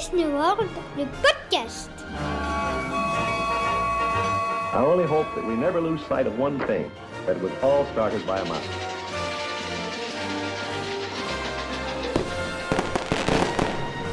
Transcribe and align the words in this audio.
Disney 0.00 0.24
World, 0.24 0.68
le 0.96 1.04
podcast. 1.20 1.90
I 4.72 4.78
only 4.78 5.04
hope 5.04 5.26
that 5.34 5.46
we 5.46 5.54
never 5.54 5.80
lose 5.80 6.00
sight 6.06 6.26
of 6.26 6.38
one 6.38 6.58
thing, 6.66 6.90
that 7.26 7.36
it 7.36 7.42
was 7.42 7.52
all 7.62 7.84
started 7.92 8.26
by 8.26 8.38
a 8.38 8.44
mouse. 8.46 8.66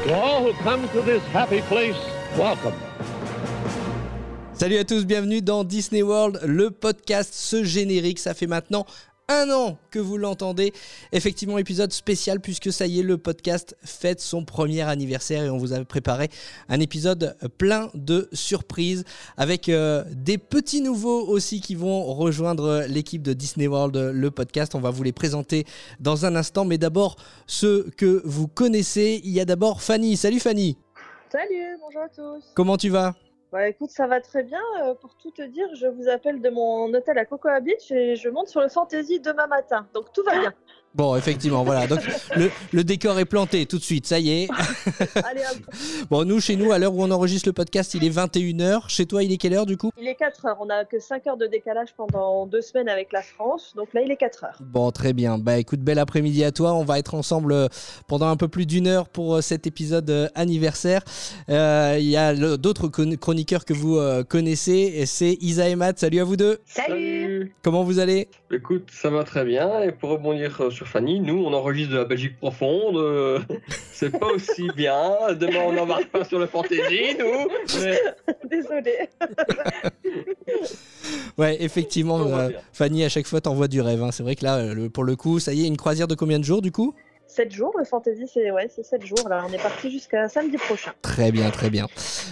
To 0.04 0.14
all 0.14 0.42
who 0.44 0.52
come 0.62 0.86
to 0.88 1.00
this 1.00 1.22
happy 1.32 1.62
place, 1.62 1.96
welcome. 2.36 2.74
Salut 4.52 4.76
à 4.76 4.84
tous, 4.84 5.06
bienvenue 5.06 5.40
dans 5.40 5.64
Disney 5.64 6.02
World, 6.02 6.40
le 6.44 6.70
podcast. 6.70 7.32
Ce 7.32 7.64
générique, 7.64 8.18
ça 8.18 8.34
fait 8.34 8.46
maintenant 8.46 8.84
un 9.30 9.48
an 9.50 9.78
que 9.90 9.98
vous 9.98 10.18
l'entendez. 10.18 10.72
Effectivement, 11.12 11.56
épisode 11.56 11.92
spécial 11.92 12.40
puisque 12.40 12.72
ça 12.72 12.86
y 12.86 13.00
est, 13.00 13.02
le 13.02 13.16
podcast 13.16 13.76
fête 13.82 14.20
son 14.20 14.44
premier 14.44 14.82
anniversaire 14.82 15.44
et 15.44 15.50
on 15.50 15.56
vous 15.56 15.72
avait 15.72 15.84
préparé 15.84 16.28
un 16.68 16.80
épisode 16.80 17.36
plein 17.56 17.90
de 17.94 18.28
surprises 18.32 19.04
avec 19.36 19.68
euh, 19.68 20.04
des 20.10 20.36
petits 20.36 20.80
nouveaux 20.80 21.26
aussi 21.26 21.60
qui 21.60 21.76
vont 21.76 22.02
rejoindre 22.12 22.84
l'équipe 22.88 23.22
de 23.22 23.32
Disney 23.32 23.68
World, 23.68 23.96
le 23.96 24.30
podcast. 24.30 24.74
On 24.74 24.80
va 24.80 24.90
vous 24.90 25.04
les 25.04 25.12
présenter 25.12 25.64
dans 26.00 26.26
un 26.26 26.34
instant, 26.34 26.64
mais 26.64 26.78
d'abord 26.78 27.16
ceux 27.46 27.88
que 27.96 28.22
vous 28.24 28.48
connaissez. 28.48 29.20
Il 29.24 29.30
y 29.30 29.40
a 29.40 29.44
d'abord 29.44 29.82
Fanny. 29.82 30.16
Salut 30.16 30.40
Fanny. 30.40 30.76
Salut, 31.30 31.78
bonjour 31.80 32.02
à 32.02 32.08
tous. 32.08 32.44
Comment 32.54 32.76
tu 32.76 32.88
vas? 32.88 33.14
Bah 33.52 33.68
écoute, 33.68 33.90
ça 33.90 34.06
va 34.06 34.20
très 34.20 34.44
bien. 34.44 34.60
Euh, 34.82 34.94
pour 34.94 35.16
tout 35.16 35.32
te 35.32 35.42
dire, 35.42 35.68
je 35.74 35.86
vous 35.88 36.08
appelle 36.08 36.40
de 36.40 36.50
mon 36.50 36.92
hôtel 36.94 37.18
à 37.18 37.24
Cocoa 37.24 37.58
Beach 37.60 37.90
et 37.90 38.14
je 38.14 38.28
monte 38.28 38.48
sur 38.48 38.60
le 38.60 38.68
Fantasy 38.68 39.18
demain 39.20 39.48
matin. 39.48 39.88
Donc 39.92 40.12
tout 40.12 40.22
va 40.22 40.38
bien. 40.38 40.54
Bon, 40.94 41.14
effectivement, 41.16 41.62
voilà. 41.62 41.86
Donc 41.86 42.00
le, 42.36 42.50
le 42.72 42.84
décor 42.84 43.18
est 43.20 43.24
planté 43.24 43.64
tout 43.66 43.78
de 43.78 43.82
suite, 43.82 44.06
ça 44.06 44.18
y 44.18 44.30
est. 44.30 44.48
Allez. 45.14 45.42
Bon, 46.10 46.24
nous, 46.24 46.40
chez 46.40 46.56
nous, 46.56 46.72
à 46.72 46.78
l'heure 46.78 46.94
où 46.94 47.02
on 47.02 47.10
enregistre 47.10 47.48
le 47.48 47.52
podcast, 47.52 47.94
il 47.94 48.04
est 48.04 48.10
21h. 48.10 48.88
Chez 48.88 49.06
toi, 49.06 49.22
il 49.22 49.32
est 49.32 49.36
quelle 49.36 49.54
heure 49.54 49.66
du 49.66 49.76
coup? 49.76 49.90
Il 50.00 50.08
est 50.08 50.16
4 50.16 50.46
heures. 50.46 50.56
On 50.60 50.68
a 50.68 50.84
que 50.84 50.98
5 50.98 51.26
heures 51.28 51.36
de 51.36 51.46
décalage 51.46 51.90
pendant 51.96 52.46
deux 52.46 52.60
semaines 52.60 52.88
avec 52.88 53.12
la 53.12 53.22
France. 53.22 53.72
Donc 53.76 53.94
là, 53.94 54.00
il 54.04 54.10
est 54.10 54.16
4 54.16 54.44
heures. 54.44 54.58
Bon, 54.60 54.90
très 54.90 55.12
bien. 55.12 55.38
Bah 55.38 55.58
écoute, 55.58 55.80
bel 55.80 55.98
après-midi 55.98 56.42
à 56.44 56.50
toi. 56.50 56.74
On 56.74 56.84
va 56.84 56.98
être 56.98 57.14
ensemble 57.14 57.52
euh, 57.52 57.68
pendant 58.08 58.26
un 58.28 58.36
peu 58.36 58.48
plus 58.48 58.66
d'une 58.66 58.86
heure 58.88 59.08
pour 59.08 59.36
euh, 59.36 59.40
cet 59.42 59.66
épisode 59.68 60.10
euh, 60.10 60.28
anniversaire. 60.34 61.02
Euh, 61.50 61.96
Il 62.00 62.06
y 62.08 62.16
a 62.16 62.34
d'autres 62.56 62.88
chroniqueurs 62.88 63.64
que 63.64 63.74
vous 63.74 64.00
connaissez. 64.28 65.04
C'est 65.06 65.36
Isa 65.40 65.68
et 65.68 65.76
Matt. 65.76 65.98
Salut 66.00 66.20
à 66.20 66.24
vous 66.24 66.36
deux. 66.36 66.58
Salut 66.66 67.19
Comment 67.62 67.84
vous 67.84 67.98
allez? 67.98 68.28
Écoute, 68.52 68.88
ça 68.92 69.10
va 69.10 69.24
très 69.24 69.44
bien. 69.44 69.82
Et 69.82 69.92
pour 69.92 70.10
rebondir 70.10 70.60
euh, 70.60 70.70
sur 70.70 70.86
Fanny, 70.88 71.20
nous, 71.20 71.44
on 71.44 71.52
enregistre 71.52 71.92
de 71.92 71.98
la 71.98 72.04
Belgique 72.04 72.36
profonde. 72.38 72.96
euh, 72.96 73.38
c'est 73.92 74.10
pas 74.18 74.26
aussi 74.28 74.68
bien. 74.76 75.12
Demain, 75.38 75.60
on 75.66 75.72
n'embarque 75.72 76.08
pas 76.10 76.24
sur 76.24 76.38
le 76.38 76.46
Fantasy, 76.46 77.16
nous. 77.18 77.48
Mais 77.82 78.00
Désolée. 78.50 79.08
Ouais, 81.38 81.56
effectivement, 81.62 82.20
euh. 82.26 82.50
Fanny, 82.72 83.04
à 83.04 83.08
chaque 83.08 83.26
fois, 83.26 83.40
t'envoies 83.40 83.68
du 83.68 83.80
rêve. 83.80 84.02
hein. 84.02 84.10
C'est 84.12 84.22
vrai 84.22 84.36
que 84.36 84.44
là, 84.44 84.74
le- 84.74 84.90
pour 84.90 85.04
le 85.04 85.16
coup, 85.16 85.38
ça 85.40 85.52
y 85.54 85.64
est, 85.64 85.66
une 85.66 85.76
croisière 85.76 86.06
de 86.08 86.14
combien 86.14 86.38
de 86.38 86.44
jours 86.44 86.60
du 86.62 86.70
coup? 86.72 86.94
7 87.30 87.52
jours, 87.52 87.72
le 87.78 87.84
Fantasy, 87.84 88.26
c'est 88.32 88.50
ouais, 88.50 88.68
c'est 88.74 88.82
7 88.82 89.04
jours. 89.04 89.28
Là, 89.28 89.44
on 89.48 89.52
est 89.52 89.62
parti 89.62 89.90
jusqu'à 89.90 90.28
samedi 90.28 90.56
prochain. 90.56 90.92
Très 91.02 91.30
bien, 91.30 91.50
très 91.50 91.70
bien. 91.70 91.86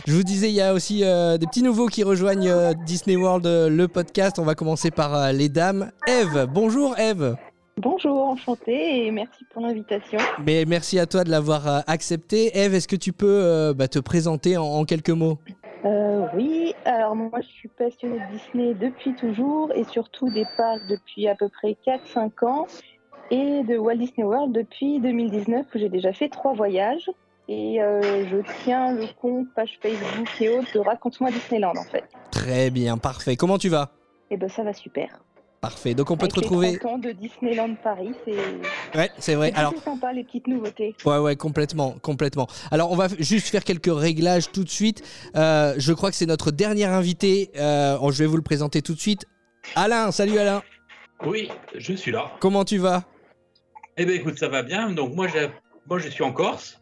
Je 0.07 0.13
vous 0.13 0.23
disais, 0.23 0.49
il 0.49 0.55
y 0.55 0.61
a 0.61 0.75
aussi 0.75 1.05
euh, 1.05 1.39
des 1.39 1.47
petits 1.47 1.63
nouveaux 1.63 1.87
qui 1.87 2.03
rejoignent 2.03 2.49
euh, 2.51 2.73
Disney 2.87 3.17
World, 3.17 3.47
euh, 3.47 3.69
le 3.69 3.89
podcast. 3.89 4.39
On 4.39 4.45
va 4.45 4.55
commencer 4.55 4.91
par 4.91 5.15
euh, 5.15 5.33
les 5.33 5.49
dames. 5.49 5.91
Eve, 6.07 6.47
bonjour 6.53 6.99
Eve. 6.99 7.37
Bonjour, 7.81 8.29
enchantée 8.29 9.07
et 9.07 9.11
merci 9.13 9.45
pour 9.53 9.63
l'invitation. 9.63 10.19
Mais 10.45 10.65
merci 10.67 10.99
à 10.99 11.07
toi 11.07 11.23
de 11.23 11.31
l'avoir 11.31 11.69
euh, 11.69 11.81
accepté. 11.87 12.59
Eve, 12.59 12.75
est-ce 12.75 12.89
que 12.89 12.97
tu 12.97 13.13
peux 13.13 13.41
euh, 13.45 13.73
bah, 13.73 13.87
te 13.87 14.01
présenter 14.01 14.57
en, 14.57 14.65
en 14.65 14.85
quelques 14.85 15.11
mots? 15.11 15.39
Euh, 15.85 16.27
oui, 16.35 16.75
alors 16.85 17.15
moi 17.15 17.39
je 17.41 17.47
suis 17.47 17.69
passionnée 17.69 18.19
de 18.19 18.37
Disney 18.37 18.75
depuis 18.75 19.15
toujours 19.15 19.71
et 19.77 19.85
surtout 19.85 20.29
des 20.33 20.45
parcs 20.57 20.81
depuis 20.91 21.29
à 21.29 21.37
peu 21.37 21.49
près 21.49 21.77
4-5 21.87 22.45
ans 22.47 22.67
et 23.31 23.63
de 23.65 23.77
Walt 23.77 23.97
Disney 23.97 24.25
World 24.27 24.53
depuis 24.55 25.01
2019 25.01 25.67
où 25.75 25.79
j'ai 25.79 25.89
déjà 25.89 26.13
fait 26.13 26.29
trois 26.29 26.55
voyages 26.55 27.11
et 27.49 27.83
euh, 27.83 28.27
je 28.31 28.37
tiens 28.65 28.93
le 28.93 29.07
compte 29.21 29.47
page 29.55 29.79
Facebook 29.83 30.29
et 30.41 30.49
autres 30.51 30.73
de 30.75 30.81
Raconte-moi 30.81 31.31
Disneyland 31.31 31.73
en 31.77 31.85
fait. 31.85 32.05
Très 32.31 32.71
bien, 32.71 32.99
parfait. 32.99 33.37
Comment 33.37 33.59
tu 33.59 33.69
vas? 33.69 33.91
Et 34.31 34.37
ben 34.37 34.49
ça 34.49 34.63
va 34.63 34.73
super. 34.73 35.23
Parfait. 35.61 35.95
Donc 35.95 36.11
on 36.11 36.17
peut 36.17 36.25
Avec 36.27 36.35
te 36.35 36.41
retrouver. 36.41 36.71
les 36.73 36.79
30 36.79 36.93
ans 36.93 36.99
de 36.99 37.11
Disneyland 37.11 37.75
Paris, 37.83 38.13
c'est 38.25 38.97
Ouais, 38.97 39.11
c'est 39.19 39.35
vrai. 39.35 39.51
c'est 39.53 39.59
Alors, 39.59 39.75
sympa 39.83 40.13
les 40.13 40.23
petites 40.23 40.47
nouveautés. 40.47 40.95
Ouais, 41.05 41.19
ouais, 41.19 41.35
complètement, 41.35 41.97
complètement. 42.01 42.47
Alors, 42.71 42.93
on 42.93 42.97
va 42.97 43.09
juste 43.19 43.49
faire 43.49 43.65
quelques 43.65 43.91
réglages 43.93 44.53
tout 44.53 44.63
de 44.63 44.69
suite. 44.69 45.03
Euh, 45.35 45.75
je 45.77 45.93
crois 45.93 46.11
que 46.11 46.17
c'est 46.17 46.27
notre 46.27 46.53
dernier 46.53 46.85
invité. 46.85 47.51
Euh, 47.57 47.97
je 48.13 48.19
vais 48.23 48.27
vous 48.27 48.37
le 48.37 48.43
présenter 48.43 48.83
tout 48.83 48.95
de 48.95 49.01
suite. 49.01 49.25
Alain, 49.75 50.13
salut 50.13 50.39
Alain. 50.39 50.63
Oui, 51.27 51.49
je 51.77 51.93
suis 51.95 52.13
là. 52.13 52.31
Comment 52.39 52.65
tu 52.65 52.79
vas? 52.79 53.03
Eh 53.99 54.05
bien, 54.07 54.15
écoute, 54.15 54.39
ça 54.39 54.49
va 54.49 54.63
bien. 54.63 54.91
Donc, 54.91 55.15
moi, 55.15 55.27
j'ai- 55.27 55.49
moi, 55.89 55.99
je 55.99 56.09
suis 56.09 56.23
en 56.23 56.33
Corse, 56.33 56.81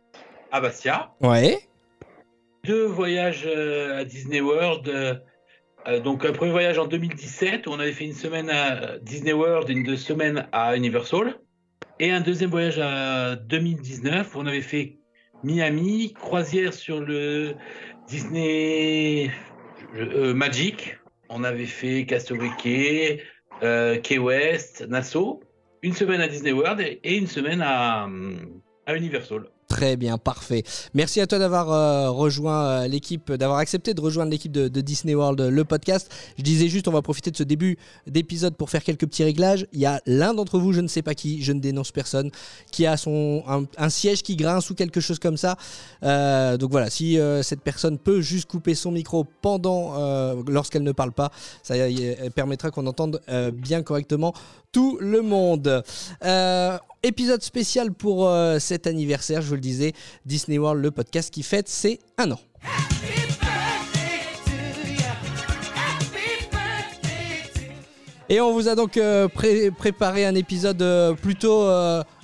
à 0.52 0.60
Bastia. 0.60 1.12
Ouais. 1.22 1.58
Deux 2.64 2.84
voyages 2.84 3.44
euh, 3.46 4.00
à 4.00 4.04
Disney 4.04 4.40
World. 4.40 4.86
euh, 4.88 5.14
euh, 5.88 6.00
donc, 6.00 6.24
un 6.26 6.32
premier 6.32 6.50
voyage 6.50 6.78
en 6.78 6.86
2017, 6.86 7.66
où 7.66 7.70
on 7.70 7.80
avait 7.80 7.92
fait 7.92 8.04
une 8.04 8.12
semaine 8.12 8.50
à 8.50 8.98
Disney 8.98 9.32
World 9.32 9.68
une 9.70 9.82
deux 9.82 9.96
semaines 9.96 10.46
à 10.52 10.76
Universal. 10.76 11.36
Et 12.00 12.10
un 12.10 12.20
deuxième 12.20 12.50
voyage 12.50 12.78
à 12.78 13.36
2019, 13.36 14.34
où 14.34 14.40
on 14.40 14.46
avait 14.46 14.60
fait 14.60 14.98
Miami, 15.42 16.12
croisière 16.12 16.74
sur 16.74 17.00
le 17.00 17.54
Disney 18.08 19.30
euh, 19.94 20.34
Magic. 20.34 20.98
On 21.30 21.44
avait 21.44 21.64
fait 21.66 22.04
Castaway 22.04 22.50
Cay, 22.62 23.22
euh, 23.62 23.98
Key 24.00 24.18
West, 24.18 24.84
Nassau. 24.88 25.40
Une 25.86 25.92
semaine 25.92 26.20
à 26.20 26.26
Disney 26.26 26.50
World 26.50 26.80
et, 26.80 27.16
une 27.16 27.28
semaine 27.28 27.62
à 27.62 28.08
Universal. 28.88 29.44
Très 29.68 29.96
bien, 29.96 30.16
parfait. 30.16 30.62
Merci 30.94 31.20
à 31.20 31.26
toi 31.26 31.40
d'avoir 31.40 31.72
euh, 31.72 32.08
rejoint 32.10 32.66
euh, 32.66 32.88
l'équipe, 32.88 33.32
d'avoir 33.32 33.58
accepté 33.58 33.94
de 33.94 34.00
rejoindre 34.00 34.30
l'équipe 34.30 34.52
de, 34.52 34.68
Disney 34.80 35.16
World, 35.16 35.40
euh, 35.40 35.50
le 35.50 35.64
podcast. 35.64 36.08
Je 36.38 36.44
disais 36.44 36.68
juste, 36.68 36.86
on 36.86 36.92
va 36.92 37.02
profiter 37.02 37.32
de 37.32 37.36
ce 37.36 37.42
début 37.42 37.76
d'épisode 38.06 38.54
pour 38.54 38.70
faire 38.70 38.84
quelques 38.84 39.06
petits 39.06 39.24
réglages. 39.24 39.66
Il 39.72 39.80
y 39.80 39.86
a 39.86 40.00
l'un 40.06 40.34
d'entre 40.34 40.60
vous, 40.60 40.72
je 40.72 40.80
ne 40.80 40.86
sais 40.86 41.02
pas 41.02 41.14
qui, 41.14 41.42
je 41.42 41.52
ne 41.52 41.58
dénonce 41.58 41.90
personne, 41.90 42.30
qui 42.70 42.86
a 42.86 42.96
son 42.96 43.42
un, 43.76 43.88
siège 43.90 44.22
qui 44.22 44.36
grince 44.36 44.70
ou 44.70 44.76
quelque 44.76 45.00
chose 45.00 45.18
comme 45.18 45.36
ça. 45.36 45.56
Donc 46.02 46.70
voilà, 46.70 46.88
si 46.90 47.18
cette 47.42 47.60
personne 47.60 47.98
peut 47.98 48.20
juste 48.20 48.48
couper 48.48 48.74
son 48.74 48.92
micro 48.92 49.26
pendant, 49.42 49.94
lorsqu'elle 50.46 50.82
ne 50.82 50.92
parle 50.92 51.12
pas, 51.12 51.30
ça 51.62 51.74
permettra 52.34 52.70
qu'on 52.70 52.86
entende 52.86 53.20
bien 53.52 53.82
correctement 53.82 54.32
tout 54.72 54.98
le 55.00 55.22
monde. 55.22 55.82
Épisode 57.02 57.42
spécial 57.42 57.92
pour 57.92 58.26
euh, 58.28 58.58
cet 58.58 58.86
anniversaire, 58.86 59.40
je 59.42 59.48
vous 59.48 59.54
le 59.54 59.60
disais, 59.60 59.92
Disney 60.24 60.58
World, 60.58 60.82
le 60.82 60.90
podcast 60.90 61.32
qui 61.32 61.42
fête 61.42 61.68
ses 61.68 62.00
un 62.18 62.32
an. 62.32 62.40
Et 68.28 68.40
on 68.40 68.52
vous 68.52 68.66
a 68.68 68.74
donc 68.74 68.96
euh, 68.96 69.28
pré- 69.28 69.70
préparé 69.70 70.26
un 70.26 70.34
épisode 70.34 70.82
euh, 70.82 71.14
plutôt 71.14 71.62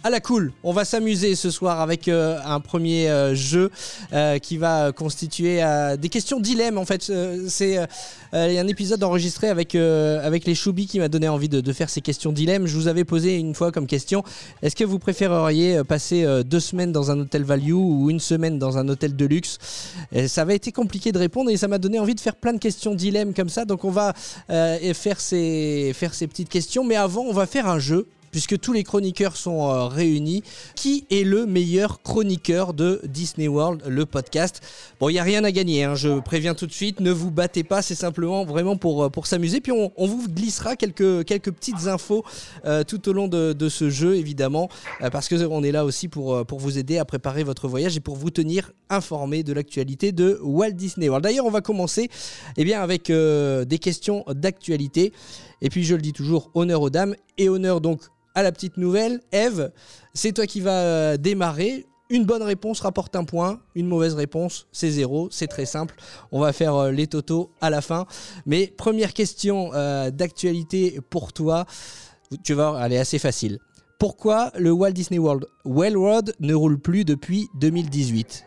à 0.05 0.11
la 0.11 0.21
cool. 0.21 0.53
On 0.65 0.73
va 0.73 0.85
s'amuser 0.85 1.37
ce 1.37 1.51
soir 1.51 1.81
avec 1.81 2.09
euh, 2.09 2.39
un 2.45 2.61
premier 2.61 3.09
euh, 3.09 3.35
jeu 3.35 3.71
euh, 4.13 4.39
qui 4.39 4.57
va 4.57 4.91
constituer 4.93 5.63
des 5.99 6.09
questions 6.09 6.41
dilemmes. 6.41 6.79
En 6.79 6.85
fait, 6.85 7.13
c'est 7.49 7.79
un 8.33 8.67
épisode 8.67 9.03
enregistré 9.05 9.49
avec 9.49 9.75
avec 9.75 10.45
les 10.45 10.55
Choubis 10.55 10.87
qui 10.87 10.99
m'a 10.99 11.09
donné 11.09 11.29
envie 11.29 11.49
de, 11.49 11.73
faire 11.73 11.91
ces 11.91 12.01
questions 12.01 12.33
dilemmes. 12.33 12.67
Je 12.67 12.77
vous 12.77 12.89
avais 12.89 13.05
posé 13.05 13.37
une 13.37 13.55
fois 13.55 13.73
comme 13.73 13.87
question 13.87 14.23
est-ce 14.63 14.77
que 14.77 14.85
vous 14.85 14.99
préféreriez 14.99 15.83
passer 15.85 16.27
deux 16.45 16.61
semaines 16.61 16.93
dans 16.93 17.11
un 17.11 17.21
hôtel 17.21 17.45
value 17.45 17.73
ou 17.73 18.11
une 18.11 18.21
semaine 18.21 18.59
dans 18.59 18.79
un 18.79 18.89
hôtel 18.89 19.17
de 19.17 19.25
luxe? 19.25 19.59
Ça 20.27 20.43
avait 20.43 20.57
été 20.57 20.73
compliqué 20.73 21.13
de 21.13 21.19
répondre 21.19 21.51
et 21.51 21.57
ça 21.57 21.69
m'a 21.69 21.79
donné 21.79 21.99
envie 21.99 22.15
de 22.15 22.21
faire 22.21 22.37
plein 22.37 22.53
de 22.53 22.59
questions 22.59 22.95
dilemmes 22.95 23.35
comme 23.35 23.49
ça. 23.49 23.65
Donc 23.65 23.85
on 23.85 23.91
va 23.91 24.15
faire 24.49 25.21
ces 25.21 25.93
faire 25.95 26.15
ces 26.15 26.27
petites 26.27 26.49
questions, 26.49 26.85
mais 26.85 26.97
avant 26.97 27.23
on 27.23 27.33
va 27.33 27.47
faire 27.47 27.69
un 27.69 27.79
jeu. 27.79 28.07
Puisque 28.33 28.59
tous 28.59 28.73
les 28.73 28.83
chroniqueurs 28.83 29.37
sont 29.37 29.71
euh, 29.71 29.89
réunis, 29.89 30.43
qui 30.75 31.05
est 31.11 31.23
le 31.23 31.45
meilleur 31.45 32.01
chroniqueur 32.01 32.73
de 32.73 33.03
Disney 33.05 33.47
World, 33.47 33.83
le 33.87 34.07
podcast? 34.07 34.63
Bon, 34.99 35.11
il 35.11 35.13
n'y 35.13 35.19
a 35.19 35.23
rien 35.23 35.45
à 35.45 35.53
gagner, 35.53 35.85
hein, 35.85 35.95
je 35.95 36.19
préviens 36.19 36.55
tout 36.55 36.67
de 36.67 36.73
suite, 36.73 37.01
ne 37.01 37.11
vous 37.11 37.31
battez 37.31 37.63
pas, 37.63 37.83
c'est 37.83 37.95
simplement 37.95 38.47
vraiment 38.47 38.79
pour, 38.79 39.05
euh, 39.05 39.11
s'amuser. 39.25 39.61
Puis 39.61 39.71
on, 39.71 39.93
vous 39.99 40.29
glissera 40.31 40.77
quelques, 40.77 41.25
petites 41.25 41.87
infos 41.89 42.25
euh, 42.65 42.85
tout 42.85 43.07
au 43.07 43.13
long 43.13 43.29
de, 43.29 43.69
ce 43.69 43.91
jeu, 43.91 44.17
évidemment, 44.17 44.71
parce 45.13 45.29
qu'on 45.29 45.63
est 45.63 45.73
là 45.73 45.85
aussi 45.85 46.09
pour, 46.09 46.43
vous 46.59 46.79
aider 46.79 46.97
à 46.97 47.05
préparer 47.05 47.45
votre 47.45 47.69
voyage 47.69 47.99
et 47.99 48.01
pour 48.01 48.17
vous 48.17 48.31
tenir 48.31 48.73
informé 48.89 49.43
de 49.43 49.53
l'actualité 49.53 50.11
de 50.11 50.39
Walt 50.43 50.73
Disney 50.73 51.11
World. 51.11 51.23
D'ailleurs, 51.25 51.45
on 51.45 51.51
va 51.51 51.61
commencer 51.61 52.09
eh 52.57 52.65
bien, 52.65 52.81
avec 52.83 53.13
des 53.13 53.79
questions 53.79 54.25
d'actualité. 54.29 55.13
Et 55.61 55.69
puis, 55.69 55.85
je 55.85 55.95
le 55.95 56.01
dis 56.01 56.15
toujours, 56.15 56.51
honneur 56.55 56.81
aux 56.81 56.91
dames 56.91 57.15
et 57.37 57.51
honneur 57.51 57.83
donc 57.83 58.01
à 58.35 58.43
la 58.43 58.53
petite 58.53 58.77
nouvelle. 58.77 59.21
Eve, 59.33 59.71
c'est 60.15 60.33
toi 60.33 60.47
qui 60.47 60.61
vas 60.61 60.81
euh, 60.81 61.17
démarrer. 61.17 61.87
Une 62.11 62.25
bonne 62.25 62.43
réponse 62.43 62.81
rapporte 62.81 63.17
un 63.17 63.25
point, 63.25 63.61
une 63.75 63.87
mauvaise 63.87 64.15
réponse, 64.15 64.67
c'est 64.71 64.91
zéro. 64.91 65.29
C'est 65.31 65.47
très 65.47 65.65
simple. 65.65 65.95
On 66.31 66.41
va 66.41 66.53
faire 66.53 66.75
euh, 66.75 66.91
les 66.91 67.07
totaux 67.07 67.51
à 67.61 67.71
la 67.71 67.81
fin. 67.81 68.07
Mais 68.45 68.67
première 68.67 69.15
question 69.15 69.71
euh, 69.73 70.11
d'actualité 70.11 71.01
pour 71.09 71.33
toi. 71.33 71.65
Tu 72.45 72.55
vas 72.55 72.79
elle 72.85 72.93
est 72.93 72.99
assez 72.99 73.19
facile. 73.19 73.59
Pourquoi 73.99 74.51
le 74.59 74.73
Walt 74.73 74.91
Disney 74.91 75.19
World 75.19 75.47
Railroad 75.65 76.35
ne 76.41 76.55
roule 76.55 76.79
plus 76.79 77.05
depuis 77.05 77.49
2018 77.55 78.45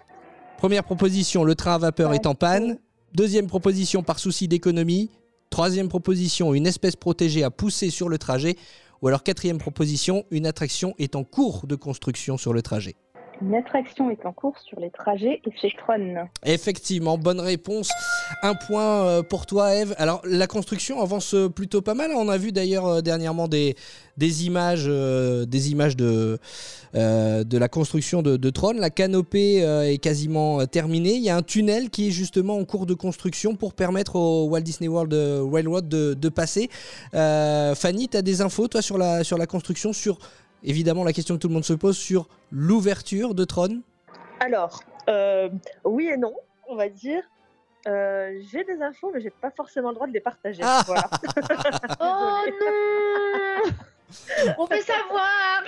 Première 0.58 0.84
proposition, 0.84 1.44
le 1.44 1.56
train 1.56 1.76
à 1.76 1.78
vapeur 1.78 2.14
est 2.14 2.26
en 2.26 2.36
panne. 2.36 2.78
Deuxième 3.14 3.48
proposition, 3.48 4.04
par 4.04 4.20
souci 4.20 4.48
d'économie. 4.48 5.10
Troisième 5.50 5.88
proposition, 5.88 6.54
une 6.54 6.68
espèce 6.68 6.96
protégée 6.96 7.44
a 7.44 7.50
poussé 7.50 7.90
sur 7.90 8.10
le 8.10 8.18
trajet. 8.18 8.58
Ou 9.02 9.08
alors 9.08 9.24
quatrième 9.24 9.58
proposition, 9.58 10.26
une 10.32 10.46
attraction 10.46 10.96
est 10.98 11.16
en 11.16 11.24
cours 11.24 11.68
de 11.68 11.76
construction 11.76 12.38
sur 12.38 12.54
le 12.54 12.62
trajet. 12.62 12.96
Une 13.42 13.54
attraction 13.56 14.10
est 14.10 14.26
en 14.26 14.32
cours 14.32 14.58
sur 14.60 14.80
les 14.80 14.90
trajets 14.90 15.42
et 15.46 15.52
c'est 15.62 15.72
Tron. 15.78 16.28
Effectivement, 16.46 17.18
bonne 17.18 17.42
réponse. 17.42 17.90
Un 18.44 18.56
point 18.56 19.06
euh, 19.06 19.24
pour 19.24 19.46
toi, 19.46 19.76
Eve. 19.76 19.94
Alors, 19.98 20.22
la 20.26 20.48
construction 20.48 21.02
avance 21.02 21.34
euh, 21.34 21.50
plutôt 21.50 21.82
pas 21.82 21.96
mal. 21.96 22.12
On 22.16 22.30
a 22.30 22.38
vu 22.38 22.54
d'ailleurs 22.54 22.86
euh, 22.86 23.02
dernièrement 23.02 23.50
des, 23.50 23.76
des 24.18 24.46
images, 24.46 24.86
des 24.86 25.72
images 25.72 25.98
de, 25.98 26.40
de 26.94 27.58
la 27.58 27.68
construction 27.68 28.22
de, 28.22 28.50
Tron. 28.50 28.74
La 28.74 28.90
canopée 28.90 29.58
est 29.58 29.98
quasiment 29.98 30.66
terminée. 30.66 31.16
Il 31.16 31.24
y 31.24 31.30
a 31.30 31.36
un 31.36 31.42
tunnel 31.42 31.90
qui 31.90 32.08
est 32.08 32.12
justement 32.12 32.58
en 32.58 32.64
cours 32.64 32.86
de 32.86 32.94
construction 32.94 33.56
pour 33.56 33.74
permettre 33.74 34.16
au 34.16 34.46
Walt 34.46 34.62
Disney 34.62 34.88
World 34.88 35.14
Railroad 35.52 35.90
de, 35.90 36.30
passer. 36.30 36.70
Fanny, 37.12 38.08
tu 38.08 38.16
as 38.16 38.22
des 38.22 38.42
infos, 38.42 38.70
toi, 38.70 38.82
sur 38.82 38.98
la, 38.98 39.26
sur 39.26 39.38
la 39.38 39.48
construction, 39.48 39.92
sur 39.92 40.18
évidemment 40.66 41.04
la 41.04 41.14
question 41.14 41.36
que 41.36 41.40
tout 41.40 41.48
le 41.48 41.54
monde 41.54 41.64
se 41.66 41.74
pose, 41.74 41.98
sur 41.98 42.28
l'ouverture 42.52 43.34
de 43.36 43.46
Tron 43.46 43.82
Alors, 44.40 44.82
euh, 45.10 45.50
oui 45.84 46.08
et 46.08 46.18
non, 46.18 46.34
on 46.68 46.76
va 46.76 46.90
dire. 46.90 47.24
Euh, 47.88 48.42
j'ai 48.52 48.64
des 48.64 48.82
infos, 48.82 49.12
mais 49.14 49.22
j'ai 49.22 49.30
pas 49.30 49.52
forcément 49.52 49.90
le 49.90 49.96
droit 49.96 50.08
de 50.08 50.14
les 50.14 50.20
partager. 50.20 50.62
Ah 50.64 50.84
Voilà. 50.88 51.10
Oh 52.00 52.46
non 52.50 53.72
On 54.58 54.68
peut 54.68 54.82
savoir 54.82 55.64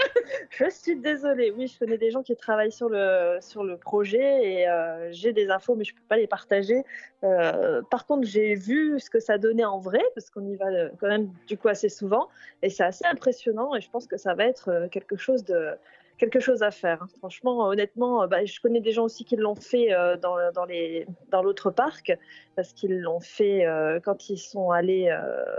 Je 0.52 0.70
suis 0.70 0.96
désolée. 0.96 1.52
Oui, 1.52 1.68
je 1.68 1.78
connais 1.78 1.98
des 1.98 2.12
gens 2.12 2.24
qui 2.24 2.36
travaillent 2.36 2.72
sur 2.72 2.90
le, 2.90 3.38
sur 3.42 3.64
le 3.64 3.78
projet 3.78 4.44
et 4.44 4.68
euh, 4.68 5.12
j'ai 5.12 5.34
des 5.34 5.50
infos, 5.50 5.76
mais 5.76 5.84
je 5.84 5.94
peux 5.94 6.02
pas 6.08 6.18
les 6.18 6.28
partager. 6.28 6.84
Euh, 7.24 7.82
par 7.90 8.06
contre, 8.06 8.28
j'ai 8.28 8.56
vu 8.56 9.00
ce 9.00 9.10
que 9.10 9.20
ça 9.20 9.38
donnait 9.38 9.66
en 9.66 9.80
vrai, 9.80 10.04
parce 10.16 10.30
qu'on 10.30 10.46
y 10.48 10.56
va 10.56 10.68
euh, 10.68 10.90
quand 11.00 11.08
même 11.08 11.30
du 11.48 11.58
coup 11.58 11.68
assez 11.68 11.90
souvent, 11.90 12.30
et 12.62 12.70
c'est 12.70 12.84
assez 12.84 13.06
impressionnant. 13.06 13.76
Et 13.76 13.82
je 13.82 13.90
pense 13.90 14.08
que 14.08 14.18
ça 14.18 14.34
va 14.34 14.46
être 14.46 14.88
quelque 14.92 15.18
chose 15.18 15.44
de 15.44 15.72
quelque 16.18 16.40
chose 16.40 16.64
à 16.64 16.72
faire. 16.72 17.06
Franchement, 17.20 17.68
honnêtement, 17.68 18.28
bah, 18.28 18.44
je 18.44 18.60
connais 18.60 18.82
des 18.82 18.92
gens 18.92 19.04
aussi 19.04 19.24
qui 19.24 19.36
l'ont 19.36 19.56
fait 19.56 19.90
dans, 20.20 20.52
dans 20.52 20.66
les 20.66 21.06
dans 21.30 21.44
l'autre 21.44 21.70
parc, 21.70 22.18
parce 22.56 22.74
qu'ils 22.74 23.00
l'ont 23.00 23.20
fait 23.20 23.66
quand 24.04 24.30
ils 24.30 24.40
sont 24.40 24.72
allés 24.72 25.16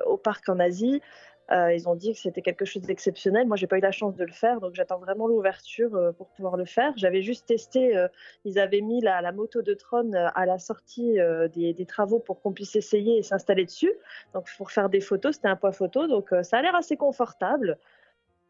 au 0.07 0.17
parc 0.17 0.49
en 0.49 0.59
Asie. 0.59 1.01
Euh, 1.51 1.73
ils 1.73 1.89
ont 1.89 1.95
dit 1.95 2.13
que 2.13 2.19
c'était 2.19 2.43
quelque 2.43 2.65
chose 2.67 2.83
d'exceptionnel. 2.83 3.47
Moi, 3.47 3.57
j'ai 3.57 3.67
pas 3.67 3.79
eu 3.79 3.81
la 3.81 3.91
chance 3.91 4.15
de 4.17 4.25
le 4.25 4.33
faire, 4.33 4.61
donc 4.61 4.75
j'attends 4.75 4.99
vraiment 4.99 5.27
l'ouverture 5.27 5.95
euh, 5.95 6.13
pour 6.13 6.29
pouvoir 6.29 6.57
le 6.59 6.67
faire. 6.67 6.93
J'avais 6.97 7.23
juste 7.23 7.47
testé. 7.47 7.97
euh, 7.97 8.07
ils 8.45 8.59
avaient 8.59 8.83
mis 8.83 9.01
la, 9.01 9.23
la 9.23 9.33
moto 9.33 9.63
de 9.63 9.73
Tron 9.73 10.13
à 10.13 10.45
la 10.47 10.59
sortie 10.59 11.19
euh, 11.19 11.49
des, 11.49 11.73
des 11.73 11.87
travaux 11.87 12.19
pour 12.19 12.43
qu'on 12.43 12.53
puisse 12.53 12.77
essayer 12.77 13.17
et 13.19 13.23
s'installer 13.23 13.65
dessus. 13.65 13.93
Donc, 14.35 14.47
pour 14.59 14.71
faire 14.71 14.91
des 14.91 15.01
photos, 15.01 15.37
c'était 15.37 15.49
un 15.49 15.57
point 15.57 15.73
photo. 15.73 16.07
Donc, 16.07 16.33
euh, 16.33 16.43
ça 16.43 16.59
a 16.59 16.63
l'air 16.63 16.75
assez 16.75 16.97
confortable. 16.97 17.79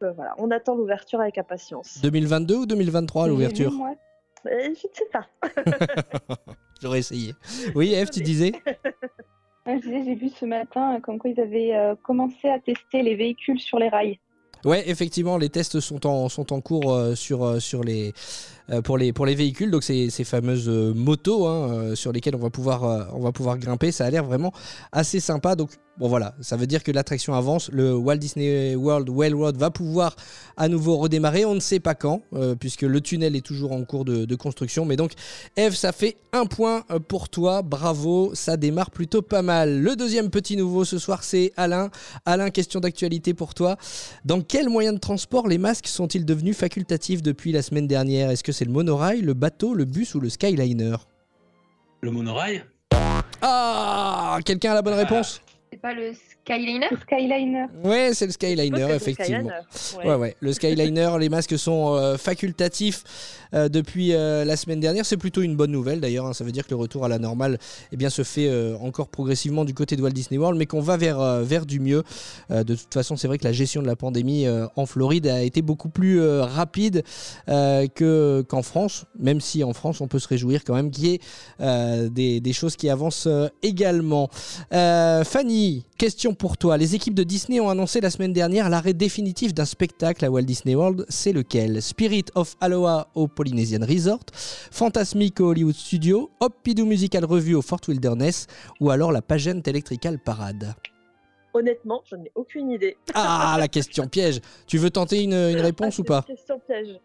Euh, 0.03 0.11
voilà, 0.11 0.33
on 0.37 0.51
attend 0.51 0.75
l'ouverture 0.75 1.21
avec 1.21 1.37
impatience. 1.37 1.99
2022 2.01 2.55
ou 2.55 2.65
2023 2.65 3.23
J'ai 3.25 3.29
l'ouverture 3.29 3.73
je 4.45 4.69
ne 4.69 4.73
sais 4.75 5.07
pas. 5.11 5.27
J'aurais 6.81 6.99
essayé. 6.99 7.33
Oui, 7.75 7.93
Eve, 7.93 8.09
tu 8.09 8.21
disais? 8.21 8.53
Ah, 9.69 9.75
j'ai 9.83 10.15
vu 10.15 10.29
ce 10.29 10.45
matin 10.45 10.95
euh, 10.95 10.99
comme 10.99 11.19
quoi 11.19 11.29
ils 11.29 11.39
avaient 11.39 11.75
euh, 11.75 11.93
commencé 12.01 12.49
à 12.49 12.57
tester 12.57 13.03
les 13.03 13.15
véhicules 13.15 13.59
sur 13.59 13.77
les 13.77 13.89
rails. 13.89 14.17
Ouais, 14.65 14.89
effectivement, 14.89 15.37
les 15.37 15.49
tests 15.49 15.79
sont 15.79 16.07
en, 16.07 16.27
sont 16.27 16.51
en 16.51 16.59
cours 16.59 16.91
euh, 16.91 17.13
sur, 17.13 17.61
sur 17.61 17.83
les, 17.83 18.13
pour, 18.83 18.97
les, 18.97 19.13
pour 19.13 19.27
les 19.27 19.35
véhicules, 19.35 19.69
donc 19.69 19.83
ces, 19.83 20.09
ces 20.09 20.23
fameuses 20.23 20.67
motos 20.67 21.45
hein, 21.45 21.95
sur 21.95 22.11
lesquelles 22.11 22.35
on 22.35 22.39
va, 22.39 22.49
pouvoir, 22.49 23.09
on 23.13 23.19
va 23.19 23.31
pouvoir 23.31 23.59
grimper. 23.59 23.91
Ça 23.91 24.05
a 24.05 24.09
l'air 24.09 24.25
vraiment 24.25 24.51
assez 24.91 25.19
sympa. 25.19 25.55
Donc, 25.55 25.69
bon, 25.99 26.07
voilà, 26.07 26.33
ça 26.41 26.55
veut 26.55 26.67
dire 26.67 26.83
que 26.83 26.91
l'attraction 26.91 27.33
avance. 27.33 27.69
Le 27.71 27.95
Walt 27.95 28.17
Disney 28.17 28.75
World 28.75 29.09
Railroad 29.09 29.57
va 29.57 29.69
pouvoir 29.69 30.15
à 30.57 30.67
nouveau 30.67 30.97
redémarrer. 30.97 31.45
On 31.45 31.55
ne 31.55 31.59
sait 31.59 31.79
pas 31.79 31.95
quand, 31.95 32.21
euh, 32.33 32.55
puisque 32.55 32.81
le 32.81 33.01
tunnel 33.01 33.35
est 33.35 33.45
toujours 33.45 33.71
en 33.71 33.83
cours 33.83 34.05
de, 34.05 34.25
de 34.25 34.35
construction. 34.35 34.85
Mais 34.85 34.95
donc, 34.95 35.13
Eve, 35.57 35.75
ça 35.75 35.91
fait 35.91 36.17
un 36.33 36.45
point 36.45 36.83
euh, 36.91 36.99
pour 36.99 37.29
toi. 37.29 37.61
Bravo, 37.61 38.31
ça 38.33 38.57
démarre 38.57 38.91
plutôt 38.91 39.21
pas 39.21 39.41
mal. 39.41 39.81
Le 39.81 39.95
deuxième 39.95 40.29
petit 40.29 40.57
nouveau 40.57 40.85
ce 40.85 40.97
soir, 40.97 41.23
c'est 41.23 41.51
Alain. 41.57 41.89
Alain, 42.25 42.49
question 42.49 42.79
d'actualité 42.79 43.33
pour 43.33 43.53
toi. 43.53 43.77
Dans 44.25 44.41
quel 44.41 44.69
moyen 44.69 44.93
de 44.93 44.99
transport 44.99 45.47
les 45.47 45.57
masques 45.57 45.87
sont-ils 45.87 46.25
devenus 46.25 46.55
facultatifs 46.55 47.21
depuis 47.21 47.51
la 47.51 47.61
semaine 47.61 47.87
dernière? 47.87 48.29
Est-ce 48.29 48.43
que 48.43 48.51
c'est 48.51 48.65
le 48.65 48.71
monorail, 48.71 49.21
le 49.21 49.33
bateau, 49.33 49.73
le 49.73 49.85
bus 49.85 50.15
ou 50.15 50.19
le 50.19 50.29
skyliner? 50.29 50.95
Le 52.01 52.11
monorail? 52.11 52.63
Ah 53.41 54.39
Quelqu'un 54.45 54.71
a 54.71 54.75
la 54.75 54.81
bonne 54.81 54.93
réponse? 54.93 55.41
C'est 55.45 55.48
pas 55.81 55.93
le 55.93 56.13
Skyliner 56.49 56.87
Le 56.91 56.97
Skyliner. 56.97 57.65
Ouais, 57.83 58.11
c'est 58.13 58.25
le 58.25 58.31
skyliner, 58.31 58.87
effectivement. 58.95 59.49
Skyliner. 59.69 60.09
Ouais, 60.09 60.15
ouais. 60.15 60.35
Le 60.39 60.51
Skyliner, 60.53 61.11
les 61.19 61.29
masques 61.29 61.57
sont 61.57 61.93
euh, 61.95 62.17
facultatifs 62.17 63.03
euh, 63.53 63.69
depuis 63.69 64.13
euh, 64.13 64.45
la 64.45 64.55
semaine 64.55 64.79
dernière. 64.79 65.05
C'est 65.05 65.17
plutôt 65.17 65.41
une 65.41 65.55
bonne 65.55 65.71
nouvelle 65.71 65.99
d'ailleurs. 66.01 66.25
hein. 66.25 66.33
Ça 66.33 66.43
veut 66.43 66.51
dire 66.51 66.65
que 66.65 66.71
le 66.71 66.75
retour 66.77 67.05
à 67.05 67.07
la 67.07 67.19
normale 67.19 67.59
eh 67.91 67.97
bien, 67.97 68.09
se 68.09 68.23
fait 68.23 68.47
euh, 68.47 68.75
encore 68.77 69.09
progressivement 69.09 69.63
du 69.65 69.73
côté 69.73 69.95
de 69.95 70.01
Walt 70.01 70.11
Disney 70.11 70.37
World, 70.39 70.57
mais 70.57 70.65
qu'on 70.65 70.81
va 70.81 70.97
vers, 70.97 71.19
euh, 71.19 71.43
vers 71.43 71.65
du 71.65 71.79
mieux. 71.79 72.03
Euh, 72.51 72.63
de 72.63 72.75
toute 72.75 72.93
façon, 72.93 73.15
c'est 73.15 73.27
vrai 73.27 73.37
que 73.37 73.43
la 73.45 73.53
gestion 73.53 73.81
de 73.81 73.87
la 73.87 73.95
pandémie 73.95 74.47
euh, 74.47 74.65
en 74.75 74.85
Floride 74.85 75.27
a 75.27 75.43
été 75.43 75.61
beaucoup 75.61 75.89
plus 75.89 76.19
euh, 76.21 76.43
rapide 76.43 77.03
euh, 77.49 77.87
que, 77.87 78.43
qu'en 78.47 78.63
France, 78.63 79.05
même 79.19 79.39
si 79.41 79.63
en 79.63 79.73
France, 79.73 80.01
on 80.01 80.07
peut 80.07 80.19
se 80.19 80.27
réjouir 80.27 80.63
quand 80.63 80.73
même 80.73 80.89
qu'il 80.91 81.05
y 81.07 81.13
ait 81.15 81.19
euh, 81.61 82.09
des, 82.09 82.39
des 82.39 82.53
choses 82.53 82.75
qui 82.75 82.89
avancent 82.89 83.27
euh, 83.27 83.47
également. 83.61 84.29
Euh, 84.73 85.23
Fanny, 85.23 85.85
question 85.99 86.33
pour 86.33 86.57
toi. 86.57 86.77
Les 86.77 86.95
équipes 86.95 87.13
de 87.13 87.23
Disney 87.23 87.59
ont 87.59 87.69
annoncé 87.69 87.99
la 87.99 88.09
semaine 88.09 88.31
dernière 88.31 88.69
l'arrêt 88.69 88.93
définitif 88.93 89.53
d'un 89.53 89.65
spectacle 89.65 90.23
à 90.23 90.31
Walt 90.31 90.43
Disney 90.43 90.73
World. 90.73 91.05
C'est 91.09 91.33
lequel? 91.33 91.81
Spirit 91.81 92.25
of 92.35 92.55
Aloha 92.61 93.09
au 93.15 93.27
Polynesian 93.27 93.85
Resort, 93.85 94.23
Fantasmic 94.71 95.41
au 95.41 95.49
Hollywood 95.49 95.75
Studio, 95.75 96.31
Hoppidoo 96.39 96.85
Musical 96.85 97.25
Revue 97.25 97.53
au 97.53 97.61
Fort 97.61 97.81
Wilderness 97.87 98.47
ou 98.79 98.89
alors 98.91 99.11
la 99.11 99.21
Pagent 99.21 99.61
Electrical 99.67 100.17
Parade? 100.19 100.73
Honnêtement, 101.53 102.01
je 102.09 102.15
n'ai 102.15 102.31
aucune 102.33 102.71
idée. 102.71 102.95
Ah, 103.13 103.57
la 103.59 103.67
question 103.77 104.07
piège. 104.07 104.39
Tu 104.67 104.77
veux 104.77 104.91
tenter 104.91 105.21
une, 105.21 105.33
une 105.33 105.59
réponse 105.59 105.95
Ah, 105.97 106.01
ou 106.01 106.03
pas? 106.05 106.25
Une 106.29 106.35
Question 106.37 106.59
piège. 106.65 106.97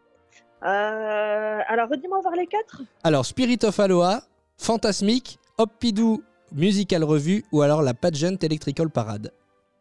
Euh, 0.62 1.58
alors, 1.66 1.88
redis-moi 1.90 2.20
voir 2.22 2.34
les 2.36 2.46
quatre. 2.46 2.82
Alors, 3.02 3.26
Spirit 3.26 3.58
of 3.64 3.78
Aloha, 3.80 4.22
Fantasmic, 4.56 5.38
Hoppidoo 5.58 6.22
Musical 6.56 7.02
Revue 7.02 7.44
ou 7.50 7.62
alors 7.62 7.82
la 7.82 7.94
Pageant 7.94 8.36
Electrical 8.40 8.88
Parade 8.88 9.32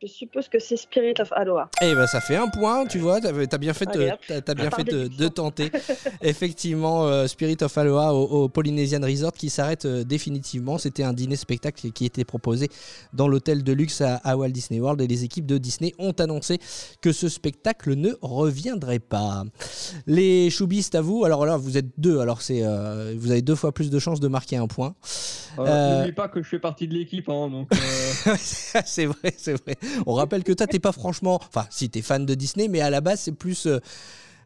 Je 0.03 0.07
suppose 0.09 0.49
que 0.49 0.59
c'est 0.59 0.75
Spirit 0.75 1.13
of 1.21 1.31
Aloha. 1.31 1.69
Eh 1.81 1.95
ben 1.95 2.05
ça 2.07 2.19
fait 2.19 2.35
un 2.35 2.49
point, 2.49 2.85
tu 2.85 2.99
vois, 2.99 3.21
t'as 3.21 3.29
as 3.29 3.57
bien 3.57 3.73
fait, 3.73 3.85
de, 3.85 4.01
Allez, 4.01 4.41
t'as 4.41 4.53
bien 4.53 4.69
fait 4.69 4.83
de, 4.83 5.27
tenter. 5.29 5.71
Effectivement, 6.21 7.07
euh, 7.07 7.25
Spirit 7.27 7.55
of 7.61 7.77
Aloha 7.77 8.13
au, 8.13 8.43
au 8.43 8.49
Polynesian 8.49 8.99
Resort 9.01 9.31
qui 9.31 9.49
s'arrête 9.49 9.85
euh, 9.85 10.03
définitivement. 10.03 10.77
C'était 10.77 11.03
un 11.03 11.13
dîner-spectacle 11.13 11.91
qui 11.91 12.05
était 12.05 12.25
proposé 12.25 12.67
dans 13.13 13.29
l'hôtel 13.29 13.63
de 13.63 13.71
luxe 13.71 14.01
à, 14.01 14.15
à 14.17 14.35
Walt 14.35 14.49
Disney 14.49 14.81
World 14.81 14.99
et 14.99 15.07
les 15.07 15.23
équipes 15.23 15.45
de 15.45 15.57
Disney 15.57 15.93
ont 15.99 16.11
annoncé 16.19 16.59
que 17.01 17.13
ce 17.13 17.29
spectacle 17.29 17.95
ne 17.95 18.09
reviendrait 18.21 18.99
pas. 18.99 19.45
Les 20.05 20.49
choubistes 20.49 20.95
à 20.95 21.01
vous, 21.01 21.23
alors 21.23 21.45
là 21.45 21.55
vous 21.55 21.77
êtes 21.77 21.97
deux, 21.97 22.19
alors 22.19 22.41
c'est 22.41 22.59
euh, 22.63 23.13
vous 23.17 23.31
avez 23.31 23.41
deux 23.41 23.55
fois 23.55 23.71
plus 23.71 23.89
de 23.89 23.99
chances 23.99 24.19
de 24.19 24.27
marquer 24.27 24.57
un 24.57 24.67
point. 24.67 24.95
Euh, 25.59 25.65
Euh, 25.65 25.99
N'oublie 25.99 26.11
pas 26.13 26.27
que 26.27 26.41
je 26.41 26.47
fais 26.49 26.59
partie 26.59 26.87
de 26.87 26.93
l'équipe, 26.93 27.29
hein, 27.29 27.47
donc. 27.49 27.69
euh, 27.73 28.35
c'est 28.85 29.05
vrai, 29.05 29.33
c'est 29.37 29.53
vrai. 29.53 29.75
On 30.05 30.13
rappelle 30.13 30.43
que 30.43 30.51
toi, 30.53 30.67
t'es 30.67 30.79
pas 30.79 30.91
franchement. 30.91 31.39
Enfin, 31.47 31.65
si 31.69 31.89
t'es 31.89 32.01
fan 32.01 32.25
de 32.25 32.33
Disney, 32.35 32.67
mais 32.67 32.81
à 32.81 32.89
la 32.89 33.01
base, 33.01 33.19
c'est 33.21 33.31
plus. 33.31 33.65
euh, 33.67 33.79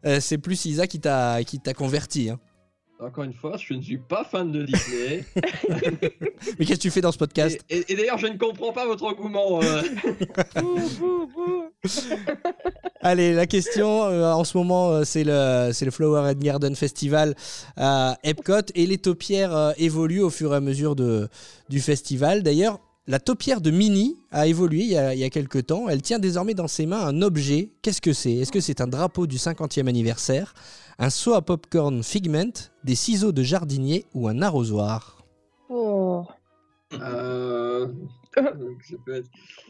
euh, 0.06 0.20
c'est 0.20 0.38
plus 0.38 0.66
Isa 0.66 0.88
qui 0.88 1.00
t'a 1.00 1.44
qui 1.44 1.60
t'a 1.60 1.74
converti. 1.74 2.30
hein. 2.30 2.40
Encore 3.00 3.26
une 3.26 3.34
fois, 3.34 3.58
je 3.58 3.76
ne 3.76 3.82
suis 3.82 4.00
pas 4.00 4.24
fan 4.24 4.52
de 4.52 4.64
Disney. 4.66 5.24
Mais 6.58 6.66
qu'est-ce 6.66 6.78
que 6.80 6.82
tu 6.82 6.90
fais 6.90 7.02
dans 7.02 7.12
ce 7.12 7.20
podcast? 7.20 7.60
Et 7.70 7.78
et- 7.78 7.94
et 7.94 7.96
d'ailleurs, 7.96 8.18
je 8.18 8.26
ne 8.26 8.38
comprends 8.40 8.74
pas 8.74 8.88
votre 8.88 9.04
engouement. 9.06 9.60
euh. 9.62 9.84
Allez, 13.02 13.34
la 13.34 13.46
question 13.46 14.04
euh, 14.06 14.32
en 14.32 14.44
ce 14.44 14.58
moment, 14.58 15.04
c'est 15.06 15.24
le 15.24 15.70
c'est 15.74 15.86
le 15.86 15.92
Flower 15.92 16.22
and 16.32 16.40
Garden 16.40 16.76
Festival 16.76 17.36
à 17.76 18.18
Epcot 18.24 18.62
et 18.76 18.86
les 18.88 18.98
taupières 18.98 19.56
euh, 19.56 19.72
évoluent 19.78 20.22
au 20.24 20.30
fur 20.32 20.54
et 20.54 20.58
à 20.58 20.60
mesure 20.60 20.96
de 20.96 21.30
du 21.70 21.80
festival. 21.82 22.44
D'ailleurs. 22.44 22.80
La 23.10 23.20
taupière 23.20 23.62
de 23.62 23.72
Minnie 23.72 24.18
a 24.32 24.48
évolué 24.48 24.80
il 24.82 24.88
y 24.92 24.98
a, 24.98 25.14
il 25.14 25.20
y 25.20 25.24
a 25.24 25.30
quelques 25.30 25.68
temps. 25.68 25.88
Elle 25.88 26.02
tient 26.02 26.20
désormais 26.20 26.54
dans 26.54 26.68
ses 26.68 26.86
mains 26.86 27.06
un 27.06 27.22
objet. 27.22 27.70
Qu'est-ce 27.82 28.02
que 28.02 28.12
c'est? 28.12 28.34
Est-ce 28.34 28.52
que 28.52 28.60
c'est 28.60 28.82
un 28.82 28.88
drapeau 28.88 29.28
du 29.28 29.38
50e 29.38 29.88
anniversaire, 29.88 30.54
un 31.00 31.10
seau 31.10 31.34
à 31.34 31.42
popcorn 31.42 32.04
Figment, 32.04 32.52
des 32.84 32.96
ciseaux 32.96 33.32
de 33.32 33.44
jardinier 33.44 34.06
ou 34.14 34.28
un 34.28 34.42
arrosoir? 34.42 35.24
Oh. 35.70 36.26
Euh... 37.02 37.88
être- 38.38 39.30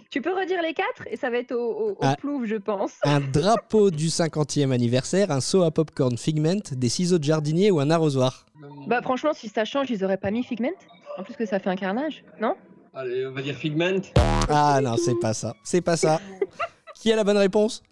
Tu 0.10 0.20
peux 0.22 0.34
redire 0.36 0.62
les 0.64 0.74
quatre? 0.74 1.04
Et 1.12 1.16
ça 1.16 1.30
va 1.30 1.38
être 1.38 1.52
au, 1.54 1.90
au, 1.90 1.92
au 1.92 2.16
plouf, 2.18 2.46
je 2.48 2.56
pense. 2.56 2.94
Un 3.04 3.20
drapeau 3.20 3.92
du 3.92 4.08
50e 4.08 4.72
anniversaire, 4.72 5.30
un 5.30 5.42
seau 5.42 5.62
à 5.62 5.70
popcorn 5.70 6.18
Figment, 6.18 6.62
des 6.72 6.90
ciseaux 6.90 7.20
de 7.20 7.24
jardinier 7.24 7.70
ou 7.70 7.80
un 7.80 7.92
arrosoir? 7.92 8.48
Bah 8.88 9.04
franchement, 9.04 9.34
si 9.34 9.48
ça 9.48 9.64
change, 9.64 9.92
ils 9.92 10.04
auraient 10.04 10.18
pas 10.18 10.32
mis 10.32 10.44
Figment? 10.44 10.72
En 11.20 11.24
plus 11.24 11.36
que 11.36 11.46
ça 11.46 11.60
fait 11.60 11.70
un 11.70 11.76
carnage, 11.76 12.24
non? 12.42 12.56
Allez, 13.00 13.28
on 13.28 13.32
va 13.32 13.44
dire 13.44 13.54
Figment. 13.54 14.02
Ah 14.50 14.80
non, 14.82 14.98
c'est 14.98 15.20
pas 15.22 15.32
ça. 15.32 15.56
C'est 15.64 15.82
pas 15.82 15.96
ça. 15.98 16.20
Qui 16.96 17.14
a 17.14 17.16
la 17.16 17.24
bonne 17.24 17.38
réponse? 17.38 17.84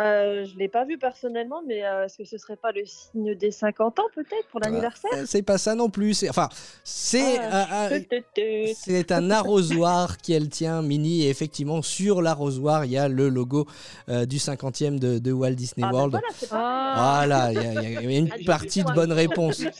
Euh, 0.00 0.44
je 0.44 0.56
l'ai 0.58 0.68
pas 0.68 0.84
vu 0.84 0.96
personnellement, 0.96 1.60
mais 1.66 1.84
euh, 1.84 2.04
est-ce 2.04 2.18
que 2.18 2.24
ce 2.24 2.38
serait 2.38 2.56
pas 2.56 2.70
le 2.72 2.82
signe 2.86 3.34
des 3.34 3.50
50 3.50 3.98
ans 3.98 4.04
peut-être 4.14 4.46
pour 4.52 4.60
l'anniversaire? 4.60 5.10
Euh, 5.14 5.24
C'est 5.26 5.42
pas 5.42 5.58
ça 5.58 5.74
non 5.74 5.90
plus. 5.90 6.14
C'est 6.14 6.28
enfin, 6.30 6.48
c'est 6.84 7.38
Ah, 7.38 7.88
euh, 7.90 8.00
euh, 8.38 8.66
c'est 8.76 9.10
un 9.10 9.30
arrosoir 9.30 10.18
qu'elle 10.18 10.48
tient, 10.48 10.82
Mini. 10.82 11.24
Et 11.24 11.30
effectivement, 11.30 11.82
sur 11.82 12.22
l'arrosoir, 12.22 12.84
il 12.84 12.92
y 12.92 12.96
a 12.98 13.08
le 13.08 13.28
logo 13.28 13.66
euh, 14.08 14.24
du 14.24 14.36
50e 14.38 14.98
de, 14.98 15.18
de 15.18 15.32
Walt 15.32 15.52
Disney 15.54 15.84
Ah, 15.86 15.90
ben 15.90 15.96
World. 15.98 16.20
Ah. 16.52 16.94
Voilà, 17.26 17.52
il 17.52 17.56
y, 17.60 17.66
a- 17.96 18.00
y 18.02 18.14
y 18.14 18.18
une 18.18 18.30
Ah, 18.32 18.36
partie 18.46 18.84
de 18.84 18.92
bonne 18.92 19.12
réponse. 19.12 19.62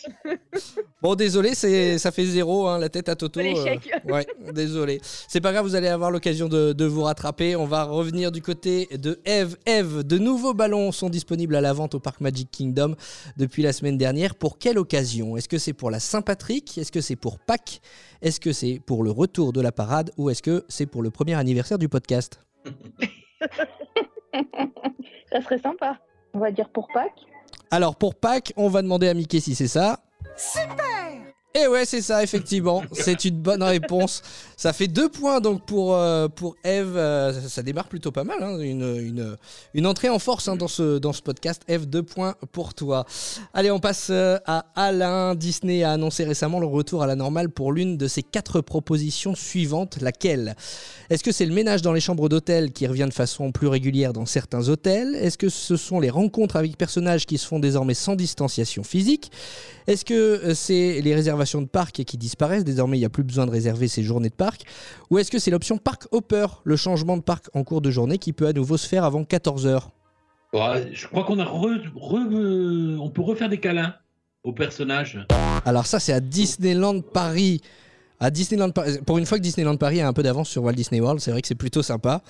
Bon, 1.01 1.15
désolé, 1.15 1.55
c'est 1.55 1.97
ça 1.99 2.11
fait 2.11 2.25
zéro, 2.25 2.67
hein, 2.67 2.77
la 2.81 2.89
tête 2.89 3.09
à 3.09 3.15
Toto. 3.15 3.39
Euh, 3.39 3.77
ouais, 4.13 4.27
désolé. 4.53 5.01
C'est 5.29 5.41
pas 5.41 5.53
grave, 5.53 5.65
vous 5.65 5.77
allez 5.77 5.87
avoir 5.87 6.11
l'occasion 6.11 6.49
de, 6.49 6.73
de 6.73 6.85
vous 6.87 7.03
rattraper. 7.05 7.55
On 7.55 7.67
va 7.67 7.85
revenir 7.85 8.33
du 8.33 8.43
côté 8.43 8.89
de 8.91 9.21
Eve. 9.25 9.57
Eve, 9.65 10.03
de 10.09 10.19
nouveaux 10.19 10.55
ballons 10.55 10.91
sont 10.91 11.11
disponibles 11.11 11.55
à 11.55 11.61
la 11.61 11.75
vente 11.75 11.95
au 11.95 12.00
parc 12.00 12.21
Magic 12.23 12.50
Kingdom 12.50 12.97
depuis 13.37 13.62
la 13.62 13.75
semaine 13.75 13.99
dernière. 13.99 14.35
Pour 14.35 14.59
quelle 14.59 14.79
occasion? 14.79 15.37
Est-ce 15.37 15.49
que 15.49 15.59
c'est 15.59 15.75
pour 15.75 15.91
la 15.91 16.00
Saint-Patrick? 16.00 16.79
Est-ce 16.79 16.91
que 16.91 17.03
c'est 17.03 17.15
pour 17.15 17.38
Pâques? 17.38 17.83
Est-ce 18.23 18.41
que 18.41 18.53
c'est 18.53 18.81
pour 18.85 19.05
le 19.05 19.11
retour 19.11 19.53
de 19.53 19.61
la 19.61 19.71
parade? 19.71 20.11
Ou 20.17 20.31
est-ce 20.31 20.43
que 20.43 20.65
c'est 20.69 20.87
pour 20.87 21.03
le 21.03 21.11
premier 21.11 21.35
anniversaire 21.35 21.79
du 21.79 21.91
podcast? 21.91 22.41
Ça 25.31 25.43
serait 25.43 25.59
sympa. 25.59 25.99
On 26.33 26.38
va 26.38 26.50
dire 26.53 26.71
pour 26.71 26.88
Pâques. 26.88 27.27
Alors 27.71 27.97
pour 27.97 28.15
Pâques, 28.15 28.55
on 28.57 28.69
va 28.69 28.81
demander 28.81 29.09
à 29.09 29.15
Mickey 29.15 29.41
si 29.41 29.55
c'est 29.55 29.69
ça. 29.69 30.00
Et 31.61 31.67
ouais, 31.67 31.85
c'est 31.85 32.03
ça, 32.03 32.23
effectivement. 32.23 32.83
C'est 32.93 33.25
une 33.25 33.38
bonne 33.41 33.62
réponse. 33.62 34.23
Ça 34.57 34.73
fait 34.73 34.87
deux 34.87 35.09
points 35.09 35.41
donc 35.41 35.65
pour, 35.67 35.95
euh, 35.97 36.29
Eve. 36.62 36.97
Euh, 36.97 37.33
ça, 37.49 37.62
démarre 37.62 37.88
plutôt 37.88 38.12
pas 38.12 38.23
mal. 38.25 38.43
hein. 38.43 38.59
Une, 38.59 39.87
entrée 39.87 40.09
en 40.09 40.19
force 40.19 40.47
hein, 40.49 40.57
dans, 40.57 40.69
ce, 40.69 40.99
dans 40.99 41.12
ce 41.12 41.23
podcast. 41.23 41.62
Eve, 41.67 41.87
deux 41.87 42.03
points 42.03 42.35
pour 42.53 42.75
toi. 42.75 43.07
Allez, 43.55 43.71
on 43.71 43.81
passe 43.81 44.09
euh, 44.11 44.38
à 44.47 44.67
Alain. 44.77 45.35
Disney 45.35 45.83
a 45.83 45.93
annoncé 45.93 46.25
récemment 46.25 46.61
le 46.61 46.67
retour 46.67 47.03
à 47.03 47.07
la 47.07 47.17
normale 47.17 47.49
pour 47.49 47.73
l'une 47.73 47.97
de 47.97 48.07
ses 48.07 48.23
quatre 48.23 48.61
propositions 48.61 49.35
suivantes. 49.35 49.99
Laquelle? 50.00 50.55
Est-ce 51.11 51.25
que 51.25 51.33
c'est 51.33 51.47
le 51.47 51.55
ménage 51.55 51.83
dans 51.83 51.93
les 51.93 52.00
chambres 52.00 52.29
d'hôtel 52.29 52.73
qui 52.73 52.87
revient 52.87 53.07
de 53.09 53.15
façon 53.15 53.50
plus 53.50 53.69
régulière 53.69 54.12
dans 54.12 54.27
certains 54.27 54.69
hôtels? 54.69 55.17
Est-ce 55.17 55.38
que 55.38 55.49
ce 55.49 55.77
sont 55.77 55.99
les 55.99 56.11
rencontres 56.11 56.57
avec 56.57 56.77
personnages 56.77 57.27
qui 57.27 57.38
se 57.38 57.47
font 57.47 57.59
désormais 57.59 57.95
sans 57.95 58.15
distanciation 58.15 58.85
physique? 58.85 59.33
Est-ce 59.88 60.04
que 60.04 60.14
euh, 60.14 60.54
c'est 60.54 61.00
les 61.00 61.14
réservations 61.14 61.61
de 61.61 61.66
parc 61.66 62.04
qui 62.04 62.16
disparaissent? 62.16 62.62
Désormais, 62.64 62.97
il 62.97 63.00
n'y 63.00 63.07
a 63.07 63.11
plus 63.11 63.25
besoin 63.25 63.47
de 63.47 63.50
réserver 63.50 63.88
ses 63.88 64.04
journées 64.04 64.28
de 64.28 64.35
parc. 64.35 64.62
Ou 65.11 65.18
est-ce 65.18 65.30
que 65.33 65.38
c'est 65.40 65.50
l'option 65.50 65.78
Park 65.78 66.07
Hopper, 66.12 66.47
le 66.64 66.76
changement 66.76 67.16
de 67.16 67.23
parc 67.23 67.47
en 67.54 67.64
cours 67.64 67.80
de 67.80 67.90
journée 67.90 68.18
qui 68.18 68.33
peut 68.33 68.47
à 68.47 68.52
nouveau 68.52 68.76
se 68.76 68.87
faire 68.87 69.02
avant 69.04 69.23
14h 69.23 69.88
Ouais, 70.54 70.88
je 70.92 71.07
crois 71.09 71.25
qu'on 71.25 71.38
a 71.40 71.45
re- 71.45 71.92
re- 71.95 72.33
euh, 72.35 72.97
on 73.00 73.11
peut 73.11 73.23
refaire 73.23 73.49
des 73.49 73.59
câlins 73.59 73.95
aux 74.45 74.52
personnages. 74.52 75.18
Alors 75.66 75.85
ça, 75.87 75.99
c'est 76.00 76.12
à 76.12 76.21
Disneyland 76.21 77.00
Paris. 77.00 77.61
À 78.21 78.30
Disneyland 78.30 78.71
Paris. 78.71 78.99
Pour 79.07 79.18
une 79.18 79.26
fois 79.26 79.38
que 79.38 79.42
Disneyland 79.42 79.76
Paris 79.76 80.00
a 80.00 80.09
un 80.09 80.12
peu 80.12 80.23
d'avance 80.23 80.49
sur 80.49 80.64
Walt 80.64 80.73
Disney 80.73 81.00
World, 81.00 81.21
c'est 81.21 81.30
vrai 81.30 81.40
que 81.42 81.47
c'est 81.49 81.54
plutôt 81.54 81.83
sympa. 81.83 82.23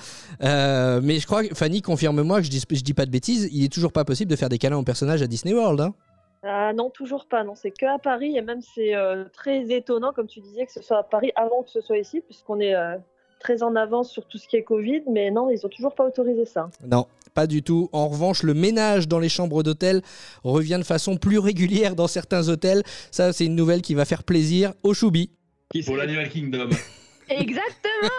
Euh, 0.42 1.00
mais 1.02 1.18
je 1.20 1.26
crois 1.26 1.44
que 1.44 1.54
Fanny 1.54 1.80
confirme-moi 1.80 2.38
que 2.40 2.44
je 2.46 2.50
dis, 2.50 2.62
je 2.70 2.80
dis 2.82 2.92
pas 2.94 3.06
de 3.06 3.10
bêtises, 3.10 3.48
il 3.52 3.64
est 3.64 3.72
toujours 3.72 3.92
pas 3.92 4.04
possible 4.04 4.30
de 4.30 4.36
faire 4.36 4.48
des 4.48 4.58
câlins 4.58 4.76
aux 4.78 4.82
personnages 4.82 5.22
à 5.22 5.26
Disney 5.26 5.54
World. 5.54 5.80
hein. 5.80 5.94
Ah 6.42 6.72
non, 6.72 6.90
toujours 6.90 7.26
pas. 7.26 7.44
Non, 7.44 7.54
c'est 7.54 7.70
que 7.70 7.86
à 7.86 7.98
Paris 7.98 8.36
et 8.36 8.42
même 8.42 8.60
c'est 8.60 8.94
euh, 8.94 9.24
très 9.32 9.70
étonnant, 9.70 10.12
comme 10.12 10.26
tu 10.26 10.40
disais, 10.40 10.66
que 10.66 10.72
ce 10.72 10.82
soit 10.82 10.98
à 10.98 11.02
Paris 11.02 11.32
avant 11.36 11.62
que 11.62 11.70
ce 11.70 11.80
soit 11.80 11.98
ici, 11.98 12.20
puisqu'on 12.20 12.60
est 12.60 12.74
euh, 12.74 12.96
très 13.40 13.62
en 13.62 13.74
avance 13.76 14.10
sur 14.10 14.26
tout 14.26 14.38
ce 14.38 14.46
qui 14.46 14.56
est 14.56 14.62
Covid. 14.62 15.02
Mais 15.10 15.30
non, 15.30 15.50
ils 15.50 15.64
ont 15.66 15.68
toujours 15.68 15.94
pas 15.94 16.06
autorisé 16.06 16.44
ça. 16.44 16.70
Non, 16.86 17.06
pas 17.34 17.46
du 17.46 17.62
tout. 17.62 17.88
En 17.92 18.08
revanche, 18.08 18.42
le 18.42 18.54
ménage 18.54 19.08
dans 19.08 19.18
les 19.18 19.28
chambres 19.28 19.62
d'hôtel 19.62 20.02
revient 20.44 20.78
de 20.78 20.84
façon 20.84 21.16
plus 21.16 21.38
régulière 21.38 21.96
dans 21.96 22.08
certains 22.08 22.48
hôtels. 22.48 22.82
Ça, 23.10 23.32
c'est 23.32 23.46
une 23.46 23.56
nouvelle 23.56 23.82
qui 23.82 23.94
va 23.94 24.04
faire 24.04 24.22
plaisir 24.22 24.72
au 24.82 24.94
choubi. 24.94 25.30
Qui 25.70 25.82
Pour 25.82 25.96
l'Animal 25.96 26.28
Kingdom. 26.28 26.70
Exactement 27.28 28.10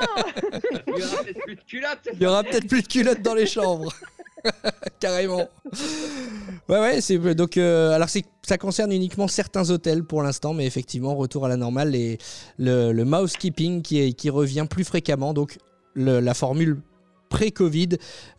Il 0.88 0.94
y 0.98 1.04
aura 1.06 1.24
peut-être 1.24 1.40
plus 1.46 1.56
de 1.56 1.62
culottes. 1.62 2.10
Il 2.14 2.22
y 2.22 2.26
aura 2.26 2.44
peut-être 2.44 2.68
plus 2.68 2.82
de 2.82 2.88
culottes 2.88 3.22
dans 3.22 3.34
les 3.34 3.46
chambres. 3.46 3.92
Carrément. 5.00 5.50
Ouais, 6.70 6.80
ouais, 6.80 7.02
c'est 7.02 7.18
donc. 7.36 7.58
euh, 7.58 7.92
alors, 7.92 8.08
c'est- 8.10 8.24
ça 8.42 8.58
concerne 8.58 8.92
uniquement 8.92 9.28
certains 9.28 9.70
hôtels 9.70 10.04
pour 10.04 10.22
l'instant, 10.24 10.54
mais 10.54 10.66
effectivement, 10.66 11.16
retour 11.16 11.46
à 11.46 11.50
la 11.50 11.58
normale. 11.58 11.94
Et 11.96 12.18
le, 12.58 12.92
le 12.94 13.06
mousekeeping 13.06 13.82
qui, 13.82 14.00
est- 14.00 14.14
qui 14.14 14.30
revient 14.30 14.66
plus 14.70 14.84
fréquemment. 14.86 15.34
Donc, 15.34 15.58
le- 15.94 16.20
la 16.22 16.34
formule 16.34 16.78
pré-Covid 17.30 17.90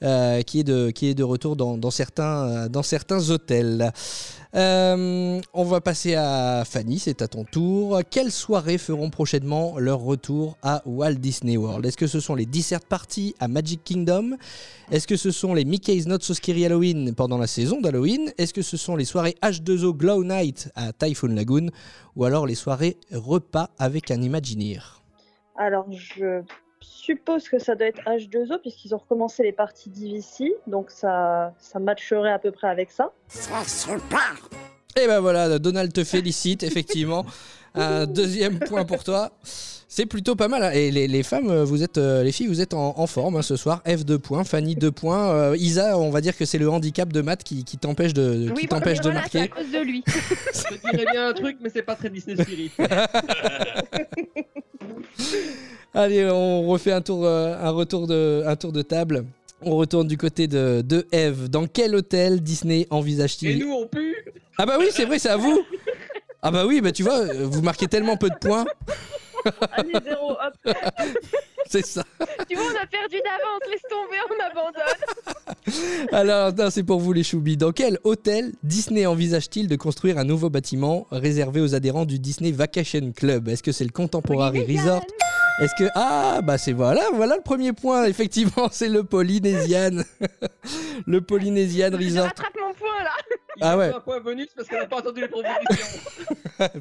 euh, 0.02 0.42
qui, 0.42 0.60
est 0.60 0.64
de, 0.64 0.90
qui 0.90 1.08
est 1.08 1.14
de 1.14 1.22
retour 1.22 1.54
dans, 1.54 1.76
dans 1.76 1.90
certains, 1.92 2.48
euh, 2.48 2.68
dans 2.68 2.82
certains 2.82 3.30
hôtels. 3.30 3.92
Euh, 4.56 5.40
on 5.54 5.64
va 5.64 5.80
passer 5.80 6.16
à 6.16 6.64
Fanny, 6.66 6.98
c'est 6.98 7.22
à 7.22 7.28
ton 7.28 7.44
tour. 7.44 8.00
Quelles 8.10 8.32
soirées 8.32 8.78
feront 8.78 9.08
prochainement 9.08 9.78
leur 9.78 10.00
retour 10.00 10.56
à 10.62 10.82
Walt 10.86 11.14
Disney 11.14 11.56
World? 11.56 11.86
Est-ce 11.86 11.96
que 11.96 12.08
ce 12.08 12.18
sont 12.18 12.34
les 12.34 12.46
dessert 12.46 12.80
parties 12.80 13.34
à 13.38 13.46
Magic 13.46 13.84
Kingdom? 13.84 14.36
Est-ce 14.90 15.06
que 15.06 15.16
ce 15.16 15.30
sont 15.30 15.54
les 15.54 15.64
Mickey's 15.64 16.06
Not 16.06 16.20
So 16.20 16.34
Scary 16.34 16.66
Halloween 16.66 17.14
pendant 17.14 17.38
la 17.38 17.46
saison 17.46 17.80
d'Halloween? 17.80 18.32
Est-ce 18.38 18.52
que 18.52 18.62
ce 18.62 18.76
sont 18.76 18.96
les 18.96 19.04
soirées 19.04 19.36
H2O 19.40 19.96
Glow 19.96 20.24
Night 20.24 20.70
à 20.74 20.92
Typhoon 20.92 21.34
Lagoon? 21.34 21.68
Ou 22.16 22.24
alors 22.24 22.46
les 22.46 22.56
soirées 22.56 22.96
repas 23.12 23.70
avec 23.78 24.10
un 24.10 24.20
Imagineer 24.20 25.00
Alors, 25.56 25.86
je 25.92 26.42
suppose 26.80 27.48
que 27.48 27.58
ça 27.58 27.74
doit 27.74 27.86
être 27.88 28.00
H2O, 28.06 28.58
puisqu'ils 28.60 28.94
ont 28.94 28.98
recommencé 28.98 29.42
les 29.42 29.52
parties 29.52 29.90
d'IVC, 29.90 30.52
donc 30.66 30.90
ça, 30.90 31.52
ça 31.58 31.78
matcherait 31.78 32.32
à 32.32 32.38
peu 32.38 32.50
près 32.50 32.68
avec 32.68 32.90
ça. 32.90 33.12
Et 34.96 35.06
ben 35.06 35.20
voilà, 35.20 35.58
Donald 35.58 35.92
te 35.92 36.04
félicite, 36.04 36.62
effectivement. 36.62 37.24
Un 37.74 38.04
deuxième 38.06 38.58
point 38.58 38.84
pour 38.84 39.04
toi. 39.04 39.30
C'est 39.92 40.06
plutôt 40.06 40.34
pas 40.36 40.48
mal. 40.48 40.62
hein. 40.64 40.70
Et 40.72 40.90
les, 40.90 41.06
les 41.08 41.22
femmes, 41.22 41.50
euh, 41.50 41.64
vous 41.64 41.82
êtes, 41.84 41.98
euh, 41.98 42.22
les 42.24 42.32
filles, 42.32 42.46
vous 42.48 42.60
êtes 42.60 42.74
en, 42.74 42.98
en 42.98 43.06
forme 43.06 43.36
hein, 43.36 43.42
ce 43.42 43.54
soir. 43.56 43.80
F 43.86 44.04
2 44.04 44.18
points, 44.18 44.42
Fanny 44.44 44.74
2 44.76 44.90
points. 44.90 45.30
Euh, 45.30 45.56
Isa, 45.56 45.96
on 45.98 46.10
va 46.10 46.20
dire 46.20 46.36
que 46.36 46.44
c'est 46.44 46.58
le 46.58 46.68
handicap 46.70 47.12
de 47.12 47.20
maths 47.22 47.42
qui, 47.44 47.64
qui 47.64 47.76
t'empêche 47.78 48.12
de, 48.12 48.46
qui 48.48 48.52
Oui, 48.62 48.66
t'empêche 48.68 48.98
de 48.98 49.10
voilà, 49.10 49.24
c'est 49.30 49.38
à 49.38 49.40
marquer. 49.42 49.62
cause 49.62 49.70
de 49.72 49.78
lui. 49.78 50.02
Je 50.06 50.90
dirais 50.90 51.06
bien 51.12 51.28
un 51.28 51.32
truc, 51.32 51.58
mais 51.60 51.70
c'est 51.70 51.82
pas 51.82 51.94
très 51.96 52.10
Disney 52.10 52.36
Spirit. 52.42 52.70
Allez, 55.94 56.24
on 56.30 56.68
refait 56.68 56.92
un 56.92 57.00
tour, 57.00 57.24
euh, 57.24 57.56
un 57.60 57.70
retour 57.70 58.06
de, 58.06 58.44
un 58.46 58.56
tour 58.56 58.72
de 58.72 58.82
table. 58.82 59.24
On 59.62 59.76
retourne 59.76 60.06
du 60.06 60.16
côté 60.16 60.46
de, 60.46 60.82
de 60.86 61.06
Eve. 61.12 61.48
Dans 61.48 61.66
quel 61.66 61.94
hôtel 61.94 62.40
Disney 62.40 62.82
Et 62.82 62.86
envisage-t-il 62.90 63.58
nous, 63.58 63.72
on 63.72 63.86
pue 63.86 64.16
Ah 64.56 64.66
bah 64.66 64.76
oui, 64.78 64.86
c'est 64.90 65.04
vrai, 65.04 65.18
c'est 65.18 65.28
à 65.28 65.36
vous. 65.36 65.62
Ah 66.42 66.50
bah 66.50 66.64
oui, 66.66 66.80
bah 66.80 66.92
tu 66.92 67.02
vois, 67.02 67.24
vous 67.34 67.60
marquez 67.60 67.86
tellement 67.86 68.16
peu 68.16 68.30
de 68.30 68.36
points. 68.36 68.64
Allez, 69.72 69.92
zéro, 70.04 70.32
hop. 70.32 70.74
C'est 71.66 71.86
ça. 71.86 72.02
tu 72.48 72.56
vois, 72.56 72.64
on 72.64 72.82
a 72.82 72.86
perdu 72.86 73.16
d'avance, 73.24 73.60
laisse 73.70 73.82
tomber, 73.88 74.16
on 74.28 74.44
abandonne. 74.50 76.08
Alors, 76.12 76.52
non, 76.52 76.68
c'est 76.68 76.82
pour 76.82 76.98
vous 76.98 77.12
les 77.12 77.22
choubis. 77.22 77.56
Dans 77.56 77.70
quel 77.70 77.98
hôtel 78.02 78.52
Disney 78.64 79.06
envisage-t-il 79.06 79.68
de 79.68 79.76
construire 79.76 80.18
un 80.18 80.24
nouveau 80.24 80.50
bâtiment 80.50 81.06
réservé 81.12 81.60
aux 81.60 81.76
adhérents 81.76 82.06
du 82.06 82.18
Disney 82.18 82.50
Vacation 82.50 83.12
Club? 83.14 83.48
Est-ce 83.48 83.62
que 83.62 83.70
c'est 83.70 83.84
le 83.84 83.92
Contemporary 83.92 84.64
Resort? 84.64 85.04
Est-ce 85.60 85.74
que 85.74 85.90
ah 85.94 86.40
bah 86.42 86.56
c'est 86.56 86.72
voilà 86.72 87.02
voilà 87.12 87.36
le 87.36 87.42
premier 87.42 87.72
point 87.72 88.04
effectivement 88.04 88.68
c'est 88.72 88.88
le 88.88 89.04
Polynesian 89.04 90.02
le 91.06 91.20
Polynesian 91.20 91.90
Je 91.92 91.96
Resort 91.96 92.24
rattrape 92.24 92.54
mon 92.58 92.72
point 92.72 93.02
là. 93.04 93.10
Il 93.56 93.62
Ah 93.62 93.76
ouais. 93.76 93.92
un 93.94 94.00
point 94.00 94.20
bonus 94.20 94.48
parce 94.56 94.68
qu'on 94.68 94.76
n'a 94.78 94.86
pas 94.86 94.98
entendu 94.98 95.20
les 95.20 95.28
propositions. 95.28 96.00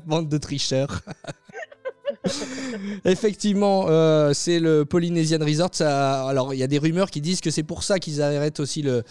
bande 0.05 0.29
de 0.29 0.38
tricheurs 0.38 1.01
Effectivement, 3.06 3.86
euh, 3.88 4.34
c'est 4.34 4.60
le 4.60 4.86
Polynesian 4.86 5.39
Resort. 5.39 5.82
Alors, 5.82 6.54
il 6.54 6.60
y 6.60 6.63
a 6.63 6.68
des 6.68 6.78
rumeurs 6.78 7.10
qui 7.12 7.22
disent 7.22 7.42
que 7.42 7.51
c'est 7.51 7.63
pour 7.63 7.84
ça 7.84 8.00
qu'ils 8.00 8.22
arrêtent 8.22 8.60
aussi 8.60 8.82
le, 8.82 9.04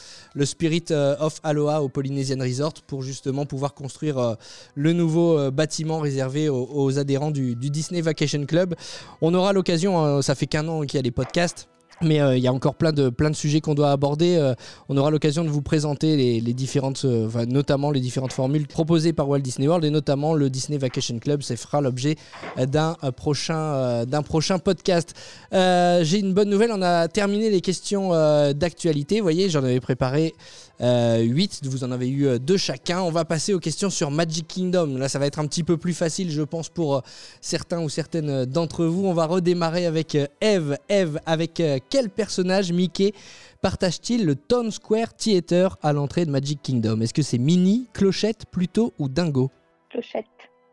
Spirit 0.45 0.87
euh, 0.91 1.17
of 1.19 1.41
Aloha 1.43 1.83
au 1.83 1.89
Polynesian 1.89 2.39
Resort 2.41 2.75
pour 2.87 3.03
justement 3.03 3.47
pouvoir 3.47 3.75
construire 3.75 4.19
euh, 4.19 4.35
le 4.75 4.93
nouveau 4.93 5.51
bâtiment 5.51 6.01
réservé 6.01 6.49
aux, 6.49 6.99
adhérents 6.99 7.31
du, 7.31 7.55
du 7.55 7.71
Disney 7.71 8.01
Vacation 8.01 8.45
Club. 8.47 8.75
On 9.21 9.35
aura 9.35 9.53
l'occasion, 9.53 10.05
euh, 10.05 10.23
ça 10.23 10.35
fait 10.35 10.47
qu'un 10.47 10.67
an 10.69 10.83
qu'il 10.83 10.97
y 10.97 10.99
a 10.99 11.03
les 11.03 11.11
podcasts. 11.11 11.69
Mais 12.01 12.21
euh, 12.21 12.37
il 12.37 12.43
y 12.43 12.47
a 12.47 12.53
encore 12.53 12.77
plein 12.77 12.93
de, 12.93 13.09
plein 13.09 13.31
de 13.31 13.35
sujets 13.35 13.61
qu'on 13.61 13.75
doit 13.75 13.91
aborder. 13.91 14.37
Euh, 14.37 14.55
on 14.89 14.97
aura 14.97 15.11
l'occasion 15.11 15.45
de 15.45 15.49
vous 15.49 15.63
présenter 15.63 16.17
les, 16.17 16.41
les 16.41 16.55
différentes, 16.55 17.05
euh, 17.05 17.27
enfin, 17.27 17.45
notamment 17.47 17.91
les 17.91 18.01
différentes 18.01 18.33
formules 18.33 18.69
proposées 18.69 19.13
par 19.13 19.29
Walt 19.29 19.41
Disney 19.41 19.67
World 19.67 19.85
et 19.85 19.91
notamment 19.91 20.35
le 20.35 20.49
Disney 20.49 20.79
Vacation 20.79 21.19
Club. 21.19 21.43
Ça 21.43 21.57
fera 21.57 21.81
l'objet 21.81 22.17
d'un 22.57 22.97
euh, 23.03 23.11
prochain, 23.11 23.59
euh, 23.59 24.05
d'un 24.05 24.23
prochain 24.23 24.59
podcast. 24.59 25.15
J'ai 25.53 26.21
une 26.21 26.35
bonne 26.35 26.51
nouvelle. 26.51 26.71
On 26.73 26.83
a 26.83 27.09
terminé 27.09 27.51
les 27.51 27.61
questions 27.61 28.11
d'actualité. 28.53 29.17
Vous 29.17 29.25
voyez, 29.25 29.51
j'en 29.51 29.65
avais 29.65 29.81
préparé 29.81 30.35
8. 30.81 31.67
Vous 31.67 31.85
en 31.85 31.91
avez 31.91 32.09
eu 32.09 32.27
euh, 32.27 32.39
deux 32.39 32.57
chacun. 32.57 33.01
On 33.01 33.11
va 33.11 33.25
passer 33.25 33.55
aux 33.55 33.59
questions 33.59 33.91
sur 33.91 34.11
Magic 34.11 34.47
Kingdom. 34.47 34.97
Là, 34.97 35.09
ça 35.09 35.19
va 35.19 35.27
être 35.27 35.39
un 35.39 35.47
petit 35.47 35.65
peu 35.65 35.77
plus 35.77 35.95
facile, 35.95 36.31
je 36.31 36.43
pense, 36.43 36.69
pour 36.69 36.97
euh, 36.97 37.01
certains 37.41 37.81
ou 37.81 37.89
certaines 37.89 38.31
euh, 38.31 38.47
d'entre 38.47 38.85
vous. 38.85 39.07
On 39.07 39.15
va 39.15 39.27
redémarrer 39.27 39.87
avec 39.87 40.15
euh, 40.15 40.27
Eve. 40.41 40.77
Eve, 40.89 41.19
avec 41.27 41.61
euh, 41.61 41.79
quel 41.91 42.11
personnage 42.11 42.73
Mickey 42.73 43.13
partage-t-il 43.61 44.25
le 44.25 44.37
Town 44.37 44.71
Square 44.71 45.15
Theater 45.15 45.77
à 45.83 45.93
l'entrée 45.93 46.25
de 46.25 46.31
Magic 46.31 46.63
Kingdom? 46.63 47.01
Est-ce 47.01 47.15
que 47.15 47.23
c'est 47.23 47.39
Minnie, 47.39 47.89
Clochette, 47.93 48.45
Pluto 48.51 48.93
ou 48.99 49.09
Dingo? 49.09 49.51
Clochette. 49.91 50.27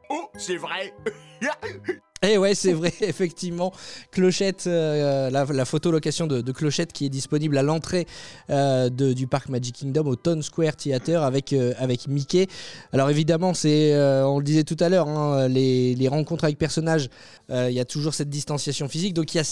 Oh, 0.09 0.29
c'est 0.38 0.57
vrai 0.57 0.93
Eh 2.24 2.38
ouais, 2.38 2.55
c'est 2.55 2.74
vrai, 2.74 2.93
effectivement. 3.01 3.72
Clochette, 4.12 4.65
euh, 4.67 5.29
la, 5.29 5.45
la 5.45 5.65
photo 5.65 5.91
location 5.91 6.27
de, 6.27 6.51
Clochette 6.51 6.93
qui 6.93 7.05
est 7.05 7.10
disponible 7.10 7.57
à 7.57 7.63
l'entrée 7.63 8.07
euh, 8.50 8.89
du 8.89 9.27
parc 9.27 9.50
Magic 9.50 9.75
Kingdom 9.75 10.07
au 10.07 10.15
Town 10.15 10.41
Square 10.41 10.75
Theater 10.77 11.24
avec, 11.24 11.53
euh, 11.53 11.74
avec 11.77 12.07
Mickey. 12.07 12.48
Alors 12.93 13.10
évidemment, 13.10 13.53
c'est, 13.53 13.93
euh, 13.93 14.25
on 14.25 14.39
le 14.39 14.45
disait 14.45 14.63
tout 14.63 14.77
à 14.79 14.89
l'heure, 14.89 15.10
hein, 15.10 15.48
les, 15.50 15.93
les 15.93 16.07
rencontres 16.07 16.45
avec 16.45 16.57
personnages, 16.57 17.10
euh, 17.50 17.69
il 17.69 17.75
y 17.75 17.79
a 17.79 17.86
toujours 17.86 18.13
cette 18.13 18.29
distanciation 18.29 18.88
physique. 18.88 19.13
Donc 19.13 19.34
il 19.34 19.38
y 19.38 19.41
a 19.41 19.43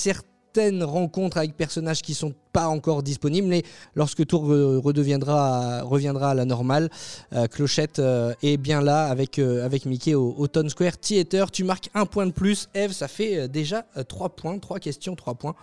certaines 0.55 0.83
rencontres 0.83 1.37
avec 1.37 1.57
personnages 1.57 2.01
qui 2.01 2.13
sont 2.13 2.33
pas 2.51 2.67
encore 2.67 3.01
disponibles, 3.01 3.47
mais 3.47 3.63
lorsque 3.95 4.23
tout 4.25 4.37
re- 4.37 4.77
redeviendra, 4.77 5.81
reviendra 5.81 6.31
à 6.31 6.33
la 6.35 6.45
normale, 6.45 6.89
euh, 7.33 7.47
Clochette 7.47 7.97
euh, 7.97 8.33
est 8.43 8.57
bien 8.57 8.81
là 8.81 9.05
avec, 9.07 9.39
euh, 9.39 9.65
avec 9.65 9.85
Mickey 9.87 10.13
au, 10.13 10.35
au 10.37 10.47
Town 10.47 10.69
Square 10.69 10.97
Theater. 10.99 11.49
Tu 11.49 11.63
marques 11.63 11.89
un 11.95 12.05
point 12.05 12.27
de 12.27 12.31
plus. 12.31 12.69
Eve, 12.75 12.91
ça 12.91 13.07
fait 13.07 13.47
déjà 13.47 13.85
3 14.07 14.29
points. 14.29 14.59
3 14.59 14.77
questions, 14.79 15.15
3 15.15 15.33
points. 15.35 15.55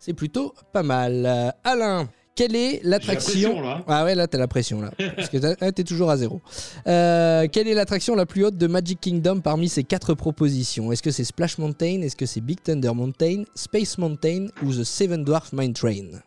C'est 0.00 0.14
plutôt 0.14 0.54
pas 0.72 0.82
mal. 0.82 1.54
Alain, 1.64 2.08
quelle 2.38 2.54
est 2.54 2.80
l'attraction 2.84 3.60
là. 3.60 3.82
Ah 3.88 4.04
ouais, 4.04 4.14
là, 4.14 4.28
t'as 4.28 4.38
la 4.38 4.46
pression, 4.46 4.80
là. 4.80 4.92
Parce 5.16 5.28
que 5.28 5.38
ah, 5.60 5.72
t'es 5.72 5.82
toujours 5.82 6.08
à 6.08 6.16
zéro. 6.16 6.40
Euh, 6.86 7.48
quelle 7.50 7.66
est 7.66 7.74
l'attraction 7.74 8.14
la 8.14 8.26
plus 8.26 8.44
haute 8.44 8.56
de 8.56 8.68
Magic 8.68 9.00
Kingdom 9.00 9.40
parmi 9.40 9.68
ces 9.68 9.82
quatre 9.82 10.14
propositions? 10.14 10.92
Est-ce 10.92 11.02
que 11.02 11.10
c'est 11.10 11.24
Splash 11.24 11.58
Mountain? 11.58 12.02
Est-ce 12.02 12.14
que 12.14 12.26
c'est 12.26 12.40
Big 12.40 12.62
Thunder 12.62 12.92
Mountain? 12.94 13.42
Space 13.56 13.98
Mountain 13.98 14.46
ou 14.62 14.72
The 14.72 14.84
Seven 14.84 15.24
Dwarf 15.24 15.52
Mine 15.52 15.72
Train? 15.72 16.20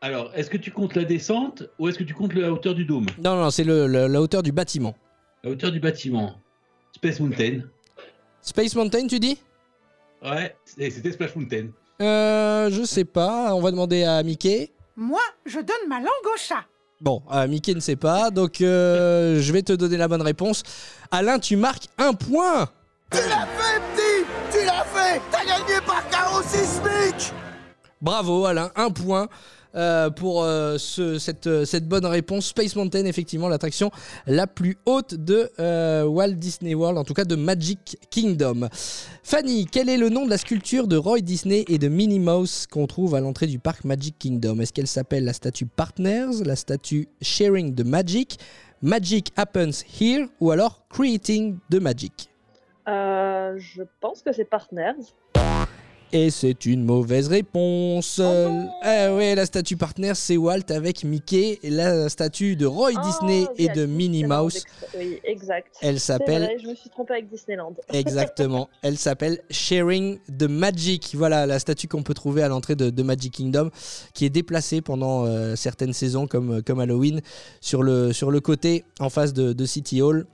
Alors, 0.00 0.30
est-ce 0.34 0.48
que 0.48 0.56
tu 0.56 0.70
comptes 0.70 0.94
la 0.94 1.04
descente 1.04 1.64
ou 1.78 1.86
est-ce 1.88 1.98
que 1.98 2.04
tu 2.04 2.14
comptes 2.14 2.32
la 2.32 2.50
hauteur 2.50 2.74
du 2.74 2.86
dôme? 2.86 3.04
Non, 3.22 3.36
non, 3.36 3.50
c'est 3.50 3.64
le- 3.64 3.86
le- 3.86 4.06
la 4.06 4.22
hauteur 4.22 4.42
du 4.42 4.52
bâtiment. 4.52 4.94
La 5.44 5.50
hauteur 5.50 5.70
du 5.70 5.80
bâtiment. 5.80 6.34
Space 6.96 7.20
Mountain. 7.20 7.60
Space 8.40 8.74
Mountain, 8.74 9.06
tu 9.06 9.20
dis? 9.20 9.36
Ouais, 10.24 10.56
c'était 10.64 11.12
Splash 11.12 11.36
Mountain. 11.36 11.66
Euh, 12.00 12.70
je 12.70 12.84
sais 12.84 13.04
pas. 13.04 13.54
On 13.54 13.60
va 13.60 13.70
demander 13.70 14.04
à 14.04 14.22
Mickey. 14.22 14.70
Moi, 15.00 15.20
je 15.46 15.60
donne 15.60 15.88
ma 15.88 16.00
langue 16.00 16.26
au 16.34 16.36
chat. 16.36 16.64
Bon, 17.00 17.22
euh, 17.30 17.46
Mickey 17.46 17.72
ne 17.72 17.78
sait 17.78 17.94
pas, 17.94 18.32
donc 18.32 18.60
euh, 18.60 19.40
je 19.40 19.52
vais 19.52 19.62
te 19.62 19.72
donner 19.72 19.96
la 19.96 20.08
bonne 20.08 20.22
réponse. 20.22 20.64
Alain, 21.12 21.38
tu 21.38 21.54
marques 21.54 21.84
un 21.98 22.14
point. 22.14 22.68
Tu 23.12 23.18
l'as 23.18 23.46
fait, 23.46 23.80
petit 23.94 24.26
Tu 24.50 24.66
l'as 24.66 24.82
fait 24.82 25.22
T'as 25.30 25.44
gagné 25.44 25.80
par 25.86 26.06
carreau 26.08 26.42
sismique 26.42 27.32
Bravo 28.02 28.44
Alain, 28.44 28.72
un 28.74 28.90
point 28.90 29.28
euh, 29.78 30.10
pour 30.10 30.42
euh, 30.42 30.76
euh, 30.98 31.18
cette 31.18 31.88
bonne 31.88 32.04
réponse. 32.04 32.46
Space 32.46 32.74
Mountain, 32.74 33.04
effectivement, 33.04 33.48
l'attraction 33.48 33.92
la 34.26 34.48
plus 34.48 34.76
haute 34.86 35.14
de 35.14 35.50
Walt 36.04 36.32
Disney 36.32 36.74
World, 36.74 36.98
en 36.98 37.04
tout 37.04 37.14
cas 37.14 37.24
de 37.24 37.36
Magic 37.36 37.96
Kingdom. 38.10 38.68
Fanny, 39.22 39.66
quel 39.66 39.88
est 39.88 39.96
le 39.96 40.08
nom 40.08 40.24
de 40.24 40.30
la 40.30 40.38
sculpture 40.38 40.88
de 40.88 40.96
Roy 40.96 41.20
Disney 41.20 41.64
et 41.68 41.78
de 41.78 41.86
Minnie 41.86 42.18
Mouse 42.18 42.66
qu'on 42.66 42.88
trouve 42.88 43.14
à 43.14 43.20
l'entrée 43.20 43.46
du 43.46 43.60
parc 43.60 43.84
Magic 43.84 44.18
Kingdom? 44.18 44.58
Est-ce 44.58 44.72
qu'elle 44.72 44.88
s'appelle 44.88 45.24
la 45.24 45.32
statue 45.32 45.66
Partners, 45.66 46.42
la 46.44 46.56
statue 46.56 47.08
Sharing 47.22 47.74
the 47.76 47.84
Magic, 47.84 48.38
Magic 48.82 49.30
Happens 49.36 49.84
Here 50.00 50.26
ou 50.40 50.50
alors 50.50 50.82
Creating 50.88 51.56
the 51.70 51.76
Magic? 51.76 52.28
Je 52.86 53.82
pense 54.00 54.22
que 54.22 54.32
c'est 54.32 54.44
Partners. 54.44 55.14
Et 56.12 56.30
c'est 56.30 56.64
une 56.64 56.84
mauvaise 56.84 57.28
réponse. 57.28 58.18
Eh 58.18 59.08
ouais, 59.10 59.34
la 59.34 59.44
statue 59.44 59.76
partenaire, 59.76 60.16
c'est 60.16 60.38
Walt 60.38 60.70
avec 60.70 61.04
Mickey. 61.04 61.58
Et 61.62 61.68
la 61.68 62.08
statue 62.08 62.56
de 62.56 62.64
Roy 62.64 62.92
Oh, 62.96 63.00
Disney 63.04 63.46
oui, 63.58 63.64
et 63.64 63.68
de 63.68 63.84
Minnie 63.84 64.24
Mouse. 64.24 64.64
Oui, 64.98 65.20
exact. 65.24 65.68
Elle 65.82 66.00
s'appelle- 66.00 66.48
Je 66.62 66.66
me 66.66 66.74
suis 66.74 66.88
trompée 66.88 67.14
avec 67.14 67.28
Disneyland. 67.28 67.74
Exactement. 67.92 68.68
Elle 68.82 68.96
s'appelle 68.96 69.40
Sharing 69.50 70.18
the 70.38 70.44
Magic. 70.44 71.12
Voilà 71.14 71.44
la 71.44 71.58
statue 71.58 71.88
qu'on 71.88 72.02
peut 72.02 72.14
trouver 72.14 72.42
à 72.42 72.48
l'entrée 72.48 72.74
de, 72.74 72.88
de 72.88 73.02
Magic 73.02 73.34
Kingdom, 73.34 73.70
qui 74.14 74.24
est 74.24 74.30
déplacée 74.30 74.80
pendant 74.80 75.26
euh, 75.26 75.56
certaines 75.56 75.92
saisons, 75.92 76.26
comme, 76.26 76.62
comme 76.62 76.80
Halloween, 76.80 77.20
sur 77.60 77.82
le, 77.82 78.14
sur 78.14 78.30
le 78.30 78.40
côté 78.40 78.84
en 78.98 79.10
face 79.10 79.34
de, 79.34 79.52
de 79.52 79.66
City 79.66 80.00
Hall. 80.00 80.26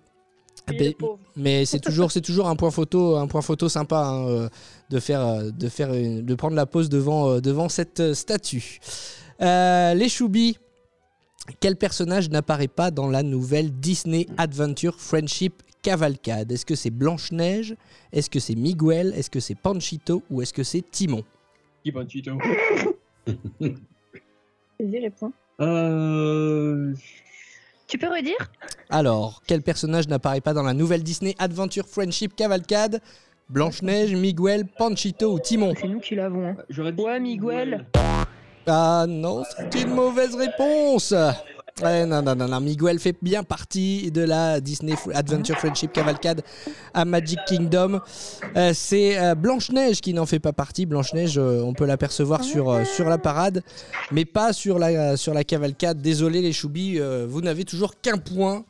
Mais- 0.72 0.88
le 0.88 0.92
pauvre. 0.94 1.18
mais 1.36 1.64
c'est 1.66 1.78
toujours, 1.80 2.10
c'est 2.10 2.20
toujours 2.22 2.48
un 2.48 2.56
point 2.56 2.70
photo, 2.70 3.16
un 3.16 3.26
point 3.26 3.42
photo 3.42 3.68
sympa 3.68 3.98
hein, 3.98 4.26
euh, 4.28 4.48
de 4.90 4.98
faire, 5.00 5.20
euh, 5.20 5.50
de 5.50 5.68
faire, 5.68 5.92
une- 5.92 6.22
de 6.22 6.34
prendre 6.34 6.56
la 6.56 6.66
pose 6.66 6.88
devant, 6.88 7.28
euh, 7.30 7.40
devant 7.40 7.68
cette 7.68 8.14
statue. 8.14 8.78
Euh, 9.42 9.94
les 9.94 10.08
Choubis. 10.08 10.58
Quel 11.60 11.76
personnage 11.76 12.30
n'apparaît 12.30 12.68
pas 12.68 12.90
dans 12.90 13.06
la 13.08 13.22
nouvelle 13.22 13.70
Disney 13.70 14.26
Adventure 14.38 14.98
Friendship 14.98 15.62
Cavalcade? 15.82 16.50
Est-ce 16.50 16.64
que 16.64 16.74
c'est 16.74 16.88
Blanche-Neige? 16.88 17.76
Est-ce 18.12 18.30
que 18.30 18.40
c'est 18.40 18.54
Miguel? 18.54 19.12
Est-ce 19.14 19.28
que 19.28 19.40
c'est 19.40 19.54
Panchito? 19.54 20.22
Ou 20.30 20.40
est-ce 20.40 20.54
que 20.54 20.62
c'est 20.62 20.80
Timon? 20.90 21.22
Qui 21.84 21.92
Panchito? 21.92 22.38
Vas-y, 23.60 24.98
réponds. 25.00 25.32
Euh. 25.60 26.94
Tu 27.94 27.98
peux 27.98 28.08
redire? 28.12 28.34
Alors, 28.90 29.40
quel 29.46 29.62
personnage 29.62 30.08
n'apparaît 30.08 30.40
pas 30.40 30.52
dans 30.52 30.64
la 30.64 30.74
nouvelle 30.74 31.04
Disney 31.04 31.36
Adventure 31.38 31.86
Friendship 31.86 32.34
Cavalcade? 32.34 33.00
Blanche-Neige, 33.48 34.16
Miguel, 34.16 34.64
Panchito 34.66 35.32
ou 35.34 35.38
Timon? 35.38 35.74
C'est 35.80 35.86
nous 35.86 36.00
qui 36.00 36.16
l'avons. 36.16 36.44
hein. 36.48 36.56
Ouais, 36.98 37.20
Miguel. 37.20 37.86
Ah 38.66 39.04
non, 39.08 39.44
c'est 39.44 39.80
une 39.82 39.90
mauvaise 39.94 40.34
réponse. 40.34 41.14
Ouais, 41.82 42.06
non, 42.06 42.22
non, 42.22 42.36
non, 42.36 42.46
non, 42.46 42.60
Miguel 42.60 43.00
fait 43.00 43.16
bien 43.20 43.42
partie 43.42 44.12
de 44.12 44.22
la 44.22 44.60
Disney 44.60 44.94
Adventure 45.12 45.58
Friendship 45.58 45.92
Cavalcade 45.92 46.42
à 46.94 47.04
Magic 47.04 47.40
Kingdom. 47.48 47.98
Euh, 48.56 48.70
c'est 48.72 49.18
euh, 49.18 49.34
Blanche-Neige 49.34 50.00
qui 50.00 50.14
n'en 50.14 50.24
fait 50.24 50.38
pas 50.38 50.52
partie. 50.52 50.86
Blanche-Neige, 50.86 51.36
euh, 51.36 51.62
on 51.64 51.72
peut 51.72 51.84
l'apercevoir 51.84 52.44
sur, 52.44 52.70
euh, 52.70 52.84
sur 52.84 53.08
la 53.08 53.18
parade, 53.18 53.64
mais 54.12 54.24
pas 54.24 54.52
sur 54.52 54.78
la, 54.78 55.16
sur 55.16 55.34
la 55.34 55.42
cavalcade. 55.42 56.00
Désolé 56.00 56.42
les 56.42 56.52
choubis, 56.52 57.00
euh, 57.00 57.26
vous 57.28 57.40
n'avez 57.40 57.64
toujours 57.64 58.00
qu'un 58.00 58.18
point 58.18 58.64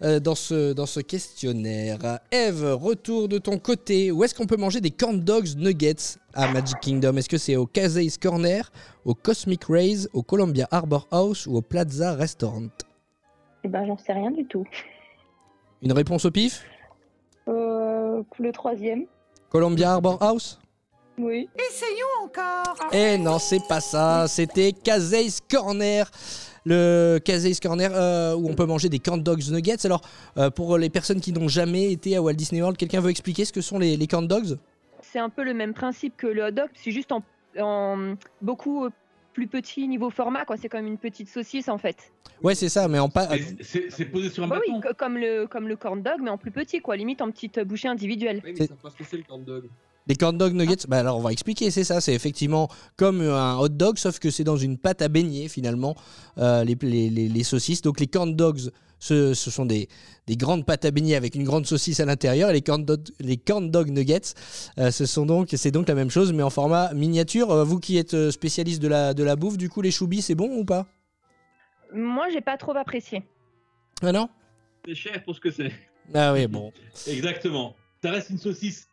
dans, 0.00 0.34
ce, 0.34 0.72
dans 0.72 0.86
ce 0.86 1.00
questionnaire. 1.00 2.20
Eve, 2.30 2.64
retour 2.74 3.28
de 3.28 3.38
ton 3.38 3.58
côté. 3.58 4.10
Où 4.10 4.24
est-ce 4.24 4.34
qu'on 4.34 4.46
peut 4.46 4.56
manger 4.56 4.80
des 4.80 4.90
corn 4.90 5.20
dogs 5.20 5.56
nuggets 5.56 6.18
à 6.34 6.48
Magic 6.52 6.78
Kingdom? 6.80 7.16
Est-ce 7.16 7.28
que 7.28 7.38
c'est 7.38 7.56
au 7.56 7.66
Casey's 7.66 8.16
Corner, 8.16 8.70
au 9.04 9.14
Cosmic 9.14 9.64
Rays, 9.68 10.06
au 10.12 10.22
Columbia 10.22 10.66
Arbor 10.70 11.06
House 11.10 11.46
ou 11.46 11.56
au 11.56 11.62
Plaza 11.62 12.14
Restaurant? 12.14 12.68
Eh 13.64 13.68
ben, 13.68 13.86
j'en 13.86 13.98
sais 13.98 14.12
rien 14.12 14.30
du 14.30 14.46
tout. 14.46 14.64
Une 15.82 15.92
réponse 15.92 16.24
au 16.24 16.30
pif? 16.30 16.64
Euh, 17.48 18.22
le 18.38 18.52
troisième. 18.52 19.04
Columbia 19.50 19.92
Arbor 19.92 20.22
House? 20.22 20.58
Oui. 21.18 21.48
Essayons 21.58 22.24
encore. 22.24 22.88
Eh 22.92 23.18
non, 23.18 23.38
c'est 23.38 23.66
pas 23.68 23.80
ça. 23.80 24.26
C'était 24.28 24.72
Casey's 24.72 25.40
Corner. 25.50 26.10
Le 26.64 27.18
Casey's 27.24 27.60
Corner 27.60 27.90
euh, 27.94 28.34
où 28.34 28.48
on 28.48 28.54
peut 28.54 28.66
manger 28.66 28.88
des 28.88 28.98
corn 28.98 29.22
dogs 29.22 29.48
nuggets. 29.50 29.84
Alors, 29.84 30.02
euh, 30.36 30.50
pour 30.50 30.76
les 30.78 30.90
personnes 30.90 31.20
qui 31.20 31.32
n'ont 31.32 31.48
jamais 31.48 31.92
été 31.92 32.16
à 32.16 32.22
Walt 32.22 32.34
Disney 32.34 32.60
World, 32.60 32.76
quelqu'un 32.76 33.00
veut 33.00 33.10
expliquer 33.10 33.44
ce 33.44 33.52
que 33.52 33.60
sont 33.60 33.78
les, 33.78 33.96
les 33.96 34.06
corn 34.06 34.26
dogs? 34.28 34.58
C'est 35.02 35.18
un 35.18 35.30
peu 35.30 35.42
le 35.44 35.54
même 35.54 35.72
principe 35.74 36.16
que 36.16 36.26
le 36.26 36.44
hot 36.44 36.50
dog, 36.50 36.68
c'est 36.74 36.90
juste 36.90 37.12
en, 37.12 37.22
en 37.58 38.14
beaucoup 38.42 38.84
euh, 38.84 38.90
plus 39.32 39.46
petit 39.46 39.88
niveau 39.88 40.10
format, 40.10 40.44
quoi. 40.44 40.56
C'est 40.56 40.68
comme 40.68 40.86
une 40.86 40.98
petite 40.98 41.28
saucisse 41.28 41.68
en 41.68 41.78
fait. 41.78 41.96
Ouais, 42.42 42.54
c'est 42.54 42.68
ça, 42.68 42.88
mais 42.88 42.98
en 42.98 43.08
pas. 43.08 43.28
Mais 43.30 43.40
C'est 43.62 44.04
posé 44.06 44.28
sur 44.28 44.44
un 44.44 44.48
Bah 44.48 44.56
bâton. 44.58 44.74
oui, 44.76 44.80
co- 44.82 44.94
comme 44.96 45.16
le, 45.16 45.46
comme 45.46 45.66
le 45.68 45.76
corn 45.76 46.02
dog, 46.02 46.16
mais 46.22 46.30
en 46.30 46.38
plus 46.38 46.50
petit, 46.50 46.80
quoi. 46.80 46.96
Limite 46.96 47.22
en 47.22 47.30
petite 47.30 47.60
bouchée 47.60 47.88
individuelle. 47.88 48.40
Oui, 48.44 48.54
mais 48.58 48.66
pas 48.68 48.90
ce 48.90 48.96
que 48.96 49.04
c'est 49.04 49.16
le 49.16 49.22
corn 49.22 49.42
dog. 49.44 49.64
Les 50.06 50.16
corn 50.16 50.36
dog 50.36 50.54
nuggets, 50.54 50.86
bah 50.88 50.98
alors 50.98 51.18
on 51.18 51.20
va 51.20 51.30
expliquer, 51.30 51.70
c'est 51.70 51.84
ça, 51.84 52.00
c'est 52.00 52.14
effectivement 52.14 52.68
comme 52.96 53.20
un 53.20 53.56
hot 53.58 53.68
dog, 53.68 53.96
sauf 53.98 54.18
que 54.18 54.30
c'est 54.30 54.44
dans 54.44 54.56
une 54.56 54.76
pâte 54.78 55.02
à 55.02 55.08
beignet 55.08 55.46
finalement, 55.48 55.94
euh, 56.38 56.64
les, 56.64 56.76
les- 56.82 57.10
les- 57.10 57.28
les 57.28 57.44
saucisses. 57.44 57.82
Donc 57.82 58.00
les 58.00 58.06
corn 58.08 58.34
dogs, 58.34 58.70
ce, 58.98 59.34
ce 59.34 59.50
sont 59.50 59.66
des, 59.66 59.88
des 60.26 60.36
grandes 60.36 60.64
pâtes 60.66 60.84
à 60.84 60.90
beignet 60.90 61.14
avec 61.14 61.34
une 61.34 61.44
grande 61.44 61.64
saucisse 61.66 62.00
à 62.00 62.06
l'intérieur. 62.06 62.50
Et 62.50 62.54
les 62.54 62.62
corn 62.62 62.84
dog, 62.84 63.02
les 63.20 63.36
corn 63.36 63.70
dog 63.70 63.90
nuggets, 63.90 64.34
euh, 64.78 64.90
ce 64.90 65.06
sont 65.06 65.26
donc, 65.26 65.50
c'est 65.56 65.70
donc 65.70 65.86
la 65.88 65.94
même 65.94 66.10
chose, 66.10 66.32
mais 66.32 66.42
en 66.42 66.50
format 66.50 66.92
miniature. 66.94 67.50
Euh, 67.52 67.62
vous 67.64 67.78
qui 67.78 67.96
êtes 67.98 68.30
spécialiste 68.30 68.82
de 68.82 68.88
la, 68.88 69.14
de 69.14 69.22
la 69.22 69.36
bouffe, 69.36 69.58
du 69.58 69.68
coup 69.68 69.80
les 69.82 69.90
choubis, 69.92 70.22
c'est 70.22 70.34
bon 70.34 70.50
ou 70.58 70.64
pas? 70.64 70.86
Moi, 71.94 72.28
j'ai 72.32 72.40
pas 72.40 72.56
trop 72.56 72.76
apprécié. 72.76 73.22
Ah 74.02 74.12
non? 74.12 74.28
C'est 74.86 74.94
cher 74.94 75.22
pour 75.24 75.34
ce 75.36 75.40
que 75.40 75.50
c'est. 75.50 75.72
Ah 76.14 76.32
oui, 76.32 76.46
bon. 76.46 76.72
Exactement. 77.06 77.74
Ça 78.02 78.10
reste 78.10 78.30
une 78.30 78.38
saucisse. 78.38 78.88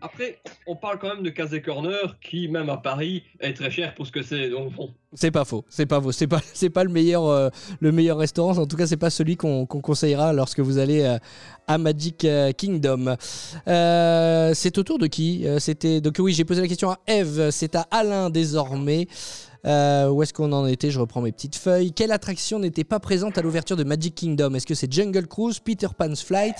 Après, 0.00 0.38
on 0.66 0.76
parle 0.76 0.98
quand 0.98 1.14
même 1.14 1.22
de 1.22 1.28
Casey 1.28 1.60
Corner 1.60 2.18
qui, 2.20 2.48
même 2.48 2.70
à 2.70 2.78
Paris, 2.78 3.22
est 3.38 3.52
très 3.52 3.70
cher 3.70 3.94
pour 3.94 4.06
ce 4.06 4.12
que 4.12 4.22
c'est. 4.22 4.48
Donc. 4.48 4.72
C'est 5.12 5.30
pas 5.30 5.44
faux, 5.44 5.62
c'est 5.68 5.84
pas 5.84 6.00
faux, 6.00 6.10
c'est 6.10 6.26
pas 6.26 6.40
c'est 6.54 6.70
pas 6.70 6.84
le 6.84 6.90
meilleur 6.90 7.26
euh, 7.26 7.50
le 7.80 7.92
meilleur 7.92 8.16
restaurant. 8.16 8.56
En 8.56 8.66
tout 8.66 8.76
cas, 8.76 8.86
c'est 8.86 8.96
pas 8.96 9.10
celui 9.10 9.36
qu'on 9.36 9.66
conseillera 9.66 10.32
lorsque 10.32 10.60
vous 10.60 10.78
allez 10.78 11.02
euh, 11.02 11.18
à 11.66 11.76
Magic 11.76 12.24
euh, 12.24 12.52
Kingdom. 12.52 13.16
C'est 13.66 14.78
au 14.78 14.82
tour 14.84 14.98
de 14.98 15.06
qui 15.06 15.46
C'était 15.58 16.00
donc 16.00 16.16
oui, 16.18 16.32
j'ai 16.32 16.46
posé 16.46 16.62
la 16.62 16.68
question 16.68 16.90
à 16.90 16.98
Eve. 17.06 17.50
C'est 17.50 17.74
à 17.74 17.86
Alain 17.90 18.30
désormais. 18.30 19.06
Où 19.64 20.22
est-ce 20.22 20.32
qu'on 20.32 20.52
en 20.52 20.66
était 20.66 20.90
Je 20.90 21.00
reprends 21.00 21.20
mes 21.20 21.32
petites 21.32 21.56
feuilles. 21.56 21.92
Quelle 21.92 22.12
attraction 22.12 22.58
n'était 22.58 22.84
pas 22.84 23.00
présente 23.00 23.36
à 23.36 23.42
l'ouverture 23.42 23.76
de 23.76 23.84
Magic 23.84 24.14
Kingdom? 24.14 24.54
Est-ce 24.54 24.66
que 24.66 24.74
c'est 24.74 24.90
Jungle 24.90 25.26
Cruise, 25.26 25.58
Peter 25.58 25.88
Pan's 25.96 26.22
Flight, 26.22 26.56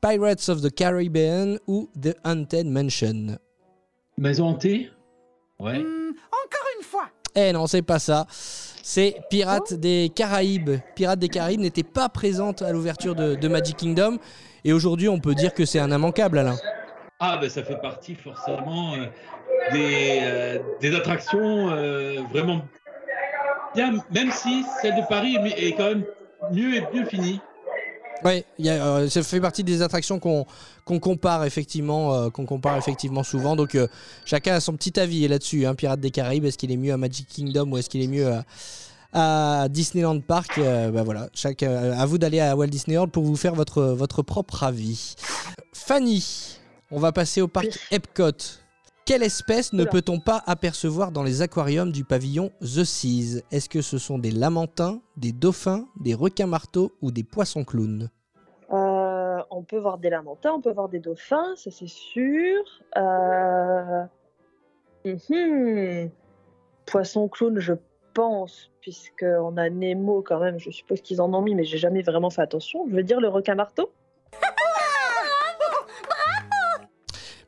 Pirates 0.00 0.48
of 0.48 0.62
the 0.62 0.72
Caribbean 0.72 1.58
ou 1.66 1.90
The 2.00 2.14
Haunted 2.24 2.66
Mansion 2.66 3.36
Maison 4.16 4.50
hantée? 4.50 4.90
Ouais. 5.58 5.78
Hmm, 5.80 6.10
encore 6.10 6.66
une 6.78 6.84
fois. 6.84 7.08
Eh 7.34 7.52
non, 7.52 7.66
c'est 7.66 7.82
pas 7.82 7.98
ça. 7.98 8.26
C'est 8.30 9.16
Pirates 9.28 9.74
des 9.74 10.10
Caraïbes. 10.14 10.76
Pirates 10.94 11.18
des 11.18 11.28
Caraïbes 11.28 11.60
n'était 11.60 11.82
pas 11.82 12.08
présente 12.08 12.62
à 12.62 12.72
l'ouverture 12.72 13.14
de, 13.16 13.34
de 13.34 13.48
Magic 13.48 13.76
Kingdom. 13.76 14.18
Et 14.64 14.72
aujourd'hui, 14.72 15.08
on 15.08 15.18
peut 15.18 15.34
dire 15.34 15.52
que 15.52 15.64
c'est 15.64 15.80
un 15.80 15.90
immanquable, 15.90 16.38
Alain. 16.38 16.56
Ah, 17.20 17.36
ben 17.40 17.50
ça 17.50 17.64
fait 17.64 17.80
partie 17.80 18.14
forcément 18.14 18.94
euh, 18.94 19.06
des, 19.72 20.20
euh, 20.22 20.58
des 20.80 20.94
attractions 20.94 21.70
euh, 21.70 22.22
vraiment 22.30 22.62
bien, 23.74 23.94
même 24.12 24.30
si 24.30 24.64
celle 24.80 24.94
de 24.94 25.08
Paris 25.08 25.36
est 25.56 25.72
quand 25.72 25.88
même 25.88 26.04
mieux 26.52 26.76
et 26.76 26.82
mieux 26.94 27.04
finie. 27.04 27.40
Oui, 28.24 28.44
ça 29.10 29.22
fait 29.22 29.40
partie 29.40 29.62
des 29.62 29.82
attractions 29.82 30.18
qu'on 30.18 30.46
compare 30.84 31.44
effectivement, 31.44 32.14
euh, 32.14 32.30
qu'on 32.30 32.46
compare 32.46 32.76
effectivement 32.76 33.22
souvent. 33.22 33.54
Donc 33.54 33.74
euh, 33.74 33.86
chacun 34.24 34.54
a 34.54 34.60
son 34.60 34.74
petit 34.74 34.98
avis 34.98 35.26
là-dessus. 35.28 35.66
Hein, 35.66 35.74
Pirates 35.74 36.00
des 36.00 36.10
Caraïbes, 36.10 36.44
est-ce 36.44 36.58
qu'il 36.58 36.72
est 36.72 36.76
mieux 36.76 36.92
à 36.92 36.96
Magic 36.96 37.28
Kingdom 37.28 37.70
ou 37.70 37.78
est-ce 37.78 37.88
qu'il 37.88 38.02
est 38.02 38.08
mieux 38.08 38.28
à, 39.12 39.62
à 39.62 39.68
Disneyland 39.68 40.20
Park? 40.20 40.58
Euh, 40.58 40.90
bah 40.90 41.02
voilà, 41.04 41.28
chaque, 41.32 41.62
euh, 41.62 41.94
à 41.96 42.06
vous 42.06 42.18
d'aller 42.18 42.40
à 42.40 42.56
Walt 42.56 42.66
Disney 42.66 42.96
World 42.96 43.12
pour 43.12 43.22
vous 43.22 43.36
faire 43.36 43.54
votre, 43.54 43.82
votre 43.82 44.22
propre 44.22 44.64
avis. 44.64 45.14
Fanny, 45.72 46.58
on 46.90 46.98
va 46.98 47.12
passer 47.12 47.40
au 47.40 47.48
parc 47.48 47.78
Epcot. 47.90 48.32
Quelle 49.08 49.22
espèce 49.22 49.72
ne 49.72 49.86
peut-on 49.86 50.20
pas 50.20 50.42
apercevoir 50.46 51.12
dans 51.12 51.22
les 51.22 51.40
aquariums 51.40 51.92
du 51.92 52.04
pavillon 52.04 52.50
The 52.60 52.84
Seas? 52.84 53.40
Est-ce 53.50 53.70
que 53.70 53.80
ce 53.80 53.96
sont 53.96 54.18
des 54.18 54.30
lamantins, 54.30 55.00
des 55.16 55.32
dauphins, 55.32 55.88
des 55.98 56.12
requins-marteaux 56.12 56.92
ou 57.00 57.10
des 57.10 57.24
poissons-clowns 57.24 58.10
Euh, 58.70 59.38
on 59.50 59.62
peut 59.62 59.78
voir 59.78 59.96
des 59.96 60.10
lamantins, 60.10 60.52
on 60.52 60.60
peut 60.60 60.72
voir 60.72 60.90
des 60.90 60.98
dauphins, 60.98 61.56
ça 61.56 61.70
c'est 61.70 61.88
sûr. 61.88 62.62
Euh... 62.98 64.02
mhm. 65.06 66.10
Poisson 66.84 67.28
clown, 67.28 67.58
je 67.58 67.72
pense, 68.12 68.70
puisqu'on 68.82 69.56
a 69.56 69.70
Nemo 69.70 70.20
quand 70.20 70.38
même, 70.38 70.58
je 70.58 70.70
suppose 70.70 71.00
qu'ils 71.00 71.22
en 71.22 71.32
ont 71.32 71.40
mis, 71.40 71.54
mais 71.54 71.64
j'ai 71.64 71.78
jamais 71.78 72.02
vraiment 72.02 72.28
fait 72.28 72.42
attention. 72.42 72.86
Je 72.90 72.96
veux 72.96 73.04
dire 73.04 73.22
le 73.22 73.28
requin 73.28 73.54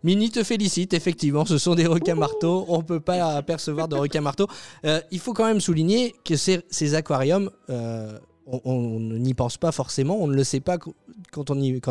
Mini 0.03 0.31
te 0.31 0.43
félicite, 0.43 0.95
effectivement, 0.95 1.45
ce 1.45 1.59
sont 1.59 1.75
des 1.75 1.87
requins 1.87 2.15
marteaux. 2.15 2.65
On 2.69 2.83
peut 2.83 3.01
pas 3.01 3.37
apercevoir 3.37 3.89
de 3.89 3.97
requins 3.97 4.21
marteaux. 4.21 4.47
Euh, 4.85 5.01
il 5.11 5.19
faut 5.19 5.33
quand 5.33 5.45
même 5.45 5.61
souligner 5.61 6.15
que 6.25 6.37
ces, 6.37 6.63
ces 6.71 6.95
aquariums, 6.95 7.51
euh, 7.69 8.19
on, 8.47 8.99
n'y 9.01 9.35
pense 9.35 9.57
pas 9.57 9.73
forcément, 9.73 10.17
on 10.21 10.27
ne 10.27 10.35
le 10.35 10.45
sait 10.45 10.61
pas 10.61 10.79
quand 11.31 11.51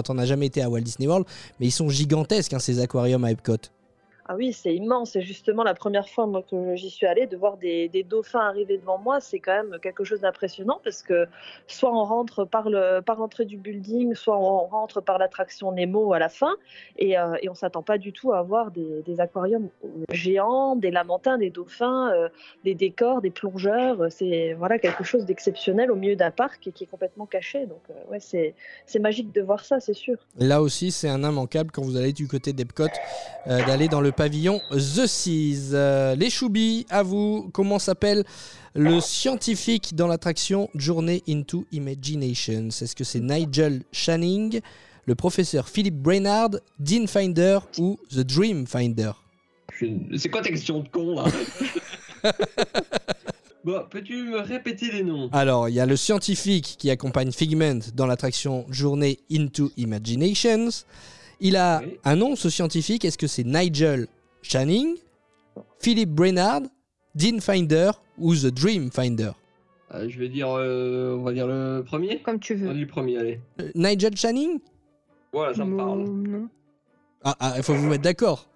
on 0.10 0.14
n'a 0.14 0.26
jamais 0.26 0.48
été 0.48 0.62
à 0.62 0.70
Walt 0.70 0.82
Disney 0.82 1.08
World, 1.08 1.26
mais 1.60 1.68
ils 1.68 1.72
sont 1.72 1.90
gigantesques, 1.90 2.54
hein, 2.54 2.60
ces 2.60 2.80
aquariums 2.80 3.24
à 3.24 3.32
Epcot. 3.32 3.58
Ah 4.32 4.36
oui, 4.36 4.54
c'est 4.54 4.76
immense. 4.76 5.14
C'est 5.14 5.24
justement 5.24 5.64
la 5.64 5.74
première 5.74 6.08
fois 6.08 6.30
que 6.48 6.76
j'y 6.76 6.92
suis 6.92 7.08
allée, 7.08 7.26
de 7.26 7.36
voir 7.36 7.58
des, 7.58 7.90
dauphins 8.08 8.42
arriver 8.42 8.78
devant 8.78 9.00
moi, 9.00 9.20
c'est 9.20 9.40
quand 9.40 9.54
même 9.54 9.80
quelque 9.82 10.04
chose 10.04 10.22
d'impressionnant 10.22 10.80
parce 10.84 11.02
que 11.02 11.26
soit 11.66 11.92
on 11.92 12.04
rentre 12.04 12.46
par 12.46 12.70
le 12.70 13.00
par 13.02 13.18
l'entrée 13.18 13.46
du 13.46 13.58
building, 13.58 14.14
soit 14.14 14.38
on 14.38 14.68
rentre 14.68 15.02
par 15.02 15.18
l'attraction 15.18 15.72
Nemo 15.72 16.14
à 16.14 16.20
la 16.20 16.30
fin, 16.30 16.56
et, 17.00 17.18
euh, 17.18 17.38
et 17.42 17.50
on 17.50 17.56
s'attend 17.56 17.82
pas 17.82 17.98
du 17.98 18.14
tout 18.14 18.32
à 18.32 18.44
voir 18.44 18.70
des, 18.70 19.20
aquariums 19.20 19.70
géants, 20.12 20.76
des 20.76 20.92
lamantins, 20.92 21.40
des 21.40 21.50
dauphins, 21.50 22.12
euh, 22.14 22.30
des 22.64 22.76
décors, 22.76 23.22
des 23.22 23.32
plongeurs. 23.32 24.12
C'est 24.12 24.54
voilà 24.54 24.78
quelque 24.78 25.04
chose 25.04 25.26
d'exceptionnel 25.26 25.90
au 25.90 25.96
milieu 25.96 26.16
d'un 26.16 26.30
parc 26.30 26.68
et 26.68 26.72
qui 26.72 26.84
est 26.84 26.88
complètement 26.88 27.26
caché. 27.26 27.66
Donc 27.66 27.82
euh, 27.90 28.12
ouais, 28.12 28.20
c'est 28.20 29.00
magique 29.00 29.34
de 29.34 29.42
voir 29.42 29.66
ça, 29.66 29.80
c'est 29.80 29.96
sûr. 29.96 30.18
Là 30.38 30.62
aussi, 30.62 30.92
c'est 30.92 31.10
un 31.10 31.24
immanquable 31.24 31.72
quand 31.72 31.82
vous 31.82 31.98
allez 31.98 32.14
du 32.14 32.28
côté 32.28 32.54
d'Epcot, 32.54 32.86
d'aller 33.48 33.88
dans 33.88 34.02
le 34.02 34.12
pavillon 34.20 34.60
The 34.72 35.08
Seas. 35.08 35.72
Euh, 35.72 36.14
les 36.14 36.30
choubis, 36.30 36.86
à 36.90 37.04
vous, 37.04 37.50
comment 37.54 37.80
s'appelle 37.80 38.26
le 38.76 39.00
scientifique 39.00 39.96
dans 39.96 40.08
l'attraction 40.08 40.70
Journey 40.76 41.24
into 41.30 41.66
Imagination? 41.72 42.68
Est-ce 42.68 42.98
que 42.98 43.06
c'est 43.06 43.22
Nigel 43.22 43.84
Channing, 43.94 44.60
le 45.06 45.16
professeur 45.16 45.70
Philip 45.70 45.96
Brainard, 45.96 46.50
Dean 46.80 47.08
Finder 47.08 47.60
ou 47.78 47.98
The 48.12 48.20
Dream 48.20 48.68
Finder? 48.68 49.12
C'est 50.18 50.28
quoi 50.28 50.42
ta 50.42 50.50
question 50.50 50.82
de 50.82 50.90
con 50.90 51.16
là? 51.16 51.24
Bon, 53.64 53.84
peux-tu 53.90 54.24
me 54.24 54.40
répéter 54.40 54.90
les 54.92 55.04
noms? 55.04 55.30
Alors, 55.34 55.68
il 55.68 55.76
y 55.76 55.82
a 55.82 55.86
le 55.86 55.98
scientifique 55.98 56.76
qui 56.80 56.90
accompagne 56.90 57.32
Figment 57.32 57.80
dans 57.94 58.06
l'attraction 58.06 58.66
Journey 58.70 59.20
into 59.30 59.70
Imaginations. 59.76 60.86
Il 61.40 61.56
a 61.56 61.82
un 62.04 62.16
nom, 62.16 62.36
ce 62.36 62.50
scientifique. 62.50 63.06
Est-ce 63.06 63.18
que 63.18 63.28
c'est 63.28 63.44
Nigel 63.46 64.08
Channing, 64.42 64.96
Philip 65.80 66.10
Brainard, 66.10 66.62
Dean 67.16 67.40
Finder 67.40 67.92
ou 68.18 68.36
The 68.36 68.48
Dream 68.48 68.92
Finder? 68.92 69.32
Euh, 69.94 70.08
Je 70.10 70.20
vais 70.20 70.30
dire, 70.30 70.50
euh, 70.52 71.16
on 71.18 71.24
va 71.24 71.32
dire 71.34 71.48
le 71.48 71.84
premier 71.86 72.22
Comme 72.22 72.40
tu 72.40 72.56
veux. 72.56 72.70
On 72.70 72.74
dit 72.74 72.82
le 72.82 72.88
premier, 72.88 73.18
allez. 73.18 73.40
Euh, 73.62 73.72
Nigel 73.76 74.16
Channing? 74.16 74.60
Voilà, 75.32 75.54
ça 75.54 75.66
me 75.66 75.78
parle. 75.78 76.04
Non. 76.04 76.50
Ah, 77.24 77.36
ah, 77.40 77.54
il 77.58 77.64
faut 77.64 77.74
vous 77.74 77.88
mettre 77.88 78.04
d'accord. 78.04 78.48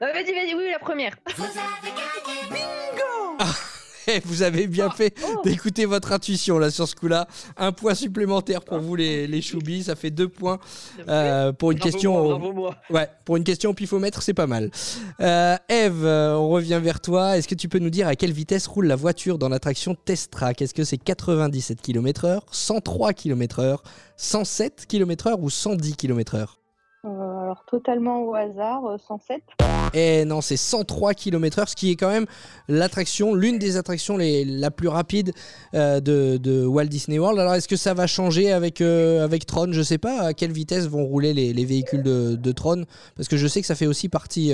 Vas-y, 0.00 0.32
vas-y, 0.32 0.54
oui, 0.54 0.64
la 0.70 0.78
première. 0.78 1.16
Eh, 2.54 3.11
Vous 4.24 4.42
avez 4.42 4.66
bien 4.66 4.90
fait 4.90 5.14
d'écouter 5.44 5.84
votre 5.86 6.12
intuition 6.12 6.58
là 6.58 6.70
sur 6.70 6.86
ce 6.88 6.94
coup-là. 6.94 7.26
Un 7.56 7.72
point 7.72 7.94
supplémentaire 7.94 8.62
pour 8.62 8.78
vous 8.78 8.94
les, 8.96 9.26
les 9.26 9.40
choubis, 9.42 9.84
ça 9.84 9.96
fait 9.96 10.10
deux 10.10 10.28
points 10.28 10.58
euh, 11.08 11.52
pour 11.52 11.72
une 11.72 11.78
Bravo 11.78 11.90
question. 11.92 12.12
moi, 12.12 12.22
au- 12.22 12.28
bravo 12.38 12.52
moi. 12.52 12.76
Ouais, 12.90 13.08
pour 13.24 13.36
une 13.36 13.44
question 13.44 13.70
au 13.70 13.74
pifomètre, 13.74 14.22
c'est 14.22 14.34
pas 14.34 14.46
mal. 14.46 14.70
Euh, 15.20 15.56
Eve, 15.68 16.04
euh, 16.04 16.34
on 16.36 16.48
revient 16.50 16.80
vers 16.82 17.00
toi. 17.00 17.36
Est-ce 17.36 17.48
que 17.48 17.54
tu 17.54 17.68
peux 17.68 17.78
nous 17.78 17.90
dire 17.90 18.06
à 18.08 18.14
quelle 18.16 18.32
vitesse 18.32 18.66
roule 18.66 18.86
la 18.86 18.96
voiture 18.96 19.38
dans 19.38 19.48
l'attraction 19.48 19.94
Test 19.94 20.32
Track 20.32 20.62
Est-ce 20.62 20.74
que 20.74 20.84
c'est 20.84 20.98
97 20.98 21.80
km/h, 21.80 22.40
103 22.50 23.12
km/h, 23.12 23.78
107 24.16 24.86
km/h 24.88 25.36
ou 25.40 25.50
110 25.50 25.96
km/h 25.96 26.46
Euh, 27.04 27.08
alors 27.42 27.64
totalement 27.66 28.22
au 28.22 28.34
hasard, 28.34 28.86
euh, 28.86 28.96
107. 28.96 29.42
Eh 29.92 30.24
non, 30.24 30.40
c'est 30.40 30.56
103 30.56 31.14
km/h, 31.14 31.70
ce 31.70 31.74
qui 31.74 31.90
est 31.90 31.96
quand 31.96 32.08
même 32.08 32.26
l'attraction, 32.68 33.34
l'une 33.34 33.58
des 33.58 33.76
attractions 33.76 34.16
les, 34.16 34.44
la 34.44 34.70
plus 34.70 34.86
rapide 34.86 35.32
euh, 35.74 35.98
de, 35.98 36.36
de 36.36 36.64
Walt 36.64 36.84
Disney 36.84 37.18
World. 37.18 37.40
Alors, 37.40 37.54
est-ce 37.54 37.66
que 37.66 37.74
ça 37.74 37.92
va 37.92 38.06
changer 38.06 38.52
avec, 38.52 38.80
avec 38.80 39.46
Tron? 39.46 39.72
Je 39.72 39.82
sais 39.82 39.98
pas 39.98 40.20
à 40.20 40.32
quelle 40.32 40.52
vitesse 40.52 40.86
vont 40.86 41.04
rouler 41.04 41.34
les, 41.34 41.52
les 41.52 41.64
véhicules 41.64 42.04
de, 42.04 42.36
de 42.36 42.52
Tron, 42.52 42.84
parce 43.16 43.26
que 43.26 43.36
je 43.36 43.48
sais 43.48 43.60
que 43.60 43.66
ça 43.66 43.74
fait 43.74 43.88
aussi 43.88 44.08
partie 44.08 44.52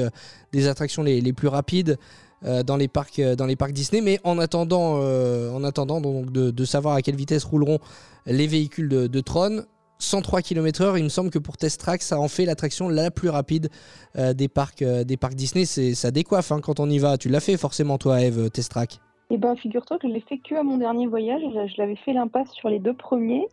des 0.53 0.69
attractions 0.69 1.03
les, 1.03 1.21
les 1.21 1.33
plus 1.35 1.49
rapides. 1.49 1.99
dans, 2.43 2.77
les 2.77 2.89
parcs, 2.89 3.21
dans 3.21 3.47
les 3.47 3.57
parcs 3.57 3.73
Disney, 3.73 4.01
mais 4.01 4.21
en 4.25 4.39
attendant, 4.39 4.95
en 5.03 5.65
attendant 5.65 6.01
donc 6.01 6.33
de, 6.33 6.51
de 6.51 6.65
savoir 6.65 6.95
à 6.95 7.03
quelle 7.03 7.17
vitesse 7.17 7.45
rouleront 7.45 7.79
les 8.27 8.47
véhicules 8.47 8.89
de, 8.89 9.07
de 9.07 9.21
Tron, 9.21 9.65
103 9.99 10.43
km/h, 10.43 10.97
il 10.97 11.05
me 11.05 11.09
semble 11.09 11.31
que 11.31 11.39
pour 11.39 11.57
Test 11.57 11.81
Track, 11.81 12.03
ça 12.03 12.19
en 12.19 12.29
fait 12.29 12.45
l'attraction 12.45 12.89
la 12.89 13.11
plus 13.11 13.29
rapide 13.29 13.69
euh, 14.17 14.33
des, 14.33 14.49
parcs, 14.49 14.83
euh, 14.83 15.05
des 15.05 15.17
parcs 15.17 15.35
Disney. 15.35 15.65
C'est, 15.65 15.95
ça 15.95 16.11
décoiffe 16.11 16.53
hein, 16.53 16.61
quand 16.61 16.81
on 16.81 16.89
y 16.89 16.99
va. 16.99 17.19
Tu 17.19 17.29
l'as 17.29 17.41
fait 17.41 17.57
forcément, 17.57 17.99
toi, 17.99 18.21
Eve, 18.21 18.39
euh, 18.39 18.49
Test 18.49 18.71
Track. 18.71 19.01
Et 19.31 19.37
ben 19.37 19.57
figure-toi 19.57 19.99
que 19.99 20.09
je 20.09 20.13
l'ai 20.15 20.21
fait 20.21 20.39
que 20.39 20.55
à 20.55 20.63
mon 20.63 20.79
dernier 20.79 21.07
voyage. 21.07 21.43
Je, 21.43 21.73
je 21.73 21.75
l'avais 21.79 21.97
fait 21.97 22.13
l'impasse 22.13 22.51
sur 22.53 22.69
les 22.69 22.79
deux 22.79 22.95
premiers. 22.95 23.47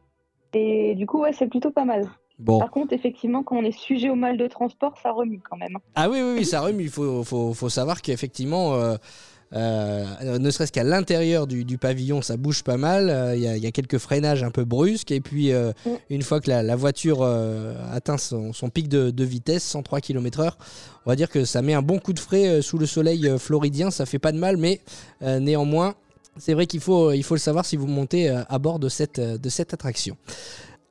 Et 0.53 0.95
du 0.95 1.05
coup, 1.05 1.19
ouais, 1.21 1.33
c'est 1.33 1.47
plutôt 1.47 1.71
pas 1.71 1.83
mal. 1.83 2.09
Bon. 2.39 2.59
Par 2.59 2.69
contre, 2.69 2.93
effectivement, 2.93 3.43
quand 3.43 3.57
on 3.57 3.63
est 3.63 3.71
sujet 3.71 4.09
au 4.09 4.15
mal 4.15 4.37
de 4.37 4.47
transport, 4.47 4.97
ça 5.01 5.11
remue 5.11 5.39
quand 5.39 5.57
même. 5.57 5.77
Ah 5.95 6.09
oui, 6.09 6.21
oui, 6.21 6.35
oui, 6.39 6.45
ça 6.45 6.61
remue. 6.61 6.83
Il 6.83 6.89
faut, 6.89 7.23
faut, 7.23 7.53
faut 7.53 7.69
savoir 7.69 8.01
qu'effectivement, 8.01 8.73
euh, 8.75 8.95
euh, 9.55 10.37
ne 10.37 10.51
serait-ce 10.51 10.71
qu'à 10.71 10.83
l'intérieur 10.83 11.47
du, 11.47 11.63
du 11.63 11.77
pavillon, 11.77 12.21
ça 12.21 12.35
bouge 12.37 12.63
pas 12.63 12.77
mal. 12.77 13.09
Euh, 13.09 13.35
Il 13.35 13.41
y, 13.41 13.47
a- 13.47 13.55
il 13.57 13.63
y 13.63 13.67
a 13.67 13.71
quelques 13.71 13.97
freinages 13.97 14.43
un 14.43 14.51
peu 14.51 14.65
brusques. 14.65 15.11
Et 15.11 15.21
puis, 15.21 15.51
euh, 15.53 15.71
Mm. 15.85 15.89
une 16.09 16.21
fois 16.21 16.41
que 16.41 16.49
la, 16.49 16.61
la 16.63 16.75
voiture 16.75 17.19
euh, 17.21 17.73
atteint 17.93 18.17
son, 18.17 18.51
son 18.53 18.69
pic 18.69 18.87
de, 18.89 19.11
de 19.11 19.23
vitesse, 19.23 19.63
103 19.63 20.01
km/h, 20.01 20.51
on 21.05 21.09
va 21.09 21.15
dire 21.15 21.29
que 21.29 21.45
ça 21.45 21.61
met 21.61 21.73
un 21.73 21.81
bon 21.81 21.99
coup 21.99 22.13
de 22.13 22.19
frais 22.19 22.47
euh, 22.47 22.61
sous 22.61 22.77
le 22.77 22.85
soleil 22.85 23.27
euh, 23.27 23.37
floridien. 23.37 23.91
Ça 23.91 24.05
fait 24.05 24.19
pas 24.19 24.31
de 24.31 24.37
mal, 24.37 24.57
mais 24.57 24.81
euh, 25.21 25.39
néanmoins, 25.39 25.95
c'est 26.37 26.53
vrai 26.53 26.65
qu'il 26.67 26.81
faut, 26.81 27.11
il 27.13 27.23
faut 27.23 27.35
le 27.35 27.39
savoir 27.39 27.65
si 27.65 27.77
vous 27.77 27.87
montez 27.87 28.29
euh, 28.29 28.41
à 28.49 28.59
bord 28.59 28.79
de 28.79 28.89
cette, 28.89 29.19
euh, 29.19 29.37
de 29.37 29.49
cette 29.49 29.73
attraction. 29.73 30.17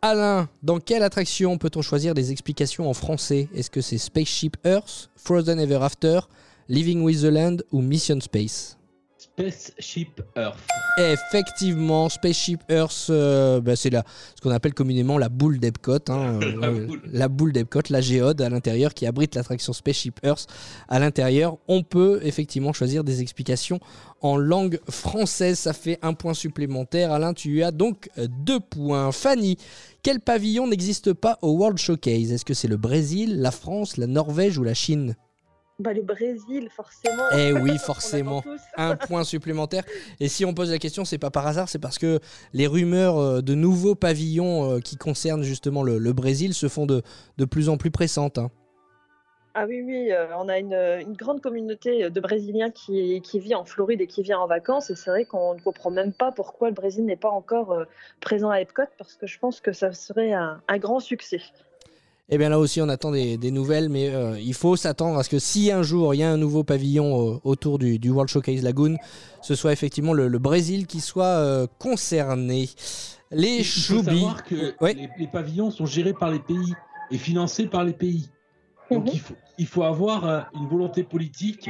Alain, 0.03 0.49
dans 0.63 0.81
quelle 0.81 1.03
attraction 1.03 1.57
peut-on 1.57 1.81
choisir 1.83 2.13
des 2.15 2.31
explications 2.31 2.89
en 2.89 2.95
français? 2.95 3.49
Est-ce 3.55 3.71
que 3.71 3.81
c'est 3.81 3.97
Spaceship 3.99 4.57
Earth, 4.65 5.09
Frozen 5.17 5.59
Ever 5.59 5.79
After, 5.83 6.21
Living 6.69 7.03
with 7.03 7.21
the 7.21 7.25
Land 7.31 7.59
ou 7.73 7.81
Mission 7.83 8.21
Space? 8.21 8.77
Spaceship 9.19 10.21
Earth. 10.37 10.59
Effectivement, 10.99 12.09
Spaceship 12.09 12.61
Earth, 12.71 13.07
euh, 13.11 13.61
bah, 13.61 13.75
c'est 13.75 13.91
la- 13.91 14.05
ce 14.37 14.41
qu'on 14.41 14.51
appelle 14.51 14.75
communément 14.75 15.19
la 15.19 15.29
boule 15.29 15.59
d'Epcot. 15.59 15.99
hein, 16.09 16.39
La 16.61 16.69
euh, 16.69 16.87
boule. 16.87 17.03
la 17.11 17.29
boule 17.29 17.53
d'Epcot, 17.53 17.81
la 17.91 18.01
géode 18.01 18.41
à 18.41 18.49
l'intérieur 18.49 18.95
qui 18.95 19.07
abrite 19.07 19.35
l'attraction 19.35 19.73
Spaceship 19.73 20.21
Earth. 20.25 20.47
À 20.89 20.99
l'intérieur, 21.01 21.57
on 21.69 21.83
peut 21.83 22.21
effectivement 22.23 22.73
choisir 22.73 23.03
des 23.03 23.23
explications 23.23 23.81
en 24.21 24.37
langue 24.37 24.79
française. 24.89 25.59
Ça 25.59 25.73
fait 25.73 25.99
un 26.03 26.13
point 26.15 26.35
supplémentaire. 26.35 27.11
Alain, 27.13 27.35
tu 27.35 27.63
as 27.65 27.73
donc 27.73 28.09
deux 28.17 28.61
points. 28.61 29.11
Fanny, 29.11 29.57
quel 30.03 30.21
pavillon 30.21 30.69
n'existe 30.69 31.13
pas 31.13 31.39
au 31.43 31.53
World 31.53 31.79
Showcase? 31.79 32.31
Est-ce 32.31 32.45
que 32.45 32.55
c'est 32.55 32.69
le 32.69 32.77
Brésil, 32.77 33.41
la 33.41 33.51
France, 33.51 33.97
la 33.97 34.07
Norvège 34.07 34.59
ou 34.59 34.63
la 34.65 34.75
Chine? 34.75 35.17
Bah, 35.81 35.93
le 35.93 36.03
Brésil, 36.03 36.69
forcément. 36.71 37.25
Eh 37.37 37.53
oui, 37.53 37.79
forcément. 37.85 38.45
Un 38.77 38.95
point 39.09 39.25
supplémentaire. 39.25 39.83
Et 40.21 40.29
si 40.29 40.45
on 40.45 40.55
pose 40.55 40.71
la 40.71 40.79
question, 40.79 41.05
c'est 41.05 41.19
pas 41.19 41.31
par 41.31 41.47
hasard, 41.47 41.69
c'est 41.69 41.81
parce 41.81 41.99
que 41.99 42.21
les 42.53 42.69
rumeurs 42.69 43.19
euh, 43.19 43.43
de 43.43 43.55
nouveaux 43.55 43.97
pavillons 43.97 44.71
euh, 44.77 44.81
qui 44.81 44.97
concernent 44.97 45.43
justement 45.43 45.83
le, 45.83 45.99
le 45.99 46.13
Brésil 46.13 46.55
se 46.55 46.69
font 46.69 46.87
de, 46.87 47.03
de 47.39 47.45
plus 47.45 47.69
en 47.69 47.77
plus 47.77 47.91
pressantes. 47.91 48.39
hein. 48.39 48.51
Ah 49.57 49.67
oui, 49.69 49.83
oui, 49.83 50.11
euh, 50.11 50.27
on 50.37 50.49
a 50.49 50.59
une, 50.59 50.75
une 50.75 51.13
grande 51.15 51.41
communauté 51.41 52.11
de 52.11 52.21
Brésiliens 52.21 52.71
qui, 52.73 53.21
qui 53.23 53.39
vit 53.39 53.55
en 53.55 53.65
Floride 53.65 54.01
et 54.01 54.09
qui 54.09 54.23
vient 54.23 54.41
en 54.41 54.49
vacances. 54.49 54.91
Et 54.91 54.97
c'est 54.97 55.11
vrai 55.11 55.25
qu'on 55.27 55.55
ne 55.55 55.61
comprend 55.61 55.91
même 55.91 56.13
pas 56.13 56.33
pourquoi 56.33 56.69
le 56.69 56.75
Brésil 56.75 57.05
n'est 57.05 57.15
pas 57.17 57.31
encore 57.31 57.71
euh, 57.73 57.85
présent 58.21 58.51
à 58.51 58.61
Epcot, 58.61 58.83
parce 58.99 59.15
que 59.15 59.27
je 59.29 59.39
pense 59.39 59.61
que 59.61 59.73
ça 59.73 59.93
serait 59.93 60.33
un, 60.33 60.61
un 60.67 60.79
grand 60.79 60.99
succès. 60.99 61.41
Et 62.31 62.37
Eh 62.37 62.39
bien 62.39 62.49
là 62.49 62.59
aussi, 62.59 62.81
on 62.81 62.89
attend 62.89 63.11
des, 63.13 63.37
des 63.37 63.51
nouvelles, 63.51 63.91
mais 63.91 64.09
euh, 64.09 64.41
il 64.41 64.55
faut 64.55 64.77
s'attendre 64.77 65.19
à 65.19 65.23
ce 65.23 65.29
que 65.29 65.39
si 65.39 65.71
un 65.71 65.83
jour 65.83 66.15
il 66.15 66.19
y 66.19 66.23
a 66.23 66.31
un 66.31 66.39
nouveau 66.39 66.65
pavillon 66.65 67.35
euh, 67.35 67.39
autour 67.45 67.79
du, 67.79 67.99
du 67.99 68.09
World 68.09 68.31
Showcase 68.31 68.63
Lagoon, 68.63 68.97
ce 69.43 69.55
soit 69.55 69.73
effectivement 69.75 70.15
le, 70.15 70.29
le 70.29 70.39
Brésil 70.39 70.87
qui 70.87 71.01
soit 71.01 71.27
euh, 71.27 71.67
concerné. 71.79 72.71
Les 73.31 73.59
Il 73.59 73.65
faut 73.65 74.03
savoir 74.03 74.43
que 74.43 74.75
Ouais. 74.81 74.95
les, 74.95 75.11
les 75.19 75.27
pavillons 75.27 75.71
sont 75.71 75.85
gérés 75.85 76.15
par 76.15 76.31
les 76.31 76.39
pays 76.39 76.73
et 77.11 77.19
financés 77.19 77.67
par 77.67 77.85
les 77.85 77.93
pays. 77.93 78.31
Donc 78.91 79.13
il, 79.13 79.21
faut, 79.21 79.35
il 79.59 79.67
faut 79.67 79.83
avoir 79.83 80.25
euh, 80.27 80.41
une 80.55 80.67
volonté 80.67 81.03
politique 81.05 81.69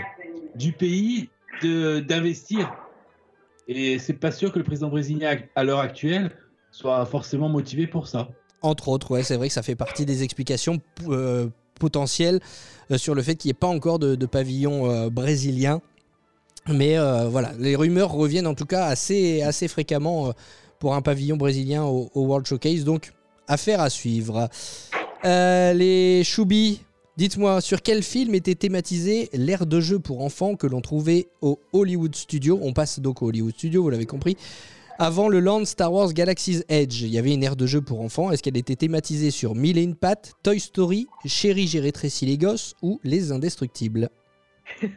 du 0.54 0.72
pays 0.72 1.30
d'investir. 1.62 2.72
Et 3.66 3.98
c'est 3.98 4.12
pas 4.14 4.30
sûr 4.30 4.52
que 4.52 4.58
le 4.58 4.64
président 4.64 4.88
brésilien 4.88 5.36
à 5.56 5.64
l'heure 5.64 5.80
actuelle 5.80 6.30
soit 6.70 7.04
forcément 7.06 7.48
motivé 7.48 7.86
pour 7.88 8.06
ça. 8.06 8.28
Entre 8.64 8.88
autres, 8.88 9.10
ouais, 9.10 9.22
c'est 9.22 9.36
vrai 9.36 9.48
que 9.48 9.52
ça 9.52 9.62
fait 9.62 9.74
partie 9.74 10.06
des 10.06 10.22
explications 10.22 10.80
euh, 11.08 11.48
potentielles 11.78 12.40
euh, 12.90 12.96
sur 12.96 13.14
le 13.14 13.20
fait 13.20 13.34
qu'il 13.34 13.48
n'y 13.48 13.50
ait 13.50 13.60
pas 13.60 13.66
encore 13.66 13.98
de, 13.98 14.24
pavillon 14.24 14.90
euh, 14.90 15.10
brésilien. 15.10 15.82
Mais 16.66 16.96
voilà, 17.28 17.52
les 17.58 17.76
rumeurs 17.76 18.10
reviennent 18.10 18.46
en 18.46 18.54
tout 18.54 18.64
cas 18.64 18.86
assez, 18.86 19.68
fréquemment 19.68 20.32
pour 20.78 20.94
un 20.94 21.02
pavillon 21.02 21.36
brésilien 21.36 21.84
au, 21.84 22.08
World 22.14 22.46
Showcase. 22.46 22.84
Donc, 22.84 23.12
affaire 23.48 23.82
à 23.82 23.90
suivre. 23.90 24.48
Les 25.24 26.22
choubis, 26.24 26.80
dites-moi, 27.18 27.60
sur 27.60 27.82
quel 27.82 28.02
film 28.02 28.34
était 28.34 28.54
thématisé 28.54 29.28
l'aire 29.34 29.66
de 29.66 29.78
jeu 29.78 29.98
pour 29.98 30.22
enfants 30.22 30.56
que 30.56 30.66
l'on 30.66 30.80
trouvait 30.80 31.28
au 31.42 31.60
Hollywood 31.74 32.14
Studio? 32.14 32.58
On 32.62 32.72
passe 32.72 32.98
donc 32.98 33.20
au 33.20 33.28
Hollywood 33.28 33.52
Studio, 33.52 33.82
vous 33.82 33.90
l'avez 33.90 34.06
compris. 34.06 34.38
Avant 34.98 35.28
le 35.28 35.40
land 35.40 35.64
Star 35.64 35.92
Wars 35.92 36.12
Galaxy's 36.12 36.64
Edge, 36.68 37.02
il 37.02 37.08
y 37.08 37.18
avait 37.18 37.34
une 37.34 37.42
aire 37.42 37.56
de 37.56 37.66
jeu 37.66 37.80
pour 37.80 38.00
enfants. 38.00 38.30
Est-ce 38.30 38.42
qu'elle 38.42 38.56
était 38.56 38.76
thématisée 38.76 39.30
sur 39.32 39.54
Mille 39.54 39.76
et 39.78 39.82
une 39.82 39.96
pattes, 39.96 40.34
Toy 40.42 40.60
Story, 40.60 41.08
Chérie, 41.26 41.66
j'ai 41.66 41.80
rétréci 41.80 42.26
les 42.26 42.38
gosses 42.38 42.74
ou 42.80 43.00
Les 43.02 43.32
Indestructibles? 43.32 44.08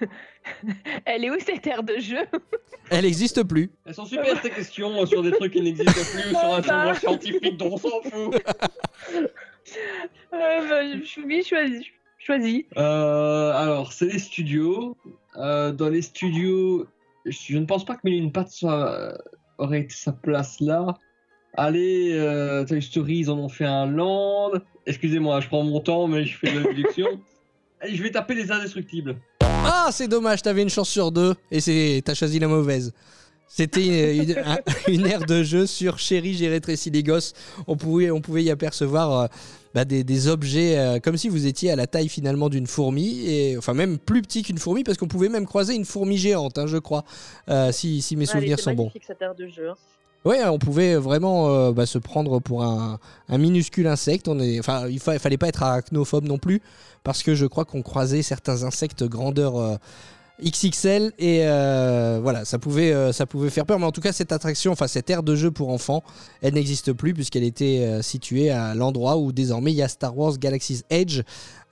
Elle 1.05 1.25
est 1.25 1.29
où 1.29 1.35
cette 1.39 1.65
aire 1.67 1.83
de 1.83 1.97
jeu? 1.99 2.25
Elle 2.89 3.03
n'existe 3.03 3.43
plus. 3.43 3.71
Elles 3.85 3.95
sont 3.95 4.05
super 4.05 4.41
ces 4.41 4.49
questions 4.49 5.01
euh, 5.01 5.05
sur 5.05 5.21
des 5.21 5.31
trucs 5.31 5.51
qui 5.51 5.61
n'existent 5.61 5.91
plus 5.91 6.31
ou 6.31 6.39
sur 6.39 6.53
un 6.53 6.61
savoir 6.63 6.95
scientifique 6.95 7.57
dont 7.57 7.73
on 7.73 7.77
s'en 7.77 8.01
fout. 8.03 8.35
Euh, 9.13 9.27
bah, 10.31 10.97
Je 10.99 11.03
suis 11.03 11.43
choisi. 11.43 11.87
choisi. 12.19 12.65
Euh, 12.77 13.51
alors, 13.51 13.91
c'est 13.91 14.05
les 14.05 14.19
studios. 14.19 14.95
Euh, 15.35 15.71
dans 15.73 15.89
les 15.89 16.01
studios, 16.01 16.87
je 17.25 17.57
ne 17.57 17.65
pense 17.65 17.83
pas 17.83 17.95
que 17.95 18.01
Mille 18.05 18.13
et 18.13 18.17
une 18.17 18.31
pattes 18.31 18.51
soit, 18.51 19.17
aurait 19.57 19.81
été 19.81 19.93
sa 19.95 20.11
place 20.11 20.59
là. 20.59 20.97
Allez, 21.55 22.11
euh, 22.13 22.65
Toy 22.65 22.81
Story, 22.81 23.17
ils 23.19 23.29
en 23.31 23.37
ont 23.39 23.49
fait 23.49 23.65
un 23.65 23.87
land. 23.87 24.51
Excusez-moi, 24.85 25.39
je 25.41 25.47
prends 25.47 25.63
mon 25.63 25.79
temps, 25.79 26.07
mais 26.07 26.23
je 26.25 26.37
fais 26.37 26.51
de 26.53 26.59
la 26.59 26.73
déduction. 26.73 27.07
Allez, 27.81 27.95
je 27.95 28.03
vais 28.03 28.11
taper 28.11 28.35
les 28.35 28.51
indestructibles. 28.51 29.17
Ah, 29.41 29.89
c'est 29.91 30.07
dommage, 30.07 30.41
t'avais 30.41 30.61
une 30.61 30.69
chance 30.69 30.89
sur 30.89 31.11
deux 31.11 31.33
et 31.51 31.59
c'est 31.59 32.01
t'as 32.05 32.13
choisi 32.13 32.39
la 32.39 32.47
mauvaise. 32.47 32.93
C'était 33.49 34.15
une, 34.17 34.23
une- 34.29 34.37
un- 34.39 34.57
une 34.91 35.05
aire 35.07 35.25
de 35.25 35.41
jeu 35.43 35.65
sur 35.65 35.99
Chérie, 35.99 36.33
j'ai 36.35 36.47
rétréci 36.49 36.89
les 36.89 37.01
gosses. 37.03 37.33
On 37.65 37.75
pouvait, 37.77 38.11
on 38.11 38.21
pouvait 38.21 38.43
y 38.43 38.51
apercevoir 38.51 39.11
euh, 39.19 39.27
bah, 39.77 39.85
des, 39.85 40.03
des 40.03 40.27
objets 40.27 40.75
euh, 40.77 40.99
comme 40.99 41.17
si 41.17 41.29
vous 41.29 41.45
étiez 41.45 41.69
à 41.71 41.75
la 41.75 41.85
taille 41.85 42.09
finalement 42.09 42.49
d'une 42.49 42.65
fourmi, 42.65 43.19
et, 43.29 43.57
enfin 43.59 43.75
même 43.75 43.99
plus 43.99 44.23
petit 44.23 44.41
qu'une 44.41 44.57
fourmi 44.57 44.83
parce 44.83 44.97
qu'on 44.97 45.07
pouvait 45.07 45.29
même 45.29 45.45
croiser 45.45 45.75
une 45.75 45.85
fourmi 45.85 46.17
géante, 46.17 46.57
hein, 46.57 46.65
je 46.65 46.77
crois, 46.77 47.03
euh, 47.49 47.71
si, 47.71 48.01
si 48.01 48.15
mes 48.15 48.21
Ouais, 48.21 48.31
souvenirs 48.33 48.59
sont 48.59 48.73
bons. 48.73 48.83
magnifique, 48.85 49.03
cette 49.05 49.21
aire 49.21 49.35
de 49.35 49.47
jeu. 49.47 49.69
hein. 49.69 49.75
Ouais, 50.25 50.43
on 50.45 50.57
pouvait 50.57 50.95
vraiment 50.95 51.49
euh, 51.49 51.71
bah, 51.71 51.85
se 51.85 51.99
prendre 51.99 52.39
pour 52.39 52.63
un, 52.63 52.99
un 53.29 53.37
minuscule 53.37 53.85
insecte. 53.87 54.27
On 54.27 54.39
est, 54.39 54.59
enfin, 54.59 54.87
il 54.89 54.99
fa- 54.99 55.19
fallait 55.19 55.37
pas 55.37 55.47
être 55.47 55.61
arachnophobe 55.63 56.25
non 56.25 56.39
plus, 56.39 56.59
parce 57.03 57.21
que 57.23 57.35
je 57.35 57.45
crois 57.45 57.63
qu'on 57.65 57.83
croisait 57.83 58.23
certains 58.23 58.63
insectes 58.63 59.03
grandeur 59.05 59.77
XXL 60.43 61.13
et 61.17 61.41
euh, 61.43 62.19
voilà, 62.21 62.45
ça 62.45 62.59
pouvait, 62.59 62.93
euh, 62.93 63.11
ça 63.11 63.25
pouvait 63.25 63.49
faire 63.49 63.65
peur. 63.65 63.79
Mais 63.79 63.85
en 63.85 63.91
tout 63.91 64.01
cas, 64.01 64.11
cette 64.11 64.31
attraction, 64.31 64.71
enfin 64.71 64.87
cette 64.87 65.09
aire 65.09 65.23
de 65.23 65.35
jeu 65.35 65.49
pour 65.49 65.69
enfants, 65.69 66.03
elle 66.41 66.53
n'existe 66.53 66.93
plus 66.93 67.13
puisqu'elle 67.13 67.43
était 67.43 67.79
euh, 67.81 68.01
située 68.01 68.49
à 68.49 68.75
l'endroit 68.75 69.17
où 69.17 69.31
désormais 69.31 69.71
il 69.71 69.75
y 69.75 69.81
a 69.81 69.87
Star 69.87 70.17
Wars 70.17 70.37
Galaxy's 70.37 70.83
Edge, 70.89 71.21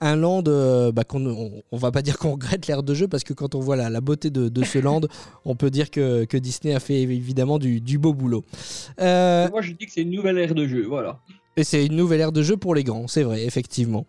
un 0.00 0.16
land 0.16 0.42
bah, 0.42 1.04
qu'on 1.04 1.24
on, 1.26 1.62
on 1.70 1.76
va 1.76 1.92
pas 1.92 2.02
dire 2.02 2.18
qu'on 2.18 2.32
regrette 2.32 2.66
l'aire 2.66 2.82
de 2.82 2.94
jeu 2.94 3.08
parce 3.08 3.24
que 3.24 3.32
quand 3.32 3.54
on 3.54 3.60
voit 3.60 3.76
la, 3.76 3.88
la 3.88 4.00
beauté 4.00 4.30
de, 4.30 4.48
de 4.48 4.64
ce 4.64 4.78
land, 4.78 5.02
on 5.44 5.54
peut 5.54 5.70
dire 5.70 5.90
que, 5.90 6.24
que 6.24 6.36
Disney 6.36 6.74
a 6.74 6.80
fait 6.80 7.00
évidemment 7.02 7.58
du, 7.58 7.80
du 7.80 7.98
beau 7.98 8.12
boulot. 8.14 8.44
Moi, 8.98 9.60
je 9.60 9.72
dis 9.72 9.86
que 9.86 9.92
c'est 9.92 10.02
une 10.02 10.10
nouvelle 10.10 10.38
ère 10.38 10.54
de 10.54 10.66
jeu, 10.66 10.84
voilà. 10.86 11.20
et 11.56 11.64
c'est 11.64 11.86
une 11.86 11.96
nouvelle 11.96 12.20
ère 12.20 12.32
de 12.32 12.42
jeu 12.42 12.56
pour 12.56 12.74
les 12.74 12.84
grands, 12.84 13.06
c'est 13.06 13.22
vrai, 13.22 13.44
effectivement. 13.44 14.06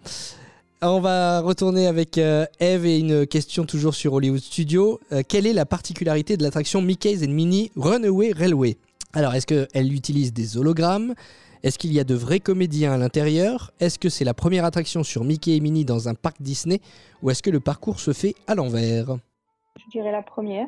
On 0.83 0.99
va 0.99 1.41
retourner 1.41 1.87
avec 1.87 2.19
euh, 2.19 2.45
Eve 2.59 2.85
et 2.85 2.99
une 2.99 3.25
question 3.25 3.65
toujours 3.65 3.95
sur 3.95 4.13
Hollywood 4.13 4.39
Studio. 4.39 4.99
Euh, 5.11 5.23
quelle 5.27 5.47
est 5.47 5.53
la 5.53 5.65
particularité 5.65 6.37
de 6.37 6.43
l'attraction 6.43 6.83
Mickey's 6.83 7.23
and 7.23 7.31
Minnie 7.31 7.71
Runaway 7.75 8.31
Railway? 8.31 8.77
Alors, 9.13 9.33
est-ce 9.33 9.47
qu'elle 9.47 9.91
utilise 9.91 10.33
des 10.33 10.55
hologrammes? 10.55 11.15
Est-ce 11.63 11.79
qu'il 11.79 11.91
y 11.93 11.99
a 11.99 12.03
de 12.03 12.13
vrais 12.13 12.39
comédiens 12.39 12.93
à 12.93 12.97
l'intérieur? 12.97 13.71
Est-ce 13.79 13.97
que 13.97 14.09
c'est 14.09 14.23
la 14.23 14.35
première 14.35 14.65
attraction 14.65 15.01
sur 15.01 15.23
Mickey 15.23 15.55
et 15.55 15.59
Minnie 15.61 15.83
dans 15.83 16.09
un 16.09 16.13
parc 16.13 16.39
Disney? 16.39 16.79
Ou 17.23 17.31
est-ce 17.31 17.41
que 17.41 17.49
le 17.49 17.59
parcours 17.59 17.99
se 17.99 18.13
fait 18.13 18.35
à 18.45 18.53
l'envers? 18.53 19.17
Je 19.79 19.89
dirais 19.91 20.11
la 20.11 20.21
première. 20.21 20.67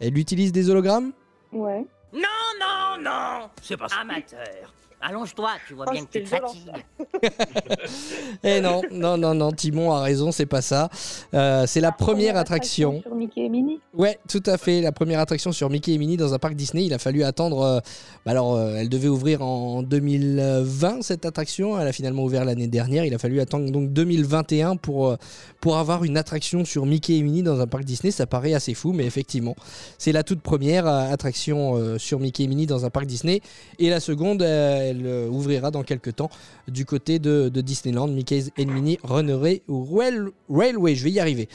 Elle 0.00 0.16
utilise 0.16 0.52
des 0.52 0.70
hologrammes? 0.70 1.12
Ouais. 1.52 1.84
Non, 2.14 2.48
non, 2.58 3.02
non 3.02 3.50
C'est 3.60 3.76
pas 3.76 3.88
amateur. 4.00 4.72
Allonge-toi, 5.00 5.50
tu 5.66 5.74
vois 5.74 5.86
Oh, 5.88 5.92
bien 5.92 6.04
que 6.04 6.10
tu 6.18 6.22
te 6.24 6.28
fatigues. 6.28 6.72
Eh 8.44 8.60
non, 8.60 8.82
non, 8.90 9.16
non, 9.16 9.34
non, 9.34 9.52
Timon 9.52 9.92
a 9.92 10.02
raison, 10.02 10.32
c'est 10.32 10.46
pas 10.46 10.62
ça. 10.62 10.88
Euh, 11.34 11.66
c'est 11.66 11.80
la 11.80 11.92
première 11.92 12.36
attraction. 12.36 13.00
Sur 13.02 13.14
Mickey 13.14 13.42
et 13.42 13.48
Minnie. 13.48 13.80
Ouais, 13.94 14.18
tout 14.28 14.42
à 14.46 14.58
fait. 14.58 14.80
La 14.80 14.92
première 14.92 15.20
attraction 15.20 15.52
sur 15.52 15.70
Mickey 15.70 15.92
et 15.92 15.98
Minnie 15.98 16.16
dans 16.16 16.34
un 16.34 16.38
parc 16.38 16.54
Disney. 16.54 16.84
Il 16.84 16.94
a 16.94 16.98
fallu 16.98 17.22
attendre. 17.24 17.60
euh, 17.62 17.80
bah 18.24 18.32
alors, 18.32 18.54
euh, 18.54 18.76
elle 18.76 18.88
devait 18.88 19.08
ouvrir 19.08 19.42
en 19.42 19.82
2020 19.82 21.02
cette 21.02 21.24
attraction. 21.26 21.78
Elle 21.80 21.88
a 21.88 21.92
finalement 21.92 22.22
ouvert 22.24 22.44
l'année 22.44 22.68
dernière. 22.68 23.04
Il 23.04 23.14
a 23.14 23.18
fallu 23.18 23.40
attendre 23.40 23.70
donc 23.70 23.92
2021 23.92 24.76
pour 24.76 25.08
euh, 25.08 25.16
pour 25.60 25.76
avoir 25.78 26.04
une 26.04 26.16
attraction 26.16 26.64
sur 26.64 26.86
Mickey 26.86 27.16
et 27.16 27.22
Minnie 27.22 27.42
dans 27.42 27.60
un 27.60 27.66
parc 27.66 27.84
Disney. 27.84 28.10
Ça 28.10 28.26
paraît 28.26 28.54
assez 28.54 28.74
fou, 28.74 28.92
mais 28.92 29.04
effectivement, 29.04 29.56
c'est 29.98 30.12
la 30.12 30.22
toute 30.22 30.40
première 30.40 30.86
euh, 30.86 31.10
attraction 31.12 31.74
euh, 31.76 31.98
sur 31.98 32.20
Mickey 32.20 32.44
et 32.44 32.46
Minnie 32.48 32.66
dans 32.66 32.84
un 32.84 32.90
parc 32.90 33.06
Disney. 33.06 33.40
Et 33.78 33.90
la 33.90 34.00
seconde, 34.00 34.42
euh, 34.42 34.87
elle 34.88 35.06
euh, 35.06 35.28
ouvrira 35.28 35.70
dans 35.70 35.82
quelques 35.82 36.16
temps 36.16 36.30
du 36.66 36.84
côté 36.84 37.18
de, 37.18 37.48
de 37.48 37.60
Disneyland, 37.60 38.08
Mickey's 38.08 38.50
and 38.58 38.66
Minnie 38.66 38.98
Runaway 39.02 39.62
Rail- 39.68 40.30
Railway. 40.50 40.94
Je 40.94 41.04
vais 41.04 41.10
y 41.12 41.20
arriver. 41.20 41.48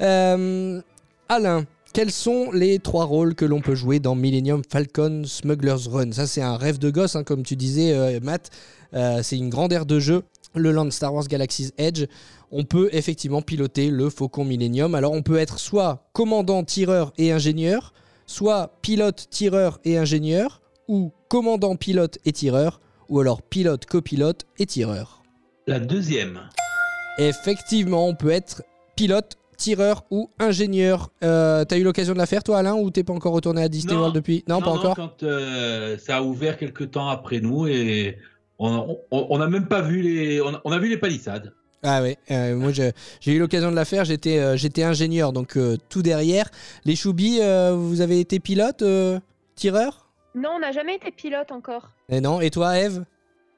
Euh, 0.00 0.80
Alain, 1.28 1.64
quels 1.92 2.10
sont 2.10 2.52
les 2.52 2.78
trois 2.78 3.04
rôles 3.04 3.34
que 3.34 3.44
l'on 3.44 3.60
peut 3.60 3.74
jouer 3.74 3.98
dans 3.98 4.14
Millennium 4.14 4.62
Falcon 4.68 5.22
Smuggler's 5.24 5.86
Run? 5.86 6.12
Ça, 6.12 6.26
c'est 6.26 6.42
un 6.42 6.56
rêve 6.56 6.78
de 6.78 6.90
gosse, 6.90 7.16
hein, 7.16 7.24
comme 7.24 7.42
tu 7.42 7.56
disais, 7.56 7.92
euh, 7.92 8.20
Matt. 8.22 8.50
C'est 9.22 9.36
une 9.36 9.48
grande 9.50 9.72
aire 9.72 9.86
de 9.86 9.98
jeu. 9.98 10.22
Le 10.54 10.70
land 10.70 10.88
Star 10.92 11.12
Wars 11.12 11.26
Galaxy's 11.26 11.72
Edge. 11.78 12.04
On 12.52 12.62
peut 12.62 12.88
effectivement 12.92 13.42
piloter 13.42 13.90
le 13.90 14.08
Faucon 14.08 14.44
Millennium. 14.44 14.94
Alors, 14.94 15.10
on 15.10 15.22
peut 15.22 15.38
être 15.38 15.58
soit 15.58 16.06
commandant, 16.12 16.62
tireur 16.62 17.12
et 17.18 17.32
ingénieur, 17.32 17.92
soit 18.26 18.78
pilote, 18.82 19.26
tireur 19.30 19.80
et 19.84 19.98
ingénieur, 19.98 20.60
ou 20.88 21.12
commandant, 21.28 21.76
pilote 21.76 22.18
et 22.24 22.32
tireur, 22.32 22.80
ou 23.08 23.20
alors 23.20 23.42
pilote, 23.42 23.86
copilote 23.86 24.46
et 24.58 24.66
tireur. 24.66 25.22
La 25.66 25.80
deuxième. 25.80 26.40
Effectivement, 27.18 28.08
on 28.08 28.14
peut 28.14 28.30
être 28.30 28.62
pilote, 28.96 29.36
tireur 29.56 30.04
ou 30.10 30.30
ingénieur. 30.38 31.10
Euh, 31.22 31.64
T'as 31.64 31.78
eu 31.78 31.84
l'occasion 31.84 32.12
de 32.12 32.18
la 32.18 32.26
faire, 32.26 32.42
toi, 32.42 32.58
Alain, 32.58 32.74
ou 32.74 32.90
t'es 32.90 33.04
pas 33.04 33.12
encore 33.12 33.32
retourné 33.32 33.62
à 33.62 33.68
Disney 33.68 33.94
Non. 33.94 34.00
World 34.00 34.14
depuis 34.14 34.44
Non, 34.48 34.60
pas 34.60 34.70
encore. 34.70 34.96
Quand 34.96 35.22
euh, 35.22 35.96
ça 35.98 36.18
a 36.18 36.22
ouvert 36.22 36.58
quelques 36.58 36.90
temps 36.90 37.08
après 37.08 37.40
nous 37.40 37.66
et 37.66 38.18
on 38.58 39.38
n'a 39.38 39.48
même 39.48 39.66
pas 39.66 39.82
vu 39.82 40.02
les. 40.02 40.40
On 40.40 40.54
a, 40.54 40.60
on 40.64 40.72
a 40.72 40.78
vu 40.78 40.88
les 40.88 40.96
palissades. 40.98 41.52
Ah 41.86 42.00
ouais, 42.00 42.16
euh, 42.30 42.56
moi 42.56 42.72
j'ai 42.72 42.92
eu 43.26 43.38
l'occasion 43.38 43.70
de 43.70 43.76
la 43.76 43.84
faire, 43.84 44.06
j'étais 44.06 44.38
euh, 44.38 44.56
j'étais 44.56 44.82
ingénieur, 44.82 45.34
donc 45.34 45.58
euh, 45.58 45.76
tout 45.90 46.00
derrière. 46.00 46.48
Les 46.86 46.96
Choubis, 46.96 47.40
vous 47.74 48.00
avez 48.00 48.20
été 48.20 48.40
pilote, 48.40 48.82
tireur? 49.54 50.03
Non, 50.34 50.50
on 50.56 50.58
n'a 50.60 50.72
jamais 50.72 50.96
été 50.96 51.10
pilote 51.10 51.52
encore. 51.52 51.90
Et 52.08 52.20
non, 52.20 52.40
et 52.40 52.50
toi, 52.50 52.78
Eve? 52.78 53.04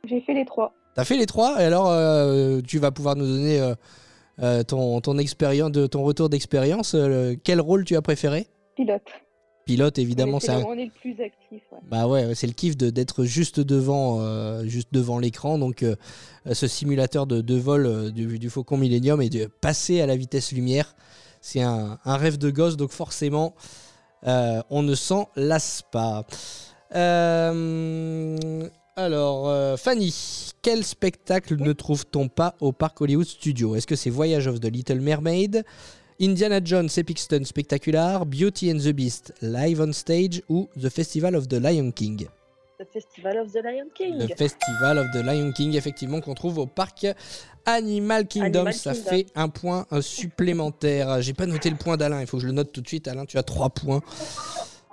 J'ai 0.08 0.20
fait 0.20 0.34
les 0.34 0.44
trois. 0.44 0.72
T'as 0.94 1.04
fait 1.04 1.16
les 1.16 1.26
trois, 1.26 1.60
et 1.60 1.64
alors 1.64 1.90
euh, 1.90 2.60
tu 2.66 2.78
vas 2.78 2.90
pouvoir 2.90 3.16
nous 3.16 3.26
donner 3.26 3.60
euh, 3.60 3.74
euh, 4.42 4.62
ton, 4.62 5.00
ton, 5.00 5.18
expérience, 5.18 5.70
de, 5.72 5.86
ton 5.86 6.02
retour 6.04 6.28
d'expérience. 6.28 6.94
euh, 6.94 7.34
quel 7.44 7.60
rôle 7.60 7.84
tu 7.84 7.96
as 7.96 8.02
préféré? 8.02 8.46
Pilote. 8.76 9.02
Pilote, 9.66 9.98
évidemment, 9.98 10.36
On 10.36 10.40
c'est 10.40 10.52
un- 10.52 10.62
on 10.62 10.74
est 10.74 10.84
le 10.86 10.90
plus 10.92 11.20
actif. 11.20 11.60
ouais. 11.72 11.78
Bah 11.90 12.06
ouais, 12.06 12.34
c'est 12.34 12.46
le 12.46 12.52
kiff 12.52 12.76
de- 12.76 12.90
d'être 12.90 13.24
juste 13.24 13.58
devant, 13.60 14.20
euh, 14.20 14.64
juste 14.64 14.88
devant 14.92 15.18
l'écran. 15.18 15.58
Donc, 15.58 15.82
euh, 15.82 15.96
ce 16.52 16.66
simulateur 16.68 17.26
de, 17.26 17.40
de 17.40 17.54
vol 17.56 17.84
euh, 17.86 18.10
du, 18.10 18.38
du 18.38 18.48
Faucon 18.48 18.76
Millennium 18.76 19.20
et 19.20 19.28
de 19.28 19.46
passer 19.46 20.00
à 20.00 20.06
la 20.06 20.14
vitesse 20.16 20.52
lumière, 20.52 20.94
c'est 21.40 21.62
un, 21.62 21.98
un 22.04 22.16
rêve 22.16 22.38
de 22.38 22.50
gosse. 22.50 22.76
Donc, 22.76 22.90
forcément, 22.92 23.54
euh, 24.26 24.62
on 24.70 24.82
ne 24.82 24.94
s'en 24.94 25.28
lasse 25.34 25.82
pas. 25.90 26.24
Euh, 26.94 28.68
alors, 28.96 29.48
euh, 29.48 29.76
Fanny, 29.76 30.14
quel 30.62 30.84
spectacle 30.84 31.56
ne 31.56 31.72
trouve-t-on 31.72 32.28
pas 32.28 32.54
au 32.60 32.72
parc 32.72 33.00
Hollywood 33.00 33.26
Studio? 33.26 33.76
Est-ce 33.76 33.86
que 33.86 33.96
c'est 33.96 34.10
Voyage 34.10 34.46
of 34.46 34.60
the 34.60 34.66
Little 34.66 35.00
Mermaid 35.00 35.64
Indiana 36.20 36.60
Jones 36.64 36.88
Epic 36.96 37.18
Stunt 37.18 37.44
Spectacular, 37.44 38.24
Beauty 38.24 38.72
and 38.72 38.78
the 38.78 38.92
Beast 38.92 39.34
Live 39.42 39.80
on 39.80 39.92
Stage 39.92 40.42
ou 40.48 40.68
The 40.80 40.88
Festival 40.88 41.36
of 41.36 41.48
the 41.48 41.54
Lion 41.60 41.90
King? 41.90 42.26
Le 42.78 42.86
Festival 42.86 43.38
of 43.38 43.52
the 43.52 43.62
Lion 43.62 43.88
King. 43.94 44.18
Le 44.18 44.34
Festival 44.34 44.98
of 44.98 45.06
the 45.12 45.24
Lion 45.24 45.52
King, 45.52 45.74
effectivement, 45.74 46.20
qu'on 46.20 46.34
trouve 46.34 46.58
au 46.58 46.66
parc 46.66 47.06
Animal 47.66 48.26
Kingdom. 48.26 48.60
Animal 48.60 48.74
Ça 48.74 48.92
Kingdom. 48.92 49.10
fait 49.10 49.26
un 49.34 49.48
point 49.48 49.86
supplémentaire. 50.00 51.20
J'ai 51.20 51.32
pas 51.34 51.46
noté 51.46 51.68
le 51.68 51.76
point 51.76 51.96
d'Alain, 51.96 52.20
il 52.20 52.26
faut 52.26 52.36
que 52.38 52.42
je 52.42 52.46
le 52.46 52.52
note 52.54 52.72
tout 52.72 52.80
de 52.80 52.88
suite. 52.88 53.08
Alain, 53.08 53.24
tu 53.26 53.38
as 53.38 53.42
trois 53.42 53.70
points. 53.70 54.02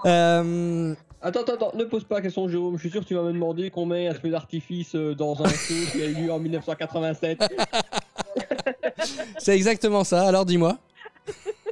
Euh, 0.05 0.93
Attends, 1.25 1.39
attends, 1.39 1.53
attends, 1.53 1.71
ne 1.75 1.85
pose 1.85 2.03
pas 2.03 2.15
la 2.15 2.21
question, 2.21 2.49
Jérôme. 2.49 2.75
Je 2.75 2.81
suis 2.81 2.89
sûr 2.89 2.99
que 2.99 3.05
tu 3.05 3.15
vas 3.15 3.21
me 3.21 3.31
demander 3.31 3.69
qu'on 3.69 3.85
met 3.85 4.09
un 4.09 4.13
feu 4.13 4.29
d'artifice 4.29 4.93
euh, 4.93 5.15
dans 5.15 5.41
un 5.41 5.47
show 5.47 5.73
qui 5.93 6.01
a 6.01 6.05
eu 6.07 6.15
lieu 6.15 6.29
en 6.29 6.37
1987. 6.37 7.39
C'est 9.37 9.55
exactement 9.55 10.03
ça, 10.03 10.27
alors 10.27 10.45
dis-moi. 10.45 10.77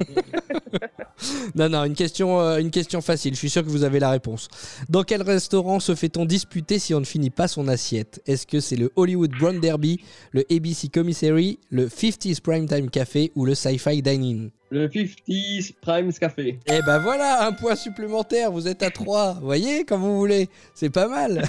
non, 1.54 1.68
non, 1.68 1.84
une 1.84 1.94
question, 1.94 2.40
euh, 2.40 2.58
une 2.58 2.70
question 2.70 3.00
facile, 3.00 3.34
je 3.34 3.38
suis 3.38 3.50
sûr 3.50 3.62
que 3.62 3.68
vous 3.68 3.84
avez 3.84 3.98
la 4.00 4.10
réponse. 4.10 4.48
Dans 4.88 5.02
quel 5.02 5.22
restaurant 5.22 5.80
se 5.80 5.94
fait-on 5.94 6.24
disputer 6.24 6.78
si 6.78 6.94
on 6.94 7.00
ne 7.00 7.04
finit 7.04 7.30
pas 7.30 7.48
son 7.48 7.68
assiette? 7.68 8.20
Est-ce 8.26 8.46
que 8.46 8.60
c'est 8.60 8.76
le 8.76 8.90
Hollywood 8.96 9.30
Brown 9.38 9.60
Derby, 9.60 10.00
le 10.32 10.44
ABC 10.50 10.88
Commissary, 10.88 11.58
le 11.70 11.88
50s 11.88 12.40
Primetime 12.40 12.90
Café 12.90 13.32
ou 13.34 13.44
le 13.44 13.54
Sci-Fi 13.54 14.02
Dining? 14.02 14.50
Le 14.70 14.88
50s 14.88 15.74
Prime 15.82 16.12
Café. 16.14 16.58
Eh 16.66 16.80
ben 16.86 16.98
voilà, 16.98 17.46
un 17.46 17.52
point 17.52 17.76
supplémentaire, 17.76 18.50
vous 18.50 18.66
êtes 18.68 18.82
à 18.82 18.90
3. 18.90 19.34
Vous 19.34 19.44
voyez, 19.46 19.84
comme 19.84 20.00
vous 20.00 20.16
voulez, 20.18 20.48
c'est 20.74 20.88
pas 20.90 21.08
mal. 21.08 21.42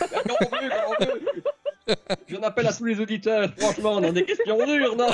J'en 2.27 2.41
appelle 2.41 2.67
à 2.67 2.73
tous 2.73 2.85
les 2.85 2.99
auditeurs. 2.99 3.49
Franchement, 3.57 3.93
on 3.95 4.03
a 4.03 4.11
des 4.11 4.23
questions 4.25 4.57
dures, 4.65 4.95
non? 4.95 5.07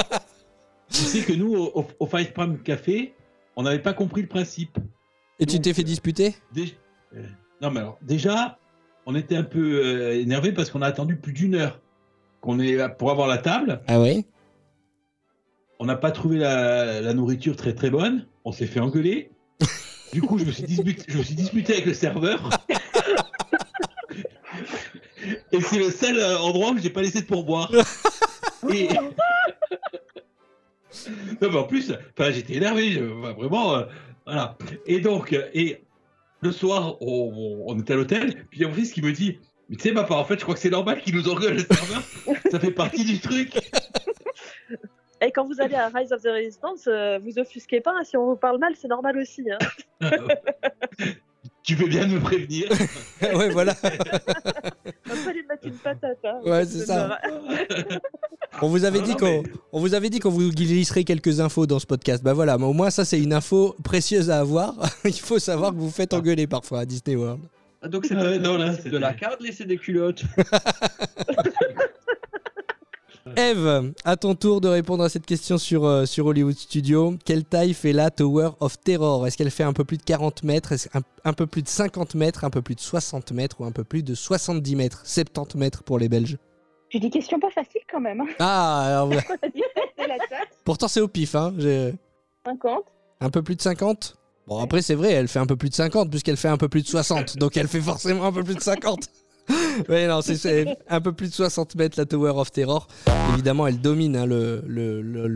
Tu 0.92 0.98
sais 1.04 1.22
que 1.22 1.34
nous, 1.34 1.56
au, 1.56 1.72
au- 1.82 1.88
au 2.00 2.08
Five 2.08 2.32
Prime 2.34 2.58
Café, 2.64 3.14
on 3.60 3.64
n'avait 3.64 3.80
pas 3.82 3.92
compris 3.92 4.22
le 4.22 4.30
principe. 4.30 4.78
Et 5.38 5.46
tu 5.46 5.60
t'es 5.60 5.74
fait 5.74 5.84
disputer 5.84 6.34
Dé- 6.54 6.78
euh, 7.14 7.26
Non, 7.62 7.72
mais 7.72 7.82
alors, 7.82 7.98
déjà, 8.02 8.58
on 9.06 9.16
était 9.16 9.36
un 9.36 9.44
peu 9.44 9.82
euh, 9.84 10.18
énervé 10.18 10.54
parce 10.54 10.72
qu'on 10.72 10.82
a 10.82 10.88
attendu 10.88 11.18
plus 11.18 11.34
d'une 11.34 11.56
heure 11.56 11.82
qu'on 12.40 12.58
est 12.62 12.76
là 12.78 12.88
pour 12.88 13.12
avoir 13.12 13.28
la 13.28 13.38
table. 13.38 13.82
Ah 13.88 14.00
ouais 14.00 14.24
On 15.78 15.86
n'a 15.86 15.98
pas 15.98 16.12
trouvé 16.12 16.38
la, 16.38 17.02
la 17.02 17.14
nourriture 17.14 17.58
très 17.58 17.76
très 17.76 17.90
bonne. 17.90 18.28
On 18.46 18.54
s'est 18.54 18.66
fait 18.66 18.80
engueuler. 18.80 19.30
Du 20.14 20.22
coup, 20.24 20.40
je 20.40 20.46
me 20.46 20.52
suis 20.52 20.64
disputé, 20.64 21.04
je 21.08 21.18
me 21.20 21.24
suis 21.24 21.36
disputé 21.36 21.74
avec 21.74 21.86
le 21.86 21.94
serveur. 21.94 22.50
Et 25.52 25.62
c'est 25.62 25.78
le 25.78 25.92
seul 25.92 26.18
euh, 26.18 26.40
endroit 26.40 26.72
où 26.72 26.78
j'ai 26.80 26.90
pas 26.90 27.02
laissé 27.02 27.22
de 27.22 27.26
pourboire. 27.28 27.72
Et... 28.74 28.88
non, 31.42 31.50
mais 31.52 31.58
en 31.58 31.64
plus, 31.64 31.92
enfin, 32.18 32.32
j'étais 32.32 32.54
énervé, 32.56 32.92
je- 32.92 33.00
vraiment, 33.04 33.76
euh, 33.76 33.84
voilà. 34.26 34.58
Et 34.86 35.00
donc, 35.00 35.34
euh, 35.34 35.48
et 35.54 35.84
le 36.42 36.52
soir, 36.52 36.98
on, 37.02 37.64
on- 37.68 37.80
était 37.80 37.94
à 37.94 37.96
l'hôtel, 37.96 38.34
puis 38.50 38.60
il 38.60 38.62
y 38.62 38.66
a 38.66 38.68
mon 38.68 38.74
fils 38.74 38.92
qui 38.94 39.02
me 39.02 39.12
dit, 39.12 39.40
mais 39.70 39.76
tu 39.78 39.84
sais, 39.90 39.94
papa, 39.94 40.16
en 40.16 40.24
fait, 40.26 40.38
je 40.40 40.44
crois 40.44 40.56
que 40.56 40.62
c'est 40.62 40.70
normal 40.70 41.02
qu'il 41.02 41.16
nous 41.16 41.30
engueule 41.30 41.54
le 41.54 41.60
serveur. 41.60 42.02
Ça 42.52 42.60
fait 42.60 42.72
partie 42.72 43.06
du 43.06 43.20
truc. 43.20 43.52
Et 45.22 45.32
quand 45.32 45.46
vous 45.46 45.60
allez 45.60 45.76
à 45.76 45.90
Rise 45.90 46.14
of 46.14 46.22
the 46.22 46.28
Resistance, 46.28 46.88
euh, 46.88 47.20
vous 47.20 47.38
offusquez 47.40 47.82
pas. 47.82 47.92
hein, 47.92 48.04
si 48.06 48.16
on 48.16 48.26
vous 48.26 48.36
parle 48.38 48.58
mal, 48.58 48.74
c'est 48.80 48.88
normal 48.88 49.18
aussi. 49.18 49.44
Hein. 49.52 49.58
tu 51.64 51.76
peux 51.76 51.88
bien 51.88 52.08
me 52.08 52.22
prévenir. 52.22 52.70
ouais, 53.22 53.50
voilà. 53.50 53.76
On 53.84 53.90
va 55.14 55.26
pas 55.26 55.34
lui 55.34 55.44
mettre 55.46 55.68
une 55.68 55.74
patate. 55.78 56.20
Hein, 56.24 56.40
Ouais, 56.46 56.64
c'est 56.66 56.86
ça. 56.86 57.20
On 58.62 58.68
vous 58.68 58.84
avait 58.84 59.00
Non, 59.00 59.06
dit 59.06 59.16
qu'on 59.16 59.44
on 59.72 59.80
vous 59.80 59.94
avait 59.94 60.10
dit 60.10 60.20
qu'on 60.20 60.30
vous 60.32 60.50
glisserait 60.52 61.04
quelques 61.04 61.40
infos 61.40 61.66
dans 61.66 61.80
ce 61.80 61.86
podcast. 61.86 62.24
Bah 62.24 62.34
voilà, 62.34 62.58
mais 62.58 62.66
au 62.66 62.74
moins 62.74 62.90
ça 62.90 63.06
c'est 63.06 63.20
une 63.20 63.34
info 63.34 63.76
précieuse 63.84 64.30
à 64.30 64.40
avoir. 64.40 64.76
Il 65.06 65.14
faut 65.14 65.40
savoir 65.40 65.72
que 65.72 65.78
vous 65.78 65.92
faites 65.92 66.14
engueuler 66.14 66.48
parfois 66.48 66.80
à 66.80 66.86
Disney 66.86 67.16
World. 67.16 67.42
Ah, 67.82 67.88
Donc 67.88 68.06
c'est 68.06 68.16
Euh, 68.16 68.38
non, 68.40 68.58
là, 68.58 68.76
de 68.76 68.98
la 68.98 69.14
carte, 69.14 69.42
laisser 69.42 69.66
des 69.66 69.78
culottes. 69.78 70.24
Eve, 73.36 73.94
à 74.06 74.18
ton 74.18 74.34
tour 74.34 74.60
de 74.60 74.68
répondre 74.68 75.04
à 75.04 75.10
cette 75.10 75.26
question 75.26 75.58
sur, 75.60 75.86
euh, 75.86 76.06
sur 76.06 76.26
Hollywood 76.26 76.58
Studio. 76.58 77.16
Quelle 77.26 77.44
taille 77.46 77.74
fait 77.76 77.94
la 77.94 78.10
Tower 78.10 78.50
of 78.60 78.80
Terror? 78.80 79.28
Est-ce 79.28 79.38
qu'elle 79.38 79.52
fait 79.52 79.64
un 79.64 79.74
peu 79.74 79.84
plus 79.84 79.98
de 79.98 80.04
40 80.04 80.44
mètres? 80.44 80.72
Est-ce 80.72 80.90
un, 80.96 81.02
un 81.26 81.34
peu 81.34 81.46
plus 81.46 81.62
de 81.62 81.68
50 81.68 82.16
mètres? 82.16 82.44
Un 82.44 82.50
peu 82.50 82.62
plus 82.64 82.74
de 82.76 82.80
60 82.82 83.32
mètres? 83.32 83.58
Ou 83.62 83.66
un 83.66 83.72
peu 83.72 83.84
plus 83.84 84.02
de 84.02 84.16
70 84.16 84.76
mètres? 84.76 85.02
70 85.06 85.58
mètres 85.58 85.84
pour 85.84 86.00
les 86.00 86.10
Belges. 86.10 86.38
J'ai 86.90 87.00
des 87.00 87.10
questions 87.10 87.40
pas 87.40 87.50
faciles 87.52 87.82
quand 87.92 88.00
même. 88.00 88.22
hein. 88.22 88.28
Ah, 88.40 88.82
alors, 88.88 89.12
pourtant 90.66 90.88
c'est 90.88 91.02
au 91.02 91.08
pif. 91.08 91.36
Hein. 91.36 91.54
J'ai- 91.58 91.94
50. 92.46 92.84
Un 93.22 93.30
peu 93.30 93.42
plus 93.44 93.56
de 93.56 93.62
50 93.62 94.16
Bon, 94.48 94.58
après, 94.60 94.82
c'est 94.82 94.96
vrai, 94.96 95.12
elle 95.12 95.28
fait 95.28 95.38
un 95.38 95.46
peu 95.46 95.56
plus 95.56 95.70
de 95.70 95.76
50 95.76 96.10
puisqu'elle 96.10 96.38
fait 96.38 96.48
un 96.48 96.58
peu 96.58 96.68
plus 96.70 96.82
de 96.82 96.88
60. 96.88 97.38
donc, 97.38 97.56
elle 97.56 97.68
fait 97.68 97.82
forcément 97.82 98.24
un 98.26 98.32
peu 98.32 98.44
plus 98.44 98.56
de 98.56 98.62
50. 98.62 99.08
Oui, 99.90 100.06
non, 100.08 100.22
c'est- 100.22 100.78
un 100.90 101.02
peu 101.02 101.12
plus 101.14 101.30
de 101.30 101.34
60 101.34 101.76
mètres 101.76 101.98
la 101.98 102.06
Tower 102.06 102.32
of 102.36 102.52
Terror. 102.52 102.88
Évidemment, 103.34 103.66
elle 103.68 103.80
domine 103.82 104.16
hein, 104.16 104.26
le, 104.26 104.62
le, 104.68 105.02
le, 105.02 105.28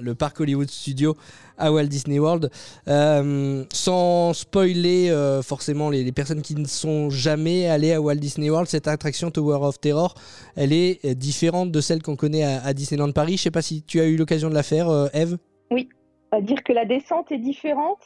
le- 0.00 0.14
parc 0.14 0.40
Hollywood 0.40 0.68
Studio 0.70 1.16
à 1.58 1.72
Walt 1.72 1.86
Disney 1.86 2.18
World. 2.18 2.50
Euh, 2.88 3.64
sans 3.72 4.32
spoiler 4.34 5.10
euh, 5.10 5.42
forcément 5.42 5.90
les, 5.90 6.04
les 6.04 6.12
personnes 6.12 6.42
qui 6.42 6.54
ne 6.54 6.66
sont 6.66 7.10
jamais 7.10 7.66
allées 7.66 7.92
à 7.92 8.00
Walt 8.00 8.16
Disney 8.16 8.50
World, 8.50 8.68
cette 8.68 8.88
attraction 8.88 9.30
Tower 9.30 9.58
of 9.66 9.80
Terror, 9.80 10.14
elle 10.54 10.72
est 10.72 11.04
euh, 11.04 11.14
différente 11.14 11.72
de 11.72 11.80
celle 11.80 12.02
qu'on 12.02 12.16
connaît 12.16 12.44
à, 12.44 12.62
à 12.64 12.72
Disneyland 12.74 13.12
Paris. 13.12 13.36
Je 13.36 13.42
sais 13.44 13.50
pas 13.50 13.62
si 13.62 13.82
tu 13.82 14.00
as 14.00 14.04
eu 14.06 14.16
l'occasion 14.16 14.48
de 14.50 14.54
la 14.54 14.62
faire, 14.62 14.88
euh, 14.88 15.08
Eve. 15.14 15.38
Oui. 15.70 15.88
On 16.32 16.36
va 16.38 16.42
dire 16.42 16.62
que 16.62 16.72
la 16.72 16.84
descente 16.84 17.32
est 17.32 17.38
différente. 17.38 17.98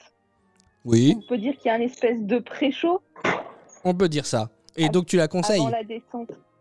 Oui, 0.85 1.15
On 1.19 1.29
peut 1.29 1.39
dire 1.39 1.55
qu'il 1.57 1.67
y 1.67 1.71
a 1.71 1.77
une 1.77 1.83
espèce 1.83 2.19
de 2.21 2.39
pré-show 2.39 3.01
on 3.83 3.95
peut 3.95 4.11
dire 4.11 4.27
ça. 4.27 4.51
Et 4.77 4.89
donc 4.89 5.07
tu 5.07 5.17
la 5.17 5.29
conseilles. 5.29 5.63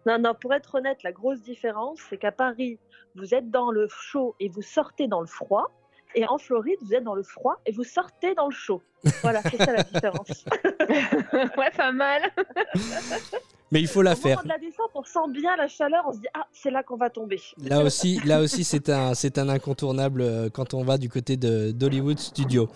Non, 0.05 0.17
non, 0.17 0.33
pour 0.33 0.53
être 0.53 0.75
honnête, 0.75 1.03
la 1.03 1.11
grosse 1.11 1.41
différence, 1.41 1.99
c'est 2.09 2.17
qu'à 2.17 2.31
Paris, 2.31 2.79
vous 3.15 3.33
êtes 3.33 3.51
dans 3.51 3.69
le 3.71 3.87
chaud 3.89 4.35
et 4.39 4.47
vous 4.47 4.61
sortez 4.61 5.07
dans 5.07 5.21
le 5.21 5.27
froid. 5.27 5.71
Et 6.15 6.25
en 6.27 6.37
Floride, 6.37 6.77
vous 6.81 6.93
êtes 6.93 7.03
dans 7.03 7.13
le 7.15 7.23
froid 7.23 7.59
et 7.65 7.71
vous 7.71 7.83
sortez 7.83 8.33
dans 8.35 8.47
le 8.47 8.53
chaud. 8.53 8.81
Voilà, 9.21 9.41
c'est 9.43 9.57
ça 9.57 9.71
la 9.71 9.83
différence. 9.83 10.45
ouais, 11.57 11.71
pas 11.77 11.91
mal. 11.91 12.23
Mais 13.71 13.79
il 13.81 13.87
faut 13.87 14.01
la 14.01 14.13
Au 14.13 14.15
faire. 14.15 14.37
moment 14.37 14.43
de 14.43 14.47
la 14.49 14.57
descente, 14.57 14.89
on 14.95 15.03
sent 15.03 15.31
bien 15.31 15.55
la 15.55 15.67
chaleur, 15.67 16.03
on 16.07 16.13
se 16.13 16.17
dit 16.19 16.27
ah 16.33 16.47
c'est 16.51 16.71
là 16.71 16.81
qu'on 16.81 16.97
va 16.97 17.09
tomber. 17.11 17.39
Là 17.63 17.83
aussi, 17.83 18.19
là 18.25 18.41
aussi 18.41 18.63
c'est 18.63 18.89
un, 18.89 19.13
c'est 19.13 19.37
un 19.37 19.47
incontournable 19.47 20.21
euh, 20.21 20.49
quand 20.49 20.73
on 20.73 20.83
va 20.83 20.97
du 20.97 21.07
côté 21.09 21.37
de 21.37 21.71
d'Hollywood 21.71 22.17
Studio. 22.17 22.67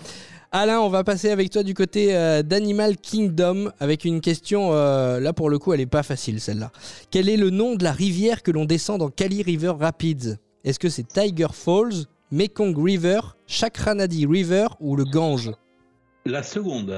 Alain, 0.52 0.80
on 0.82 0.90
va 0.90 1.04
passer 1.04 1.32
avec 1.32 1.50
toi 1.50 1.64
du 1.64 1.74
côté 1.74 2.16
euh, 2.16 2.44
d'Animal 2.44 2.98
Kingdom 2.98 3.72
avec 3.80 4.06
une 4.06 4.22
question, 4.22 4.72
euh, 4.72 5.20
là 5.20 5.34
pour 5.34 5.50
le 5.50 5.58
coup 5.58 5.74
elle 5.74 5.82
est 5.82 5.88
pas 5.88 6.04
facile 6.04 6.40
celle-là. 6.40 6.72
Quel 7.10 7.28
est 7.28 7.38
le 7.38 7.50
nom 7.50 7.74
de 7.76 7.84
la 7.84 7.92
rivière 7.92 8.44
que 8.44 8.52
l'on 8.52 8.66
descend 8.66 9.00
dans 9.00 9.10
Kali 9.10 9.42
River 9.42 9.74
Rapids? 9.80 10.36
Est-ce 10.64 10.78
que 10.78 10.90
c'est 10.90 11.08
Tiger 11.08 11.48
Falls, 11.52 12.06
Mekong 12.34 12.74
River, 12.76 13.20
Chakranadi 13.46 14.26
River 14.26 14.66
ou 14.80 14.96
le 14.96 15.04
Gange? 15.04 15.52
La 16.26 16.42
seconde. 16.42 16.98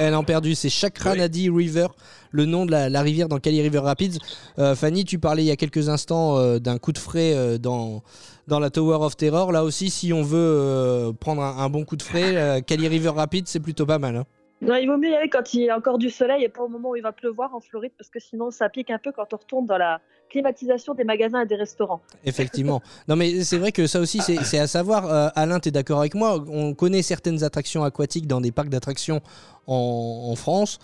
Elle 0.00 0.12
a 0.12 0.22
perdu, 0.24 0.56
c'est 0.56 0.70
Chakranadi 0.70 1.50
River, 1.50 1.86
le 2.32 2.46
nom 2.46 2.66
de 2.66 2.72
la, 2.72 2.88
la 2.88 3.00
rivière 3.00 3.28
dans 3.28 3.38
Kali 3.38 3.62
River 3.62 3.78
Rapids. 3.78 4.18
Euh, 4.58 4.74
Fanny, 4.74 5.04
tu 5.04 5.20
parlais 5.20 5.44
il 5.44 5.46
y 5.46 5.52
a 5.52 5.56
quelques 5.56 5.88
instants 5.88 6.36
euh, 6.36 6.58
d'un 6.58 6.78
coup 6.78 6.90
de 6.90 6.98
frais 6.98 7.32
euh, 7.32 7.58
dans, 7.58 8.02
dans 8.48 8.58
la 8.58 8.70
Tower 8.70 8.96
of 9.04 9.16
Terror. 9.16 9.52
Là 9.52 9.62
aussi, 9.62 9.88
si 9.88 10.12
on 10.12 10.22
veut 10.22 10.36
euh, 10.36 11.12
prendre 11.12 11.42
un, 11.42 11.58
un 11.58 11.68
bon 11.68 11.84
coup 11.84 11.94
de 11.94 12.02
frais, 12.02 12.36
euh, 12.36 12.60
Kali 12.60 12.88
River 12.88 13.10
Rapids, 13.10 13.44
c'est 13.46 13.60
plutôt 13.60 13.86
pas 13.86 14.00
mal. 14.00 14.16
hein. 14.16 14.24
Non, 14.62 14.76
il 14.76 14.88
vaut 14.88 14.96
mieux 14.96 15.10
y 15.10 15.14
aller 15.14 15.28
quand 15.28 15.54
il 15.54 15.62
y 15.62 15.70
a 15.70 15.76
encore 15.76 15.98
du 15.98 16.08
soleil 16.08 16.44
et 16.44 16.48
pas 16.48 16.62
au 16.62 16.68
moment 16.68 16.90
où 16.90 16.96
il 16.96 17.02
va 17.02 17.10
pleuvoir 17.10 17.52
en 17.54 17.60
Floride 17.60 17.90
parce 17.98 18.10
que 18.10 18.20
sinon 18.20 18.52
ça 18.52 18.68
pique 18.68 18.90
un 18.90 18.98
peu 18.98 19.10
quand 19.10 19.32
on 19.32 19.36
retourne 19.36 19.66
dans 19.66 19.76
la 19.76 20.00
climatisation 20.32 20.94
des 20.94 21.04
magasins 21.04 21.42
et 21.42 21.46
des 21.46 21.54
restaurants. 21.56 22.00
Effectivement. 22.24 22.80
non, 23.08 23.16
mais 23.16 23.44
c'est 23.44 23.58
vrai 23.58 23.70
que 23.72 23.86
ça 23.86 24.00
aussi, 24.00 24.20
c'est 24.20 24.58
à 24.58 24.66
savoir. 24.66 25.00
Euh, 25.06 25.28
Alain, 25.34 25.60
tu 25.60 25.68
es 25.68 25.72
d'accord 25.72 26.00
avec 26.00 26.14
moi 26.14 26.42
On 26.48 26.74
connaît 26.74 27.02
certaines 27.02 27.44
attractions 27.44 27.84
aquatiques 27.84 28.26
dans 28.26 28.40
des 28.40 28.50
parcs 28.52 28.68
d'attractions 28.70 29.20
en, 29.66 30.28
en 30.32 30.36
France. 30.36 30.78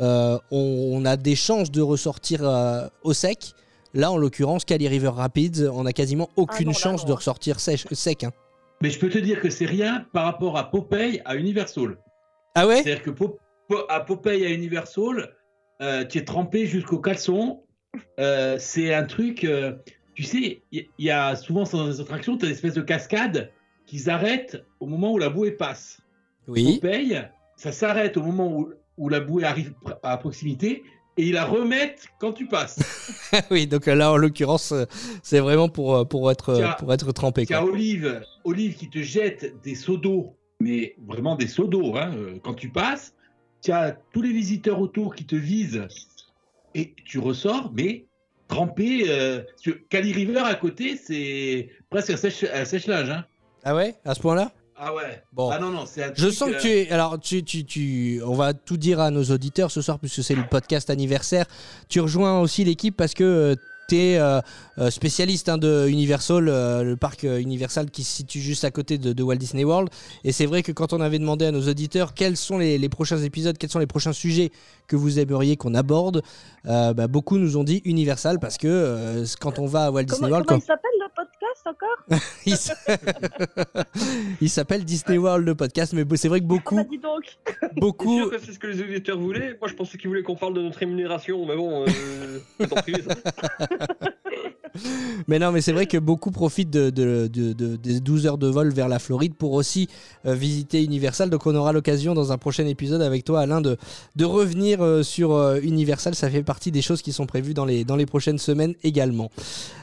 Euh, 0.00 0.38
on, 0.50 0.90
on 0.94 1.04
a 1.04 1.16
des 1.16 1.36
chances 1.36 1.70
de 1.70 1.82
ressortir 1.82 2.40
euh, 2.42 2.86
au 3.02 3.12
sec. 3.12 3.52
Là, 3.94 4.10
en 4.10 4.16
l'occurrence, 4.16 4.64
Cali 4.64 4.88
River 4.88 5.10
Rapids, 5.14 5.66
on 5.70 5.84
a 5.84 5.92
quasiment 5.92 6.30
aucune 6.36 6.66
non, 6.66 6.72
là, 6.72 6.78
chance 6.78 7.02
non. 7.02 7.08
de 7.08 7.12
ressortir 7.12 7.56
sèche- 7.58 7.92
sec. 7.92 8.24
hein. 8.24 8.30
Mais 8.80 8.88
je 8.90 8.98
peux 8.98 9.10
te 9.10 9.18
dire 9.18 9.40
que 9.40 9.50
c'est 9.50 9.66
rien 9.66 10.06
par 10.14 10.24
rapport 10.24 10.56
à 10.56 10.70
Popeye 10.70 11.20
à 11.26 11.36
Universal. 11.36 11.98
Ah 12.54 12.66
ouais? 12.66 12.82
C'est-à-dire 12.82 13.02
que 13.02 13.10
Po- 13.10 13.38
Po- 13.68 13.84
à 13.90 14.00
Popeye 14.00 14.46
à 14.46 14.50
Universal, 14.50 15.34
euh, 15.82 16.04
tu 16.06 16.18
es 16.18 16.24
trempé 16.24 16.66
jusqu'au 16.66 16.98
caleçon. 16.98 17.61
Euh, 18.18 18.56
c'est 18.58 18.94
un 18.94 19.04
truc, 19.04 19.44
euh, 19.44 19.72
tu 20.14 20.22
sais, 20.22 20.62
il 20.70 20.86
y, 20.98 21.04
y 21.04 21.10
a 21.10 21.36
souvent 21.36 21.64
dans 21.64 21.88
les 21.88 22.00
attractions, 22.00 22.36
tu 22.36 22.44
as 22.44 22.48
des 22.48 22.54
espèces 22.54 22.74
de 22.74 22.82
cascades 22.82 23.50
qui 23.86 23.98
s'arrêtent 23.98 24.62
au 24.80 24.86
moment 24.86 25.12
où 25.12 25.18
la 25.18 25.28
bouée 25.28 25.52
passe. 25.52 26.00
Oui. 26.48 26.78
Popeye, 26.80 27.22
ça 27.56 27.72
s'arrête 27.72 28.16
au 28.16 28.22
moment 28.22 28.52
où, 28.52 28.70
où 28.98 29.08
la 29.08 29.20
bouée 29.20 29.44
arrive 29.44 29.74
à 30.02 30.16
proximité 30.16 30.82
et 31.16 31.26
ils 31.26 31.32
la 31.32 31.44
remettent 31.44 32.08
quand 32.18 32.32
tu 32.32 32.46
passes. 32.46 32.78
oui, 33.50 33.66
donc 33.66 33.86
euh, 33.88 33.94
là, 33.94 34.12
en 34.12 34.16
l'occurrence, 34.16 34.72
c'est 35.22 35.40
vraiment 35.40 35.68
pour, 35.68 36.08
pour, 36.08 36.30
être, 36.30 36.76
pour 36.78 36.92
être 36.92 37.12
trempé. 37.12 37.42
Il 37.42 37.50
y 37.50 37.54
a. 37.54 37.64
Olive, 37.64 38.22
Olive 38.44 38.74
qui 38.76 38.88
te 38.88 39.00
jette 39.00 39.60
des 39.62 39.74
seaux 39.74 39.98
d'eau, 39.98 40.36
mais 40.60 40.94
vraiment 41.06 41.36
des 41.36 41.48
seaux 41.48 41.66
d'eau. 41.66 41.96
Hein, 41.96 42.14
quand 42.42 42.54
tu 42.54 42.70
passes, 42.70 43.14
tu 43.62 43.72
as 43.72 43.96
tous 44.12 44.22
les 44.22 44.32
visiteurs 44.32 44.80
autour 44.80 45.14
qui 45.14 45.24
te 45.24 45.36
visent 45.36 45.86
et 46.74 46.94
tu 47.04 47.18
ressors, 47.18 47.72
mais 47.74 48.06
trempé. 48.48 49.04
Euh, 49.08 49.42
sur 49.56 49.74
Cali 49.88 50.12
River 50.12 50.40
à 50.44 50.54
côté, 50.54 50.96
c'est 50.96 51.70
presque 51.90 52.10
un 52.10 52.16
sèche- 52.16 52.50
un 52.52 52.64
sèche-linge. 52.64 53.10
hein. 53.10 53.24
Ah 53.64 53.74
ouais? 53.74 53.94
À 54.04 54.14
ce 54.14 54.20
point-là? 54.20 54.52
Ah 54.76 54.92
ouais. 54.94 55.22
Bon. 55.32 55.50
Ah 55.50 55.58
non, 55.60 55.70
non, 55.70 55.86
c'est 55.86 56.02
un 56.02 56.12
Je 56.16 56.28
sens 56.28 56.50
que 56.50 56.54
euh, 56.56 56.60
tu 56.60 56.68
es. 56.68 56.90
Alors, 56.90 57.20
tu, 57.20 57.44
tu, 57.44 57.64
tu, 57.64 58.20
on 58.26 58.34
va 58.34 58.52
tout 58.52 58.76
dire 58.76 58.98
à 58.98 59.10
nos 59.12 59.22
auditeurs 59.24 59.70
ce 59.70 59.80
soir, 59.80 59.98
puisque 60.00 60.22
c'est 60.24 60.34
le 60.34 60.42
podcast 60.48 60.90
anniversaire. 60.90 61.46
Tu 61.88 62.00
rejoins 62.00 62.40
aussi 62.40 62.64
l'équipe 62.64 62.96
parce 62.96 63.14
que 63.14 63.54
tu 63.92 63.98
es 63.98 64.90
spécialiste 64.90 65.48
hein, 65.48 65.58
de 65.58 65.86
Universal, 65.88 66.48
euh, 66.48 66.82
le 66.82 66.96
parc 66.96 67.24
euh, 67.24 67.38
Universal 67.40 67.90
qui 67.90 68.04
se 68.04 68.12
situe 68.16 68.40
juste 68.40 68.64
à 68.64 68.70
côté 68.70 68.98
de, 68.98 69.12
de 69.12 69.22
Walt 69.22 69.36
Disney 69.36 69.64
World. 69.64 69.88
Et 70.24 70.32
c'est 70.32 70.46
vrai 70.46 70.62
que 70.62 70.72
quand 70.72 70.92
on 70.92 71.00
avait 71.00 71.18
demandé 71.18 71.44
à 71.44 71.50
nos 71.50 71.68
auditeurs 71.68 72.14
quels 72.14 72.36
sont 72.36 72.58
les, 72.58 72.78
les 72.78 72.88
prochains 72.88 73.18
épisodes, 73.18 73.58
quels 73.58 73.70
sont 73.70 73.78
les 73.78 73.86
prochains 73.86 74.12
sujets 74.12 74.50
que 74.86 74.96
vous 74.96 75.18
aimeriez 75.18 75.56
qu'on 75.56 75.74
aborde, 75.74 76.22
euh, 76.66 76.92
bah, 76.94 77.06
beaucoup 77.08 77.38
nous 77.38 77.56
ont 77.56 77.64
dit 77.64 77.82
Universal 77.84 78.38
parce 78.40 78.58
que 78.58 78.66
euh, 78.68 79.24
quand 79.40 79.58
on 79.58 79.66
va 79.66 79.84
à 79.86 79.90
Walt 79.90 80.04
Disney 80.04 80.30
Comment, 80.30 80.30
World. 80.30 80.46
comment 80.46 80.60
quand- 80.60 80.64
il 80.64 80.66
s'appelle 80.66 80.90
le 81.00 81.08
podcast 81.14 81.66
encore? 81.66 82.20
Il 82.46 82.52
s- 82.54 82.72
il 84.40 84.50
s'appelle 84.50 84.84
Disney 84.84 85.18
World 85.18 85.46
le 85.46 85.54
podcast, 85.54 85.92
mais 85.92 86.04
c'est 86.16 86.28
vrai 86.28 86.40
que 86.40 86.44
beaucoup, 86.46 86.78
Ah 86.78 86.82
bah 86.82 86.88
dis 86.90 86.98
donc 86.98 87.22
beaucoup. 87.76 88.16
sûr 88.18 88.30
que 88.30 88.38
c'est 88.44 88.52
ce 88.52 88.58
que 88.58 88.66
les 88.66 88.80
auditeurs 88.80 89.18
voulaient. 89.18 89.56
Moi, 89.60 89.68
je 89.68 89.74
pensais 89.74 89.96
qu'ils 89.98 90.08
voulaient 90.08 90.22
qu'on 90.22 90.36
parle 90.36 90.54
de 90.54 90.62
notre 90.62 90.78
rémunération, 90.78 91.44
mais 91.46 91.56
bon, 91.56 91.82
euh, 91.84 92.38
c'est 92.58 92.72
en 92.72 92.76
privé, 92.82 93.02
ça. 93.02 93.14
Mais 95.28 95.38
non, 95.38 95.52
mais 95.52 95.60
c'est 95.60 95.72
vrai 95.72 95.86
que 95.86 95.98
beaucoup 95.98 96.30
profitent 96.30 96.70
de, 96.70 96.88
de- 96.88 97.26
de- 97.30 97.52
de- 97.52 97.76
des 97.76 98.00
12 98.00 98.26
heures 98.26 98.38
de 98.38 98.46
vol 98.46 98.72
vers 98.72 98.88
la 98.88 98.98
Floride 98.98 99.34
pour 99.34 99.52
aussi 99.52 99.86
euh, 100.24 100.34
visiter 100.34 100.82
Universal. 100.82 101.28
Donc 101.28 101.46
on 101.46 101.54
aura 101.54 101.72
l'occasion 101.72 102.14
dans 102.14 102.32
un 102.32 102.38
prochain 102.38 102.66
épisode 102.66 103.02
avec 103.02 103.22
toi, 103.24 103.40
Alain, 103.40 103.60
de, 103.60 103.76
revenir 104.24 104.82
euh, 104.82 105.02
sur 105.02 105.32
euh, 105.34 105.58
Universal. 105.62 106.14
Ça 106.14 106.30
fait 106.30 106.42
partie 106.42 106.70
des 106.72 106.80
choses 106.80 107.02
qui 107.02 107.12
sont 107.12 107.26
prévues 107.26 107.52
dans 107.52 107.66
les, 107.66 107.84
dans 107.84 107.96
les 107.96 108.06
prochaines 108.06 108.38
semaines 108.38 108.74
également. 108.82 109.30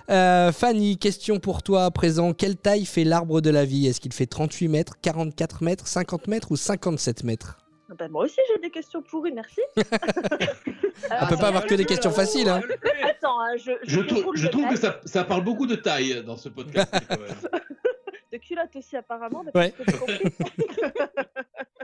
Fanny, 0.07 0.97
question 0.97 1.37
pour 1.39 1.61
toi 1.61 1.85
à 1.85 1.91
présent. 1.91 2.33
Quelle 2.33 2.55
taille 2.55 2.85
fait 2.85 3.03
l'arbre 3.03 3.41
de 3.41 3.51
la 3.51 3.63
vie? 3.65 3.85
Est-ce 3.85 4.01
qu'il 4.01 4.11
fait 4.11 4.25
38 4.25 4.67
mètres, 4.67 4.95
44 5.03 5.63
mètres, 5.63 5.87
50 5.87 6.27
mètres 6.27 6.51
ou 6.51 6.55
57 6.55 7.23
mètres? 7.23 7.57
Ah 7.91 7.95
bah, 7.97 8.07
Moi 8.07 8.25
aussi 8.25 8.39
j'ai 8.47 8.59
des 8.61 8.69
questions 8.69 9.01
pourries, 9.01 9.31
merci. 9.31 9.61
On 9.77 11.27
peut 11.27 11.37
pas 11.37 11.47
avoir 11.47 11.65
que 11.65 11.75
des 11.75 11.85
questions 11.85 12.11
faciles. 12.11 12.47
Hein. 12.49 12.61
Attends, 13.03 13.39
hein, 13.41 13.55
je, 13.57 13.71
Je, 13.83 13.95
je, 13.95 13.99
trou- 14.01 14.15
déroule 14.15 14.37
je 14.37 14.43
le 14.43 14.49
trouve 14.49 14.69
que 14.69 14.75
ça, 14.75 14.99
ça 15.05 15.23
parle 15.23 15.43
beaucoup 15.43 15.65
de 15.65 15.75
taille 15.75 16.23
dans 16.23 16.37
ce 16.37 16.49
podcast. 16.49 16.91
quand 17.09 17.19
même. 17.19 17.61
De 18.31 18.37
culotte 18.37 18.75
aussi 18.75 18.95
apparemment, 18.95 19.43
Ouais. 19.55 19.71
que. 19.71 19.83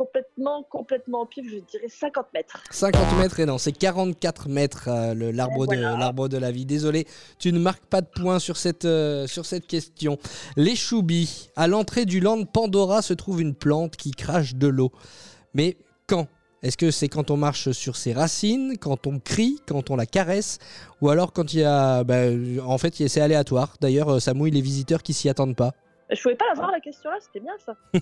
complètement, 0.00 0.62
complètement 0.70 1.20
au 1.20 1.26
pif, 1.26 1.44
je 1.44 1.58
dirais 1.58 1.88
50 1.88 2.32
mètres. 2.32 2.62
50 2.70 3.18
mètres 3.18 3.38
et 3.38 3.44
non, 3.44 3.58
c'est 3.58 3.72
44 3.72 4.48
mètres 4.48 4.88
euh, 4.88 5.30
l'arbre 5.30 5.66
de, 5.66 5.74
l'arbre 5.74 6.28
de 6.28 6.38
la 6.38 6.50
vie. 6.50 6.64
Désolé, 6.64 7.06
tu 7.38 7.52
ne 7.52 7.58
marques 7.58 7.84
pas 7.84 8.00
de 8.00 8.06
points 8.06 8.38
sur 8.38 8.56
cette, 8.56 8.86
euh, 8.86 9.26
sur 9.26 9.44
cette 9.44 9.66
question. 9.66 10.18
Les 10.56 10.74
choubis. 10.74 11.50
À 11.54 11.66
l'entrée 11.66 12.06
du 12.06 12.20
land 12.20 12.46
Pandora 12.46 13.02
se 13.02 13.12
trouve 13.12 13.42
une 13.42 13.54
plante 13.54 13.96
qui 13.96 14.12
crache 14.12 14.54
de 14.54 14.68
l'eau. 14.68 14.90
Mais 15.52 15.76
quand? 16.06 16.28
Est-ce 16.62 16.78
que 16.78 16.90
c'est 16.90 17.08
quand 17.08 17.30
on 17.30 17.36
marche 17.36 17.72
sur 17.72 17.96
ses 17.96 18.14
racines, 18.14 18.78
quand 18.78 19.06
on 19.06 19.18
crie, 19.18 19.60
quand 19.66 19.90
on 19.90 19.96
la 19.96 20.06
caresse, 20.06 20.58
ou 21.02 21.10
alors 21.10 21.34
quand 21.34 21.52
il 21.52 21.60
y 21.60 21.64
a... 21.64 22.04
bah, 22.04 22.22
en 22.64 22.78
fait, 22.78 22.94
c'est 23.06 23.20
aléatoire. 23.20 23.76
D'ailleurs, 23.82 24.14
euh, 24.14 24.18
ça 24.18 24.32
mouille 24.32 24.50
les 24.50 24.62
visiteurs 24.62 25.02
qui 25.02 25.12
s'y 25.12 25.28
attendent 25.28 25.56
pas. 25.56 25.74
Je 26.12 26.20
pouvais 26.22 26.34
pas 26.34 26.44
la 26.48 26.54
voir 26.54 26.70
la 26.72 26.80
question 26.80 27.10
là, 27.10 27.16
c'était 27.20 27.40
bien 27.40 27.54
ça. 27.64 27.76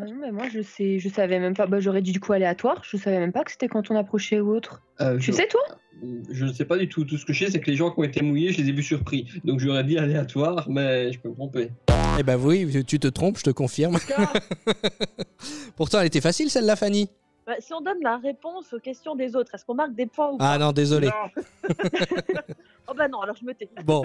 Ah 0.00 0.04
non, 0.04 0.14
mais 0.20 0.30
moi, 0.30 0.44
je 0.52 0.60
sais, 0.60 0.98
je 0.98 1.08
savais 1.08 1.38
même 1.40 1.54
pas. 1.54 1.66
Bah, 1.66 1.80
j'aurais 1.80 2.02
dit 2.02 2.12
du 2.12 2.20
coup 2.20 2.32
aléatoire. 2.32 2.82
Je 2.84 2.96
savais 2.98 3.18
même 3.18 3.32
pas 3.32 3.42
que 3.42 3.50
c'était 3.50 3.66
quand 3.68 3.90
on 3.90 3.96
approchait 3.96 4.38
ou 4.38 4.54
autre. 4.54 4.82
Euh, 5.00 5.16
Tu 5.16 5.32
je- 5.32 5.32
sais, 5.32 5.48
toi? 5.48 5.62
Je 6.30 6.44
ne 6.44 6.52
sais 6.52 6.64
pas 6.66 6.76
du 6.76 6.88
tout. 6.88 7.04
Tout 7.04 7.16
ce 7.16 7.24
que 7.24 7.32
je 7.32 7.46
sais, 7.46 7.50
c'est 7.50 7.60
que 7.60 7.70
les 7.70 7.76
gens 7.76 7.90
qui 7.90 7.98
ont 7.98 8.04
été 8.04 8.22
mouillés, 8.22 8.52
je 8.52 8.60
les 8.62 8.68
ai 8.68 8.72
vus 8.72 8.82
surpris. 8.82 9.26
Donc 9.44 9.58
j'aurais 9.60 9.82
dit 9.84 9.98
aléatoire, 9.98 10.68
mais 10.70 11.10
je 11.12 11.18
peux 11.18 11.30
me 11.30 11.34
tromper. 11.34 11.70
Eh 12.18 12.22
ben 12.22 12.36
oui, 12.36 12.84
tu 12.86 13.00
te 13.00 13.08
trompes, 13.08 13.38
je 13.38 13.44
te 13.44 13.50
confirme. 13.50 13.96
Pourtant, 15.76 16.00
elle 16.00 16.06
était 16.06 16.20
facile 16.20 16.50
celle-là, 16.50 16.76
Fanny. 16.76 17.08
Bah, 17.48 17.54
si 17.60 17.72
on 17.72 17.80
donne 17.80 17.96
la 18.02 18.18
réponse 18.18 18.74
aux 18.74 18.78
questions 18.78 19.16
des 19.16 19.34
autres, 19.34 19.54
est-ce 19.54 19.64
qu'on 19.64 19.72
marque 19.74 19.94
des 19.94 20.04
points 20.04 20.32
ou 20.32 20.36
pas 20.36 20.52
Ah 20.52 20.58
non, 20.58 20.70
désolé. 20.72 21.08
Oh 22.90 22.94
bah 22.96 23.06
non, 23.06 23.20
alors 23.20 23.36
je 23.38 23.44
me 23.44 23.52
tais. 23.52 23.68
Bon, 23.84 24.02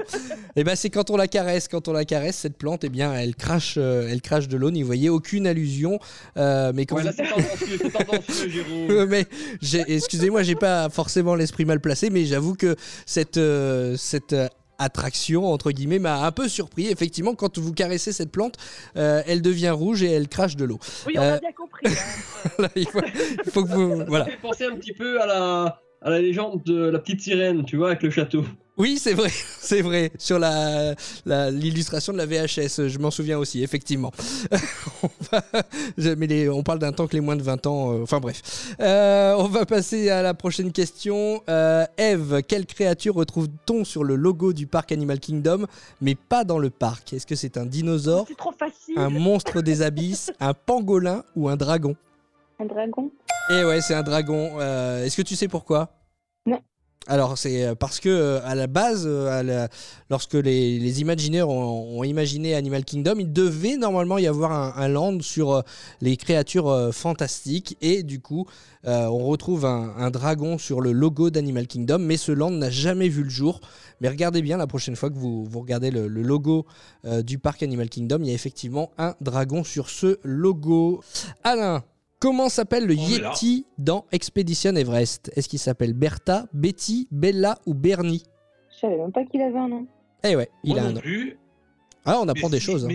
et 0.57 0.65
ben 0.65 0.75
c'est 0.75 0.89
quand 0.89 1.09
on 1.09 1.15
la 1.15 1.29
caresse, 1.29 1.69
quand 1.69 1.87
on 1.87 1.93
la 1.93 2.03
caresse 2.03 2.35
cette 2.35 2.57
plante, 2.57 2.83
eh 2.83 2.89
bien 2.89 3.13
elle 3.13 3.33
crache, 3.33 3.75
euh, 3.77 4.09
elle 4.11 4.21
crache 4.21 4.49
de 4.49 4.57
l'eau. 4.57 4.71
N'y 4.71 4.83
voyez 4.83 5.07
aucune 5.09 5.47
allusion, 5.47 5.99
euh, 6.35 6.73
mais 6.75 6.85
quand 6.85 6.97
Ouais, 6.97 7.03
là, 7.05 7.11
vous- 7.11 7.23
c'est 7.23 7.29
tendancieux, 7.29 7.77
c'est 7.81 7.91
tendancieux, 7.91 8.49
Jérôme. 8.49 9.05
mais 9.09 9.25
j'ai- 9.61 9.85
excusez-moi, 9.87 10.43
j'ai 10.43 10.55
pas 10.55 10.89
forcément 10.89 11.33
l'esprit 11.35 11.63
mal 11.63 11.79
placé, 11.79 12.09
mais 12.09 12.25
j'avoue 12.25 12.55
que 12.55 12.75
cette 13.05 13.35
cette, 13.35 13.95
cette 13.97 14.33
euh, 14.33 14.47
attraction 14.79 15.45
entre 15.51 15.71
guillemets 15.71 15.99
m'a 15.99 16.25
un 16.25 16.31
peu 16.31 16.47
surpris. 16.47 16.87
Effectivement, 16.87 17.35
quand 17.35 17.57
vous 17.57 17.73
caressez 17.73 18.11
cette 18.11 18.31
plante, 18.31 18.55
euh, 18.97 19.21
elle 19.27 19.41
devient 19.41 19.69
rouge 19.71 20.03
et 20.03 20.11
elle 20.11 20.27
crache 20.27 20.55
de 20.55 20.65
l'eau. 20.65 20.79
Oui, 21.07 21.13
on 21.17 21.21
Euh, 21.21 21.35
a 21.35 21.39
bien 21.39 21.51
compris. 21.51 21.87
hein. 21.87 22.67
il, 22.75 22.87
faut, 22.87 23.01
il 23.45 23.51
faut 23.51 23.63
que 23.63 23.69
vous 23.73 24.03
voilà. 24.07 24.25
Ça 24.25 24.31
fait 24.31 24.37
penser 24.37 24.65
un 24.65 24.75
petit 24.75 24.93
peu 24.93 25.21
à 25.21 25.25
la, 25.25 25.81
à 26.01 26.09
la 26.09 26.19
légende 26.19 26.61
de 26.65 26.85
la 26.89 26.99
petite 26.99 27.21
sirène, 27.21 27.65
tu 27.65 27.77
vois, 27.77 27.87
avec 27.89 28.03
le 28.03 28.09
château. 28.09 28.43
Oui, 28.75 28.97
c'est 28.97 29.13
vrai, 29.13 29.29
c'est 29.59 29.81
vrai. 29.81 30.11
Sur 30.17 30.39
la 30.39 30.95
la- 31.25 31.51
l'illustration 31.51 32.11
de 32.11 32.17
la 32.17 32.25
VHS, 32.25 32.87
je 32.87 32.97
m'en 32.97 33.11
souviens 33.11 33.37
aussi, 33.37 33.61
effectivement. 33.63 34.11
on, 35.03 35.09
va- 35.31 35.43
je- 35.97 36.09
mais 36.09 36.25
les- 36.25 36.49
on 36.49 36.63
parle 36.63 36.79
d'un 36.79 36.91
temps 36.91 37.05
que 37.05 37.13
les 37.13 37.21
moins 37.21 37.35
de 37.35 37.43
20 37.43 37.67
ans. 37.67 37.93
euh, 37.93 38.01
enfin 38.03 38.19
bref. 38.19 38.73
Euh, 38.79 39.35
on 39.37 39.47
va 39.47 39.65
passer 39.67 40.09
à 40.09 40.23
la 40.23 40.33
prochaine 40.33 40.71
question. 40.71 41.43
Euh, 41.49 41.85
Eve, 41.99 42.41
quelle 42.47 42.65
créature 42.65 43.13
retrouve-t-on 43.13 43.85
sur 43.85 44.03
le 44.03 44.15
logo 44.15 44.53
du 44.53 44.65
parc 44.65 44.91
Animal 44.91 45.19
Kingdom, 45.19 45.65
mais 46.01 46.15
pas 46.15 46.43
dans 46.43 46.57
le 46.57 46.71
parc? 46.71 47.13
Est-ce 47.13 47.27
que 47.27 47.35
c'est 47.35 47.57
un 47.57 47.67
dinosaure, 47.67 48.25
C'est 48.27 48.37
trop 48.37 48.53
facile. 48.57 48.97
un 48.97 49.09
monstre 49.09 49.61
des 49.61 49.83
abysses, 49.83 50.31
un 50.39 50.55
pangolin 50.55 51.23
ou 51.35 51.47
un 51.47 51.57
dragon? 51.57 51.95
Un 52.59 52.65
dragon 52.65 53.11
Eh 53.51 53.63
ouais, 53.65 53.81
c'est 53.81 53.93
un 53.93 54.03
dragon. 54.03 54.59
Est-ce 54.59 55.15
que 55.15 55.21
tu 55.21 55.35
sais 55.35 55.47
pourquoi? 55.47 55.89
Non. 56.47 56.59
Alors, 57.07 57.37
c'est 57.37 57.65
euh, 57.65 57.75
parce 57.75 57.99
que 57.99 58.07
euh, 58.07 58.39
à 58.45 58.55
la 58.55 58.67
base, 58.67 59.03
euh, 59.05 59.67
lorsque 60.09 60.35
les, 60.35 60.79
les 60.79 61.01
Imagineers 61.01 61.43
ont, 61.43 62.01
imaginé 62.03 62.55
Animal 62.55 62.85
Kingdom, 62.85 63.15
il 63.19 63.33
devait 63.33 63.75
normalement 63.75 64.17
y 64.17 64.27
avoir 64.27 64.77
un, 64.77 64.87
land 64.87 65.19
sur 65.21 65.63
les 66.01 66.17
créatures 66.17 66.89
fantastiques. 66.93 67.77
Et 67.81 68.03
du 68.03 68.19
coup, 68.19 68.45
on 68.83 69.25
retrouve 69.25 69.65
un, 69.65 70.11
dragon 70.11 70.57
sur 70.57 70.81
le 70.81 70.91
logo 70.91 71.29
d'Animal 71.29 71.67
Kingdom. 71.67 71.99
Mais 71.99 72.17
ce 72.17 72.31
land 72.31 72.51
n'a 72.51 72.69
jamais 72.69 73.07
vu 73.07 73.23
le 73.23 73.29
jour. 73.29 73.61
Mais 74.01 74.09
regardez 74.09 74.41
bien 74.41 74.57
la 74.57 74.67
prochaine 74.67 74.95
fois 74.95 75.09
que 75.09 75.17
vous, 75.17 75.47
regardez 75.53 75.91
le, 75.91 76.07
logo 76.07 76.65
du 77.23 77.39
parc 77.39 77.63
Animal 77.63 77.89
Kingdom, 77.89 78.19
il 78.21 78.27
y 78.27 78.31
a 78.31 78.33
effectivement 78.33 78.91
un 78.97 79.15
dragon 79.21 79.63
sur 79.63 79.89
ce 79.89 80.19
logo. 80.23 81.01
Alain, 81.43 81.83
comment 82.23 82.47
s'appelle 82.49 82.85
le. 82.85 82.95
Yeti 82.95 83.65
dans 83.77 84.05
Expedition 84.11 84.75
Everest? 84.75 85.29
Est-ce 85.35 85.49
qu'il 85.49 85.59
s'appelle 85.59 85.93
Bertha, 85.93 86.45
Betty, 86.53 87.07
Bella 87.11 87.59
ou 87.65 87.73
Bernie? 87.73 88.23
Je 88.73 88.79
savais 88.79 88.97
même 88.97 89.11
pas 89.11 89.25
qu'il 89.25 89.41
avait 89.41 89.57
un 89.59 89.67
nom. 89.67 89.85
Eh 90.23 90.35
ouais, 90.37 90.49
il 90.63 90.71
Moi 90.73 90.79
a 90.79 90.83
un 90.83 90.87
non 90.87 90.93
nom. 90.95 91.01
plus. 91.01 91.37
Ah, 92.05 92.19
on 92.21 92.25
Mais 92.25 92.31
apprend 92.31 92.49
des 92.49 92.59
si- 92.59 92.65
choses. 92.65 92.85
hein. 92.85 92.89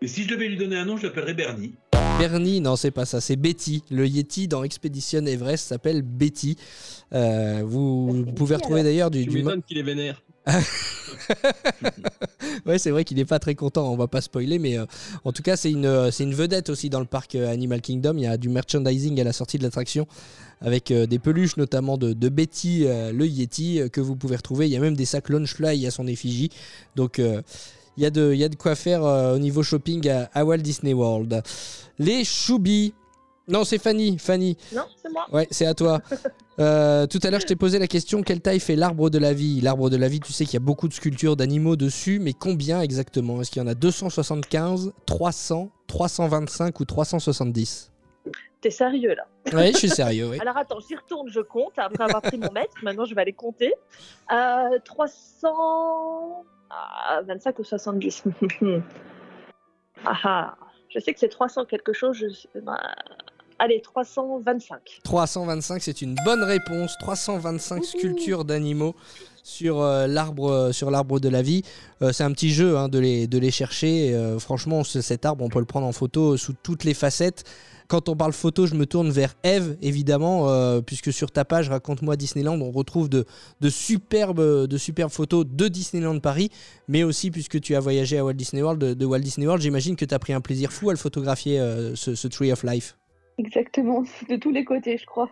Mais, 0.00 0.06
si 0.06 0.22
je 0.24 0.28
devais 0.28 0.48
lui 0.48 0.56
donner 0.56 0.76
un 0.76 0.84
nom, 0.84 0.96
je 0.98 1.06
l'appellerais 1.06 1.34
Bernie. 1.34 1.74
Bernie, 2.18 2.60
non, 2.60 2.76
c'est 2.76 2.90
pas 2.90 3.04
ça, 3.06 3.20
c'est 3.20 3.36
Betty. 3.36 3.82
Le 3.90 4.06
Yeti 4.06 4.48
dans 4.48 4.64
Expedition 4.64 5.24
Everest 5.26 5.66
s'appelle 5.68 6.02
Betty. 6.02 6.56
Euh, 7.14 7.62
vous, 7.64 8.12
vous 8.12 8.32
pouvez 8.32 8.56
retrouver 8.56 8.82
d'ailleurs 8.82 9.10
du, 9.10 9.24
Tu 9.24 9.30
du 9.30 9.38
mo- 9.38 9.44
m'étonnes 9.50 9.62
qu'il 9.62 9.78
est 9.78 9.82
vénère. 9.82 10.22
ouais, 12.66 12.78
c'est 12.78 12.90
vrai 12.90 13.04
qu'il 13.04 13.16
n'est 13.16 13.24
pas 13.24 13.38
très 13.38 13.54
content, 13.54 13.92
on 13.92 13.96
va 13.96 14.08
pas 14.08 14.20
spoiler, 14.20 14.58
mais 14.58 14.78
euh, 14.78 14.86
en 15.24 15.32
tout 15.32 15.42
cas, 15.42 15.56
c'est 15.56 15.70
une, 15.70 15.86
euh, 15.86 16.10
c'est 16.10 16.24
une 16.24 16.34
vedette 16.34 16.70
aussi 16.70 16.90
dans 16.90 17.00
le 17.00 17.06
parc 17.06 17.34
euh, 17.34 17.52
Animal 17.52 17.80
Kingdom. 17.80 18.14
Il 18.16 18.22
y 18.22 18.26
a 18.26 18.36
du 18.36 18.48
merchandising 18.48 19.20
à 19.20 19.24
la 19.24 19.32
sortie 19.32 19.58
de 19.58 19.62
l'attraction 19.62 20.06
avec 20.60 20.92
des 20.92 21.20
peluches, 21.20 21.56
notamment 21.56 21.96
de, 21.98 22.28
Betty, 22.28 22.84
le 22.84 23.24
Yeti, 23.24 23.80
que 23.92 24.00
vous 24.00 24.16
pouvez 24.16 24.34
retrouver. 24.34 24.66
Il 24.66 24.72
y 24.72 24.76
a 24.76 24.80
même 24.80 24.96
des 24.96 25.04
sacs 25.04 25.28
Launchfly 25.28 25.86
à 25.86 25.92
son 25.92 26.08
effigie. 26.08 26.50
Donc, 26.96 27.18
il 27.18 28.02
y, 28.02 28.04
a 28.04 28.10
de- 28.10 28.32
il 28.34 28.40
y 28.40 28.42
a 28.42 28.48
de 28.48 28.56
quoi 28.56 28.74
faire 28.74 29.04
au 29.04 29.38
niveau 29.38 29.62
shopping 29.62 30.08
à, 30.08 30.28
à 30.34 30.44
Walt 30.44 30.58
Disney 30.58 30.94
World. 30.94 31.44
Les 32.00 32.24
Choubi. 32.24 32.92
Non, 33.48 33.64
c'est 33.64 33.78
Fanny. 33.78 34.18
Fanny. 34.18 34.56
Non, 34.74 34.82
c'est 34.96 35.10
moi. 35.10 35.26
Ouais, 35.32 35.48
c'est 35.50 35.66
à 35.66 35.74
toi. 35.74 36.00
Euh, 36.60 37.06
tout 37.06 37.20
à 37.22 37.30
l'heure, 37.30 37.38
je 37.38 37.46
t'ai 37.46 37.54
posé 37.54 37.78
la 37.78 37.86
question 37.86 38.22
quelle 38.22 38.40
taille 38.40 38.58
fait 38.58 38.74
l'arbre 38.74 39.10
de 39.10 39.18
la 39.18 39.32
vie? 39.32 39.60
L'arbre 39.60 39.90
de 39.90 39.96
la 39.96 40.08
vie, 40.08 40.18
tu 40.18 40.32
sais 40.32 40.44
qu'il 40.44 40.54
y 40.54 40.56
a 40.56 40.60
beaucoup 40.66 40.88
de 40.88 40.92
sculptures 40.92 41.36
d'animaux 41.36 41.76
dessus, 41.76 42.18
mais 42.18 42.32
combien 42.32 42.80
exactement? 42.80 43.40
Est-ce 43.40 43.52
qu'il 43.52 43.62
y 43.62 43.64
en 43.64 43.68
a 43.68 43.74
275, 43.74 44.92
300, 45.06 45.70
325 45.86 46.80
ou 46.80 46.84
370 46.84 47.92
T'es 48.60 48.70
sérieux 48.70 49.14
là? 49.14 49.28
Oui, 49.52 49.70
je 49.72 49.78
suis 49.78 49.88
sérieux, 49.88 50.30
oui. 50.30 50.38
Alors 50.40 50.56
attends, 50.56 50.80
j'y 50.80 50.96
retourne, 50.96 51.28
je 51.28 51.38
compte 51.38 51.74
après 51.76 52.02
avoir 52.02 52.22
pris 52.22 52.38
mon 52.38 52.50
mètre. 52.50 52.74
Maintenant, 52.82 53.04
je 53.04 53.14
vais 53.14 53.20
aller 53.20 53.32
compter. 53.32 53.72
Euh, 54.32 54.78
300. 54.84 56.44
Ah, 56.70 57.20
25 57.24 57.58
ou 57.60 57.64
70 57.64 58.24
Ah 60.04 60.18
ah. 60.24 60.56
Je 60.88 60.98
sais 60.98 61.12
que 61.12 61.20
c'est 61.20 61.28
300 61.28 61.66
quelque 61.66 61.92
chose. 61.92 62.16
Je... 62.16 62.26
Allez, 63.58 63.80
325. 63.82 64.78
325, 65.02 65.82
c'est 65.82 66.00
une 66.02 66.14
bonne 66.24 66.42
réponse. 66.44 66.94
325 67.00 67.84
sculptures 67.84 68.44
d'animaux 68.44 68.94
sur 69.42 69.80
euh, 69.80 70.06
l'arbre 70.06 70.50
euh, 70.50 70.72
sur 70.72 70.90
l'arbre 70.90 71.18
de 71.18 71.28
la 71.28 71.42
vie. 71.42 71.62
Euh, 72.02 72.12
c'est 72.12 72.22
un 72.22 72.30
petit 72.32 72.50
jeu 72.50 72.76
hein, 72.76 72.88
de, 72.88 72.98
les, 72.98 73.26
de 73.26 73.38
les 73.38 73.50
chercher. 73.50 74.14
Euh, 74.14 74.38
franchement, 74.38 74.84
ce- 74.84 75.00
cet 75.00 75.24
arbre, 75.26 75.44
on 75.44 75.48
peut 75.48 75.58
le 75.58 75.64
prendre 75.64 75.86
en 75.86 75.92
photo 75.92 76.36
sous 76.36 76.52
toutes 76.62 76.84
les 76.84 76.94
facettes. 76.94 77.44
Quand 77.88 78.10
on 78.10 78.16
parle 78.16 78.34
photo, 78.34 78.66
je 78.66 78.74
me 78.74 78.84
tourne 78.84 79.10
vers 79.10 79.34
Eve, 79.42 79.78
évidemment, 79.80 80.78
puisque 80.82 81.10
sur 81.10 81.30
ta 81.30 81.46
page 81.46 81.70
Raconte-moi 81.70 82.16
Disneyland, 82.16 82.60
on 82.60 82.70
retrouve 82.70 83.08
de, 83.08 83.24
de, 83.62 83.70
superbes, 83.70 84.66
de 84.66 84.76
superbes 84.76 85.10
photos 85.10 85.46
de 85.48 85.68
Disneyland 85.68 86.18
Paris, 86.20 86.50
mais 86.86 87.02
aussi, 87.02 87.30
puisque 87.30 87.58
tu 87.62 87.74
as 87.76 87.80
voyagé 87.80 88.18
à 88.18 88.24
Walt 88.26 88.34
Disney 88.34 88.60
World, 88.60 88.78
de, 88.78 88.92
de 88.92 89.06
Walt 89.06 89.20
Disney 89.20 89.46
World, 89.46 89.62
j'imagine 89.62 89.96
que 89.96 90.04
tu 90.04 90.14
as 90.14 90.18
pris 90.18 90.34
un 90.34 90.42
plaisir 90.42 90.70
fou 90.70 90.90
à 90.90 90.92
le 90.92 90.98
photographier, 90.98 91.58
ce, 91.94 92.14
ce 92.14 92.28
Tree 92.28 92.52
of 92.52 92.62
Life. 92.62 92.98
Exactement, 93.38 94.02
de 94.28 94.36
tous 94.36 94.50
les 94.50 94.64
côtés, 94.64 94.98
je 94.98 95.06
crois. 95.06 95.30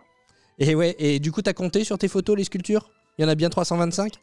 Et 0.59 0.73
ouais, 0.73 0.95
et 0.97 1.19
du 1.19 1.31
coup, 1.31 1.41
t'as 1.41 1.53
compté 1.53 1.83
sur 1.83 1.97
tes 1.97 2.07
photos 2.07 2.35
les 2.35 2.43
sculptures? 2.43 2.89
Il 3.17 3.23
y 3.23 3.25
en 3.25 3.29
a 3.29 3.35
bien 3.35 3.49
325 3.49 4.13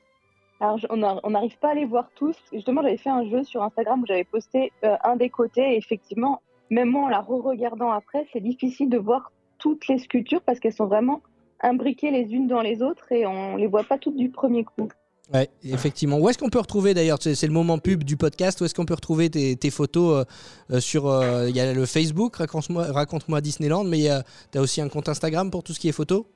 Alors, 0.60 0.78
on 0.90 1.30
n'arrive 1.30 1.58
pas 1.58 1.70
à 1.70 1.74
les 1.74 1.84
voir 1.84 2.10
tous. 2.14 2.36
Justement, 2.52 2.82
j'avais 2.82 2.96
fait 2.96 3.10
un 3.10 3.28
jeu 3.28 3.44
sur 3.44 3.62
Instagram 3.62 4.02
où 4.02 4.06
j'avais 4.06 4.24
posté 4.24 4.72
euh, 4.84 4.96
un 5.04 5.16
des 5.16 5.30
côtés. 5.30 5.74
Et 5.74 5.76
effectivement, 5.76 6.42
même 6.70 6.90
moi, 6.90 7.04
en 7.04 7.08
la 7.08 7.20
re-regardant 7.20 7.90
après, 7.90 8.26
c'est 8.32 8.40
difficile 8.40 8.88
de 8.88 8.98
voir 8.98 9.32
toutes 9.58 9.86
les 9.88 9.98
sculptures 9.98 10.42
parce 10.42 10.60
qu'elles 10.60 10.72
sont 10.72 10.86
vraiment 10.86 11.22
imbriquées 11.60 12.10
les 12.10 12.32
unes 12.32 12.46
dans 12.46 12.60
les 12.60 12.82
autres 12.82 13.10
et 13.12 13.26
on 13.26 13.56
les 13.56 13.66
voit 13.66 13.84
pas 13.84 13.98
toutes 13.98 14.16
du 14.16 14.30
premier 14.30 14.64
coup. 14.64 14.88
Ouais, 15.34 15.48
effectivement. 15.64 16.18
Où 16.18 16.28
est-ce 16.28 16.38
qu'on 16.38 16.48
peut 16.48 16.60
retrouver 16.60 16.94
d'ailleurs 16.94 17.18
C'est 17.20 17.46
le 17.46 17.52
moment 17.52 17.78
pub 17.78 18.04
du 18.04 18.16
podcast. 18.16 18.60
Où 18.60 18.64
est-ce 18.66 18.74
qu'on 18.74 18.84
peut 18.84 18.94
retrouver 18.94 19.30
tes, 19.30 19.56
tes 19.56 19.70
photos 19.70 20.24
euh, 20.70 20.76
euh, 20.76 20.80
sur 20.80 21.08
euh, 21.08 21.48
Il 21.48 21.56
y 21.56 21.60
a 21.60 21.72
le 21.72 21.86
Facebook, 21.86 22.36
raconte-moi 22.36 22.92
raconte 22.92 23.24
Disneyland, 23.42 23.82
mais 23.82 24.06
tu 24.52 24.58
as 24.58 24.60
aussi 24.60 24.80
un 24.80 24.88
compte 24.88 25.08
Instagram 25.08 25.50
pour 25.50 25.64
tout 25.64 25.72
ce 25.72 25.80
qui 25.80 25.88
est 25.88 25.92
photo 25.92 26.28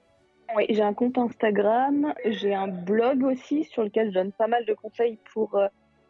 Oui, 0.56 0.64
j'ai 0.68 0.82
un 0.82 0.94
compte 0.94 1.16
Instagram, 1.16 2.12
j'ai 2.24 2.54
un 2.54 2.66
blog 2.66 3.22
aussi 3.22 3.64
sur 3.64 3.84
lequel 3.84 4.08
je 4.08 4.14
donne 4.14 4.32
pas 4.32 4.48
mal 4.48 4.64
de 4.66 4.74
conseils 4.74 5.16
pour 5.32 5.56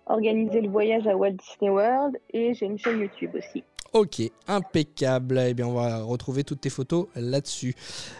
organiser 0.06 0.62
le 0.62 0.70
voyage 0.70 1.06
à 1.06 1.14
Walt 1.14 1.32
Disney 1.32 1.70
World 1.70 2.18
et 2.32 2.54
j'ai 2.54 2.64
une 2.64 2.78
chaîne 2.78 3.00
YouTube 3.00 3.32
aussi. 3.34 3.64
Ok, 3.94 4.20
impeccable. 4.46 5.42
Eh 5.48 5.54
bien, 5.54 5.66
on 5.66 5.72
va 5.74 6.02
retrouver 6.02 6.44
toutes 6.44 6.60
tes 6.60 6.70
photos 6.70 7.06
là-dessus. 7.16 7.74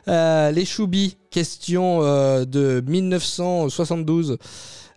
Euh, 0.08 0.50
les 0.50 0.64
Choubis, 0.64 1.16
question 1.30 2.02
euh, 2.02 2.44
de 2.46 2.82
1972. 2.86 4.38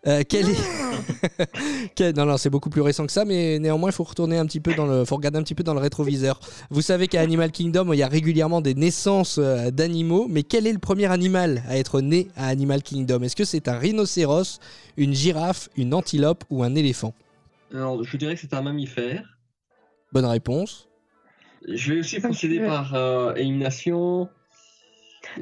Euh, 0.07 0.24
quel 0.28 0.49
est... 0.49 0.55
Quel- 1.95 2.15
Non, 2.15 2.26
non, 2.26 2.38
c'est 2.38 2.49
beaucoup 2.49 2.69
plus 2.72 2.82
récent 2.82 3.05
que 3.05 3.11
ça, 3.11 3.26
mais 3.26 3.59
néanmoins, 3.59 3.89
il 3.89 3.93
faut 3.93 4.03
retourner 4.03 4.38
un 4.38 4.45
petit 4.47 4.59
peu 4.61 4.74
dans 4.74 4.88
le, 4.88 5.05
faut 5.05 5.15
regarder 5.17 5.38
un 5.38 5.43
petit 5.43 5.53
peu 5.55 5.63
dans 5.63 5.74
le 5.76 5.80
rétroviseur. 5.80 6.39
Vous 6.72 6.82
savez 6.82 7.07
qu'à 7.07 7.22
Animal 7.22 7.51
Kingdom, 7.51 7.91
il 7.93 7.97
y 7.99 8.03
a 8.03 8.07
régulièrement 8.07 8.61
des 8.61 8.74
naissances 8.74 9.38
d'animaux, 9.39 10.26
mais 10.30 10.41
quel 10.43 10.65
est 10.65 10.74
le 10.74 10.80
premier 10.80 11.05
animal 11.11 11.61
à 11.67 11.78
être 11.78 12.01
né 12.01 12.30
à 12.36 12.47
Animal 12.47 12.82
Kingdom? 12.82 13.22
Est-ce 13.22 13.36
que 13.36 13.45
c'est 13.45 13.67
un 13.67 13.78
rhinocéros, 13.78 14.59
une 14.97 15.13
girafe, 15.13 15.69
une 15.78 15.93
antilope 15.93 16.45
ou 16.49 16.63
un 16.63 16.74
éléphant? 16.74 17.13
Alors, 17.74 18.03
je 18.03 18.17
dirais 18.17 18.34
que 18.36 18.41
c'est 18.41 18.53
un 18.55 18.61
mammifère. 18.63 19.38
Bonne 20.12 20.26
réponse. 20.26 20.89
Je 21.68 21.93
vais 21.93 21.99
aussi 21.99 22.20
procéder 22.20 22.59
par 22.59 22.93
euh, 22.95 23.34
élimination. 23.36 24.30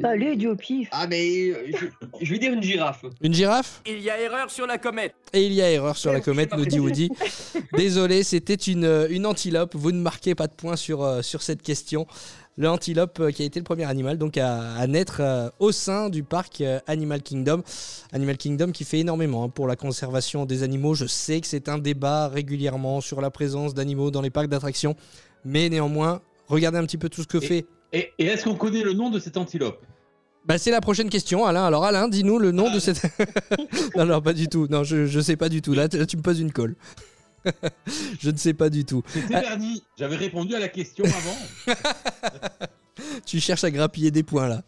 Allez, 0.03 0.36
du 0.36 0.47
au 0.47 0.55
pif. 0.55 0.89
Ah, 0.91 1.07
mais 1.07 1.49
euh, 1.49 1.72
je, 1.74 1.86
je 2.22 2.32
vais 2.34 2.38
dire 2.38 2.51
une 2.51 2.61
girafe. 2.61 3.05
Une 3.22 3.34
girafe? 3.34 3.82
Il 3.88 3.99
y 3.99 4.09
a 4.09 4.20
erreur 4.20 4.51
sur 4.51 4.67
la 4.67 4.78
comète. 4.78 5.15
Et 5.34 5.45
il 5.45 5.53
y 5.53 5.61
a 5.61 5.72
erreur 5.72 5.97
sur 5.97 6.11
la 6.11 6.20
comète, 6.20 6.53
nous 6.55 6.65
dit 6.65 6.80
Woody. 6.80 7.09
Désolé, 7.74 8.24
c'était 8.24 8.55
une, 8.55 8.84
euh, 8.84 9.07
une 9.09 9.26
antilope. 9.26 9.76
Vous 9.76 9.91
ne 9.91 10.01
marquez 10.01 10.36
pas 10.36 10.47
de 10.47 10.53
points 10.53 10.76
sur, 10.76 11.03
euh, 11.03 11.22
sur 11.22 11.41
cette 11.41 11.63
question. 11.63 12.05
L'antilope 12.60 13.22
euh, 13.22 13.32
qui 13.32 13.41
a 13.41 13.45
été 13.45 13.57
le 13.57 13.64
premier 13.64 13.86
animal 13.86 14.18
donc 14.18 14.38
à, 14.38 14.74
à 14.74 14.86
naître 14.86 15.22
euh, 15.22 15.49
au 15.60 15.72
sein 15.72 16.10
du 16.10 16.24
parc 16.24 16.60
euh, 16.60 16.80
Animal 16.88 17.22
Kingdom. 17.22 17.64
Animal 18.12 18.36
Kingdom 18.36 18.72
qui 18.74 18.84
fait 18.84 18.99
énormément 18.99 19.45
hein, 19.45 19.49
pour 19.49 19.66
la 19.66 19.78
conservation 19.78 20.45
des 20.45 20.62
animaux. 20.62 20.93
Je 20.93 21.05
sais 21.05 21.39
que 21.39 21.47
c'est 21.47 21.70
un 21.70 21.78
débat 21.78 22.28
régulièrement 22.28 22.99
sur 22.99 23.22
la 23.22 23.32
présence 23.32 23.74
d'animaux 23.74 24.12
dans 24.12 24.22
les 24.22 24.30
parcs 24.30 24.49
d'attractions. 24.49 24.97
Mais 25.45 25.70
néanmoins, 25.70 26.20
regardez 26.49 26.78
un 26.80 26.84
petit 26.84 26.97
peu 26.97 27.07
tout 27.07 27.22
ce 27.22 27.28
que 27.28 27.39
fait. 27.39 27.66
Et, 27.93 28.12
et 28.20 28.26
est-ce 28.26 28.43
qu'on 28.43 28.55
connaît 28.55 28.84
le 28.84 28.91
nom 28.91 29.10
de 29.10 29.20
cette 29.20 29.38
antilope? 29.38 29.82
Bah, 30.45 30.57
c'est 30.57 30.72
la 30.72 30.82
prochaine 30.82 31.10
question, 31.10 31.45
Alain. 31.45 31.66
Alors, 31.66 31.86
Alain, 31.86 32.10
dis-nous 32.10 32.39
le 32.39 32.51
nom 32.51 32.74
de 32.74 32.80
cette. 32.80 33.01
non, 33.95 34.05
non, 34.05 34.22
pas 34.22 34.34
du 34.34 34.49
tout. 34.49 34.68
Non, 34.70 34.84
je, 34.84 35.05
je 35.05 35.20
sais 35.22 35.38
pas 35.38 35.47
du 35.47 35.62
tout. 35.62 35.74
Là, 35.74 35.88
là, 35.91 36.05
tu 36.05 36.18
me 36.18 36.22
poses 36.22 36.39
une 36.41 36.51
colle. 36.51 36.76
je 38.19 38.29
ne 38.29 38.37
sais 38.37 38.53
pas 38.53 38.69
du 38.69 38.85
tout. 38.85 39.03
C'était 39.07 39.35
Ah, 39.35 39.41
Bernie. 39.41 39.83
J'avais 39.97 40.15
répondu 40.15 40.55
à 40.55 40.59
la 40.59 40.67
question 40.67 41.05
avant. 41.77 41.85
tu 43.25 43.39
cherches 43.39 43.63
à 43.63 43.71
grappiller 43.71 44.11
des 44.11 44.23
points 44.23 44.47
là. 44.47 44.63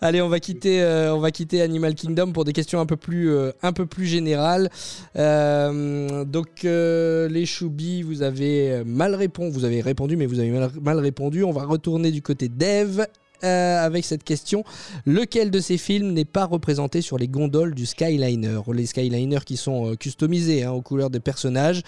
Allez, 0.00 0.20
on 0.20 0.28
va 0.28 0.40
quitter, 0.40 0.82
euh, 0.82 1.14
on 1.14 1.20
va 1.20 1.30
quitter 1.30 1.62
Animal 1.62 1.94
Kingdom 1.94 2.32
pour 2.32 2.44
des 2.44 2.52
questions 2.52 2.80
un 2.80 2.86
peu 2.86 2.96
plus, 2.96 3.30
euh, 3.30 3.52
un 3.62 3.72
peu 3.72 3.86
plus 3.86 4.06
générales. 4.06 4.70
Euh, 5.16 6.24
donc, 6.24 6.62
les 6.64 7.46
choubis, 7.46 8.02
vous 8.02 8.22
avez 8.22 8.82
mal 8.84 9.14
répondu. 9.14 9.52
Vous 9.52 9.64
avez 9.64 9.80
répondu, 9.80 10.16
mais 10.16 10.26
vous 10.26 10.38
avez 10.38 10.50
mal, 10.50 10.70
mal 10.82 10.98
répondu. 10.98 11.44
On 11.44 11.52
va 11.52 11.64
retourner 11.64 12.10
du 12.10 12.22
côté 12.22 12.48
d'Eve. 12.48 13.06
Euh, 13.44 13.84
avec 13.84 14.04
cette 14.04 14.24
question. 14.24 14.64
Lequel 15.04 15.50
de 15.50 15.60
ces 15.60 15.78
films 15.78 16.12
n'est 16.12 16.24
pas 16.24 16.44
représenté 16.44 17.00
sur 17.00 17.18
les 17.18 17.28
gondoles 17.28 17.74
du 17.74 17.86
Skyliner 17.86 18.60
Les 18.72 18.86
Skyliners 18.86 19.44
qui 19.44 19.56
sont 19.56 19.92
euh, 19.92 19.94
customisés 19.94 20.64
hein, 20.64 20.72
aux 20.72 20.82
couleurs 20.82 21.10
des 21.10 21.20
personnages. 21.20 21.82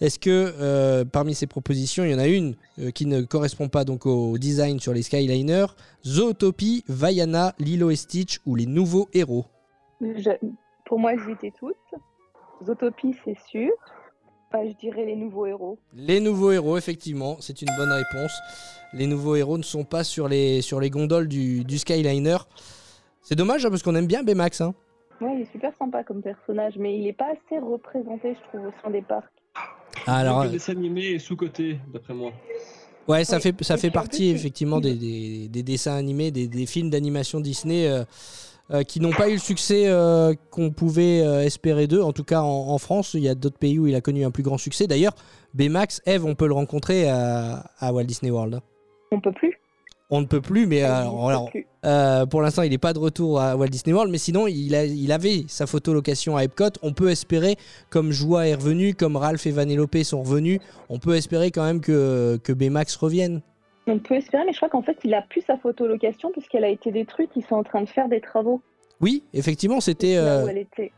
Est-ce 0.00 0.18
que 0.18 0.54
euh, 0.60 1.04
parmi 1.04 1.34
ces 1.34 1.46
propositions, 1.46 2.04
il 2.04 2.10
y 2.10 2.14
en 2.14 2.18
a 2.18 2.26
une 2.26 2.54
qui 2.94 3.06
ne 3.06 3.22
correspond 3.22 3.68
pas 3.68 3.84
donc 3.84 4.06
au 4.06 4.38
design 4.38 4.80
sur 4.80 4.92
les 4.92 5.02
Skyliners? 5.02 5.66
Zootopie, 6.06 6.84
Vaiana, 6.88 7.54
Lilo 7.58 7.90
et 7.90 7.96
Stitch 7.96 8.40
ou 8.46 8.56
les 8.56 8.66
nouveaux 8.66 9.08
héros? 9.12 9.44
Pour 10.86 10.98
moi, 10.98 11.12
j'y 11.16 11.32
étais 11.32 11.52
toutes. 11.58 11.76
Zootopie, 12.64 13.14
c'est 13.24 13.38
sûr. 13.48 13.70
Bah, 14.52 14.58
je 14.66 14.72
dirais 14.80 15.04
les 15.06 15.14
nouveaux 15.16 15.46
héros. 15.46 15.78
Les 15.94 16.18
nouveaux 16.20 16.50
héros, 16.50 16.76
effectivement, 16.76 17.36
c'est 17.40 17.62
une 17.62 17.68
bonne 17.76 17.92
réponse. 17.92 18.32
Les 18.92 19.06
nouveaux 19.06 19.36
héros 19.36 19.58
ne 19.58 19.62
sont 19.62 19.84
pas 19.84 20.02
sur 20.02 20.26
les, 20.26 20.60
sur 20.60 20.80
les 20.80 20.90
gondoles 20.90 21.28
du, 21.28 21.62
du 21.64 21.78
Skyliner. 21.78 22.38
C'est 23.22 23.36
dommage 23.36 23.64
hein, 23.64 23.70
parce 23.70 23.82
qu'on 23.84 23.94
aime 23.94 24.06
bien 24.08 24.24
Baymax. 24.24 24.60
Hein. 24.60 24.74
Ouais, 25.20 25.34
il 25.36 25.42
est 25.42 25.52
super 25.52 25.70
sympa 25.78 26.02
comme 26.02 26.20
personnage, 26.22 26.74
mais 26.78 26.98
il 26.98 27.06
est 27.06 27.12
pas 27.12 27.26
assez 27.30 27.60
représenté, 27.60 28.34
je 28.34 28.48
trouve, 28.48 28.68
au 28.68 28.72
sein 28.82 28.90
des 28.90 29.02
parcs. 29.02 29.30
Ah, 30.06 30.16
alors, 30.16 30.42
le 30.42 30.48
euh, 30.48 30.52
dessin 30.52 30.72
animé 30.72 31.12
est 31.12 31.18
sous-côté, 31.20 31.78
d'après 31.92 32.14
moi. 32.14 32.32
Ouais, 33.06 33.24
ça 33.24 33.36
Oui. 33.36 33.42
fait, 33.42 33.62
ça 33.62 33.76
fait 33.76 33.90
partie 33.90 34.30
plus, 34.30 34.40
effectivement 34.40 34.80
des, 34.80 34.94
des- 34.94 35.48
des 35.48 35.62
dessins 35.62 35.94
animés, 35.94 36.30
des, 36.30 36.48
des 36.48 36.66
films 36.66 36.90
d'animation 36.90 37.38
Disney 37.40 37.86
euh, 37.86 38.04
euh, 38.72 38.82
qui 38.82 39.00
n'ont 39.00 39.10
pas 39.10 39.28
eu 39.28 39.34
le 39.34 39.38
succès 39.38 39.84
euh, 39.86 40.34
qu'on 40.50 40.70
pouvait 40.70 41.22
euh, 41.22 41.42
espérer 41.44 41.86
d'eux. 41.86 42.02
En 42.02 42.12
tout 42.12 42.24
cas, 42.24 42.40
en, 42.42 42.68
en 42.68 42.78
France, 42.78 43.14
il 43.14 43.20
y 43.22 43.28
a 43.28 43.34
d'autres 43.34 43.58
pays 43.58 43.78
où 43.78 43.86
il 43.86 43.94
a 43.94 44.00
connu 44.00 44.24
un 44.24 44.30
plus 44.30 44.42
grand 44.42 44.58
succès. 44.58 44.86
D'ailleurs, 44.86 45.14
Baymax, 45.54 46.00
Eve, 46.06 46.24
on 46.24 46.34
peut 46.34 46.46
le 46.46 46.54
rencontrer 46.54 47.08
à, 47.08 47.64
à 47.78 47.92
Walt 47.92 48.04
Disney 48.04 48.30
World. 48.30 48.60
On 49.12 49.20
peut 49.20 49.32
plus? 49.32 49.58
On 50.12 50.20
ne 50.20 50.26
peut 50.26 50.40
plus, 50.40 50.66
mais 50.66 50.82
Ah, 50.82 51.02
alors, 51.02 51.14
on 51.14 51.26
peut 51.26 51.28
alors, 51.30 51.50
plus. 51.50 52.28
pour 52.30 52.42
l'instant, 52.42 52.62
il 52.62 52.70
n'est 52.70 52.78
pas 52.78 52.92
de 52.92 52.98
retour 52.98 53.40
à 53.40 53.54
Walt 53.56 53.68
Disney 53.68 53.92
World, 53.94 54.10
mais 54.10 54.18
sinon, 54.18 54.48
il, 54.48 54.74
a- 54.74 54.84
il 54.84 55.12
avait 55.12 55.44
sa 55.46 55.66
photo 55.68 55.92
location 55.92 56.36
à 56.36 56.42
Epcot. 56.42 56.70
On 56.82 56.92
peut 56.92 57.10
espérer, 57.10 57.54
comme 57.90 58.10
Joie 58.10 58.48
est 58.48 58.54
revenu, 58.54 58.94
comme 58.94 59.14
Ralph 59.16 59.46
et 59.46 59.52
Vanellope 59.52 59.96
sont 60.02 60.20
revenus, 60.22 60.58
on 60.88 60.98
peut 60.98 61.14
espérer 61.14 61.52
quand 61.52 61.62
même 61.64 61.80
que, 61.80 62.40
que 62.42 62.52
Baymax 62.52 62.96
revienne. 62.96 63.40
On 63.90 63.98
peut 63.98 64.14
espérer, 64.14 64.44
mais 64.46 64.52
je 64.52 64.58
crois 64.58 64.68
qu'en 64.68 64.82
fait, 64.82 64.98
il 65.04 65.12
a 65.14 65.22
plus 65.22 65.42
sa 65.42 65.56
photolocation 65.56 66.30
puisqu'elle 66.30 66.64
a 66.64 66.68
été 66.68 66.92
détruite. 66.92 67.30
Ils 67.34 67.44
sont 67.44 67.56
en 67.56 67.64
train 67.64 67.82
de 67.82 67.88
faire 67.88 68.08
des 68.08 68.20
travaux. 68.20 68.60
Oui, 69.00 69.24
effectivement, 69.32 69.80
c'était 69.80 70.16
euh, 70.16 70.46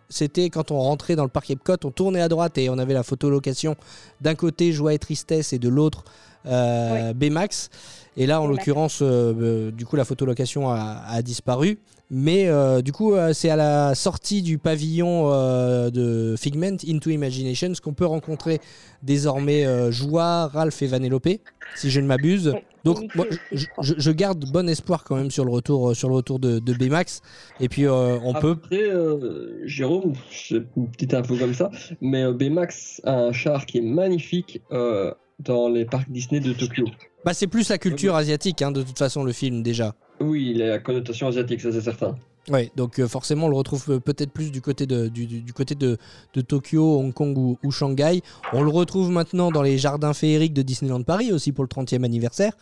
c'était 0.09 0.51
quand 0.51 0.72
on 0.72 0.78
rentrait 0.80 1.14
dans 1.14 1.22
le 1.22 1.30
parc 1.30 1.51
Epcot, 1.51 1.76
on 1.84 1.93
tournait 1.93 2.20
à 2.20 2.28
droite 2.28 2.59
et 2.59 2.68
on 2.68 2.78
avait 2.78 2.95
la 2.95 3.05
photo 3.05 3.30
location 3.30 3.76
d'un 4.20 4.34
côté 4.34 4.72
Joie 4.72 4.93
et 4.93 4.99
Tristesse 4.99 5.53
et 5.53 5.61
de 5.61 5.68
l'autre 5.68 6.05
euh, 6.47 7.12
Baymax. 7.12 7.70
Et 8.16 8.26
là, 8.26 8.40
en 8.40 8.47
l'occurrence, 8.47 9.01
euh, 9.03 9.32
euh, 9.40 9.70
du 9.70 9.86
coup, 9.86 9.97
la 9.97 10.05
photo 10.05 10.26
location 10.26 10.68
a, 10.68 11.03
a 11.07 11.22
disparu. 11.22 11.78
Mais 12.15 12.47
euh, 12.47 12.83
du 12.83 12.93
coup, 12.93 13.15
euh, 13.15 13.33
c'est 13.33 13.49
à 13.49 13.57
la 13.57 13.95
sortie 13.95 14.43
du 14.43 14.59
pavillon 14.59 15.33
euh, 15.33 15.91
de 15.91 16.37
Figment 16.39 16.77
Into 16.87 17.09
Imagination 17.09 17.73
qu'on 17.83 17.95
peut 17.95 18.05
rencontrer 18.05 18.61
désormais 19.03 19.65
euh, 19.65 19.91
Joie, 19.91 20.47
Ralph 20.49 20.83
et 20.83 20.87
Vanellope, 20.87 21.41
si 21.75 21.91
je 21.91 22.01
ne 22.01 22.07
m'abuse. 22.07 22.55
Donc, 22.85 23.15
moi, 23.15 23.27
je, 23.53 24.11
garde 24.11 24.45
bon 24.51 24.69
espoir 24.69 25.05
quand 25.05 25.17
même 25.17 25.31
sur 25.31 25.45
le 25.45 25.53
retour, 25.53 25.95
sur 25.95 26.09
le 26.09 26.17
retour 26.17 26.39
de, 26.39 26.59
de 26.59 26.75
Baymax. 26.75 27.23
Et 27.61 27.69
puis, 27.69 27.87
euh, 27.87 28.19
on 28.23 28.35
peut 28.35 28.57
Après, 28.63 28.83
euh, 28.83 29.61
Jérôme, 29.65 30.13
c'est 30.31 30.63
une 30.77 30.91
petite 30.91 31.15
info 31.15 31.37
comme 31.37 31.55
ça, 31.55 31.71
mais 32.01 32.25
euh, 32.25 32.33
Baymax 32.33 33.01
a 33.05 33.15
un 33.15 33.33
char 33.33 33.67
qui 33.67 33.79
est 33.79 33.83
magnifique 33.83 34.61
euh, 34.73 35.13
dans 35.39 35.69
les 35.69 35.85
parcs 35.85 36.11
Disney 36.11 36.41
de 36.41 36.53
Tokyo. 36.53 36.87
Bah, 37.25 37.35
c'est 37.35 37.47
plus 37.47 37.69
la 37.69 37.79
culture 37.79 38.17
asiatique, 38.17 38.63
hein, 38.63 38.73
de 38.73 38.83
toute 38.83 38.99
façon, 38.99 39.23
le 39.23 39.33
film 39.33 39.63
déjà. 39.63 39.95
Oui, 40.21 40.53
il 40.55 40.63
a 40.63 40.69
la 40.69 40.79
connotation 40.79 41.29
asiatique, 41.29 41.61
ça 41.61 41.73
c'est 41.73 41.81
certain. 41.81 42.15
Ouais, 42.49 42.73
donc 42.75 42.99
euh, 42.99 43.07
forcément, 43.07 43.47
on 43.47 43.49
le 43.49 43.57
retrouve 43.57 43.85
euh, 43.89 44.01
peut-être 44.01 44.33
plus 44.33 44.51
du 44.51 44.61
côté 44.61 44.85
de, 44.85 45.99
Tokyo, 46.43 46.99
Hong 46.99 47.13
Kong 47.13 47.57
ou, 47.63 47.71
Shanghai. 47.71 48.21
On 48.53 48.63
le 48.63 48.71
retrouve 48.71 49.11
maintenant 49.11 49.53
dans 49.53 49.63
les 49.63 49.79
jardins 49.79 50.13
féeriques 50.13 50.53
de 50.55 50.63
Disneyland 50.63 51.03
Paris 51.03 51.33
aussi 51.33 51.53
pour 51.53 51.63
le 51.63 51.69
30e 51.69 52.05
anniversaire. 52.05 52.53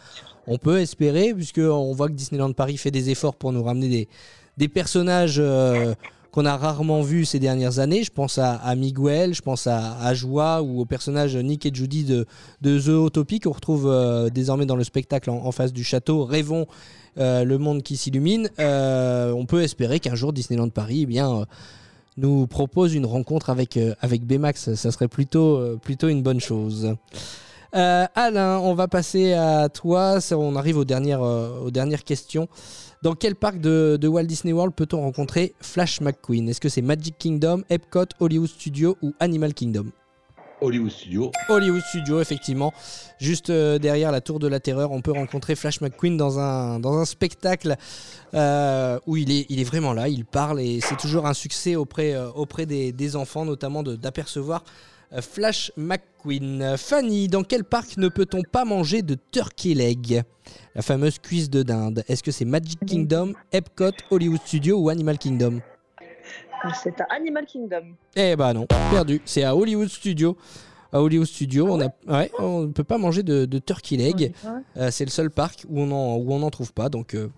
On 0.46 0.58
peut 0.58 0.80
espérer, 0.80 1.32
puisqu'on 1.32 1.92
voit 1.94 2.08
que 2.08 2.12
Disneyland 2.14 2.52
Paris 2.52 2.76
fait 2.76 2.90
des 2.90 3.08
efforts 3.08 3.36
pour 3.36 3.52
nous 3.52 3.62
ramener 3.62 3.88
des, 3.88 4.08
des 4.58 4.68
personnages 4.68 5.38
euh, 5.38 5.94
qu'on 6.30 6.44
a 6.44 6.56
rarement 6.56 7.02
vus 7.02 7.24
ces 7.24 7.38
dernières 7.38 7.78
années. 7.78 8.02
Je 8.02 8.10
pense 8.10 8.38
à, 8.38 8.74
Miguel, 8.76 9.34
je 9.34 9.42
pense 9.42 9.66
à, 9.66 9.98
à 9.98 10.14
Joie 10.14 10.62
ou 10.62 10.80
au 10.80 10.84
personnage 10.84 11.36
Nick 11.36 11.66
et 11.66 11.70
Judy 11.72 12.04
de, 12.04 12.26
de 12.60 12.78
Zootopie 12.78 13.40
qu'on 13.40 13.52
retrouve 13.52 13.88
euh, 13.88 14.30
désormais 14.30 14.66
dans 14.66 14.76
le 14.76 14.84
spectacle 14.84 15.30
en, 15.30 15.52
face 15.52 15.72
du 15.72 15.84
château. 15.84 16.24
Rêvons 16.24 16.66
euh, 17.18 17.44
le 17.44 17.58
monde 17.58 17.82
qui 17.82 17.96
s'illumine. 17.96 18.48
Euh, 18.58 19.32
on 19.32 19.46
peut 19.46 19.62
espérer 19.62 20.00
qu'un 20.00 20.14
jour 20.14 20.32
Disneyland 20.32 20.68
Paris 20.68 21.00
eh 21.02 21.06
bien, 21.06 21.46
nous 22.16 22.46
propose 22.46 22.94
une 22.94 23.06
rencontre 23.06 23.50
avec, 23.50 23.78
avec 24.00 24.24
Baymax. 24.24 24.74
Ça 24.74 24.92
serait 24.92 25.08
plutôt, 25.08 25.78
plutôt 25.78 26.08
une 26.08 26.22
bonne 26.22 26.40
chose. 26.40 26.94
Alain, 27.72 28.58
on 28.58 28.74
va 28.74 28.88
passer 28.88 29.32
à 29.32 29.68
toi. 29.68 30.18
On 30.32 30.56
arrive 30.56 30.76
aux 30.76 30.84
dernières, 30.84 31.22
aux 31.22 31.70
dernières 31.70 32.04
questions. 32.04 32.48
Dans 33.02 33.14
quel 33.14 33.34
parc 33.34 33.60
de, 33.60 33.96
de 33.98 34.08
Walt 34.08 34.24
Disney 34.24 34.52
World 34.52 34.74
peut-on 34.74 35.00
rencontrer 35.00 35.54
Flash 35.62 36.02
McQueen? 36.02 36.50
Est-ce 36.50 36.60
que 36.60 36.68
c'est 36.68 36.82
Magic 36.82 37.16
Kingdom, 37.16 37.62
Epcot, 37.70 38.04
Hollywood 38.20 38.50
Studio 38.50 38.98
ou 39.00 39.14
Animal 39.20 39.54
Kingdom? 39.54 39.86
Hollywood 40.60 40.90
Studio. 40.90 41.32
Hollywood 41.48 41.80
Studio, 41.80 42.20
effectivement. 42.20 42.74
Juste 43.18 43.48
euh, 43.48 43.78
derrière 43.78 44.12
la 44.12 44.20
Tour 44.20 44.38
de 44.38 44.46
la 44.46 44.60
Terreur, 44.60 44.92
on 44.92 45.00
peut 45.00 45.12
rencontrer 45.12 45.56
Flash 45.56 45.80
McQueen 45.80 46.18
dans 46.18 46.38
un, 46.38 46.78
dans 46.78 46.98
un 46.98 47.06
spectacle 47.06 47.76
euh, 48.34 48.98
où 49.06 49.16
il 49.16 49.30
est, 49.30 49.46
il 49.48 49.60
est 49.60 49.64
vraiment 49.64 49.94
là, 49.94 50.08
il 50.08 50.26
parle 50.26 50.60
et 50.60 50.80
c'est 50.82 50.98
toujours 50.98 51.26
un 51.26 51.32
succès 51.32 51.76
auprès, 51.76 52.12
euh, 52.12 52.28
auprès 52.32 52.66
des, 52.66 52.92
des 52.92 53.16
enfants, 53.16 53.46
notamment 53.46 53.82
d'apercevoir 53.82 54.62
euh, 55.14 55.22
Flash 55.22 55.72
McQueen. 55.78 56.76
Fanny, 56.76 57.28
dans 57.28 57.44
quel 57.44 57.64
parc 57.64 57.96
ne 57.96 58.08
peut-on 58.08 58.42
pas 58.42 58.66
manger 58.66 59.00
de 59.00 59.16
turkey 59.32 59.72
leg? 59.72 60.22
La 60.74 60.82
fameuse 60.82 61.18
cuisse 61.18 61.50
de 61.50 61.62
dinde. 61.62 62.04
Est-ce 62.08 62.22
que 62.22 62.30
c'est 62.30 62.44
Magic 62.44 62.78
Kingdom, 62.86 63.32
Epcot, 63.52 63.90
Hollywood 64.10 64.40
Studio 64.46 64.78
ou 64.78 64.88
Animal 64.88 65.18
Kingdom? 65.18 65.60
C'est 66.82 67.00
à 67.00 67.06
Animal 67.16 67.46
Kingdom. 67.46 67.94
eh 68.14 68.36
bah 68.36 68.52
non, 68.52 68.66
perdu. 68.90 69.20
C'est 69.24 69.42
à 69.44 69.56
Hollywood 69.56 69.88
Studio. 69.88 70.36
À 70.92 71.00
Hollywood 71.00 71.26
Studio, 71.26 71.66
on 71.70 71.80
a, 71.80 71.86
ouais, 72.08 72.30
on 72.38 72.62
ne 72.62 72.72
peut 72.72 72.84
pas 72.84 72.98
manger 72.98 73.22
de, 73.22 73.44
de 73.46 73.58
turkey 73.58 73.96
leg. 73.96 74.32
Euh, 74.76 74.90
c'est 74.90 75.04
le 75.04 75.10
seul 75.10 75.30
parc 75.30 75.64
où 75.68 75.80
on 75.80 75.90
en, 75.92 76.16
où 76.16 76.32
on 76.32 76.40
n'en 76.40 76.50
trouve 76.50 76.72
pas. 76.72 76.88
Donc, 76.88 77.14
euh, 77.14 77.28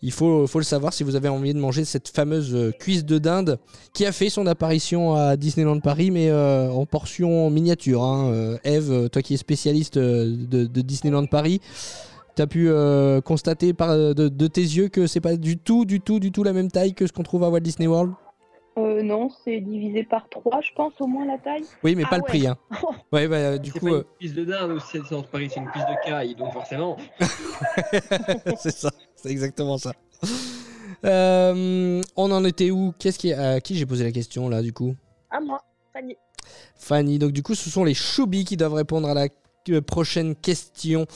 il 0.00 0.10
faut, 0.10 0.46
faut 0.46 0.58
le 0.58 0.64
savoir 0.64 0.92
si 0.94 1.04
vous 1.04 1.14
avez 1.14 1.28
envie 1.28 1.52
de 1.52 1.58
manger 1.58 1.84
cette 1.84 2.08
fameuse 2.08 2.54
euh, 2.54 2.72
cuisse 2.72 3.04
de 3.04 3.18
dinde 3.18 3.58
qui 3.92 4.06
a 4.06 4.12
fait 4.12 4.30
son 4.30 4.46
apparition 4.46 5.14
à 5.14 5.36
Disneyland 5.36 5.80
Paris, 5.80 6.10
mais 6.10 6.30
euh, 6.30 6.70
en 6.70 6.86
portion 6.86 7.50
miniature. 7.50 8.02
Hein. 8.02 8.56
Eve, 8.64 9.10
toi 9.10 9.20
qui 9.22 9.34
es 9.34 9.36
spécialiste 9.36 9.98
de, 9.98 10.64
de 10.66 10.80
Disneyland 10.80 11.26
Paris, 11.26 11.60
tu 12.38 12.42
as 12.42 12.46
pu 12.46 12.68
euh, 12.68 13.20
constater 13.20 13.72
par, 13.74 13.96
de, 13.96 14.12
de 14.12 14.46
tes 14.46 14.60
yeux 14.60 14.88
que 14.88 15.08
c'est 15.08 15.20
pas 15.20 15.36
du 15.36 15.58
tout, 15.58 15.84
du 15.84 16.00
tout, 16.00 16.20
du 16.20 16.30
tout 16.30 16.44
la 16.44 16.52
même 16.52 16.70
taille 16.70 16.94
que 16.94 17.04
ce 17.04 17.12
qu'on 17.12 17.24
trouve 17.24 17.42
à 17.42 17.50
Walt 17.50 17.58
Disney 17.58 17.88
World? 17.88 18.12
Euh, 18.78 19.02
non, 19.02 19.28
c'est 19.44 19.60
divisé 19.60 20.04
par 20.04 20.28
3, 20.28 20.60
je 20.60 20.70
pense, 20.76 20.92
au 21.00 21.08
moins 21.08 21.26
la 21.26 21.38
taille. 21.38 21.64
Oui, 21.82 21.96
mais 21.96 22.04
Ah 22.06 22.10
pas 22.10 22.18
le 22.18 22.22
prix. 22.22 22.46
Hein. 22.46 22.56
Ouais, 23.12 23.26
bah, 23.26 23.36
euh, 23.36 23.58
du 23.58 23.72
C'est 23.72 23.80
coup, 23.80 23.86
pas 23.86 23.92
euh, 23.92 23.98
une 23.98 24.18
cuisse 24.20 24.34
de 24.34 24.44
dinde 24.44 24.70
aussi, 24.70 24.98
c'est 25.08 25.30
Paris, 25.32 25.50
c'est 25.52 25.58
une 25.58 25.66
cuisse 25.66 25.82
de 25.82 26.08
caille, 26.08 26.36
donc 26.36 26.52
forcément. 26.52 26.96
c'est 28.56 28.70
ça, 28.70 28.90
c'est 29.16 29.30
exactement 29.30 29.76
ça. 29.76 29.92
Euh, 31.04 32.00
on 32.14 32.30
en 32.30 32.44
était 32.44 32.70
où? 32.70 32.92
Qu'est-ce 33.00 33.18
qui, 33.18 33.32
à 33.32 33.60
qui 33.60 33.74
j'ai 33.74 33.86
posé 33.86 34.04
la 34.04 34.12
question 34.12 34.48
là 34.48 34.62
du 34.62 34.72
coup? 34.72 34.94
À 35.30 35.40
moi, 35.40 35.60
Fanny. 35.92 36.16
Fanny. 36.76 37.18
Donc 37.18 37.32
du 37.32 37.42
coup, 37.42 37.56
ce 37.56 37.68
sont 37.68 37.82
les 37.82 37.94
choubis 37.94 38.44
qui 38.44 38.56
doivent 38.56 38.74
répondre 38.74 39.08
à 39.08 39.14
la 39.14 39.22
euh, 39.22 39.28
prochaine 39.80 40.34
question. 40.34 41.06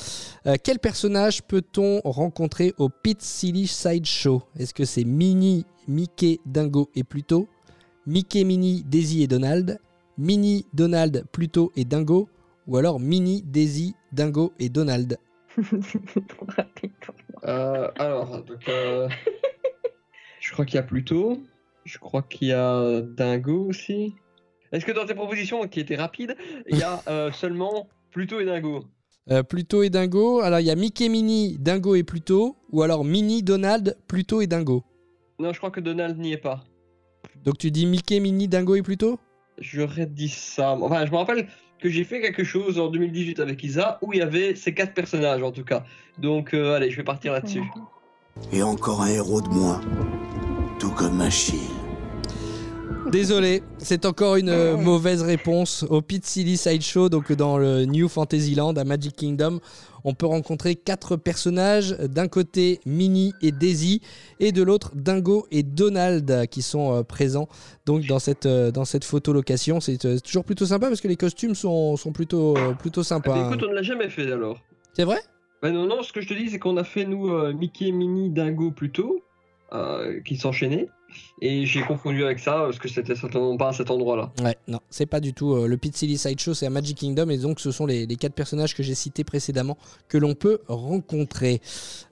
Euh, 0.46 0.56
quel 0.62 0.78
personnage 0.78 1.42
peut-on 1.42 2.00
rencontrer 2.04 2.74
au 2.78 2.88
Pit 2.88 3.20
Silly 3.20 3.66
Sideshow? 3.66 4.42
Est-ce 4.58 4.74
que 4.74 4.84
c'est 4.84 5.04
Minnie, 5.04 5.64
Mickey, 5.88 6.40
Dingo 6.46 6.90
et 6.94 7.04
Pluto? 7.04 7.48
Mickey, 8.06 8.44
Minnie, 8.44 8.82
Daisy 8.84 9.22
et 9.22 9.26
Donald? 9.26 9.78
Minnie, 10.18 10.66
Donald, 10.72 11.24
Pluto 11.32 11.72
et 11.76 11.84
Dingo? 11.84 12.28
Ou 12.66 12.76
alors 12.76 13.00
Minnie, 13.00 13.42
Daisy, 13.42 13.94
Dingo 14.12 14.52
et 14.58 14.68
Donald? 14.68 15.18
Euh, 17.44 17.90
alors, 17.98 18.44
euh, 18.68 19.08
je 20.38 20.52
crois 20.52 20.64
qu'il 20.64 20.76
y 20.76 20.78
a 20.78 20.84
Pluto, 20.84 21.42
je 21.84 21.98
crois 21.98 22.22
qu'il 22.22 22.46
y 22.48 22.52
a 22.52 23.00
Dingo 23.00 23.66
aussi. 23.66 24.14
Est-ce 24.70 24.86
que 24.86 24.92
dans 24.92 25.06
tes 25.06 25.14
propositions, 25.14 25.66
qui 25.66 25.80
étaient 25.80 25.96
rapides, 25.96 26.36
il 26.68 26.78
y 26.78 26.84
a 26.84 27.32
seulement 27.32 27.88
Pluto 28.12 28.40
et 28.40 28.44
Dingo 28.44 28.84
Euh, 29.30 29.42
Pluto 29.42 29.82
et 29.82 29.90
Dingo. 29.90 30.40
Alors 30.40 30.60
il 30.60 30.66
y 30.66 30.70
a 30.70 30.74
Mickey, 30.76 31.08
Minnie, 31.08 31.56
Dingo 31.58 31.94
et 31.94 32.02
Pluto. 32.02 32.56
Ou 32.70 32.82
alors 32.82 33.04
Minnie, 33.04 33.42
Donald, 33.42 33.96
Pluto 34.06 34.40
et 34.40 34.46
Dingo. 34.46 34.84
Non, 35.38 35.52
je 35.52 35.58
crois 35.58 35.70
que 35.70 35.80
Donald 35.80 36.18
n'y 36.18 36.32
est 36.32 36.36
pas. 36.38 36.62
Donc 37.44 37.58
tu 37.58 37.70
dis 37.70 37.86
Mickey, 37.86 38.20
Minnie, 38.20 38.48
Dingo 38.48 38.74
et 38.74 38.82
Pluto? 38.82 39.18
J'aurais 39.58 40.06
dit 40.06 40.28
ça. 40.28 40.72
Enfin, 40.72 41.04
je 41.06 41.10
me 41.10 41.16
rappelle 41.16 41.48
que 41.80 41.88
j'ai 41.88 42.04
fait 42.04 42.20
quelque 42.20 42.44
chose 42.44 42.78
en 42.78 42.88
2018 42.88 43.40
avec 43.40 43.62
Isa 43.64 43.98
où 44.02 44.12
il 44.12 44.18
y 44.18 44.22
avait 44.22 44.54
ces 44.54 44.72
quatre 44.74 44.94
personnages 44.94 45.42
en 45.42 45.50
tout 45.52 45.64
cas. 45.64 45.84
Donc, 46.18 46.54
euh, 46.54 46.74
allez, 46.76 46.90
je 46.90 46.96
vais 46.96 47.04
partir 47.04 47.32
là-dessus. 47.32 47.62
Et 48.52 48.62
encore 48.62 49.02
un 49.02 49.08
héros 49.08 49.40
de 49.40 49.48
moins. 49.48 49.80
Tout 50.78 50.90
comme 50.90 51.20
Achille. 51.20 51.60
Désolé, 53.12 53.62
c'est 53.76 54.06
encore 54.06 54.36
une 54.36 54.48
euh, 54.48 54.74
mauvaise 54.78 55.20
réponse 55.22 55.84
au 55.90 56.00
Pit 56.00 56.24
Silly 56.24 56.56
Sideshow, 56.56 57.10
donc 57.10 57.30
dans 57.30 57.58
le 57.58 57.84
New 57.84 58.08
Fantasyland 58.08 58.72
à 58.72 58.84
Magic 58.84 59.14
Kingdom. 59.14 59.60
On 60.04 60.14
peut 60.14 60.24
rencontrer 60.24 60.76
quatre 60.76 61.16
personnages, 61.16 61.90
d'un 61.98 62.26
côté 62.26 62.80
Minnie 62.86 63.34
et 63.42 63.52
Daisy, 63.52 64.00
et 64.40 64.50
de 64.50 64.62
l'autre 64.62 64.92
Dingo 64.94 65.46
et 65.50 65.62
Donald 65.62 66.46
qui 66.48 66.62
sont 66.62 66.96
euh, 66.96 67.02
présents 67.02 67.48
donc 67.84 68.06
dans 68.06 68.18
cette, 68.18 68.46
euh, 68.46 68.70
dans 68.70 68.86
cette 68.86 69.04
photo 69.04 69.34
location. 69.34 69.80
C'est 69.80 69.98
toujours 70.22 70.44
plutôt 70.44 70.64
sympa 70.64 70.88
parce 70.88 71.02
que 71.02 71.08
les 71.08 71.16
costumes 71.16 71.54
sont, 71.54 71.98
sont 71.98 72.12
plutôt, 72.12 72.54
plutôt 72.78 73.02
Ah, 73.02 73.04
sympas. 73.04 73.34
mais 73.34 73.40
hein. 73.40 73.48
écoute, 73.50 73.62
on 73.68 73.70
ne 73.70 73.74
l'a 73.74 73.82
jamais 73.82 74.08
fait 74.08 74.32
alors. 74.32 74.58
C'est 74.94 75.04
vrai? 75.04 75.18
Bah 75.60 75.70
non, 75.70 75.86
non, 75.86 76.02
ce 76.02 76.14
que 76.14 76.22
je 76.22 76.28
te 76.28 76.34
dis, 76.34 76.48
c'est 76.48 76.58
qu'on 76.58 76.78
a 76.78 76.84
fait, 76.84 77.04
nous, 77.04 77.30
Mickey, 77.52 77.92
Minnie, 77.92 78.30
Dingo 78.30 78.70
plus 78.70 78.90
tôt, 78.90 79.22
euh, 79.72 80.20
qui 80.20 80.36
s'enchaînaient. 80.36 80.88
Et 81.40 81.66
j'ai 81.66 81.82
confondu 81.82 82.24
avec 82.24 82.38
ça, 82.38 82.52
parce 82.52 82.78
que 82.78 82.88
c'était 82.88 83.14
certainement 83.16 83.56
pas 83.56 83.68
à 83.68 83.72
cet 83.72 83.90
endroit-là. 83.90 84.30
Ouais, 84.42 84.56
non, 84.68 84.78
c'est 84.90 85.06
pas 85.06 85.20
du 85.20 85.34
tout. 85.34 85.52
euh, 85.54 85.66
le 85.66 85.76
Pit 85.76 85.96
Silly 85.96 86.16
Sideshow, 86.18 86.54
c'est 86.54 86.66
à 86.66 86.70
Magic 86.70 86.98
Kingdom, 86.98 87.28
et 87.30 87.38
donc 87.38 87.60
ce 87.60 87.70
sont 87.70 87.86
les, 87.86 88.06
les 88.06 88.16
quatre 88.16 88.34
personnages 88.34 88.74
que 88.74 88.82
j'ai 88.82 88.94
cités 88.94 89.24
précédemment 89.24 89.76
que 90.08 90.18
l'on 90.18 90.34
peut 90.34 90.60
rencontrer. 90.68 91.60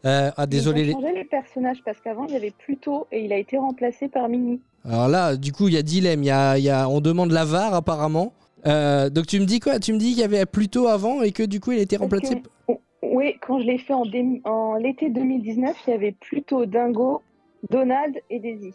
Euh, 0.05 0.31
ah, 0.37 0.47
désolé. 0.47 0.83
Ils 0.83 0.95
ont 0.97 1.01
changé 1.01 1.15
les 1.15 1.25
personnages 1.25 1.79
parce 1.85 2.01
qu'avant 2.01 2.27
il 2.27 2.33
y 2.33 2.37
avait 2.37 2.53
Pluto 2.57 3.07
et 3.13 3.25
il 3.25 3.33
a 3.33 3.37
été 3.39 3.57
remplacé 3.59 4.09
par 4.09 4.29
Minnie. 4.29 4.61
Alors 4.85 5.09
là, 5.09 5.37
du 5.37 5.53
coup, 5.53 5.69
il 5.69 5.75
y 5.75 5.77
a 5.77 5.83
dilemme. 5.83 6.23
Il 6.23 6.27
y 6.27 6.31
a, 6.31 6.59
y 6.59 6.71
a- 6.71 6.89
on 6.89 7.01
demande 7.01 7.31
la 7.33 7.45
VAR 7.45 7.75
apparemment. 7.75 8.33
Euh, 8.67 9.09
donc 9.11 9.27
tu 9.27 9.41
me 9.41 9.45
dis 9.47 9.61
quoi? 9.61 9.79
Tu 9.79 9.93
me 9.93 9.99
dis 9.99 10.11
qu'il 10.11 10.19
y 10.21 10.25
avait 10.25 10.45
plutôt 10.47 10.87
avant 10.89 11.23
et 11.23 11.33
que 11.33 11.43
du 11.43 11.61
coup 11.61 11.73
il 11.73 11.79
a 11.79 11.83
été 11.83 11.97
Parce 11.99 12.11
remplacé. 12.13 12.43
que- 12.69 12.73
Oui, 13.03 13.37
quand 13.41 13.59
je 13.61 13.65
l'ai 13.67 13.79
fait 13.79 13.95
en, 13.95 14.05
dé- 14.05 14.41
en 14.45 14.75
l'été 14.75 15.09
2019, 15.11 15.75
il 15.87 15.91
y 15.91 15.95
avait 15.95 16.13
Pluto, 16.13 16.67
Dingo, 16.67 17.23
Donald 17.71 18.17
et 18.31 18.39
Daisy. 18.39 18.73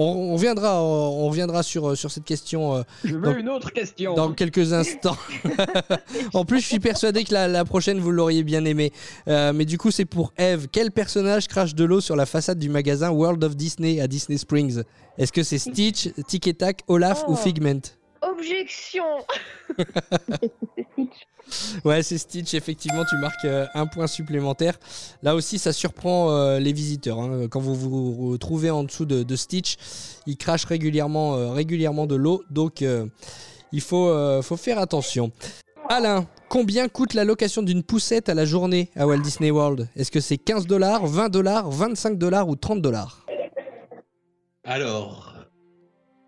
On, 0.00 0.30
on 0.30 0.32
reviendra, 0.34 0.80
on 0.82 1.26
reviendra 1.28 1.62
sur, 1.64 1.96
sur 1.96 2.10
cette 2.12 2.24
question. 2.24 2.76
euh, 2.76 2.82
Je 3.04 3.14
veux 3.16 3.20
dans- 3.20 3.36
une 3.36 3.48
autre 3.48 3.72
question. 3.72 4.14
Dans 4.14 4.32
quelques 4.32 4.72
instants. 4.72 5.16
en 6.34 6.44
plus, 6.44 6.60
je 6.60 6.66
suis 6.66 6.78
persuadé 6.78 7.24
que 7.24 7.34
la, 7.34 7.48
la 7.48 7.64
prochaine, 7.64 7.98
vous 7.98 8.10
l'auriez 8.12 8.42
bien 8.44 8.64
aimé. 8.64 8.92
Euh, 9.28 9.52
mais 9.52 9.64
du 9.64 9.76
coup, 9.78 9.90
c'est 9.90 10.04
pour 10.04 10.32
Eve. 10.38 10.68
Quel 10.70 10.90
personnage 10.92 11.48
crache 11.48 11.74
de 11.74 11.84
l'eau 11.84 12.00
sur 12.00 12.16
la 12.16 12.26
façade 12.26 12.58
du 12.58 12.68
magasin 12.68 13.10
World 13.10 13.42
of 13.42 13.56
Disney 13.56 14.00
à 14.00 14.06
Disney 14.06 14.38
Springs? 14.38 14.82
Est-ce 15.18 15.32
que 15.32 15.42
c'est 15.42 15.58
Stitch, 15.58 16.08
Tic 16.28 16.46
et 16.46 16.54
Tac, 16.54 16.82
Olaf 16.86 17.24
Oh. 17.26 17.32
ou 17.32 17.36
Figment? 17.36 17.80
Objection 18.22 19.04
Ouais, 21.84 22.02
c'est 22.02 22.18
Stitch, 22.18 22.52
effectivement, 22.52 23.04
tu 23.08 23.16
marques 23.16 23.44
euh, 23.46 23.66
un 23.74 23.86
point 23.86 24.06
supplémentaire. 24.06 24.78
Là 25.22 25.34
aussi, 25.34 25.58
ça 25.58 25.72
surprend 25.72 26.30
euh, 26.30 26.58
les 26.58 26.72
visiteurs. 26.74 27.18
hein. 27.20 27.48
Quand 27.48 27.60
vous 27.60 27.74
vous 27.74 28.30
retrouvez 28.32 28.68
en 28.70 28.84
dessous 28.84 29.06
de, 29.06 29.22
de 29.22 29.36
Stitch, 29.36 29.76
il 30.26 30.36
crache 30.36 30.64
régulièrement, 30.66 31.36
euh, 31.36 31.50
régulièrement 31.52 32.06
de 32.06 32.16
l'eau, 32.16 32.42
donc 32.50 32.82
euh, 32.82 33.06
il 33.72 33.80
faut, 33.80 34.08
euh, 34.10 34.42
faut 34.42 34.58
faire 34.58 34.78
attention. 34.78 35.32
Alain, 35.88 36.26
combien 36.50 36.86
coûte 36.88 37.14
la 37.14 37.24
location 37.24 37.62
d'une 37.62 37.82
poussette 37.82 38.28
à 38.28 38.34
la 38.34 38.44
journée 38.44 38.90
à 38.94 39.06
Walt 39.06 39.20
Disney 39.20 39.50
World? 39.50 39.88
Est-ce 39.96 40.10
que 40.10 40.20
c'est 40.20 40.36
15 40.36 40.66
dollars, 40.66 41.06
20 41.06 41.30
dollars, 41.30 41.70
25 41.70 42.18
dollars 42.18 42.46
ou 42.48 42.56
30 42.56 42.82
dollars? 42.82 43.24
Alors, 44.64 45.32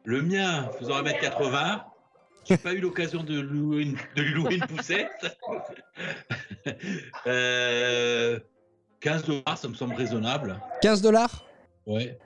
le 0.05 0.23
mien 0.23 0.71
faisant 0.79 1.03
1m80, 1.03 1.83
j'ai 2.49 2.57
pas 2.57 2.73
eu 2.73 2.81
l'occasion 2.81 3.23
de, 3.23 3.39
louer 3.39 3.83
une- 3.83 3.97
de 4.17 4.23
lui 4.23 4.33
louer 4.35 4.55
une 4.57 4.67
poussette. 4.67 5.39
Euh, 7.27 8.39
15 9.01 9.25
dollars, 9.25 9.59
ça 9.59 9.69
me 9.69 9.75
semble 9.75 9.95
raisonnable. 9.95 10.61
15 10.83 11.01
dollars? 11.03 11.45
Ouais. 11.87 12.19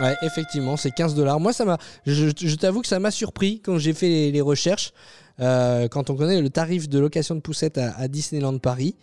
Ouais, 0.00 0.14
effectivement, 0.22 0.76
c'est 0.76 0.90
15 0.92 1.14
dollars. 1.14 1.38
Moi, 1.40 1.52
ça 1.52 1.64
m'a. 1.64 1.76
Je, 2.06 2.28
je 2.36 2.54
t'avoue 2.56 2.80
que 2.80 2.86
ça 2.88 2.98
m'a 2.98 3.10
surpris 3.10 3.60
quand 3.60 3.76
j'ai 3.78 3.92
fait 3.92 4.08
les, 4.08 4.32
les 4.32 4.40
recherches. 4.40 4.92
Euh, 5.40 5.88
quand 5.88 6.08
on 6.10 6.16
connaît 6.16 6.40
le 6.40 6.48
tarif 6.50 6.88
de 6.88 6.98
location 6.98 7.34
de 7.34 7.40
poussette 7.40 7.76
à, 7.78 7.94
à 7.96 8.08
Disneyland 8.08 8.56
Paris, 8.58 8.96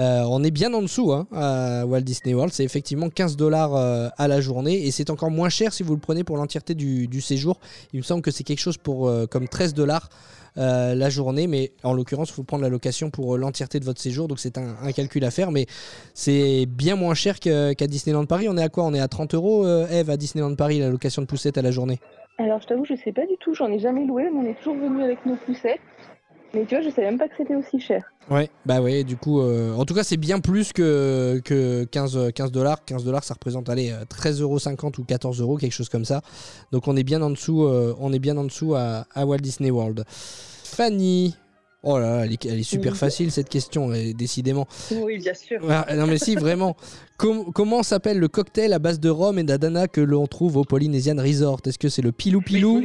euh, 0.00 0.24
on 0.28 0.42
est 0.42 0.50
bien 0.50 0.74
en 0.74 0.82
dessous 0.82 1.12
hein, 1.12 1.26
à 1.32 1.86
Walt 1.86 2.00
Disney 2.00 2.34
World. 2.34 2.52
C'est 2.52 2.64
effectivement 2.64 3.10
15 3.10 3.36
dollars 3.36 3.74
euh, 3.74 4.08
à 4.18 4.26
la 4.26 4.40
journée 4.40 4.86
et 4.86 4.90
c'est 4.90 5.10
encore 5.10 5.30
moins 5.30 5.48
cher 5.48 5.72
si 5.72 5.82
vous 5.82 5.94
le 5.94 6.00
prenez 6.00 6.24
pour 6.24 6.36
l'entièreté 6.36 6.74
du, 6.74 7.20
séjour. 7.20 7.60
Il 7.92 7.98
me 7.98 8.02
semble 8.02 8.22
que 8.22 8.30
c'est 8.30 8.44
quelque 8.44 8.60
chose 8.60 8.76
pour 8.76 9.08
euh, 9.08 9.26
comme 9.26 9.48
13 9.48 9.74
dollars. 9.74 10.08
la 10.56 11.10
journée, 11.10 11.46
mais 11.46 11.72
en 11.82 11.92
l'occurrence, 11.92 12.30
il 12.30 12.34
faut 12.34 12.44
prendre 12.44 12.62
la 12.62 12.68
location 12.68 13.10
pour 13.10 13.36
l'entièreté 13.38 13.80
de 13.80 13.84
votre 13.84 14.00
séjour, 14.00 14.28
donc 14.28 14.38
c'est 14.38 14.56
un, 14.56 14.92
calcul 14.92 15.24
à 15.24 15.32
faire, 15.32 15.50
mais 15.50 15.66
c'est 16.14 16.66
bien 16.66 16.94
moins 16.94 17.14
cher 17.14 17.40
qu'à 17.40 17.86
Disneyland 17.88 18.26
Paris. 18.26 18.46
On 18.48 18.56
est 18.56 18.62
à 18.62 18.68
quoi? 18.68 18.84
On 18.84 18.94
est 18.94 19.00
à 19.00 19.08
30 19.08 19.34
euros, 19.34 19.66
Eve, 19.66 20.10
à 20.10 20.16
Disneyland 20.16 20.54
Paris, 20.54 20.78
la 20.78 20.90
location 20.90 21.22
de 21.22 21.26
poussette 21.26 21.58
à 21.58 21.62
la 21.62 21.72
journée? 21.72 21.98
Alors 22.38 22.60
je 22.60 22.66
t'avoue, 22.66 22.84
je 22.84 22.94
sais 22.94 23.12
pas 23.12 23.26
du 23.26 23.36
tout, 23.38 23.54
j'en 23.54 23.70
ai 23.70 23.78
jamais 23.78 24.04
loué, 24.06 24.24
mais 24.32 24.40
on 24.40 24.50
est 24.50 24.54
toujours 24.54 24.76
venu 24.76 25.02
avec 25.02 25.24
nos 25.26 25.36
poussettes. 25.36 25.80
Mais 26.54 26.64
tu 26.66 26.74
vois, 26.76 26.84
je 26.84 26.90
savais 26.90 27.06
même 27.08 27.18
pas 27.18 27.28
que 27.28 27.34
c'était 27.36 27.54
aussi 27.56 27.80
cher. 27.80 28.04
Ouais, 28.30 28.48
bah 28.64 28.80
ouais, 28.80 29.02
du 29.04 29.16
coup, 29.16 29.40
euh, 29.40 29.74
en 29.74 29.84
tout 29.84 29.92
cas, 29.94 30.04
c'est 30.04 30.16
bien 30.16 30.40
plus 30.40 30.72
que, 30.72 31.40
que 31.44 31.84
15 31.84 32.32
15 32.34 32.52
dollars. 32.52 32.84
15 32.84 33.04
dollars, 33.04 33.24
ça 33.24 33.34
représente, 33.34 33.68
allez, 33.68 33.92
13,50 34.08 34.42
euros 34.42 34.58
ou 34.98 35.04
14 35.04 35.40
euros, 35.40 35.56
quelque 35.56 35.72
chose 35.72 35.88
comme 35.88 36.04
ça. 36.04 36.22
Donc 36.72 36.88
on 36.88 36.96
est 36.96 37.02
bien 37.02 37.20
en 37.22 37.30
dessous, 37.30 37.64
euh, 37.64 37.94
on 37.98 38.12
est 38.12 38.18
bien 38.18 38.36
en 38.36 38.44
dessous 38.44 38.74
à, 38.74 39.06
à 39.14 39.26
Walt 39.26 39.38
Disney 39.38 39.70
World. 39.70 40.04
Fanny. 40.64 41.34
Oh 41.86 41.98
là 41.98 42.16
là, 42.16 42.24
elle 42.24 42.32
est, 42.32 42.46
elle 42.46 42.58
est 42.60 42.62
super 42.62 42.92
Oui. 42.92 42.98
facile 42.98 43.30
cette 43.30 43.50
question, 43.50 43.90
euh, 43.90 44.14
décidément. 44.14 44.66
Oui, 44.90 45.18
bien 45.18 45.34
sûr. 45.34 45.60
Ah, 45.68 45.84
non 45.94 46.06
mais 46.06 46.16
si, 46.16 46.34
vraiment. 46.34 46.76
Com- 47.18 47.52
comment 47.52 47.82
s'appelle 47.82 48.18
le 48.18 48.28
cocktail 48.28 48.72
à 48.72 48.78
base 48.78 48.98
de 49.00 49.10
rhum 49.10 49.38
et 49.38 49.42
d'adana 49.44 49.86
que 49.86 50.00
l'on 50.00 50.26
trouve 50.26 50.56
au 50.56 50.64
Polynesian 50.64 51.16
Resort? 51.18 51.60
Est-ce 51.66 51.78
que 51.78 51.90
c'est 51.90 52.00
le 52.00 52.10
pilou 52.12 52.40
pilou, 52.40 52.80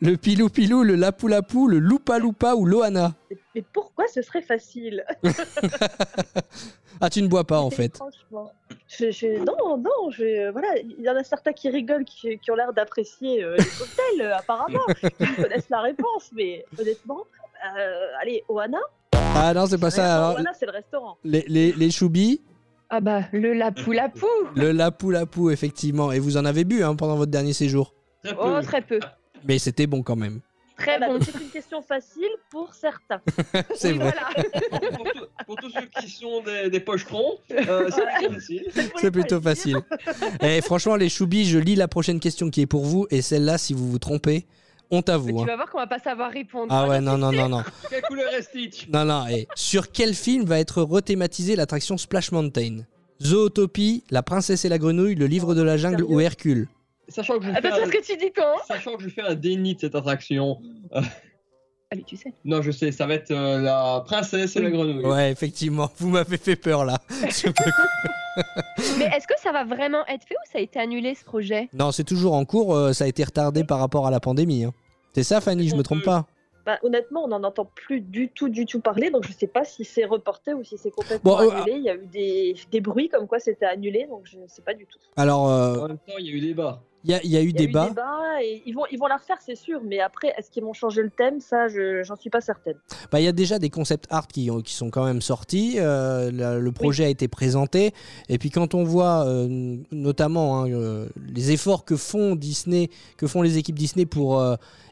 le 0.00 0.16
pilou 0.16 0.48
pilou, 0.48 0.82
le 0.82 0.94
lapu 0.94 1.28
lapu, 1.28 1.68
le 1.68 1.78
lupa 1.78 2.18
lupa 2.18 2.54
ou 2.54 2.64
l'ohana 2.66 3.12
Mais 3.54 3.62
pourquoi 3.72 4.06
ce 4.08 4.22
serait 4.22 4.42
facile 4.42 5.04
Ah, 7.00 7.10
tu 7.10 7.22
ne 7.22 7.28
bois 7.28 7.44
pas 7.44 7.60
en 7.60 7.70
fait. 7.70 7.96
Franchement. 7.96 8.50
Je, 8.88 9.10
je- 9.12 9.38
non, 9.44 9.76
non, 9.78 10.10
je, 10.10 10.50
voilà, 10.50 10.68
il 10.78 11.00
y 11.00 11.08
en 11.08 11.14
a 11.16 11.22
certains 11.22 11.52
qui 11.52 11.68
rigolent, 11.70 12.04
qui, 12.04 12.38
qui 12.40 12.50
ont 12.50 12.56
l'air 12.56 12.72
d'apprécier 12.72 13.44
euh, 13.44 13.56
les 13.56 13.64
cocktails, 13.64 14.20
euh, 14.22 14.36
apparemment, 14.36 14.80
qui 15.00 15.34
connaissent 15.42 15.70
la 15.70 15.80
réponse, 15.80 16.30
mais 16.34 16.64
honnêtement, 16.76 17.24
euh, 17.78 18.06
allez, 18.20 18.42
Oana 18.48 18.80
Ah 19.12 19.52
non, 19.54 19.66
c'est 19.66 19.78
pas 19.78 19.90
ça. 19.92 20.16
Alors, 20.16 20.38
Oana, 20.38 20.50
c'est 20.58 20.66
le 20.66 20.72
restaurant. 20.72 21.16
les, 21.22 21.44
les, 21.46 21.72
les 21.72 21.90
choubis, 21.92 22.40
Ah 22.90 23.00
bah, 23.00 23.22
le 23.32 23.52
lapou 23.52 23.92
lapou 23.92 24.26
le 24.56 24.72
lapu 24.72 25.12
lapu, 25.12 25.52
effectivement. 25.52 26.10
Et 26.10 26.18
vous 26.18 26.36
en 26.36 26.44
avez 26.44 26.64
bu 26.64 26.82
hein, 26.82 26.96
pendant 26.96 27.14
votre 27.16 27.30
dernier 27.30 27.52
séjour. 27.52 27.94
Oh, 28.40 28.58
très 28.62 28.82
peu. 28.82 28.98
Mais 29.46 29.58
c'était 29.58 29.86
bon 29.86 30.02
quand 30.02 30.16
même. 30.16 30.40
Très 30.76 30.96
Voilà, 30.98 31.08
bon. 31.08 31.18
donc 31.18 31.24
C'est 31.24 31.40
une 31.42 31.50
question 31.50 31.82
facile 31.82 32.28
pour 32.50 32.72
certains. 32.72 33.20
C'est 33.74 33.92
vrai. 33.94 34.14
pour, 34.70 35.04
tout- 35.12 35.26
pour 35.44 35.56
tous 35.56 35.70
ceux 35.70 35.86
qui 36.00 36.08
sont 36.08 36.40
des, 36.44 36.70
des 36.70 36.78
pochetrons, 36.80 37.38
euh, 37.50 37.90
c'est 37.90 38.06
plutôt 38.06 38.32
facile. 38.34 38.66
C'est 38.96 39.10
plutôt 39.10 39.40
facile. 39.40 39.76
Et 40.40 40.60
franchement, 40.60 40.94
les 40.94 41.08
choubis, 41.08 41.46
je 41.46 41.58
lis 41.58 41.74
la 41.74 41.88
prochaine 41.88 42.20
question 42.20 42.48
qui 42.50 42.60
est 42.60 42.66
pour 42.66 42.84
vous. 42.84 43.08
Et 43.10 43.22
celle-là, 43.22 43.58
si 43.58 43.74
vous 43.74 43.90
vous 43.90 43.98
trompez, 43.98 44.46
honte 44.92 45.08
à 45.08 45.16
vous. 45.16 45.32
Tu 45.32 45.42
hein. 45.42 45.46
vas 45.46 45.56
voir 45.56 45.68
qu'on 45.70 45.78
va 45.78 45.88
pas 45.88 45.98
savoir 45.98 46.30
répondre. 46.30 46.68
Ah 46.70 46.86
ouais, 46.88 47.00
non, 47.00 47.18
non, 47.18 47.32
non, 47.32 47.48
non. 47.48 47.64
Quelle 47.90 48.02
couleur 48.02 48.32
est 48.32 48.42
Stitch? 48.42 48.86
Non, 48.88 49.04
non. 49.04 49.26
Et 49.26 49.48
sur 49.56 49.90
quel 49.90 50.14
film 50.14 50.44
va 50.44 50.60
être 50.60 50.80
rethématisée 50.82 51.56
l'attraction 51.56 51.96
Splash 51.98 52.30
Mountain? 52.30 52.82
Zootopie, 53.20 54.04
La 54.10 54.22
princesse 54.22 54.64
et 54.64 54.68
la 54.68 54.78
grenouille, 54.78 55.16
Le 55.16 55.26
livre 55.26 55.56
de 55.56 55.62
la 55.62 55.76
jungle 55.76 56.04
ou 56.04 56.20
Hercule? 56.20 56.68
Sachant 57.08 57.38
que 57.38 57.46
je 57.46 57.50
parce 57.52 57.80
un, 57.80 57.88
que 57.88 58.02
tu 58.04 58.16
dis 58.16 58.32
quand 58.32 58.56
sachant 58.66 58.96
que 58.96 59.02
je 59.02 59.08
fais 59.08 59.22
un 59.22 59.34
déni 59.34 59.74
de 59.74 59.80
cette 59.80 59.94
attraction. 59.94 60.58
euh, 60.94 61.00
Allez, 61.90 62.02
tu 62.02 62.16
sais. 62.16 62.32
non, 62.44 62.60
je 62.60 62.70
sais, 62.70 62.92
ça 62.92 63.06
va 63.06 63.14
être 63.14 63.30
euh, 63.30 63.58
la 63.60 64.02
princesse 64.04 64.56
et 64.56 64.60
la 64.60 64.70
grenouille. 64.70 65.04
Ouais, 65.06 65.30
effectivement, 65.32 65.90
vous 65.96 66.10
m'avez 66.10 66.36
fait 66.36 66.56
peur 66.56 66.84
là. 66.84 66.98
Sur 67.30 67.48
le 67.48 67.54
coup. 67.54 68.42
Mais 68.98 69.06
est-ce 69.06 69.26
que 69.26 69.34
ça 69.38 69.52
va 69.52 69.64
vraiment 69.64 70.06
être 70.06 70.24
fait 70.28 70.34
ou 70.34 70.50
ça 70.52 70.58
a 70.58 70.60
été 70.62 70.78
annulé 70.78 71.14
ce 71.14 71.24
projet? 71.24 71.68
Non, 71.72 71.90
c'est 71.90 72.04
toujours 72.04 72.34
en 72.34 72.44
cours, 72.44 72.74
euh, 72.76 72.92
ça 72.92 73.04
a 73.04 73.06
été 73.08 73.24
retardé 73.24 73.64
par 73.64 73.78
rapport 73.80 74.06
à 74.06 74.10
la 74.10 74.20
pandémie. 74.20 74.64
hein. 74.64 74.72
C'est 75.14 75.24
ça, 75.24 75.40
Fanny, 75.40 75.68
je 75.68 75.74
me 75.76 75.82
trompe 75.82 76.04
pas? 76.04 76.26
Bah, 76.66 76.78
honnêtement, 76.82 77.24
on 77.24 77.28
n'en 77.28 77.42
entend 77.44 77.64
plus 77.64 78.02
du 78.02 78.28
tout, 78.28 78.50
du 78.50 78.66
tout 78.66 78.80
parler, 78.80 79.10
donc 79.10 79.26
je 79.26 79.32
sais 79.32 79.46
pas 79.46 79.64
si 79.64 79.84
c'est 79.86 80.04
reporté 80.04 80.52
ou 80.52 80.62
si 80.62 80.76
c'est 80.76 80.90
complètement 80.90 81.36
Bon, 81.38 81.40
euh, 81.40 81.50
annulé. 81.50 81.72
Il 81.78 81.82
y 81.82 81.88
a 81.88 81.94
eu 81.94 82.06
des, 82.06 82.54
des 82.70 82.80
bruits 82.82 83.08
comme 83.08 83.26
quoi 83.26 83.38
c'était 83.40 83.64
annulé, 83.64 84.06
donc 84.06 84.20
je 84.24 84.36
ne 84.36 84.46
sais 84.46 84.60
pas 84.60 84.74
du 84.74 84.84
tout. 84.84 84.98
Alors, 85.16 85.48
euh, 85.50 85.78
En 85.78 85.88
même 85.88 85.96
temps, 85.96 86.12
il 86.18 86.26
y 86.26 86.28
a 86.28 86.32
eu 86.32 86.40
débat. 86.40 86.82
Il 87.08 87.12
y, 87.12 87.14
a- 87.14 87.24
il 87.24 87.30
y 87.30 87.36
a 87.36 87.40
eu 87.40 87.44
y 87.44 87.46
a 87.46 87.48
eu 87.48 87.52
débat. 87.52 87.88
et 88.42 88.62
ils 88.66 88.72
vont, 88.74 88.84
ils 88.92 88.98
vont 88.98 89.06
la 89.06 89.16
refaire, 89.16 89.38
c'est 89.44 89.54
sûr, 89.56 89.80
mais 89.84 89.98
après, 90.00 90.28
est-ce 90.36 90.50
qu'ils 90.50 90.62
vont 90.62 90.72
changer 90.74 91.02
le 91.02 91.10
thème? 91.10 91.40
Ça, 91.40 91.66
je 91.68 92.02
j'en 92.04 92.14
suis 92.16 92.30
pas 92.30 92.40
certaine. 92.40 92.76
Bah, 93.10 93.20
il 93.20 93.24
y 93.24 93.28
a 93.28 93.32
déjà 93.32 93.58
des 93.58 93.70
concept 93.70 94.06
art 94.10 94.28
qui, 94.28 94.50
ont- 94.50 94.60
qui 94.60 94.74
sont 94.74 94.90
quand 94.90 95.04
même 95.04 95.20
sortis. 95.22 95.76
euh, 95.78 96.30
la- 96.32 96.58
le 96.58 96.72
projet 96.72 97.04
a 97.04 97.08
été 97.08 97.26
présenté. 97.26 97.92
Et 98.28 98.38
puis 98.38 98.50
quand 98.50 98.74
on 98.74 98.84
voit 98.84 99.26
euh, 99.26 99.76
notamment 99.90 100.62
hein, 100.62 100.70
euh, 100.70 101.08
les 101.34 101.50
efforts 101.50 101.84
que 101.84 101.96
font 101.96 102.36
Disney, 102.36 102.90
que 103.16 103.26
font 103.26 103.42
les 103.42 103.56
équipes 103.58 103.78
Disney 103.78 104.06
pour 104.06 104.40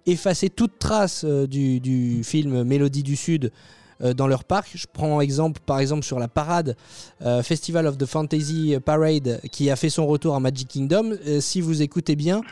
effacer 0.06 0.48
toute 0.50 0.78
trace 0.78 1.24
du, 1.24 1.80
du 1.80 2.22
film 2.24 2.62
Mélodie 2.64 3.02
du 3.02 3.16
Sud 3.16 3.52
dans 4.00 4.26
leur 4.26 4.44
parc. 4.44 4.70
Je 4.74 4.86
prends 4.92 5.20
exemple, 5.20 5.60
par 5.64 5.78
exemple 5.78 6.04
sur 6.04 6.18
la 6.18 6.28
parade 6.28 6.76
euh, 7.22 7.42
Festival 7.42 7.86
of 7.86 7.98
the 7.98 8.06
Fantasy 8.06 8.76
Parade 8.84 9.40
qui 9.50 9.70
a 9.70 9.76
fait 9.76 9.90
son 9.90 10.06
retour 10.06 10.34
à 10.34 10.40
Magic 10.40 10.68
Kingdom. 10.68 11.12
Euh, 11.26 11.40
si 11.40 11.60
vous 11.60 11.82
écoutez 11.82 12.16
bien, 12.16 12.42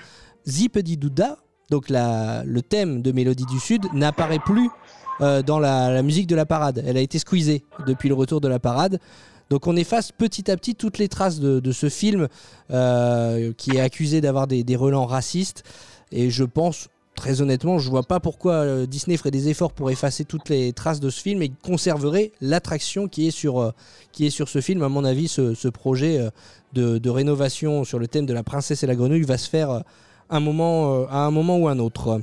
Zipedi 0.47 0.97
Douda, 0.97 1.38
donc 1.70 1.86
le 1.88 2.61
thème 2.61 3.03
de 3.03 3.12
Mélodie 3.12 3.47
du 3.47 3.59
Sud, 3.59 3.86
n'apparaît 3.92 4.38
plus 4.38 4.70
euh, 5.20 5.42
dans 5.42 5.59
la, 5.59 6.03
musique 6.03 6.26
de 6.26 6.36
la 6.36 6.47
parade. 6.47 6.82
Elle 6.86 6.97
a 6.97 7.01
été 7.01 7.18
squeezée 7.18 7.64
depuis 7.86 8.09
le 8.09 8.14
retour 8.14 8.40
de 8.40 8.49
la 8.49 8.59
parade. 8.59 8.99
Donc 9.51 9.66
on 9.66 9.76
efface 9.76 10.11
petit 10.11 10.51
à 10.51 10.57
petit 10.57 10.74
toutes 10.74 10.99
les 10.99 11.09
traces 11.09 11.38
de, 11.38 11.72
ce 11.72 11.88
film 11.88 12.28
euh, 12.70 13.53
qui 13.57 13.76
est 13.76 13.80
accusé 13.80 14.20
d'avoir 14.20 14.47
des 14.47 14.76
relents 14.76 15.07
racistes. 15.07 15.62
Et 16.11 16.30
je 16.30 16.45
pense, 16.45 16.88
très 17.15 17.41
honnêtement, 17.41 17.79
je 17.79 17.89
vois 17.91 18.03
pas 18.03 18.21
pourquoi 18.21 18.55
euh, 18.55 18.87
Disney 18.87 19.17
ferait 19.17 19.31
des 19.31 19.49
efforts 19.49 19.73
pour 19.73 19.91
effacer 19.91 20.25
toutes 20.25 20.49
les 20.49 20.73
traces 20.73 21.01
de 21.01 21.11
ce 21.11 21.21
film 21.21 21.43
et 21.43 21.51
conserverait 21.62 22.33
l'attraction 22.41 23.09
qui, 23.09 23.29
est 23.29 23.31
sur, 23.31 23.61
euh, 23.61 23.71
qui 24.12 24.27
est 24.27 24.31
sur 24.31 24.49
ce 24.49 24.61
film. 24.61 24.83
À 24.83 24.89
mon 24.89 25.05
avis, 25.05 25.29
ce, 25.29 25.55
ce 25.55 25.69
projet 25.69 26.19
euh, 26.19 26.31
de, 26.99 27.11
rénovation 27.11 27.85
sur 27.85 27.99
le 27.99 28.09
thème 28.09 28.27
de 28.27 28.35
la 28.35 28.43
princesse 28.43 28.83
et 28.83 28.87
la 28.87 28.97
grenouille 28.97 29.23
va 29.23 29.39
se 29.39 29.49
faire 29.49 29.83
un 30.31 30.41
moment, 30.41 31.07
à 31.09 31.19
un 31.19 31.31
moment 31.31 31.59
ou 31.59 31.69
un 31.69 31.79
autre. 31.79 32.21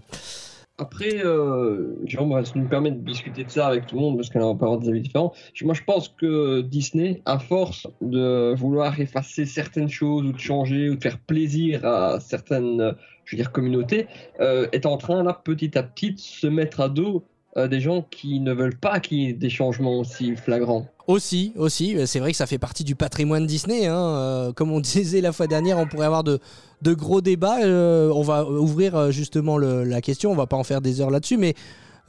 Après, 0.82 1.24
euh, 1.24 1.96
va 2.12 2.42
nous 2.56 2.68
permettre 2.68 2.98
de 2.98 3.06
discuter 3.06 3.44
de 3.44 3.52
ça 3.52 3.68
avec 3.68 3.86
tout 3.86 3.96
le 3.96 4.02
monde 4.02 4.16
parce 4.18 4.32
qu'on 4.32 4.40
va 4.40 4.66
avoir 4.66 4.80
des 4.80 4.90
avis 4.90 5.02
différents. 5.02 5.32
Moi, 5.62 5.76
je 5.76 5.84
pense 5.84 6.10
que 6.10 6.62
Disney, 6.62 7.22
à 7.26 7.38
force 7.38 7.86
de 8.02 8.56
vouloir 8.56 9.00
effacer 9.00 9.46
certaines 9.46 9.90
choses 9.90 10.26
ou 10.26 10.32
de 10.32 10.40
changer 10.40 10.90
ou 10.90 10.96
de 10.96 11.02
faire 11.04 11.20
plaisir 11.20 11.86
à 11.86 12.20
certaines, 12.20 12.96
je 13.32 13.38
veux 13.38 13.42
dire, 13.44 13.52
communautés, 13.52 14.08
euh, 14.42 14.68
est 14.74 14.86
en 14.86 14.98
train 14.98 15.24
là 15.24 15.40
petit 15.44 15.78
à 15.78 15.84
petit 15.84 16.12
de 16.12 16.20
se 16.20 16.48
mettre 16.48 16.82
à 16.82 16.90
dos 16.90 17.24
euh, 17.58 17.68
des 17.68 17.80
gens 17.82 18.02
qui 18.12 18.40
ne 18.42 18.54
veulent 18.54 18.78
pas 18.78 19.00
qu'il 19.00 19.20
y 19.20 19.30
ait 19.30 19.34
des 19.34 19.50
changements 19.50 20.00
aussi 20.00 20.36
flagrants. 20.36 20.86
Aussi, 21.08 21.54
aussi, 21.58 21.98
euh, 21.98 22.06
c'est 22.06 22.20
vrai 22.20 22.32
que 22.32 22.38
ça 22.38 22.46
fait 22.46 22.58
partie 22.58 22.84
du 22.84 22.96
patrimoine 22.96 23.46
Disney. 23.46 23.88
hein, 23.88 23.96
euh, 23.98 24.54
comme 24.54 24.72
on 24.72 24.80
disait 24.82 25.22
la 25.22 25.32
fois 25.32 25.48
dernière, 25.48 25.78
on 25.78 25.88
pourrait 25.88 26.06
avoir 26.06 26.24
de, 26.24 26.40
de 26.82 26.94
gros 26.94 27.22
débats. 27.22 27.62
euh, 27.64 28.12
on 28.14 28.22
va 28.22 28.46
ouvrir 28.46 29.12
justement 29.12 29.58
le- 29.58 29.84
la 29.86 30.02
question, 30.02 30.32
on 30.32 30.36
va 30.36 30.46
pas 30.48 30.58
en 30.58 30.64
faire 30.64 30.82
des 30.82 31.00
heures 31.02 31.10
là-dessus, 31.10 31.38
mais 31.38 31.54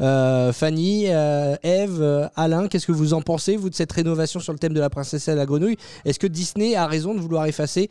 euh, 0.00 0.52
Fanny, 0.52 1.04
euh, 1.08 1.54
Eve, 1.62 2.30
Alain, 2.34 2.66
qu'est-ce 2.68 2.86
que 2.86 2.92
vous 2.92 3.14
en 3.14 3.20
pensez, 3.22 3.56
vous, 3.56 3.70
de 3.70 3.74
cette 3.74 3.92
rénovation 3.92 4.40
sur 4.40 4.52
le 4.52 4.58
thème 4.58 4.72
de 4.74 4.80
la 4.80 4.90
princesse 4.90 5.28
et 5.28 5.34
la 5.34 5.46
grenouille? 5.46 5.76
Est-ce 6.04 6.18
que 6.18 6.26
Disney 6.26 6.74
a 6.76 6.86
raison 6.86 7.14
de 7.14 7.20
vouloir 7.20 7.46
effacer 7.46 7.90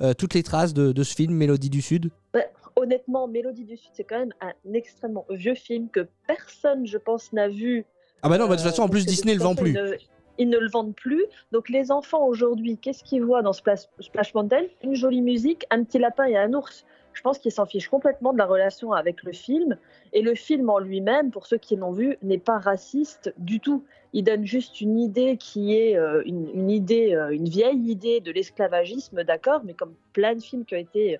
euh, 0.00 0.14
toutes 0.14 0.34
les 0.34 0.42
traces 0.42 0.72
de, 0.72 0.92
de 0.92 1.02
ce 1.02 1.14
film, 1.14 1.34
Mélodie 1.34 1.70
du 1.70 1.82
Sud? 1.82 2.10
Ouais, 2.34 2.46
honnêtement, 2.76 3.28
Mélodie 3.28 3.64
du 3.64 3.76
Sud, 3.76 3.90
c'est 3.94 4.04
quand 4.04 4.18
même 4.18 4.32
un 4.40 4.52
extrêmement 4.74 5.26
vieux 5.30 5.54
film 5.54 5.88
que 5.88 6.06
personne, 6.26 6.86
je 6.86 6.98
pense, 6.98 7.32
n'a 7.32 7.48
vu. 7.48 7.84
Ah 8.22 8.28
bah 8.28 8.38
non, 8.38 8.46
bah, 8.46 8.52
de 8.54 8.60
toute 8.60 8.66
Euh, 8.66 8.70
façon, 8.70 8.82
en 8.82 8.88
plus, 8.88 9.04
Disney 9.06 9.32
toute 9.34 9.42
le 9.42 9.48
vend 9.48 9.54
plus. 9.54 9.70
Ils 9.70 9.74
ne, 9.82 9.96
ils 10.38 10.48
ne 10.48 10.58
le 10.58 10.68
vendent 10.68 10.94
plus. 10.94 11.24
Donc 11.52 11.68
les 11.68 11.90
enfants 11.90 12.24
aujourd'hui, 12.26 12.78
qu'est-ce 12.78 13.04
qu'ils 13.04 13.22
voient 13.22 13.42
dans 13.42 13.52
Splash, 13.52 13.80
Splash 14.00 14.34
Mountain? 14.34 14.64
Une 14.82 14.94
jolie 14.94 15.22
musique, 15.22 15.64
un 15.70 15.84
petit 15.84 15.98
lapin 15.98 16.24
et 16.24 16.36
un 16.36 16.52
ours. 16.54 16.84
Je 17.14 17.20
pense 17.20 17.38
qu'ils 17.38 17.52
s'en 17.52 17.66
fichent 17.66 17.90
complètement 17.90 18.32
de 18.32 18.38
la 18.38 18.46
relation 18.46 18.92
avec 18.92 19.22
le 19.22 19.32
film. 19.32 19.76
Et 20.14 20.22
le 20.22 20.34
film 20.34 20.70
en 20.70 20.78
lui-même, 20.78 21.30
pour 21.30 21.46
ceux 21.46 21.58
qui 21.58 21.76
l'ont 21.76 21.92
vu, 21.92 22.16
n'est 22.22 22.38
pas 22.38 22.58
raciste 22.58 23.34
du 23.36 23.60
tout. 23.60 23.84
Il 24.14 24.24
donne 24.24 24.46
juste 24.46 24.80
une 24.80 24.98
idée 24.98 25.36
qui 25.36 25.76
est 25.76 25.96
euh, 25.96 26.22
une, 26.24 26.48
une 26.54 26.70
idée, 26.70 27.14
euh, 27.14 27.28
une 27.30 27.48
vieille 27.48 27.90
idée 27.90 28.20
de 28.20 28.32
l'esclavagisme, 28.32 29.24
d'accord, 29.24 29.60
mais 29.64 29.74
comme 29.74 29.94
plein 30.14 30.34
de 30.34 30.40
films 30.42 30.64
qui 30.64 30.74
ont 30.74 30.78
été 30.78 31.18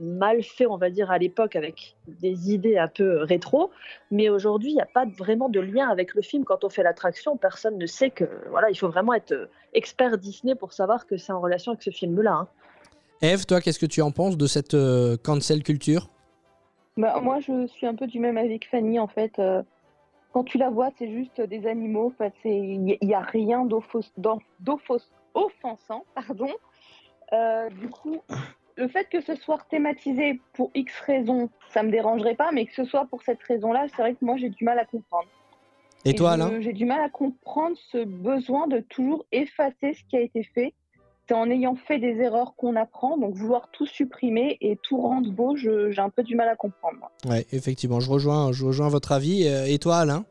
mal 0.00 0.42
faits, 0.42 0.66
on 0.68 0.76
va 0.78 0.90
dire, 0.90 1.10
à 1.10 1.18
l'époque, 1.18 1.54
avec 1.56 1.94
des 2.08 2.52
idées 2.52 2.78
un 2.78 2.88
peu 2.88 3.22
rétro. 3.22 3.70
Mais 4.10 4.28
aujourd'hui, 4.30 4.70
il 4.70 4.74
n'y 4.74 4.80
a 4.80 4.86
pas 4.86 5.04
vraiment 5.04 5.48
de 5.48 5.60
lien 5.60 5.88
avec 5.88 6.14
le 6.14 6.22
film. 6.22 6.44
Quand 6.44 6.64
on 6.64 6.70
fait 6.70 6.82
l'attraction, 6.82 7.36
personne 7.36 7.76
ne 7.78 7.86
sait 7.86 8.10
que. 8.10 8.24
Voilà, 8.48 8.70
il 8.70 8.76
faut 8.76 8.88
vraiment 8.88 9.12
être 9.14 9.32
euh, 9.32 9.46
expert 9.74 10.16
Disney 10.16 10.54
pour 10.54 10.72
savoir 10.72 11.06
que 11.06 11.16
c'est 11.16 11.32
en 11.32 11.40
relation 11.40 11.72
avec 11.72 11.82
ce 11.82 11.90
film-là. 11.90 12.32
hein. 12.32 12.48
Eve, 13.22 13.44
toi, 13.44 13.60
qu'est-ce 13.60 13.78
que 13.78 13.86
tu 13.86 14.00
en 14.00 14.10
penses 14.10 14.38
de 14.38 14.46
cette 14.46 14.72
euh, 14.72 15.18
cancel 15.22 15.62
culture? 15.62 16.08
Bah, 16.96 17.20
moi, 17.20 17.38
je 17.40 17.66
suis 17.66 17.86
un 17.86 17.94
peu 17.94 18.06
du 18.06 18.18
même 18.18 18.38
avis 18.38 18.58
que 18.58 18.66
Fanny, 18.68 18.98
en 18.98 19.06
fait. 19.06 19.38
euh, 19.38 19.62
quand 20.32 20.44
tu 20.44 20.58
la 20.58 20.70
vois, 20.70 20.90
c'est 20.98 21.10
juste 21.10 21.40
des 21.40 21.66
animaux. 21.66 22.12
Fait, 22.16 22.32
il 22.44 22.80
n'y 22.80 22.92
a, 22.94 22.96
il 23.02 23.08
y 23.08 23.14
a 23.14 23.20
rien 23.20 23.66
d'offos- 23.66 24.10
d'off- 24.16 24.42
d'offos- 24.60 25.10
offensant. 25.34 26.04
Pardon. 26.14 26.48
Euh, 27.32 27.68
du 27.70 27.88
coup, 27.88 28.22
le 28.80 28.88
fait 28.88 29.06
que 29.10 29.20
ce 29.20 29.34
soit 29.36 29.58
thématisé 29.70 30.40
pour 30.54 30.70
X 30.74 30.92
raisons, 31.06 31.50
ça 31.72 31.82
me 31.82 31.90
dérangerait 31.90 32.34
pas, 32.34 32.50
mais 32.52 32.64
que 32.66 32.74
ce 32.74 32.84
soit 32.84 33.06
pour 33.06 33.22
cette 33.22 33.42
raison-là, 33.42 33.86
c'est 33.94 34.02
vrai 34.02 34.14
que 34.14 34.24
moi, 34.24 34.36
j'ai 34.38 34.48
du 34.48 34.64
mal 34.64 34.78
à 34.78 34.86
comprendre. 34.86 35.28
Et 36.06 36.14
toi, 36.14 36.32
Alain 36.32 36.60
J'ai 36.60 36.72
du 36.72 36.86
mal 36.86 37.02
à 37.02 37.10
comprendre 37.10 37.76
ce 37.92 38.04
besoin 38.04 38.66
de 38.66 38.80
toujours 38.80 39.26
effacer 39.32 39.92
ce 39.92 40.02
qui 40.08 40.16
a 40.16 40.20
été 40.20 40.42
fait. 40.54 40.72
C'est 41.28 41.34
en 41.34 41.48
ayant 41.50 41.76
fait 41.76 41.98
des 41.98 42.16
erreurs 42.16 42.54
qu'on 42.56 42.74
apprend, 42.74 43.18
donc 43.18 43.34
vouloir 43.34 43.70
tout 43.70 43.86
supprimer 43.86 44.56
et 44.62 44.78
tout 44.82 44.96
rendre 44.96 45.30
beau, 45.30 45.54
j'ai 45.56 45.98
un 45.98 46.08
peu 46.08 46.22
du 46.22 46.34
mal 46.34 46.48
à 46.48 46.56
comprendre. 46.56 47.10
Ouais, 47.26 47.46
effectivement, 47.52 48.00
je 48.00 48.10
rejoins, 48.10 48.50
je 48.50 48.64
rejoins 48.64 48.88
votre 48.88 49.12
avis. 49.12 49.46
Euh, 49.46 49.66
Et 49.66 49.78
toi, 49.78 49.98
Alain 49.98 50.24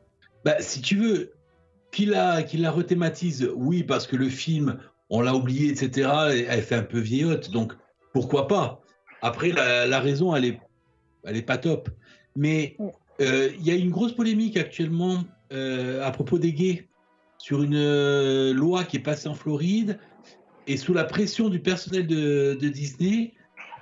Bah, 0.43 0.56
si 0.60 0.82
tu 0.82 0.95
veux, 0.97 1.34
qu'il 1.91 2.10
la, 2.10 2.41
qu'il 2.41 2.64
la 2.64 2.72
rethématise, 2.72 3.50
oui, 3.56 3.84
parce 3.84 4.08
que 4.08 4.16
le 4.16 4.28
film, 4.28 4.80
on 5.10 5.22
l'a 5.22 5.36
oublié, 5.36 5.70
etc., 5.70 6.10
et 6.34 6.45
elle 6.50 6.64
fait 6.64 6.76
un 6.76 6.84
peu 6.84 7.00
vieillotte, 7.00 7.52
donc 7.52 7.74
pourquoi 8.14 8.47
pas? 8.47 8.82
Après, 9.22 9.51
la, 9.51 9.86
la 9.86 9.99
raison, 9.99 10.36
elle 10.36 10.45
est, 10.45 10.60
elle 11.26 11.38
est 11.38 11.41
pas 11.41 11.57
top. 11.57 11.89
Mais 12.36 12.78
euh, 13.22 13.49
il 13.57 13.66
y 13.66 13.72
a 13.72 13.76
une 13.76 13.89
grosse 13.89 14.14
polémique 14.14 14.57
actuellement 14.57 15.24
euh, 15.51 16.03
à 16.03 16.12
propos 16.12 16.39
des 16.39 16.53
gays 16.53 16.88
sur 17.38 17.64
une 17.64 17.76
euh, 17.76 18.53
loi 18.53 18.84
qui 18.84 18.97
est 18.97 19.01
passée 19.01 19.28
en 19.28 19.34
Floride, 19.34 19.99
et 20.68 20.78
sous 20.78 20.93
la 20.93 21.03
pression 21.03 21.49
du 21.49 21.60
personnel 21.60 22.05
de, 22.05 22.57
de 22.60 22.70
Disney, 22.70 23.34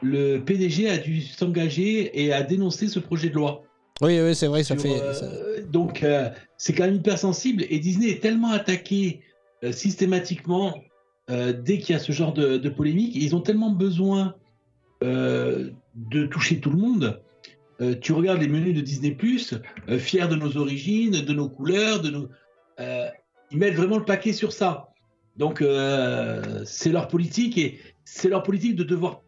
le 0.01 0.37
PDG 0.37 0.89
a 0.89 0.97
dû 0.97 1.21
s'engager 1.21 2.23
et 2.23 2.31
a 2.31 2.43
dénoncé 2.43 2.87
ce 2.87 2.99
projet 2.99 3.29
de 3.29 3.35
loi. 3.35 3.63
Oui, 4.01 4.19
oui, 4.21 4.35
c'est 4.35 4.47
vrai, 4.47 4.63
ça 4.63 4.75
Sur, 4.75 4.83
fait. 4.83 5.01
euh, 5.01 5.13
ça- 5.13 5.61
donc, 5.63 6.03
euh, 6.03 6.29
c'est 6.57 6.73
quand 6.73 6.85
même 6.85 6.95
hyper 6.95 7.17
sensible. 7.17 7.65
Et 7.69 7.79
Disney 7.79 8.09
est 8.09 8.21
tellement 8.21 8.51
attaqué 8.51 9.21
euh, 9.63 9.71
systématiquement 9.71 10.83
euh, 11.29 11.53
dès 11.53 11.79
qu'il 11.79 11.93
y 11.93 11.95
a 11.95 11.99
ce 11.99 12.11
genre 12.11 12.33
de, 12.33 12.69
polémique. 12.69 13.15
Ils 13.15 13.35
ont 13.35 13.41
tellement 13.41 13.69
besoin 13.69 14.35
euh, 15.03 15.71
de 15.95 16.25
toucher 16.25 16.59
tout 16.59 16.69
le 16.69 16.77
monde. 16.77 17.21
Euh, 17.81 17.95
tu 17.99 18.13
regardes 18.13 18.41
les 18.41 18.47
menus 18.47 18.73
de 18.73 18.81
Disney 18.81 19.11
Plus, 19.11 19.55
fiers 19.99 20.27
de 20.27 20.35
nos 20.35 20.57
origines, 20.57 21.21
de 21.21 21.33
nos 21.33 21.49
couleurs, 21.49 22.01
de 22.01 22.09
nos. 22.09 22.29
ils 23.51 23.57
mettent 23.57 23.75
vraiment 23.75 23.97
le 23.97 24.05
paquet 24.05 24.33
sur 24.33 24.53
ça. 24.53 24.89
Donc, 25.35 25.63
c'est 26.65 26.91
leur 26.91 27.07
politique 27.07 27.57
et 27.57 27.79
c'est 28.05 28.29
leur 28.29 28.41
politique 28.41 28.75
de 28.75 28.83
devoir, 28.83 29.21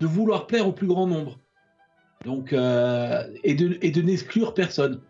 de 0.00 0.06
vouloir 0.06 0.46
plaire 0.46 0.66
au 0.66 0.72
plus 0.72 0.86
grand 0.86 1.06
nombre. 1.06 1.38
Donc, 2.24 2.52
et 2.52 3.54
de 3.54 4.02
n'exclure 4.02 4.54
personne. 4.54 5.00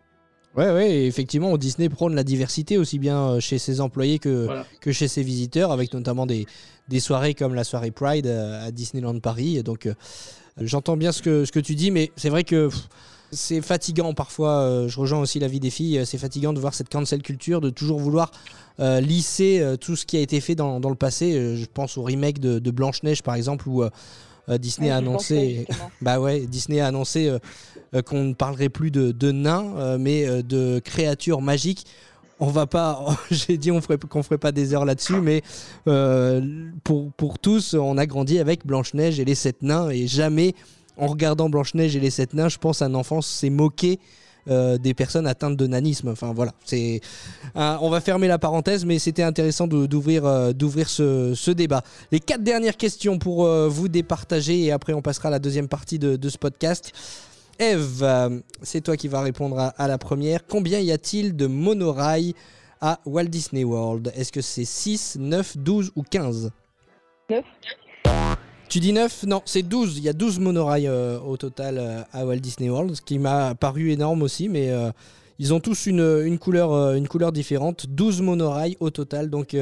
Ouais, 0.57 0.71
ouais, 0.71 1.05
effectivement, 1.05 1.55
Disney 1.57 1.89
prône 1.89 2.15
la 2.15 2.23
diversité 2.23 2.77
aussi 2.77 2.97
bien 2.99 3.17
euh, 3.19 3.39
chez 3.39 3.59
ses 3.59 3.81
employés 3.81 4.19
que, 4.19 4.47
que 4.81 4.91
chez 4.91 5.07
ses 5.07 5.21
visiteurs, 5.23 5.71
avec 5.71 5.93
notamment 5.93 6.25
des, 6.25 6.47
des 6.89 6.99
soirées 6.99 7.33
comme 7.35 7.53
la 7.53 7.63
soirée 7.63 7.91
Pride 7.91 8.25
euh, 8.27 8.67
à 8.67 8.71
Disneyland 8.71 9.19
Paris. 9.19 9.57
Et 9.57 9.63
donc, 9.63 9.85
euh, 9.85 9.93
j'entends 10.59 10.97
bien 10.97 11.11
ce 11.11 11.21
que, 11.21 11.45
ce 11.45 11.51
que 11.51 11.59
tu 11.59 11.75
dis, 11.75 11.91
mais 11.91 12.11
c'est 12.15 12.29
vrai 12.29 12.43
que 12.43 12.69
c'est 13.31 13.61
fatigant 13.61 14.13
parfois. 14.15 14.61
euh, 14.63 14.87
je 14.87 14.99
rejoins 14.99 15.19
aussi 15.19 15.39
l'avis 15.39 15.59
des 15.59 15.69
filles. 15.69 15.99
euh, 15.99 16.05
C'est 16.05 16.17
fatigant 16.17 16.51
de 16.51 16.59
voir 16.59 16.73
cette 16.73 16.89
cancel 16.89 17.21
culture, 17.21 17.61
de 17.61 17.69
toujours 17.69 17.99
vouloir 17.99 18.31
euh, 18.79 18.99
lisser 19.01 19.63
tout 19.79 19.95
ce 19.95 20.05
qui 20.05 20.17
a 20.17 20.19
été 20.19 20.41
fait 20.41 20.55
dans, 20.55 20.79
dans 20.79 20.89
le 20.89 20.95
passé. 20.95 21.55
Je 21.55 21.65
pense 21.71 21.95
au 21.97 22.01
remake 22.03 22.39
de, 22.39 22.57
de 22.59 22.71
Blanche-Neige, 22.71 23.21
par 23.23 23.35
exemple, 23.35 23.69
où. 23.69 23.83
Disney 24.57 24.87
Ouais, 24.87 24.93
a 24.93 24.97
annoncé, 24.97 25.67
bah 26.01 26.19
ouais, 26.19 26.47
Disney 26.47 26.79
a 26.79 26.87
annoncé 26.87 27.31
qu'on 28.05 28.23
ne 28.23 28.33
parlerait 28.33 28.69
plus 28.69 28.91
de, 28.91 29.31
nains, 29.31 29.73
euh, 29.77 29.97
mais 29.99 30.25
euh, 30.25 30.41
de 30.41 30.79
créatures 30.79 31.41
magiques. 31.41 31.85
On 32.39 32.47
va 32.47 32.67
pas, 32.67 33.05
j'ai 33.31 33.57
dit 33.57 33.71
on 33.71 33.81
ferait, 33.81 33.97
ferait 34.23 34.37
pas 34.37 34.51
des 34.51 34.73
heures 34.73 34.85
là-dessus, 34.85 35.19
mais 35.21 35.41
euh, 35.87 36.41
pour, 36.83 37.11
pour 37.13 37.39
tous, 37.39 37.73
on 37.73 37.97
a 37.97 38.05
grandi 38.05 38.39
avec 38.39 38.65
Blanche-Neige 38.65 39.19
et 39.19 39.25
les 39.25 39.35
sept 39.35 39.61
nains, 39.61 39.89
et 39.89 40.07
jamais, 40.07 40.55
en 40.97 41.07
regardant 41.07 41.49
Blanche-Neige 41.49 41.95
et 41.95 41.99
les 41.99 42.11
sept 42.11 42.33
nains, 42.33 42.49
je 42.49 42.57
pense 42.57 42.81
un 42.81 42.93
enfant 42.93 43.21
s'est 43.21 43.49
moqué 43.49 43.99
euh, 44.49 44.77
des 44.77 44.93
personnes 44.93 45.27
atteintes 45.27 45.57
de 45.57 45.67
nanisme. 45.67 46.07
Enfin 46.07 46.33
voilà, 46.33 46.53
euh, 46.73 46.97
on 47.53 47.89
va 47.89 48.01
fermer 48.01 48.27
la 48.27 48.39
parenthèse, 48.39 48.85
mais 48.85 48.97
c'était 48.97 49.21
intéressant 49.21 49.67
d'ouvrir, 49.67 50.25
euh, 50.25 50.53
ce, 50.55 51.51
débat. 51.51 51.83
Les 52.11 52.19
quatre 52.19 52.41
dernières 52.41 52.77
questions 52.77 53.19
pour 53.19 53.45
euh, 53.45 53.67
vous 53.67 53.89
départager, 53.89 54.63
et 54.63 54.71
après 54.71 54.93
on 54.93 55.01
passera 55.01 55.27
à 55.27 55.31
la 55.31 55.39
deuxième 55.39 55.67
partie 55.67 55.99
de 55.99 56.29
ce 56.29 56.37
podcast. 56.37 56.93
Eve, 57.59 58.41
c'est 58.61 58.81
toi 58.81 58.97
qui 58.97 59.07
vas 59.07 59.21
répondre 59.21 59.59
à, 59.59 59.67
à 59.69 59.87
la 59.87 59.97
première. 59.97 60.47
Combien 60.47 60.79
y 60.79 60.91
a-t-il 60.91 61.35
de 61.35 61.45
monorails 61.45 62.33
à 62.81 62.99
Walt 63.05 63.25
Disney 63.25 63.63
World? 63.63 64.11
Est-ce 64.15 64.31
que 64.31 64.41
c'est 64.41 64.65
6, 64.65 65.17
9, 65.19 65.57
12 65.57 65.91
ou 65.95 66.03
15 66.03 66.51
9. 67.29 67.43
Tu 68.69 68.79
dis 68.79 68.93
9 68.93 69.23
Non, 69.23 69.41
c'est 69.45 69.63
12. 69.63 69.97
Il 69.97 70.03
y 70.03 70.09
a 70.09 70.13
12 70.13 70.39
monorails 70.39 70.87
euh, 70.87 71.19
au 71.19 71.37
total 71.37 71.77
euh, 71.77 72.01
à 72.13 72.25
Walt 72.25 72.37
Disney 72.37 72.69
World, 72.69 72.95
ce 72.95 73.01
qui 73.01 73.19
m'a 73.19 73.55
paru 73.55 73.91
énorme 73.91 74.21
aussi, 74.21 74.47
mais 74.47 74.69
euh, 74.69 74.91
Ils 75.39 75.53
ont 75.53 75.59
tous 75.59 75.85
une, 75.85 76.01
une 76.01 76.37
couleur, 76.37 76.93
une 76.93 77.07
couleur 77.07 77.31
différente. 77.31 77.87
12 77.87 78.21
monorails 78.21 78.77
au 78.79 78.89
total, 78.89 79.29
donc 79.29 79.55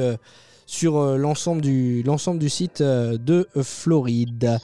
sur 0.66 1.16
l'ensemble 1.16 1.62
du, 1.62 2.02
l'ensemble 2.02 2.40
du 2.40 2.48
site 2.48 2.82
de 2.82 3.48
Floride. 3.62 4.58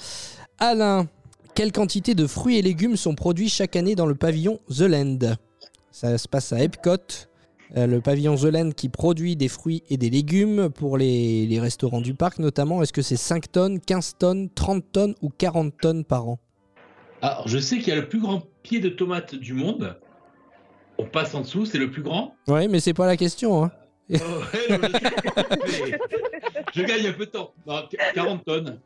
Alain, 0.58 1.06
quelle 1.54 1.72
quantité 1.72 2.14
de 2.14 2.26
fruits 2.26 2.58
et 2.58 2.62
légumes 2.62 2.96
sont 2.96 3.14
produits 3.14 3.48
chaque 3.48 3.76
année 3.76 3.94
dans 3.94 4.06
le 4.06 4.14
pavillon 4.14 4.60
The 4.68 4.80
Land? 4.82 5.18
Ça 5.90 6.18
se 6.18 6.26
passe 6.28 6.52
à 6.52 6.60
Epcot. 6.62 6.96
euh, 7.76 7.86
le 7.86 8.00
pavillon 8.00 8.36
The 8.36 8.44
Land 8.44 8.70
qui 8.72 8.88
produit 8.88 9.36
des 9.36 9.48
fruits 9.48 9.82
et 9.88 9.96
des 9.96 10.10
légumes 10.10 10.68
pour 10.70 10.96
les, 10.98 11.46
les 11.46 11.60
restaurants 11.60 12.00
du 12.00 12.14
parc 12.14 12.38
notamment. 12.38 12.82
Est-ce 12.82 12.92
que 12.92 13.02
c'est 13.02 13.16
5 13.16 13.50
tonnes, 13.52 13.80
15 13.80 14.14
tonnes, 14.18 14.48
30 14.54 14.84
tonnes 14.92 15.14
ou 15.22 15.30
40 15.30 15.72
tonnes 15.80 16.04
par 16.04 16.28
an? 16.28 16.38
Alors, 17.22 17.46
je 17.48 17.58
sais 17.58 17.78
qu'il 17.78 17.88
y 17.88 17.92
a 17.92 17.96
le 18.00 18.08
plus 18.08 18.20
grand 18.20 18.42
pied 18.62 18.80
de 18.80 18.88
tomate 18.90 19.34
du 19.34 19.54
monde. 19.54 19.96
On 20.98 21.04
passe 21.06 21.34
en 21.34 21.40
dessous, 21.40 21.64
c'est 21.66 21.78
le 21.78 21.90
plus 21.90 22.02
grand. 22.02 22.34
Ouais, 22.46 22.68
mais 22.68 22.80
c'est 22.80 22.94
pas 22.94 23.06
la 23.06 23.16
question. 23.16 23.64
hein. 23.64 23.70
Oh, 24.12 24.16
ouais, 24.16 24.78
non, 24.78 24.88
je, 26.74 26.82
gagne 26.82 27.06
un 27.06 27.12
peu 27.12 27.24
de 27.24 27.30
temps. 27.30 27.52
Non, 27.66 27.82
qu- 27.90 27.96
40 28.14 28.44
tonnes. 28.44 28.78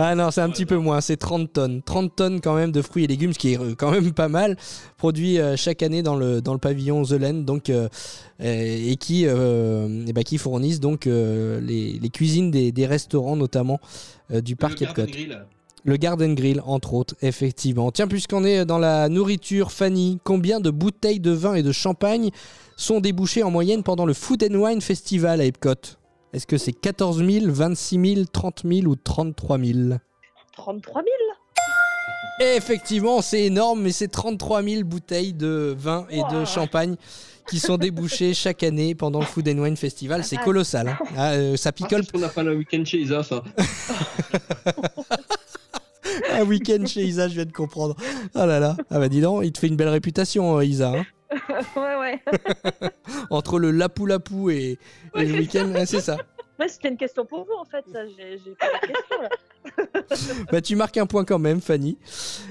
Ah 0.00 0.14
non, 0.14 0.30
c'est 0.30 0.40
un 0.40 0.48
petit 0.48 0.64
peu 0.64 0.76
moins, 0.76 1.00
c'est 1.00 1.16
30 1.16 1.52
tonnes. 1.52 1.82
30 1.82 2.14
tonnes 2.14 2.40
quand 2.40 2.54
même 2.54 2.70
de 2.70 2.82
fruits 2.82 3.04
et 3.04 3.06
légumes, 3.08 3.32
ce 3.32 3.38
qui 3.38 3.54
est 3.54 3.58
euh, 3.58 3.74
quand 3.76 3.90
même 3.90 4.12
pas 4.12 4.28
mal, 4.28 4.56
produits 4.96 5.40
euh, 5.40 5.56
chaque 5.56 5.82
année 5.82 6.02
dans 6.02 6.14
le, 6.14 6.40
dans 6.40 6.52
le 6.52 6.60
pavillon 6.60 7.02
The 7.02 7.12
Land, 7.12 7.34
donc, 7.42 7.68
euh, 7.68 7.88
et 8.40 8.94
qui, 8.96 9.24
euh, 9.26 10.04
ben, 10.14 10.22
qui 10.22 10.38
fournissent 10.38 10.78
donc 10.78 11.06
euh, 11.08 11.60
les, 11.60 11.98
les 12.00 12.10
cuisines 12.10 12.52
des, 12.52 12.70
des 12.70 12.86
restaurants 12.86 13.36
notamment 13.36 13.80
du 14.30 14.56
parc 14.56 14.80
Le 14.80 14.86
Garden 14.86 15.08
Epcot. 15.08 15.34
Le 15.84 15.96
Garden 15.96 16.34
Grill, 16.34 16.62
entre 16.66 16.94
autres, 16.94 17.14
effectivement. 17.22 17.90
Tiens, 17.90 18.08
puisqu'on 18.08 18.44
est 18.44 18.64
dans 18.66 18.78
la 18.78 19.08
nourriture, 19.08 19.72
Fanny, 19.72 20.18
combien 20.22 20.60
de 20.60 20.70
bouteilles 20.70 21.20
de 21.20 21.30
vin 21.30 21.54
et 21.54 21.62
de 21.62 21.72
champagne 21.72 22.30
sont 22.76 23.00
débouchées 23.00 23.42
en 23.42 23.50
moyenne 23.50 23.82
pendant 23.82 24.04
le 24.04 24.12
Food 24.12 24.44
and 24.44 24.54
Wine 24.54 24.80
Festival 24.80 25.40
à 25.40 25.44
Epcot? 25.44 25.97
Est-ce 26.32 26.46
que 26.46 26.58
c'est 26.58 26.72
14 26.72 27.24
000, 27.24 27.46
26 27.48 28.14
000, 28.14 28.26
30 28.32 28.62
000 28.64 28.86
ou 28.86 28.96
33 28.96 29.58
000 29.58 29.78
33 30.56 31.02
000 31.02 31.14
Et 32.52 32.56
effectivement, 32.56 33.22
c'est 33.22 33.44
énorme, 33.44 33.80
mais 33.82 33.92
c'est 33.92 34.08
33 34.08 34.62
000 34.62 34.84
bouteilles 34.84 35.32
de 35.32 35.74
vin 35.78 36.06
et 36.10 36.22
de 36.30 36.44
champagne 36.44 36.96
qui 37.48 37.58
sont 37.58 37.78
débouchées 37.78 38.34
chaque 38.44 38.62
année 38.62 38.94
pendant 38.94 39.20
le 39.20 39.24
Food 39.26 39.48
and 39.48 39.58
Wine 39.58 39.76
Festival. 39.76 40.22
C'est 40.24 40.36
colossal. 40.36 40.88
hein. 40.88 40.98
Ah, 41.16 41.30
euh, 41.32 41.56
ça 41.56 41.72
picole. 41.72 42.02
On 42.12 42.18
n'a 42.18 42.28
pas 42.28 42.42
le 42.42 42.54
week-end 42.56 42.84
chez 42.84 42.98
Isa, 43.00 43.22
ça. 43.22 43.42
Un 46.30 46.44
week-end 46.44 46.84
chez 46.86 47.04
Isa, 47.04 47.28
je 47.28 47.34
viens 47.34 47.44
de 47.46 47.52
comprendre. 47.52 47.96
Ah 48.34 48.44
là 48.46 48.60
là. 48.60 48.76
Ah 48.90 48.98
bah 48.98 49.08
dis 49.08 49.20
donc, 49.20 49.42
il 49.44 49.52
te 49.52 49.58
fait 49.58 49.68
une 49.68 49.76
belle 49.76 49.88
réputation, 49.88 50.58
euh, 50.58 50.64
Isa. 50.64 50.90
hein. 50.90 51.04
ouais, 51.76 51.96
ouais. 51.96 52.22
Entre 53.30 53.58
le 53.58 53.70
lapou-lapou 53.70 54.50
et, 54.50 54.78
et 55.14 55.24
le 55.24 55.34
week-end, 55.34 55.70
ouais, 55.72 55.86
c'est 55.86 56.00
ça. 56.00 56.16
Ouais, 56.58 56.66
c'était 56.66 56.88
une 56.88 56.96
question 56.96 57.24
pour 57.24 57.44
vous 57.44 57.52
en 57.52 57.64
fait, 57.64 57.84
ça. 57.92 58.00
J'ai 58.04 58.36
j'ai 58.44 58.50
pas 58.56 58.66
la 58.72 58.80
question 58.80 59.22
là. 59.22 59.28
Bah, 60.50 60.60
tu 60.60 60.74
marques 60.74 60.96
un 60.96 61.06
point 61.06 61.24
quand 61.24 61.38
même, 61.38 61.60
Fanny. 61.60 61.96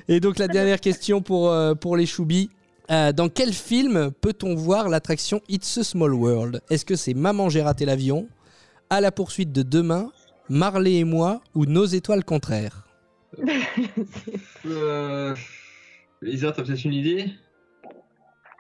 Et 0.08 0.22
donc 0.22 0.40
la 0.40 0.48
dernière 0.48 0.80
question 0.80 1.22
pour, 1.22 1.52
euh, 1.52 1.74
pour 1.76 1.98
les 1.98 2.06
choubis. 2.06 2.50
Euh, 2.90 3.12
dans 3.12 3.28
quel 3.28 3.52
film 3.52 4.12
peut-on 4.22 4.56
voir 4.56 4.88
l'attraction 4.88 5.42
It's 5.50 5.78
a 5.78 5.84
Small 5.84 6.14
World? 6.14 6.62
Est-ce 6.70 6.86
que 6.86 6.96
c'est 6.96 7.14
Maman 7.14 7.50
j'ai 7.50 7.62
raté 7.62 7.84
l'avion, 7.84 8.30
À 8.90 9.02
la 9.02 9.12
poursuite 9.12 9.52
de 9.52 9.62
demain, 9.62 10.10
Marley 10.48 10.94
et 10.94 11.04
moi 11.04 11.42
ou 11.54 11.66
Nos 11.66 11.86
étoiles 11.86 12.24
contraires? 12.24 12.88
Euh... 14.66 15.36
Isa, 16.22 16.54
t'as 16.54 16.64
peut-être 16.64 16.86
une 16.86 16.94
idée? 16.94 17.30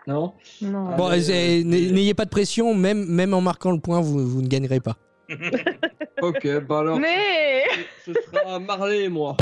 Non 0.07 0.33
Non. 0.61 0.95
Bon, 0.95 1.07
Allez, 1.07 1.21
c'est- 1.23 1.57
euh, 1.57 1.61
n- 1.61 1.69
n'ayez 1.69 2.13
pas 2.13 2.25
de 2.25 2.29
pression, 2.29 2.73
même, 2.73 3.05
même 3.05 3.33
en 3.33 3.41
marquant 3.41 3.71
le 3.71 3.79
point, 3.79 3.99
vous, 3.99 4.25
vous 4.27 4.41
ne 4.41 4.47
gagnerez 4.47 4.79
pas. 4.79 4.95
Ok, 6.21 6.47
bah 6.67 6.79
alors, 6.79 6.97
Mais 6.99 7.61
ce 8.05 8.11
sera 8.13 8.57
Marley 8.59 9.03
et 9.03 9.09
moi. 9.09 9.37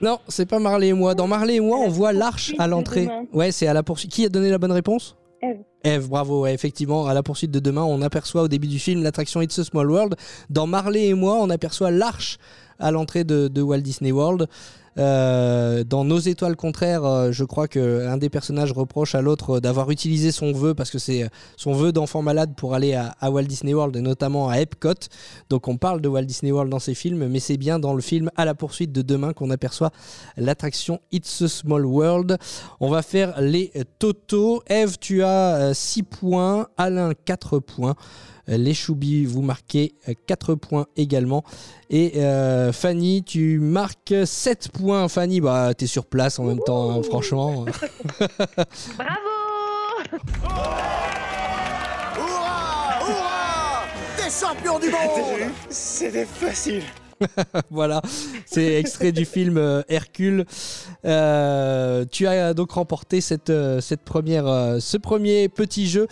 Non, 0.00 0.20
c'est 0.28 0.46
pas 0.46 0.60
Marley 0.60 0.88
et 0.88 0.92
moi. 0.92 1.14
Dans 1.16 1.26
Marley 1.26 1.56
et 1.56 1.60
moi, 1.60 1.78
on 1.80 1.88
voit 1.88 2.12
l'arche 2.12 2.54
à 2.58 2.68
l'entrée. 2.68 3.08
Ouais, 3.32 3.50
c'est 3.50 3.66
à 3.66 3.72
la 3.74 3.82
poursuite. 3.82 4.12
Qui 4.12 4.24
a 4.24 4.28
donné 4.28 4.48
la 4.50 4.58
bonne 4.58 4.70
réponse? 4.70 5.16
Eve. 5.42 5.58
Eve, 5.82 6.08
bravo, 6.08 6.42
ouais, 6.42 6.54
effectivement, 6.54 7.06
à 7.06 7.14
la 7.14 7.22
poursuite 7.24 7.50
de 7.50 7.58
demain, 7.58 7.82
on 7.82 8.00
aperçoit 8.00 8.42
au 8.42 8.48
début 8.48 8.68
du 8.68 8.78
film 8.78 9.02
l'attraction 9.02 9.42
It's 9.42 9.58
a 9.58 9.64
Small 9.64 9.90
World. 9.90 10.14
Dans 10.50 10.68
Marley 10.68 11.08
et 11.08 11.14
moi, 11.14 11.36
on 11.40 11.50
aperçoit 11.50 11.90
l'arche 11.90 12.38
à 12.78 12.92
l'entrée 12.92 13.24
de, 13.24 13.48
de 13.48 13.60
Walt 13.60 13.80
Disney 13.80 14.12
World. 14.12 14.46
Euh, 14.96 15.82
dans 15.84 16.04
Nos 16.04 16.18
étoiles 16.18 16.56
contraires, 16.56 17.04
euh, 17.04 17.32
je 17.32 17.44
crois 17.44 17.66
que 17.66 18.06
un 18.06 18.16
des 18.16 18.28
personnages 18.28 18.72
reproche 18.72 19.14
à 19.14 19.22
l'autre 19.22 19.58
d'avoir 19.58 19.90
utilisé 19.90 20.30
son 20.30 20.52
vœu 20.52 20.74
parce 20.74 20.90
que 20.90 20.98
c'est 20.98 21.28
son 21.56 21.72
vœu 21.72 21.92
d'enfant 21.92 22.22
malade 22.22 22.54
pour 22.56 22.74
aller 22.74 22.94
à, 22.94 23.14
à 23.20 23.30
Walt 23.30 23.44
Disney 23.44 23.74
World 23.74 23.96
et 23.96 24.00
notamment 24.00 24.48
à 24.48 24.58
Epcot. 24.58 24.94
Donc 25.50 25.66
on 25.68 25.76
parle 25.76 26.00
de 26.00 26.08
Walt 26.08 26.24
Disney 26.24 26.52
World 26.52 26.70
dans 26.70 26.78
ces 26.78 26.94
films, 26.94 27.26
mais 27.26 27.40
c'est 27.40 27.56
bien 27.56 27.78
dans 27.78 27.94
le 27.94 28.02
film 28.02 28.30
À 28.36 28.44
la 28.44 28.54
poursuite 28.54 28.92
de 28.92 29.02
demain 29.02 29.32
qu'on 29.32 29.50
aperçoit 29.50 29.90
l'attraction 30.36 31.00
It's 31.10 31.42
a 31.42 31.48
Small 31.48 31.84
World. 31.84 32.38
On 32.80 32.90
va 32.90 33.02
faire 33.02 33.40
les 33.40 33.72
totaux. 33.98 34.62
Eve, 34.68 34.98
tu 34.98 35.22
as 35.22 35.74
6 35.74 36.02
points, 36.04 36.68
Alain 36.76 37.12
4 37.24 37.58
points. 37.58 37.96
Euh, 38.48 38.56
Les 38.56 38.74
Choubis, 38.74 39.24
vous 39.24 39.42
marquez 39.42 39.94
4 40.26 40.54
points 40.54 40.86
également. 40.96 41.44
Et 41.90 42.12
euh, 42.16 42.72
Fanny, 42.72 43.22
tu 43.24 43.58
marques 43.58 44.14
7 44.24 44.68
points. 44.72 45.08
Fanny, 45.08 45.40
bah, 45.40 45.72
t'es 45.74 45.86
sur 45.86 46.06
place 46.06 46.38
en 46.38 46.44
même 46.44 46.60
temps, 46.60 46.90
hein, 46.90 47.02
franchement. 47.02 47.64
bravo 48.98 49.34
Hurrah 52.16 53.00
Hurrah 53.08 53.84
Des 54.16 54.30
champions 54.30 54.78
du 54.78 54.90
monde 54.90 55.50
C'était 55.70 56.26
facile. 56.26 56.82
voilà, 57.70 58.02
c'est 58.46 58.74
extrait 58.74 59.12
du 59.12 59.24
film 59.24 59.58
euh, 59.58 59.82
Hercule. 59.88 60.44
Euh, 61.04 62.04
tu 62.10 62.26
as 62.26 62.54
donc 62.54 62.72
remporté 62.72 63.20
euh, 63.50 63.80
ce 63.80 64.96
premier 64.96 65.48
petit 65.48 65.86
jeu. 65.86 66.06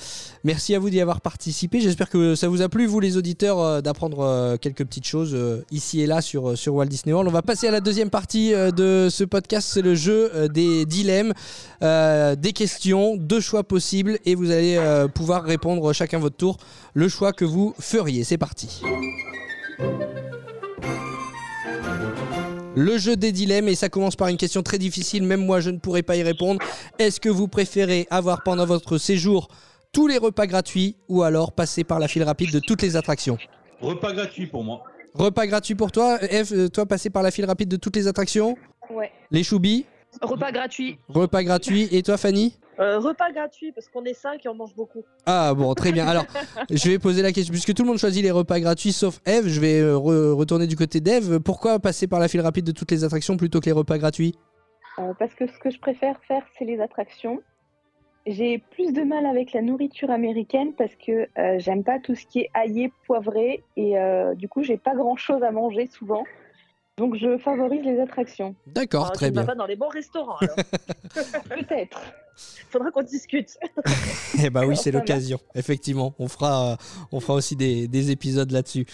Merci 0.44 0.74
à 0.74 0.78
vous 0.78 0.90
d'y 0.90 1.00
avoir 1.00 1.20
participé. 1.20 1.80
J'espère 1.80 2.08
que 2.08 2.34
ça 2.34 2.48
vous 2.48 2.62
a 2.62 2.68
plu, 2.68 2.86
vous 2.86 3.00
les 3.00 3.16
auditeurs, 3.16 3.82
d'apprendre 3.82 4.56
quelques 4.60 4.84
petites 4.84 5.06
choses 5.06 5.36
ici 5.70 6.00
et 6.00 6.06
là 6.06 6.20
sur, 6.20 6.54
Walt 6.66 6.86
Disney 6.86 7.12
World. 7.12 7.28
On 7.28 7.32
va 7.32 7.42
passer 7.42 7.68
à 7.68 7.70
la 7.70 7.80
deuxième 7.80 8.10
partie 8.10 8.52
de 8.52 9.08
ce 9.10 9.24
podcast. 9.24 9.68
C'est 9.72 9.82
le 9.82 9.94
jeu 9.94 10.48
des 10.48 10.84
dilemmes, 10.84 11.32
des 11.80 12.52
questions, 12.54 13.16
deux 13.16 13.40
choix 13.40 13.64
possibles 13.64 14.18
et 14.24 14.34
vous 14.34 14.50
allez 14.50 14.78
pouvoir 15.14 15.44
répondre 15.44 15.92
chacun 15.92 16.18
votre 16.18 16.36
tour 16.36 16.58
le 16.94 17.08
choix 17.08 17.32
que 17.32 17.44
vous 17.44 17.74
feriez. 17.78 18.24
C'est 18.24 18.38
parti. 18.38 18.82
Le 22.74 22.96
jeu 22.96 23.16
des 23.16 23.32
dilemmes, 23.32 23.68
et 23.68 23.74
ça 23.74 23.90
commence 23.90 24.16
par 24.16 24.28
une 24.28 24.38
question 24.38 24.62
très 24.62 24.78
difficile, 24.78 25.24
même 25.24 25.44
moi 25.44 25.60
je 25.60 25.68
ne 25.68 25.78
pourrais 25.78 26.02
pas 26.02 26.16
y 26.16 26.22
répondre. 26.22 26.58
Est-ce 26.98 27.20
que 27.20 27.28
vous 27.28 27.46
préférez 27.46 28.06
avoir 28.08 28.42
pendant 28.42 28.64
votre 28.64 28.96
séjour 28.96 29.48
tous 29.92 30.06
les 30.06 30.16
repas 30.16 30.46
gratuits 30.46 30.96
ou 31.08 31.22
alors 31.22 31.52
passer 31.52 31.84
par 31.84 31.98
la 31.98 32.08
file 32.08 32.22
rapide 32.22 32.50
de 32.50 32.60
toutes 32.60 32.80
les 32.80 32.96
attractions? 32.96 33.36
Repas 33.82 34.14
gratuit 34.14 34.46
pour 34.46 34.64
moi. 34.64 34.84
Repas 35.12 35.46
gratuit 35.46 35.74
pour 35.74 35.92
toi, 35.92 36.18
Eve, 36.22 36.52
euh, 36.54 36.68
toi 36.68 36.86
passer 36.86 37.10
par 37.10 37.22
la 37.22 37.30
file 37.30 37.44
rapide 37.44 37.68
de 37.68 37.76
toutes 37.76 37.96
les 37.96 38.08
attractions? 38.08 38.56
Ouais. 38.90 39.10
Les 39.30 39.42
choubis? 39.42 39.84
Repas 40.22 40.50
gratuit. 40.50 40.98
Repas 41.08 41.42
gratuit, 41.42 41.88
et 41.92 42.02
toi 42.02 42.16
Fanny? 42.16 42.56
Euh, 42.82 42.98
repas 42.98 43.30
gratuit 43.30 43.70
parce 43.72 43.88
qu'on 43.88 44.02
est 44.04 44.12
5 44.14 44.44
et 44.44 44.48
on 44.48 44.54
mange 44.54 44.74
beaucoup. 44.74 45.04
Ah 45.24 45.54
bon, 45.54 45.72
très 45.74 45.92
bien. 45.92 46.06
Alors, 46.06 46.24
je 46.70 46.90
vais 46.90 46.98
poser 46.98 47.22
la 47.22 47.30
question, 47.30 47.52
puisque 47.52 47.72
tout 47.74 47.82
le 47.82 47.88
monde 47.88 47.98
choisit 47.98 48.22
les 48.24 48.30
repas 48.32 48.58
gratuits 48.58 48.92
sauf 48.92 49.20
Eve, 49.24 49.46
je 49.46 49.60
vais 49.60 49.80
euh, 49.80 49.94
re- 49.94 50.32
retourner 50.32 50.66
du 50.66 50.74
côté 50.74 51.00
d'Eve. 51.00 51.38
Pourquoi 51.38 51.78
passer 51.78 52.08
par 52.08 52.18
la 52.18 52.26
file 52.28 52.40
rapide 52.40 52.64
de 52.66 52.72
toutes 52.72 52.90
les 52.90 53.04
attractions 53.04 53.36
plutôt 53.36 53.60
que 53.60 53.66
les 53.66 53.72
repas 53.72 53.98
gratuits? 53.98 54.34
Euh, 54.98 55.12
parce 55.18 55.32
que 55.34 55.46
ce 55.46 55.58
que 55.58 55.70
je 55.70 55.78
préfère 55.78 56.18
faire, 56.26 56.42
c'est 56.58 56.64
les 56.64 56.80
attractions. 56.80 57.40
J'ai 58.26 58.58
plus 58.58 58.92
de 58.92 59.02
mal 59.02 59.26
avec 59.26 59.52
la 59.52 59.62
nourriture 59.62 60.10
américaine 60.10 60.72
parce 60.74 60.94
que 60.94 61.28
euh, 61.38 61.58
j'aime 61.58 61.82
pas 61.84 61.98
tout 61.98 62.14
ce 62.14 62.24
qui 62.26 62.40
est 62.40 62.50
aillé, 62.54 62.92
poivré 63.06 63.64
et 63.76 63.98
euh, 63.98 64.34
du 64.34 64.48
coup 64.48 64.62
j'ai 64.62 64.76
pas 64.76 64.94
grand 64.94 65.16
chose 65.16 65.42
à 65.42 65.50
manger 65.50 65.86
souvent. 65.88 66.24
Donc 66.98 67.16
je 67.16 67.38
favorise 67.38 67.82
les 67.84 67.98
attractions. 68.00 68.54
D'accord, 68.66 69.12
très 69.12 69.26
tu 69.26 69.32
ne 69.32 69.36
vas 69.36 69.42
bien. 69.42 69.54
pas 69.54 69.58
dans 69.58 69.66
les 69.66 69.76
bons 69.76 69.88
restaurants 69.88 70.36
alors. 70.40 70.56
Peut-être. 71.48 72.00
Faudra 72.70 72.90
qu'on 72.90 73.02
discute. 73.02 73.58
Eh 74.42 74.48
bah 74.50 74.62
oui, 74.66 74.76
c'est 74.76 74.90
l'occasion. 74.90 75.38
Effectivement, 75.54 76.14
on 76.18 76.26
fera, 76.26 76.72
euh, 76.72 76.76
on 77.12 77.20
fera 77.20 77.34
aussi 77.34 77.54
des, 77.54 77.86
des 77.86 78.10
épisodes 78.10 78.50
là-dessus. 78.50 78.86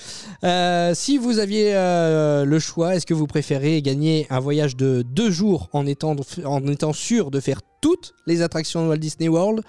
Euh, 0.43 0.95
si 0.95 1.17
vous 1.17 1.39
aviez 1.39 1.75
euh, 1.75 2.45
le 2.45 2.59
choix, 2.59 2.97
est-ce 2.97 3.07
que 3.07 3.15
vous 3.15 3.29
préférez 3.29 3.81
gagner 3.83 4.27
un 4.31 4.41
voyage 4.41 4.77
de 4.77 5.03
deux 5.03 5.31
jours 5.31 5.69
en 5.73 5.87
étant, 5.87 6.17
en 6.45 6.67
étant 6.67 6.93
sûr 6.93 7.31
de 7.31 7.39
faire 7.39 7.61
toutes 7.81 8.15
les 8.27 8.43
attractions 8.43 8.83
de 8.83 8.89
Walt 8.89 8.99
Disney 8.99 9.29
World 9.29 9.63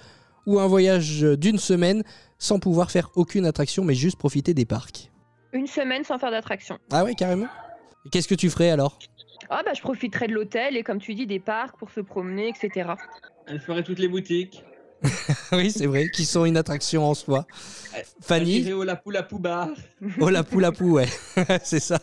ou 0.46 0.58
un 0.58 0.66
voyage 0.66 1.22
d'une 1.22 1.58
semaine 1.58 2.02
sans 2.38 2.58
pouvoir 2.58 2.90
faire 2.90 3.10
aucune 3.14 3.46
attraction 3.46 3.84
mais 3.84 3.94
juste 3.94 4.18
profiter 4.18 4.52
des 4.52 4.66
parcs? 4.66 5.10
Une 5.52 5.68
semaine 5.68 6.04
sans 6.04 6.18
faire 6.18 6.32
d'attraction. 6.32 6.78
Ah 6.90 7.04
ouais, 7.04 7.14
carrément? 7.14 7.46
Et 8.06 8.10
Qu'est-ce 8.10 8.28
que 8.28 8.34
tu 8.34 8.50
ferais 8.50 8.70
alors? 8.70 8.98
Ah 9.48 9.62
bah 9.64 9.72
je 9.74 9.80
profiterai 9.80 10.28
de 10.28 10.32
l'hôtel 10.34 10.76
et 10.76 10.82
comme 10.82 10.98
tu 11.00 11.14
dis 11.14 11.26
des 11.26 11.40
parcs 11.40 11.76
pour 11.76 11.90
se 11.90 12.00
promener, 12.00 12.48
etc. 12.48 12.90
Elle 13.46 13.60
ferait 13.60 13.82
toutes 13.82 13.98
les 13.98 14.08
boutiques. 14.08 14.64
oui, 15.52 15.70
c'est 15.70 15.86
vrai, 15.86 16.08
qui 16.10 16.24
sont 16.24 16.44
une 16.44 16.56
attraction 16.56 17.04
en 17.04 17.14
soi. 17.14 17.46
Fanny? 18.20 18.70
Au 18.72 18.84
Lapou 18.84 19.10
Lapou 19.10 19.38
Bar. 19.38 19.68
Oh 20.20 20.28
la 20.28 20.44
poule 20.44 20.64
à 20.66 20.72
pou, 20.72 20.92
ouais. 20.92 21.08
c'est 21.64 21.80
ça. 21.80 21.98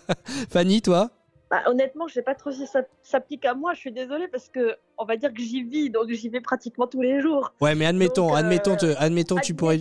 Fanny, 0.50 0.82
toi? 0.82 1.12
Bah, 1.50 1.62
honnêtement, 1.68 2.08
je 2.08 2.16
sais 2.16 2.24
pas 2.24 2.36
trop 2.36 2.52
si 2.52 2.68
ça 2.68 2.82
s'applique 3.04 3.46
à 3.46 3.54
moi. 3.54 3.74
Je 3.74 3.80
suis 3.80 3.92
désolée 3.92 4.28
parce 4.28 4.50
que 4.50 4.76
on 4.98 5.06
va 5.06 5.16
dire 5.16 5.32
que 5.34 5.42
j'y 5.42 5.64
vis, 5.64 5.90
donc 5.90 6.10
j'y 6.12 6.28
vais 6.30 6.42
pratiquement 6.42 6.88
tous 6.88 7.02
les 7.02 7.22
jours. 7.22 7.54
Ouais, 7.62 7.76
mais 7.76 7.86
admettons, 7.86 8.28
Donc, 8.28 8.36
euh, 8.36 8.40
admettons, 8.40 8.76
te- 8.76 8.96
admettons, 8.98 9.40
tu 9.40 9.54
pourrais. 9.54 9.80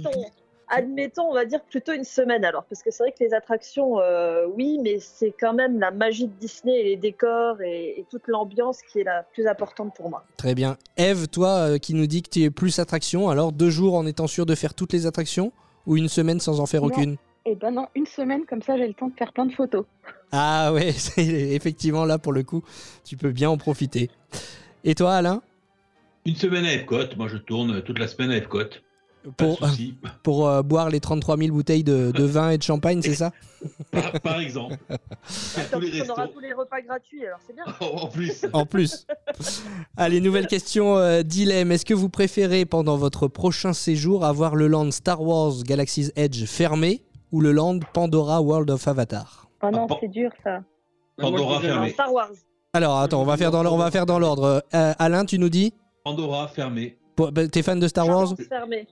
Admettons, 0.69 1.31
on 1.31 1.35
va 1.35 1.45
dire 1.45 1.63
plutôt 1.63 1.93
une 1.93 2.05
semaine 2.05 2.45
alors, 2.45 2.65
parce 2.65 2.83
que 2.83 2.91
c'est 2.91 3.03
vrai 3.05 3.13
que 3.13 3.23
les 3.23 3.35
attractions, 3.35 4.01
euh, 4.01 4.47
oui, 4.57 4.79
mais 4.83 4.99
c'est 5.01 5.33
quand 5.39 5.53
même 5.55 5.79
la 5.79 5.91
magie 5.91 6.27
de 6.27 6.33
Disney 6.41 6.81
et 6.81 6.85
les 6.85 6.97
décors 6.97 7.61
et, 7.63 8.01
et 8.01 8.05
toute 8.11 8.27
l'ambiance 8.27 8.83
qui 8.83 9.01
est 9.01 9.05
la 9.05 9.23
plus 9.23 9.47
importante 9.47 9.95
pour 9.95 10.11
moi. 10.11 10.25
Très 10.37 10.55
bien. 10.55 10.77
Eve, 10.97 11.29
toi 11.29 11.51
euh, 11.51 11.79
qui 11.79 11.95
nous 11.95 12.07
dit 12.07 12.23
que 12.23 12.31
tu 12.31 12.43
es 12.43 12.51
plus 12.51 12.79
attraction, 12.81 13.29
alors 13.29 13.53
deux 13.53 13.71
jours 13.71 13.95
en 13.95 14.07
étant 14.07 14.27
sûr 14.27 14.45
de 14.47 14.55
faire 14.55 14.75
toutes 14.75 14.93
les 14.93 15.07
attractions 15.07 15.53
ou 15.87 15.97
une 15.97 16.09
semaine 16.09 16.41
sans 16.41 16.59
en 16.61 16.67
faire 16.67 16.83
Non. 16.83 16.89
aucune? 16.89 17.17
Et 17.45 17.55
ben 17.55 17.71
non, 17.71 17.87
une 17.95 18.07
semaine 18.07 18.45
comme 18.45 18.61
ça, 18.61 18.77
j'ai 18.77 18.89
le 18.89 18.95
temps 18.95 19.07
de 19.09 19.15
faire 19.15 19.33
plein 19.33 19.47
de 19.47 19.53
photos. 19.53 19.85
Ah 20.33 20.73
ouais, 20.75 20.91
c'est- 20.91 21.23
effectivement, 21.55 22.05
là 22.05 22.19
pour 22.19 22.33
le 22.33 22.43
coup, 22.43 22.63
tu 23.05 23.17
peux 23.17 23.31
bien 23.31 23.49
en 23.51 23.57
profiter. 23.57 24.11
Et 24.83 24.97
toi, 24.97 25.15
Alain? 25.15 25.43
Une 26.25 26.35
semaine 26.35 26.65
à 26.65 26.73
Epcot. 26.73 27.15
Moi, 27.17 27.29
je 27.29 27.37
tourne 27.37 27.83
toute 27.83 28.01
la 28.01 28.09
semaine 28.09 28.33
à 28.33 28.37
Epcot. 28.37 28.65
Pour, 29.37 29.59
souci. 29.59 29.95
pour 30.23 30.49
euh, 30.49 30.63
boire 30.63 30.91
les 30.91 31.01
33 31.01 31.37
000 31.37 31.53
bouteilles 31.53 31.83
de, 31.83 32.13
de 32.13 32.25
vin 32.25 32.51
et 32.51 32.59
de 32.59 32.63
champagne, 32.63 33.03
c'est 33.03 33.15
ça? 33.15 33.33
Par, 33.91 34.21
par 34.21 34.41
exemple. 34.41 34.77
Comme 35.73 35.83
les 35.83 36.03
on 36.03 36.13
aura 36.13 36.29
tous 36.29 36.41
les 36.41 36.53
repas 36.53 36.81
gratuits, 36.83 37.27
alors 37.27 37.39
c'est 37.47 37.55
bien. 37.55 37.65
en 37.81 38.07
plus. 38.09 38.47
En 38.53 38.67
plus. 38.67 39.07
Allez, 39.97 40.21
nouvelle 40.21 40.47
question 40.47 40.97
euh, 40.97 41.23
dilemme. 41.23 41.73
Est-ce 41.73 41.85
que 41.85 41.95
vous 41.95 42.09
préférez 42.09 42.65
pendant 42.65 42.97
votre 42.97 43.27
prochain 43.27 43.73
séjour 43.73 44.25
avoir 44.25 44.55
le 44.55 44.69
land 44.69 44.91
Star 44.91 45.23
Wars 45.23 45.63
Galaxy's 45.65 46.13
Edge 46.17 46.45
fermé 46.45 47.03
ou 47.33 47.41
le 47.41 47.53
land 47.53 47.81
Pandora 47.93 48.41
World 48.41 48.71
of 48.71 48.87
Avatar? 48.87 49.49
Oh 49.63 49.71
non, 49.71 49.87
bon 49.87 49.97
c'est 50.01 50.09
dur 50.09 50.31
ça. 50.45 50.61
Pandora 51.17 51.61
fermé. 51.61 51.91
Star 51.91 52.13
Wars. 52.13 52.31
Alors 52.73 52.99
attends, 52.99 53.23
on 53.23 53.25
va 53.25 53.37
faire 53.37 53.51
dans 53.51 53.63
l'ordre. 53.63 53.79
On 53.79 53.83
va 53.83 53.91
faire 53.91 54.07
dans 54.07 54.19
l'ordre. 54.19 54.63
Euh, 54.75 54.93
Alain, 54.99 55.25
tu 55.25 55.39
nous 55.39 55.49
dis? 55.49 55.73
Pandora 56.05 56.47
fermé. 56.49 56.99
Bah, 57.17 57.49
T'es 57.51 57.63
fan 57.63 57.81
de 57.81 57.89
Star 57.89 58.07
Wars? 58.07 58.35
Fermé. 58.49 58.87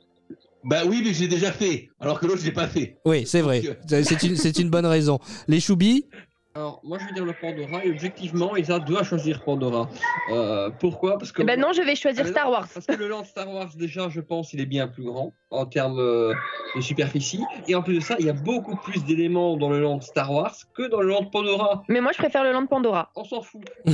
Bah 0.64 0.82
oui, 0.86 1.02
mais 1.04 1.12
j'ai 1.12 1.28
déjà 1.28 1.52
fait. 1.52 1.88
Alors 2.00 2.18
que 2.20 2.26
l'autre, 2.26 2.40
je 2.40 2.46
l'ai 2.46 2.52
pas 2.52 2.66
fait. 2.68 2.96
Oui, 3.04 3.26
c'est 3.26 3.40
vrai. 3.42 3.60
Donc, 3.60 3.76
C'est 4.04 4.22
une, 4.22 4.36
c'est 4.36 4.58
une 4.58 4.70
bonne 4.70 4.86
raison. 4.86 5.18
Les 5.46 5.60
choubis 5.60 6.06
Alors, 6.54 6.80
moi, 6.84 6.98
je 6.98 7.06
vais 7.06 7.12
dire 7.12 7.24
le 7.24 7.34
Pandora, 7.38 7.84
et 7.84 7.90
objectivement, 7.90 8.56
Isa 8.56 8.78
doit 8.78 9.02
choisir 9.02 9.42
Pandora. 9.44 9.88
Euh, 10.30 10.70
pourquoi? 10.80 11.18
Parce 11.18 11.32
que. 11.32 11.42
Eh 11.42 11.44
ben 11.44 11.60
non, 11.60 11.72
je 11.72 11.82
vais 11.82 11.96
choisir 11.96 12.24
Ah, 12.26 12.30
Star 12.30 12.50
Wars. 12.50 12.68
Parce 12.72 12.86
que 12.86 12.94
le 12.94 13.08
land 13.08 13.24
Star 13.24 13.50
Wars, 13.52 13.70
déjà, 13.76 14.08
je 14.08 14.20
pense, 14.20 14.52
il 14.54 14.60
est 14.60 14.66
bien 14.66 14.88
plus 14.88 15.02
grand 15.04 15.34
en 15.50 15.66
termes 15.66 15.98
euh, 15.98 16.32
de 16.76 16.80
superficie. 16.80 17.42
Et 17.68 17.74
en 17.74 17.82
plus 17.82 17.96
de 17.96 18.00
ça, 18.00 18.16
il 18.18 18.26
y 18.26 18.30
a 18.30 18.34
beaucoup 18.34 18.76
plus 18.76 19.04
d'éléments 19.04 19.56
dans 19.56 19.68
le 19.68 19.80
land 19.80 20.00
Star 20.00 20.32
Wars 20.32 20.54
que 20.76 20.88
dans 20.88 21.00
le 21.00 21.08
land 21.08 21.24
Pandora. 21.26 21.82
Mais 21.88 22.00
moi, 22.00 22.12
je 22.12 22.18
préfère 22.18 22.42
le 22.44 22.52
land 22.52 22.66
Pandora. 22.66 23.10
On 23.16 23.24
s'en 23.24 23.42
fout. 23.42 23.62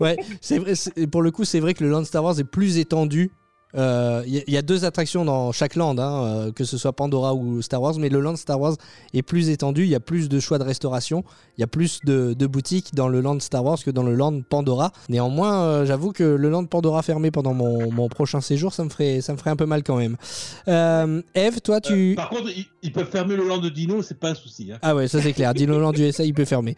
Ouais, 0.00 0.16
c'est 0.40 0.58
vrai. 0.58 0.72
Pour 1.10 1.22
le 1.22 1.30
coup, 1.30 1.44
c'est 1.44 1.60
vrai 1.60 1.74
que 1.74 1.82
le 1.84 1.90
land 1.90 2.04
Star 2.04 2.22
Wars 2.24 2.38
est 2.38 2.44
plus 2.44 2.78
étendu. 2.78 3.30
Euh, 3.74 4.22
Il 4.26 4.34
y, 4.34 4.38
a- 4.38 4.42
il 4.46 4.52
y 4.52 4.56
a 4.56 4.62
deux 4.62 4.84
attractions 4.84 5.24
dans 5.24 5.50
chaque 5.52 5.76
land, 5.76 5.96
hein, 5.98 6.24
euh, 6.24 6.52
que 6.52 6.64
ce 6.64 6.76
soit 6.76 6.92
Pandora 6.92 7.34
ou 7.34 7.62
Star 7.62 7.80
Wars, 7.80 7.94
mais 7.98 8.08
le 8.10 8.20
land 8.20 8.36
Star 8.36 8.60
Wars 8.60 8.74
est 9.14 9.22
plus 9.22 9.48
étendu. 9.48 9.84
Il 9.84 9.88
y 9.88 9.94
a 9.94 10.00
plus 10.00 10.28
de 10.28 10.40
choix 10.40 10.58
de 10.58 10.64
restauration, 10.64 11.24
il 11.56 11.62
y 11.62 11.64
a 11.64 11.66
plus 11.66 12.00
de, 12.04 12.34
de 12.34 12.46
boutiques 12.46 12.94
dans 12.94 13.08
le 13.08 13.20
land 13.20 13.40
Star 13.40 13.64
Wars 13.64 13.78
que 13.82 13.90
dans 13.90 14.02
le 14.02 14.14
land 14.14 14.42
Pandora. 14.42 14.92
Néanmoins, 15.08 15.62
euh, 15.62 15.86
j'avoue 15.86 16.12
que 16.12 16.22
le 16.24 16.50
land 16.50 16.64
Pandora 16.66 17.02
fermé 17.02 17.30
pendant 17.30 17.54
mon, 17.54 17.90
mon 17.90 18.08
prochain 18.08 18.40
séjour, 18.40 18.74
ça 18.74 18.84
me 18.84 18.90
ferait, 18.90 19.20
ça 19.22 19.32
me 19.32 19.38
ferait 19.38 19.50
un 19.50 19.56
peu 19.56 19.66
mal 19.66 19.82
quand 19.82 19.96
même. 19.96 20.16
Euh, 20.68 21.22
Eve, 21.34 21.60
toi, 21.60 21.80
tu. 21.80 22.14
Par 22.16 22.28
contre, 22.28 22.50
ils, 22.56 22.66
ils 22.82 22.92
peuvent 22.92 23.10
fermer 23.10 23.36
le 23.36 23.46
land 23.48 23.58
de 23.58 23.68
Dino, 23.70 24.02
c'est 24.02 24.18
pas 24.20 24.30
un 24.30 24.34
souci. 24.34 24.70
hein. 24.72 24.78
Ah 24.82 24.94
ouais, 24.94 25.08
ça 25.08 25.20
c'est 25.22 25.32
clair. 25.32 25.54
Dino 25.54 25.78
Land 25.78 25.92
USA, 25.94 26.24
il 26.24 26.34
peut 26.34 26.44
fermer. 26.44 26.76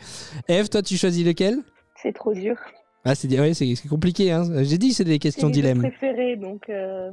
Eve, 0.48 0.68
toi, 0.68 0.82
tu 0.82 0.96
choisis 0.96 1.24
lequel? 1.24 1.58
C'est 2.02 2.12
trop 2.14 2.32
dur. 2.34 2.56
Ah, 3.04 3.14
c'est 3.14 3.28
ouais, 3.38 3.52
c'est- 3.54 3.74
compliqué. 3.88 4.32
Hein. 4.32 4.62
J'ai 4.64 4.78
dit, 4.78 4.92
c'est 4.94 5.04
des 5.04 5.18
questions 5.18 5.50
dilemmes. 5.50 5.80
préférés, 5.80 6.36
donc. 6.36 6.62
euh, 6.70 7.10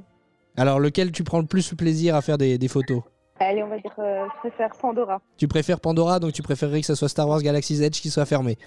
Alors, 0.57 0.79
lequel 0.79 1.11
tu 1.11 1.23
prends 1.23 1.39
le 1.39 1.45
plus 1.45 1.73
plaisir 1.73 2.15
à 2.15 2.21
faire 2.21 2.37
des, 2.37 2.57
des 2.57 2.67
photos? 2.67 3.01
Allez, 3.39 3.63
on 3.63 3.67
va 3.67 3.77
dire, 3.79 3.93
euh, 3.99 4.25
je 4.35 4.49
préfère 4.49 4.69
Pandora. 4.79 5.19
Tu 5.37 5.47
préfères 5.47 5.79
Pandora, 5.79 6.19
donc 6.19 6.31
tu 6.33 6.41
préférerais 6.43 6.81
que 6.81 6.85
ça 6.85 6.95
soit 6.95 7.09
Star 7.09 7.27
Wars 7.27 7.41
Galaxy's 7.41 7.81
Edge 7.81 7.99
qui 7.99 8.09
soit 8.09 8.25
fermé. 8.25 8.57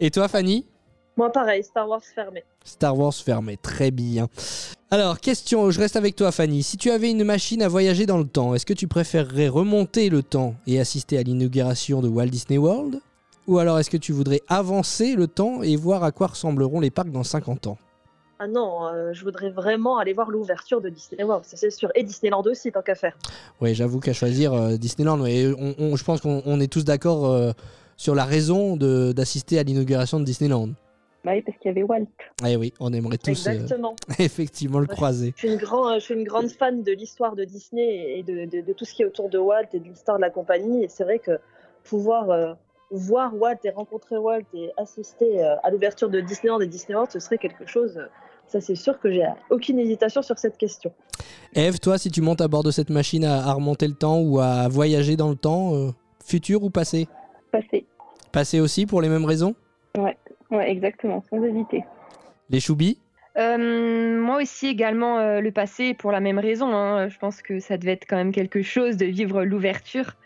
Et 0.00 0.10
toi, 0.10 0.26
Fanny? 0.28 0.66
Moi, 1.16 1.30
pareil, 1.30 1.62
Star 1.62 1.88
Wars 1.88 2.02
fermé. 2.14 2.42
Star 2.64 2.98
Wars 2.98 3.14
fermé, 3.14 3.56
très 3.56 3.90
bien. 3.90 4.28
Alors, 4.90 5.20
question, 5.20 5.70
je 5.70 5.78
reste 5.78 5.96
avec 5.96 6.16
toi, 6.16 6.32
Fanny. 6.32 6.62
Si 6.62 6.76
tu 6.76 6.90
avais 6.90 7.10
une 7.10 7.22
machine 7.24 7.62
à 7.62 7.68
voyager 7.68 8.06
dans 8.06 8.18
le 8.18 8.24
temps, 8.26 8.54
est-ce 8.54 8.66
que 8.66 8.72
tu 8.74 8.88
préférerais 8.88 9.48
remonter 9.48 10.08
le 10.08 10.22
temps 10.22 10.54
et 10.66 10.80
assister 10.80 11.16
à 11.18 11.22
l'inauguration 11.22 12.00
de 12.00 12.08
Walt 12.08 12.26
Disney 12.26 12.58
World? 12.58 13.00
Ou 13.50 13.58
alors 13.58 13.80
est-ce 13.80 13.90
que 13.90 13.96
tu 13.96 14.12
voudrais 14.12 14.42
avancer 14.46 15.16
le 15.16 15.26
temps 15.26 15.64
et 15.64 15.74
voir 15.74 16.04
à 16.04 16.12
quoi 16.12 16.28
ressembleront 16.28 16.78
les 16.78 16.92
parcs 16.92 17.10
dans 17.10 17.24
50 17.24 17.66
ans? 17.66 17.78
Ah 18.38 18.46
non, 18.46 18.86
euh, 18.86 19.12
je 19.12 19.24
voudrais 19.24 19.50
vraiment 19.50 19.98
aller 19.98 20.12
voir 20.12 20.30
l'ouverture 20.30 20.80
de 20.80 20.88
Disney 20.88 21.24
World, 21.24 21.44
ça 21.44 21.56
c'est 21.56 21.70
sûr. 21.70 21.90
Et 21.96 22.04
Disneyland 22.04 22.42
aussi, 22.46 22.70
tant 22.70 22.80
qu'à 22.80 22.94
faire. 22.94 23.18
Oui, 23.60 23.74
j'avoue 23.74 23.98
qu'à 23.98 24.12
choisir 24.12 24.54
euh, 24.54 24.76
Disneyland, 24.76 25.18
on- 25.20 25.74
on- 25.80 25.96
je 25.96 26.04
pense 26.04 26.20
qu'on 26.20 26.42
on 26.46 26.60
est 26.60 26.72
tous 26.72 26.84
d'accord 26.84 27.26
euh, 27.26 27.50
sur 27.96 28.14
la 28.14 28.24
raison 28.24 28.76
de- 28.76 29.10
d'assister 29.10 29.58
à 29.58 29.64
l'inauguration 29.64 30.20
de 30.20 30.24
Disneyland. 30.24 30.68
Bah 31.24 31.32
oui, 31.34 31.42
parce 31.42 31.58
qu'il 31.58 31.70
y 31.70 31.72
avait 31.72 31.82
Walt. 31.82 32.06
Eh 32.46 32.54
oui, 32.56 32.72
on 32.78 32.92
aimerait 32.92 33.18
tous 33.18 33.48
euh, 33.48 33.50
Exactement. 33.50 33.96
effectivement 34.20 34.78
le 34.78 34.86
croiser. 34.86 35.32
Je 35.34 35.40
suis, 35.40 35.48
une 35.52 35.58
grand- 35.58 35.92
je 35.94 35.98
suis 36.04 36.14
une 36.14 36.24
grande 36.24 36.48
fan 36.50 36.84
de 36.84 36.92
l'histoire 36.92 37.34
de 37.34 37.44
Disney 37.44 38.16
et 38.16 38.22
de, 38.22 38.44
de- 38.44 38.64
de 38.64 38.72
tout 38.74 38.84
ce 38.84 38.94
qui 38.94 39.02
est 39.02 39.06
autour 39.06 39.28
de 39.28 39.38
Walt 39.38 39.66
et 39.74 39.80
de 39.80 39.84
l'histoire 39.88 40.18
de 40.18 40.22
la 40.22 40.30
compagnie. 40.30 40.84
Et 40.84 40.88
c'est 40.88 41.02
vrai 41.02 41.18
que 41.18 41.32
pouvoir 41.84 42.30
euh, 42.30 42.52
voir 42.90 43.34
Walt 43.36 43.58
et 43.64 43.70
rencontrer 43.70 44.16
Walt 44.16 44.42
et 44.54 44.70
assister 44.76 45.42
euh, 45.42 45.54
à 45.62 45.70
l'ouverture 45.70 46.08
de 46.08 46.20
Disneyland 46.20 46.60
et 46.60 46.66
Disney 46.66 46.94
World, 46.94 47.10
ce 47.12 47.20
serait 47.20 47.38
quelque 47.38 47.66
chose. 47.66 47.96
euh, 47.96 48.06
Ça, 48.48 48.60
c'est 48.60 48.74
sûr 48.74 48.98
que 48.98 49.10
j'ai 49.12 49.26
aucune 49.50 49.78
hésitation 49.78 50.22
sur 50.22 50.38
cette 50.38 50.56
question. 50.58 50.92
Eve, 51.54 51.78
toi, 51.78 51.98
si 51.98 52.10
tu 52.10 52.20
montes 52.20 52.40
à 52.40 52.48
bord 52.48 52.64
de 52.64 52.70
cette 52.70 52.90
machine 52.90 53.24
à, 53.24 53.46
à 53.46 53.52
remonter 53.52 53.86
le 53.86 53.94
temps 53.94 54.18
ou 54.20 54.40
à 54.40 54.68
voyager 54.68 55.16
dans 55.16 55.30
le 55.30 55.36
temps, 55.36 55.74
euh, 55.74 55.90
futur 56.24 56.64
ou 56.64 56.70
passé? 56.70 57.06
Passé. 57.52 57.86
Passé 58.32 58.60
aussi 58.60 58.86
pour 58.86 59.02
les 59.02 59.08
mêmes 59.08 59.24
raisons? 59.24 59.54
Ouais, 59.96 60.16
ouais, 60.50 60.70
exactement, 60.70 61.22
sans 61.30 61.42
hésiter. 61.44 61.84
Les 62.48 62.60
choubis? 62.60 62.98
Euh, 63.38 64.20
moi 64.20 64.42
aussi 64.42 64.66
également 64.66 65.18
euh, 65.18 65.40
le 65.40 65.52
passé 65.52 65.94
pour 65.94 66.10
la 66.10 66.18
même 66.18 66.40
raison. 66.40 66.74
hein. 66.74 67.08
Je 67.08 67.18
pense 67.18 67.42
que 67.42 67.60
ça 67.60 67.76
devait 67.76 67.92
être 67.92 68.06
quand 68.08 68.16
même 68.16 68.32
quelque 68.32 68.62
chose 68.62 68.96
de 68.96 69.06
vivre 69.06 69.44
l'ouverture 69.44 70.16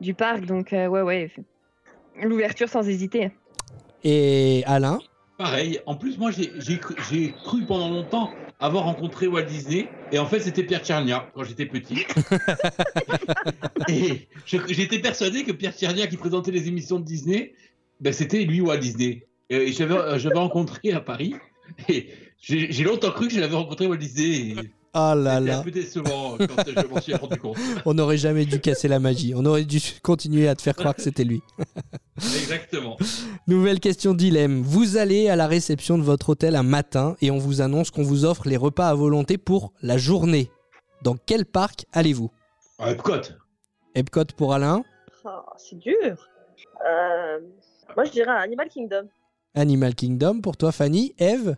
du 0.00 0.14
parc. 0.14 0.46
Donc 0.46 0.72
euh, 0.72 0.86
ouais 0.86 1.02
ouais, 1.02 1.30
l'ouverture 2.22 2.68
sans 2.68 2.86
hésiter. 2.88 3.30
Et 4.04 4.62
Alain 4.66 4.98
Pareil. 5.38 5.78
En 5.86 5.94
plus, 5.94 6.18
moi, 6.18 6.30
j'ai 6.32 6.50
j'ai 6.58 6.78
cru, 6.78 6.94
cru 7.44 7.64
pendant 7.64 7.88
longtemps 7.90 8.30
avoir 8.58 8.84
rencontré 8.84 9.28
Walt 9.28 9.44
Disney. 9.44 9.88
Et 10.10 10.18
en 10.18 10.26
fait, 10.26 10.40
c'était 10.40 10.64
Pierre 10.64 10.84
Tchernia 10.84 11.30
quand 11.32 11.44
j'étais 11.44 11.66
petit. 11.66 12.04
et 13.88 14.28
je- 14.46 14.56
j'étais 14.68 14.98
persuadé 14.98 15.44
que 15.44 15.52
Pierre 15.52 15.72
Tchernia, 15.72 16.06
qui 16.06 16.16
présentait 16.16 16.50
les 16.50 16.68
émissions 16.68 16.98
de 16.98 17.04
Disney, 17.04 17.52
ben, 18.00 18.12
c'était 18.12 18.44
lui 18.44 18.60
Walt 18.60 18.78
Disney. 18.78 19.26
Et 19.50 19.72
j'avais 19.72 19.94
euh, 19.94 20.18
j'avais 20.18 20.38
rencontré 20.38 20.92
à 20.92 21.00
Paris. 21.00 21.34
Et 21.88 22.08
j'ai 22.40 22.72
j'ai 22.72 22.84
longtemps 22.84 23.10
cru 23.12 23.28
que 23.28 23.34
je 23.34 23.40
l'avais 23.40 23.54
rencontré 23.56 23.86
Walt 23.86 23.96
Disney. 23.96 24.54
Oh 24.94 25.12
là 25.14 25.38
là 25.40 25.58
un 25.58 25.62
peu 25.62 25.70
décevant 25.70 26.36
quand 26.38 26.64
je 26.66 26.86
m'en 26.86 27.00
suis 27.00 27.14
rendu 27.14 27.38
compte. 27.38 27.56
On 27.86 27.94
n'aurait 27.94 28.16
jamais 28.16 28.44
dû 28.46 28.58
casser 28.60 28.88
la 28.88 28.98
magie. 28.98 29.32
On 29.36 29.44
aurait 29.44 29.64
dû 29.64 29.78
continuer 30.02 30.48
à 30.48 30.54
te 30.54 30.62
faire 30.62 30.74
croire 30.74 30.94
que 30.94 31.02
c'était 31.02 31.24
lui. 31.24 31.40
Exactement. 32.16 32.96
Nouvelle 33.46 33.80
question 33.80 34.14
dilemme. 34.14 34.62
Vous 34.62 34.96
allez 34.96 35.28
à 35.28 35.36
la 35.36 35.46
réception 35.46 35.98
de 35.98 36.02
votre 36.02 36.30
hôtel 36.30 36.56
un 36.56 36.62
matin 36.62 37.16
et 37.20 37.30
on 37.30 37.38
vous 37.38 37.60
annonce 37.60 37.90
qu'on 37.90 38.02
vous 38.02 38.24
offre 38.24 38.48
les 38.48 38.56
repas 38.56 38.88
à 38.88 38.94
volonté 38.94 39.38
pour 39.38 39.72
la 39.82 39.98
journée. 39.98 40.50
Dans 41.02 41.16
quel 41.16 41.44
parc 41.44 41.84
allez-vous? 41.92 42.30
À 42.78 42.90
Epcot. 42.90 43.12
Epcot 43.94 44.24
pour 44.36 44.54
Alain, 44.54 44.82
Ah, 45.24 45.44
c'est 45.58 45.78
dur. 45.78 45.94
Euh, 46.88 47.38
moi, 47.94 48.04
je 48.04 48.10
dirais 48.12 48.30
Animal 48.30 48.68
Kingdom. 48.68 49.06
Animal 49.54 49.94
Kingdom 49.94 50.40
pour 50.40 50.56
toi 50.56 50.72
Fanny, 50.72 51.14
Eve, 51.18 51.56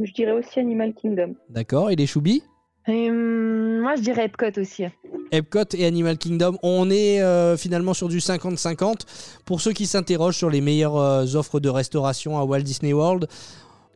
Je 0.00 0.12
dirais 0.12 0.32
aussi 0.32 0.58
Animal 0.60 0.92
Kingdom. 0.94 1.34
d'accord, 1.48 1.90
et 1.90 1.96
les 1.96 2.06
choubis 2.06 2.42
Et, 2.88 3.10
hum, 3.10 3.80
moi 3.80 3.96
je 3.96 4.02
dirais 4.02 4.26
Epcot 4.26 4.60
aussi. 4.60 4.84
Epcot 5.32 5.64
et 5.74 5.86
Animal 5.86 6.18
Kingdom, 6.18 6.56
on 6.62 6.88
est 6.90 7.20
euh, 7.20 7.56
finalement 7.56 7.94
sur 7.94 8.08
du 8.08 8.18
50-50. 8.18 9.00
Pour 9.44 9.60
ceux 9.60 9.72
qui 9.72 9.86
s'interrogent 9.86 10.36
sur 10.36 10.50
les 10.50 10.60
meilleures 10.60 10.96
euh, 10.96 11.34
offres 11.34 11.58
de 11.60 11.68
restauration 11.68 12.38
à 12.38 12.44
Walt 12.44 12.60
Disney 12.60 12.92
World, 12.92 13.26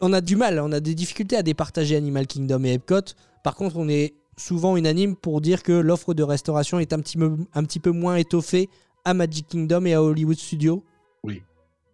on 0.00 0.12
a 0.12 0.20
du 0.20 0.34
mal, 0.36 0.58
on 0.60 0.72
a 0.72 0.80
des 0.80 0.94
difficultés 0.94 1.36
à 1.36 1.42
départager 1.42 1.96
Animal 1.96 2.26
Kingdom 2.26 2.64
et 2.64 2.74
Epcot. 2.74 3.14
Par 3.44 3.54
contre, 3.54 3.76
on 3.76 3.88
est 3.88 4.14
souvent 4.36 4.76
unanime 4.76 5.14
pour 5.14 5.40
dire 5.40 5.62
que 5.62 5.72
l'offre 5.72 6.14
de 6.14 6.22
restauration 6.22 6.78
est 6.80 6.92
un 6.92 6.98
petit, 7.00 7.16
peu, 7.18 7.36
un 7.54 7.64
petit 7.64 7.80
peu 7.80 7.90
moins 7.90 8.16
étoffée 8.16 8.68
à 9.04 9.14
Magic 9.14 9.46
Kingdom 9.46 9.84
et 9.84 9.94
à 9.94 10.02
Hollywood 10.02 10.36
Studios. 10.38 10.82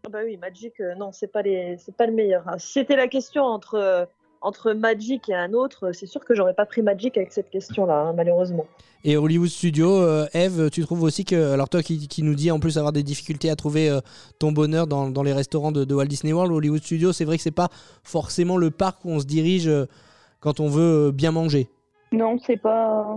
Ah 0.07 0.09
bah 0.09 0.21
oui, 0.25 0.37
Magic, 0.37 0.81
euh, 0.81 0.95
non, 0.95 1.11
c'est 1.11 1.27
pas 1.27 1.43
les, 1.43 1.77
pas 1.99 2.07
le 2.07 2.13
meilleur. 2.13 2.47
hein. 2.47 2.59
Si 2.59 2.75
c'était 2.75 2.95
la 2.95 3.09
question 3.09 3.43
entre 3.43 3.75
euh, 3.75 4.05
entre 4.41 4.73
Magic 4.73 5.29
et 5.29 5.35
un 5.35 5.53
autre, 5.53 5.93
c'est 5.93 6.07
sûr 6.07 6.25
que 6.25 6.35
j'aurais 6.35 6.55
pas 6.55 6.67
pris 6.67 6.83
Magic 6.83 7.17
avec 7.17 7.33
cette 7.33 7.51
question-là, 7.51 7.95
hein, 8.09 8.13
malheureusement. 8.17 8.67
Et 9.05 9.17
Hollywood 9.17 9.49
Studio, 9.49 10.01
euh, 10.01 10.27
Eve, 10.35 10.69
tu 10.71 10.83
trouves 10.83 11.03
aussi 11.03 11.25
que, 11.25 11.53
alors 11.53 11.69
toi 11.69 11.83
qui, 11.83 12.09
qui 12.09 12.23
nous 12.23 12.35
dis 12.35 12.51
en 12.51 12.59
plus 12.59 12.77
avoir 12.79 12.93
des 12.93 13.03
difficultés 13.03 13.51
à 13.51 13.57
trouver 13.57 13.89
euh, 13.89 14.01
ton 14.39 14.51
bonheur 14.53 14.87
dans, 14.87 15.09
dans 15.11 15.23
les 15.23 15.33
restaurants 15.33 15.71
de, 15.73 15.85
de 15.85 15.95
Walt 15.95 16.07
Disney 16.07 16.33
World, 16.33 16.53
Hollywood 16.53 16.83
Studio, 16.83 17.13
c'est 17.13 17.25
vrai 17.25 17.37
que 17.37 17.43
c'est 17.43 17.51
pas 17.51 17.69
forcément 18.03 18.57
le 18.57 18.71
parc 18.71 19.05
où 19.05 19.11
on 19.11 19.21
se 19.21 19.27
dirige 19.27 19.69
euh, 19.69 19.87
quand 20.41 20.59
on 20.61 20.69
veut 20.69 21.09
euh, 21.09 21.13
bien 21.13 21.31
manger. 21.31 21.69
Non, 22.13 22.37
c'est 22.45 22.57
pas. 22.61 23.17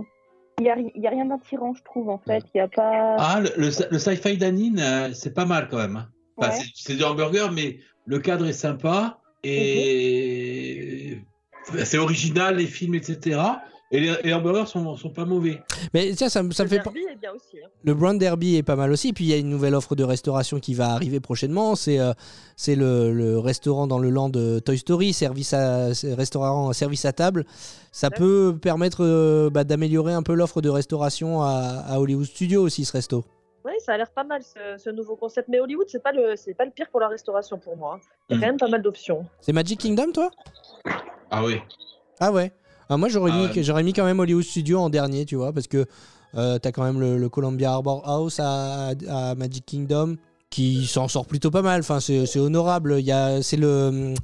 Il 0.60 0.64
n'y 0.64 0.70
a, 0.70 0.76
il 0.78 1.02
y 1.02 1.06
a 1.06 1.10
rien 1.10 1.24
d'attirant, 1.24 1.72
je 1.74 1.82
trouve, 1.82 2.08
en 2.10 2.18
fait. 2.18 2.44
Il 2.54 2.58
y 2.58 2.60
a 2.60 2.68
pas. 2.68 3.16
Ah, 3.18 3.40
le, 3.40 3.48
le, 3.56 3.70
le 3.90 3.98
sci-fi 3.98 4.36
d'Anine, 4.36 4.78
euh, 4.78 5.10
c'est 5.14 5.32
pas 5.34 5.46
mal 5.46 5.68
quand 5.70 5.78
même. 5.78 5.96
hein. 5.96 6.08
Enfin, 6.36 6.50
Ouais. 6.50 6.56
c'est- 6.56 6.70
C'est 6.74 6.96
du 6.96 7.02
hamburger, 7.04 7.50
mais 7.50 7.78
le 8.04 8.18
cadre 8.18 8.46
est 8.46 8.52
sympa 8.52 9.18
et 9.42 10.29
c'est 11.84 11.98
original, 11.98 12.56
les 12.56 12.66
films, 12.66 12.94
etc. 12.94 13.40
Et 13.92 13.98
les, 13.98 14.14
les 14.22 14.32
hamburgers 14.32 14.66
sont, 14.68 14.96
sont 14.96 15.10
pas 15.10 15.24
mauvais. 15.24 15.60
Mais 15.92 16.12
tiens, 16.14 16.28
ça, 16.28 16.42
ça 16.52 16.62
me 16.64 16.68
le 16.68 16.76
fait. 16.76 16.78
derby 16.84 17.00
est 17.10 17.16
bien 17.16 17.32
aussi. 17.32 17.56
hein. 17.64 17.68
Le 17.82 17.92
Brown 17.92 18.16
Derby 18.16 18.54
est 18.54 18.62
pas 18.62 18.76
mal 18.76 18.92
aussi. 18.92 19.12
Puis 19.12 19.24
il 19.24 19.30
y 19.30 19.32
a 19.32 19.36
une 19.36 19.48
nouvelle 19.48 19.74
offre 19.74 19.96
de 19.96 20.04
restauration 20.04 20.60
qui 20.60 20.74
va 20.74 20.90
arriver 20.90 21.18
prochainement. 21.18 21.74
C'est 21.74 21.98
euh, 21.98 22.12
c'est 22.54 22.76
le, 22.76 23.12
le 23.12 23.36
restaurant 23.40 23.88
dans 23.88 23.98
le 23.98 24.08
land 24.10 24.28
de 24.28 24.60
Toy 24.60 24.78
Story, 24.78 25.12
service 25.12 25.52
à, 25.54 25.86
restaurant 26.14 26.72
service 26.72 27.04
à 27.04 27.12
table. 27.12 27.44
Ça 27.90 28.10
peut 28.10 28.56
permettre 28.62 29.04
euh, 29.04 29.50
bah, 29.50 29.64
d'améliorer 29.64 30.12
un 30.12 30.22
peu 30.22 30.34
l'offre 30.34 30.60
de 30.60 30.68
restauration 30.68 31.42
à, 31.42 31.82
à 31.88 31.98
Hollywood 31.98 32.26
Studio 32.26 32.62
aussi, 32.62 32.84
ce 32.84 32.92
resto. 32.92 33.24
Oui, 33.64 33.72
ça 33.84 33.94
a 33.94 33.96
l'air 33.96 34.10
pas 34.12 34.24
mal 34.24 34.40
ce, 34.42 34.82
ce 34.82 34.88
nouveau 34.90 35.16
concept. 35.16 35.48
Mais 35.48 35.58
Hollywood, 35.58 35.86
c'est 35.88 36.02
pas 36.02 36.12
le, 36.12 36.34
c'est 36.36 36.54
pas 36.54 36.64
le 36.64 36.70
pire 36.70 36.86
pour 36.92 37.00
la 37.00 37.08
restauration 37.08 37.58
pour 37.58 37.76
moi. 37.76 37.96
hein. 37.96 38.00
Il 38.30 38.34
y 38.34 38.34
a 38.34 38.38
Mm. 38.38 38.40
quand 38.40 38.46
même 38.46 38.56
pas 38.58 38.68
mal 38.68 38.82
d'options. 38.82 39.26
C'est 39.40 39.52
Magic 39.52 39.80
Kingdom, 39.80 40.12
toi? 40.14 40.30
Ah 41.30 41.44
oui. 41.44 41.56
Ah 42.18 42.32
ouais. 42.32 42.52
Ah, 42.88 42.96
moi, 42.96 43.08
j'aurais 43.08 43.30
Ah 43.32 43.36
mis, 43.48 43.56
ouais. 43.56 43.62
j'aurais 43.62 43.82
mis 43.82 43.92
quand 43.92 44.04
même 44.04 44.18
Hollywood 44.18 44.42
Studio 44.44 44.80
en 44.80 44.90
dernier, 44.90 45.24
tu 45.24 45.36
vois, 45.36 45.52
parce 45.52 45.68
que 45.68 45.86
euh, 46.34 46.58
t'as 46.58 46.72
quand 46.72 46.82
même 46.84 47.00
le, 47.00 47.16
le 47.18 47.28
Columbia 47.28 47.72
Harbor 47.72 48.02
House 48.08 48.40
à, 48.40 48.90
à 49.08 49.34
Magic 49.34 49.64
Kingdom 49.66 50.16
qui 50.50 50.86
s'en 50.86 51.06
sort 51.08 51.26
plutôt 51.26 51.50
pas 51.50 51.62
mal. 51.62 51.80
Enfin, 51.80 52.00
c'est, 52.00 52.26
c'est 52.26 52.40
honorable. 52.40 52.96
Il 52.98 53.04
y 53.06 53.12
a, 53.12 53.42
c'est 53.42 53.56
le. 53.56 54.14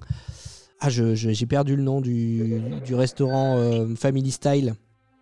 Ah, 0.80 0.90
je, 0.90 1.14
je- 1.14 1.30
j'ai 1.30 1.46
perdu 1.46 1.76
le 1.76 1.82
nom 1.82 2.00
du, 2.00 2.60
du 2.84 2.94
restaurant 2.94 3.56
euh, 3.58 3.86
Family 3.94 4.30
Style. 4.30 4.74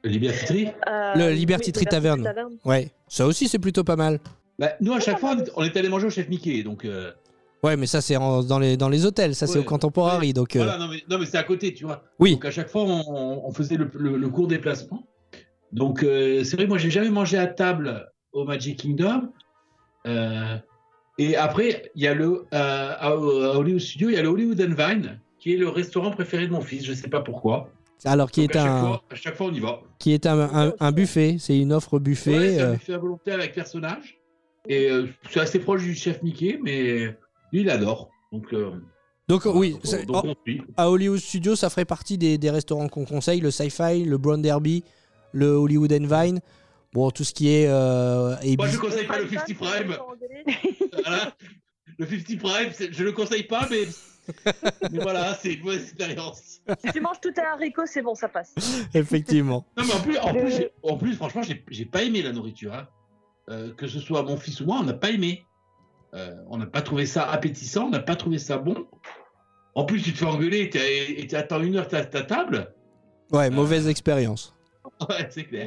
Le 0.03 0.11
Liberty 0.11 0.45
Tree? 0.47 0.69
Euh, 0.89 1.15
le 1.15 1.27
oui, 1.29 1.37
Liberty 1.37 1.73
Tree 1.73 1.87
Tavern. 1.87 2.27
Ouais, 2.65 2.91
ça 3.09 3.27
aussi, 3.27 3.49
c'est 3.49 3.59
plutôt 3.59 3.85
pas 3.85 3.97
mal. 3.97 4.19
Bah, 4.59 4.73
nous, 4.81 4.93
à 4.93 5.01
chaque 5.01 5.19
fois, 5.19 5.35
on 5.37 5.39
est- 5.43 5.51
on 5.57 5.63
est 5.65 5.77
allé 5.77 5.89
manger 5.89 6.07
au 6.07 6.11
chef 6.11 6.29
Mickey, 6.29 6.63
donc. 6.63 6.85
euh, 6.85 7.13
Ouais, 7.65 7.77
mais 7.77 7.87
ça, 7.87 8.01
c'est 8.01 8.15
dans, 8.15 8.59
les, 8.59 8.77
dans 8.77 8.89
les 8.89 9.07
hôtels, 9.07 9.35
ça, 9.35 9.47
c'est 9.47 9.59
au 9.59 9.63
Ouais, 9.63 9.67
Contemporary. 9.67 10.33
Donc, 10.33 10.55
euh, 10.55 10.63
Voilà, 10.65 10.79
non 10.79 10.89
mais, 10.89 11.03
non, 11.09 11.19
mais 11.19 11.27
c'est 11.27 11.39
à 11.39 11.43
côté, 11.43 11.73
tu 11.75 11.85
vois. 11.85 12.05
Oui. 12.19 12.33
Donc 12.33 12.45
à 12.45 12.51
chaque 12.51 12.69
fois, 12.69 12.83
on, 12.83 13.43
on 13.47 13.53
faisait 13.53 13.77
le, 13.77 13.91
le- 13.95 14.17
le 14.19 14.29
court 14.29 14.47
déplacement. 14.49 15.07
Donc 15.73 16.03
euh, 16.03 16.45
c'est 16.45 16.57
vrai, 16.57 16.67
moi, 16.67 16.79
j'ai 16.79 16.91
jamais 16.91 17.11
mangé 17.11 17.39
à 17.39 17.47
table 17.47 18.07
au 18.33 18.45
Magic 18.45 18.79
Kingdom. 18.81 19.31
Euh, 20.07 20.57
et 21.19 21.37
après, 21.37 21.91
il 21.95 22.03
y 22.03 22.07
a 22.07 22.15
le 22.15 22.45
à, 22.53 22.93
à 22.93 23.17
Hollywood 23.17 23.81
Studio, 23.81 24.09
il 24.11 24.15
y 24.15 24.19
a 24.19 24.23
le 24.23 24.29
Hollywood 24.29 24.61
and 24.61 24.75
Vine, 24.77 25.21
qui 25.39 25.55
est 25.55 25.57
le 25.57 25.69
restaurant 25.69 26.11
préféré 26.11 26.47
de 26.47 26.53
mon 26.53 26.61
fils. 26.61 26.85
Je 26.85 26.93
sais 26.93 27.09
pas 27.09 27.21
pourquoi. 27.23 27.71
alors, 28.05 28.31
qui 28.31 28.43
Donc, 28.43 28.55
est 28.55 28.59
à 28.59 28.63
chaque, 28.65 28.71
un, 28.73 28.81
fois, 28.87 29.03
à 29.11 29.15
chaque 29.15 29.35
fois, 29.37 29.47
on 29.47 29.53
y 29.55 29.61
va. 29.61 29.81
qui 29.99 30.13
est 30.13 30.27
un, 30.27 30.39
un- 30.39 30.73
un 30.79 30.93
buffet. 30.93 31.37
C'est 31.39 31.59
une 31.59 31.73
offre 31.73 31.99
buffet. 31.99 32.39
Ouais, 32.39 32.55
c'est 32.57 32.61
un 32.63 32.73
buffet 32.73 32.93
à 32.95 32.99
volonté 32.99 33.33
avec 33.33 33.55
personnage. 33.55 34.19
Et 34.69 34.91
c'est 35.31 35.41
assez 35.41 35.59
proche 35.59 35.83
du 35.83 35.95
chef 35.95 36.23
Mickey, 36.23 36.59
mais 36.63 37.17
lui, 37.55 37.61
il 37.63 37.71
adore. 37.71 38.11
Donc, 38.33 38.53
euh, 38.53 38.73
Donc 39.29 39.45
oui, 39.47 39.73
donc, 39.73 39.81
c'est- 39.85 40.05
donc, 40.07 40.25
oh, 40.25 40.29
on 40.29 40.35
suit. 40.45 40.61
à 40.77 40.91
Hollywood 40.91 41.19
Studio, 41.21 41.57
ça 41.57 41.71
ferait 41.71 41.85
partie 41.85 42.19
des, 42.19 42.37
des 42.37 42.51
restaurants 42.51 42.89
qu'on 42.89 43.05
conseille, 43.05 43.41
le 43.41 43.51
Sci-Fi, 43.51 44.05
le 44.05 44.19
Brown 44.19 44.43
Derby, 44.43 44.85
le 45.33 45.47
Hollywood 45.53 45.93
and 45.93 46.07
Vine. 46.07 46.41
Bon, 46.93 47.11
tout 47.11 47.25
ce 47.25 47.33
qui 47.33 47.49
est... 47.49 47.67
euh, 47.69 48.35
Moi, 48.59 48.69
je 48.69 48.77
conseille 48.79 49.07
pas 49.07 49.19
le 49.19 49.29
50 49.29 49.55
Prime. 49.57 49.97
Voilà. 50.93 51.33
Le 51.99 52.07
50 52.07 52.39
Prime, 52.39 52.71
je 52.93 53.05
le 53.05 53.13
conseille 53.13 53.43
pas, 53.45 53.69
mais, 53.71 53.85
mais 54.93 54.99
voilà, 54.99 55.35
c'est 55.35 55.55
une 55.55 55.65
mauvaise 55.65 55.83
expérience. 55.83 56.61
Si 56.85 56.93
tu 56.93 57.01
manges 57.01 57.21
tout 57.21 57.33
à 57.37 57.53
haricot, 57.55 57.83
c'est 57.87 58.03
bon, 58.03 58.15
ça 58.15 58.29
passe. 58.29 58.55
Effectivement. 58.95 59.67
Non, 59.77 59.85
mais 59.87 59.93
en 59.95 60.01
plus, 60.01 60.19
en 60.19 60.33
plus, 60.33 60.51
j'ai- 60.57 60.71
en 60.83 60.97
plus 60.97 61.15
franchement, 61.15 61.43
j'ai 61.43 61.65
j'ai 61.69 61.85
pas 61.85 62.03
aimé 62.03 62.23
la 62.23 62.33
nourriture. 62.33 62.73
hein. 62.75 62.89
Euh, 63.51 63.75
que 63.75 63.87
ce 63.87 64.01
soit 64.01 64.23
mon 64.23 64.37
fils 64.39 64.61
ou 64.61 64.65
moi, 64.67 64.79
on 64.81 64.85
n'a 64.85 64.95
pas 64.95 65.11
aimé. 65.11 65.45
Euh, 66.15 66.35
on 66.49 66.59
n'a 66.59 66.67
pas 66.67 66.83
trouvé 66.83 67.07
ça 67.07 67.25
appétissant, 67.29 67.87
on 67.87 67.91
n'a 67.91 67.99
pas 68.01 68.15
trouvé 68.17 68.39
ça 68.39 68.59
bon. 68.59 68.87
En 69.75 69.85
plus, 69.85 70.01
tu 70.03 70.13
te 70.13 70.19
fais 70.19 70.27
engueuler 70.27 70.71
et 70.73 71.27
tu 71.27 71.35
attends 71.35 71.61
une 71.61 71.77
heure 71.77 71.89
ta 71.89 72.05
table. 72.05 72.73
Ouais, 73.33 73.51
mauvaise 73.51 73.89
expérience. 73.89 74.55
Ouais, 75.09 75.27
c'est 75.31 75.45
clair. 75.45 75.67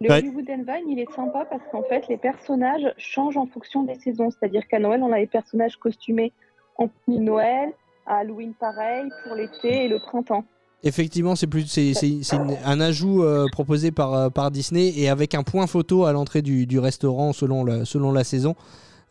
Le 0.00 0.08
Ouais. 0.08 0.18
Hollywood 0.18 0.46
and 0.50 0.62
Vine, 0.66 0.88
il 0.90 0.98
est 0.98 1.12
sympa 1.14 1.44
parce 1.44 1.62
qu'en 1.70 1.82
fait, 1.82 2.08
les 2.08 2.16
personnages 2.16 2.92
changent 2.96 3.36
en 3.36 3.46
fonction 3.46 3.82
des 3.82 3.96
saisons. 3.96 4.30
C'est-à-dire 4.30 4.66
qu'à 4.66 4.78
Noël, 4.78 5.02
on 5.02 5.12
a 5.12 5.18
les 5.18 5.26
personnages 5.26 5.76
costumés 5.76 6.32
en 6.78 6.88
Noël, 7.06 7.70
à 8.06 8.18
Halloween, 8.18 8.54
pareil, 8.58 9.08
pour 9.24 9.34
l'été 9.36 9.84
et 9.84 9.88
le 9.88 9.98
printemps. 9.98 10.44
Effectivement, 10.84 11.34
c'est 11.36 11.48
plus 11.48 11.66
c'est 11.66 11.92
c'est- 11.94 12.22
c'est 12.22 12.36
une- 12.36 12.56
un 12.64 12.80
ajout 12.80 13.22
euh, 13.24 13.46
proposé 13.52 13.90
par, 13.90 14.14
euh, 14.14 14.30
par 14.30 14.50
Disney 14.50 14.92
et 14.96 15.08
avec 15.08 15.34
un 15.34 15.42
point 15.42 15.66
photo 15.66 16.04
à 16.06 16.12
l'entrée 16.12 16.40
du, 16.40 16.66
du 16.66 16.78
restaurant 16.78 17.32
selon 17.32 17.64
la, 17.64 17.84
selon 17.84 18.10
la 18.12 18.24
saison. 18.24 18.54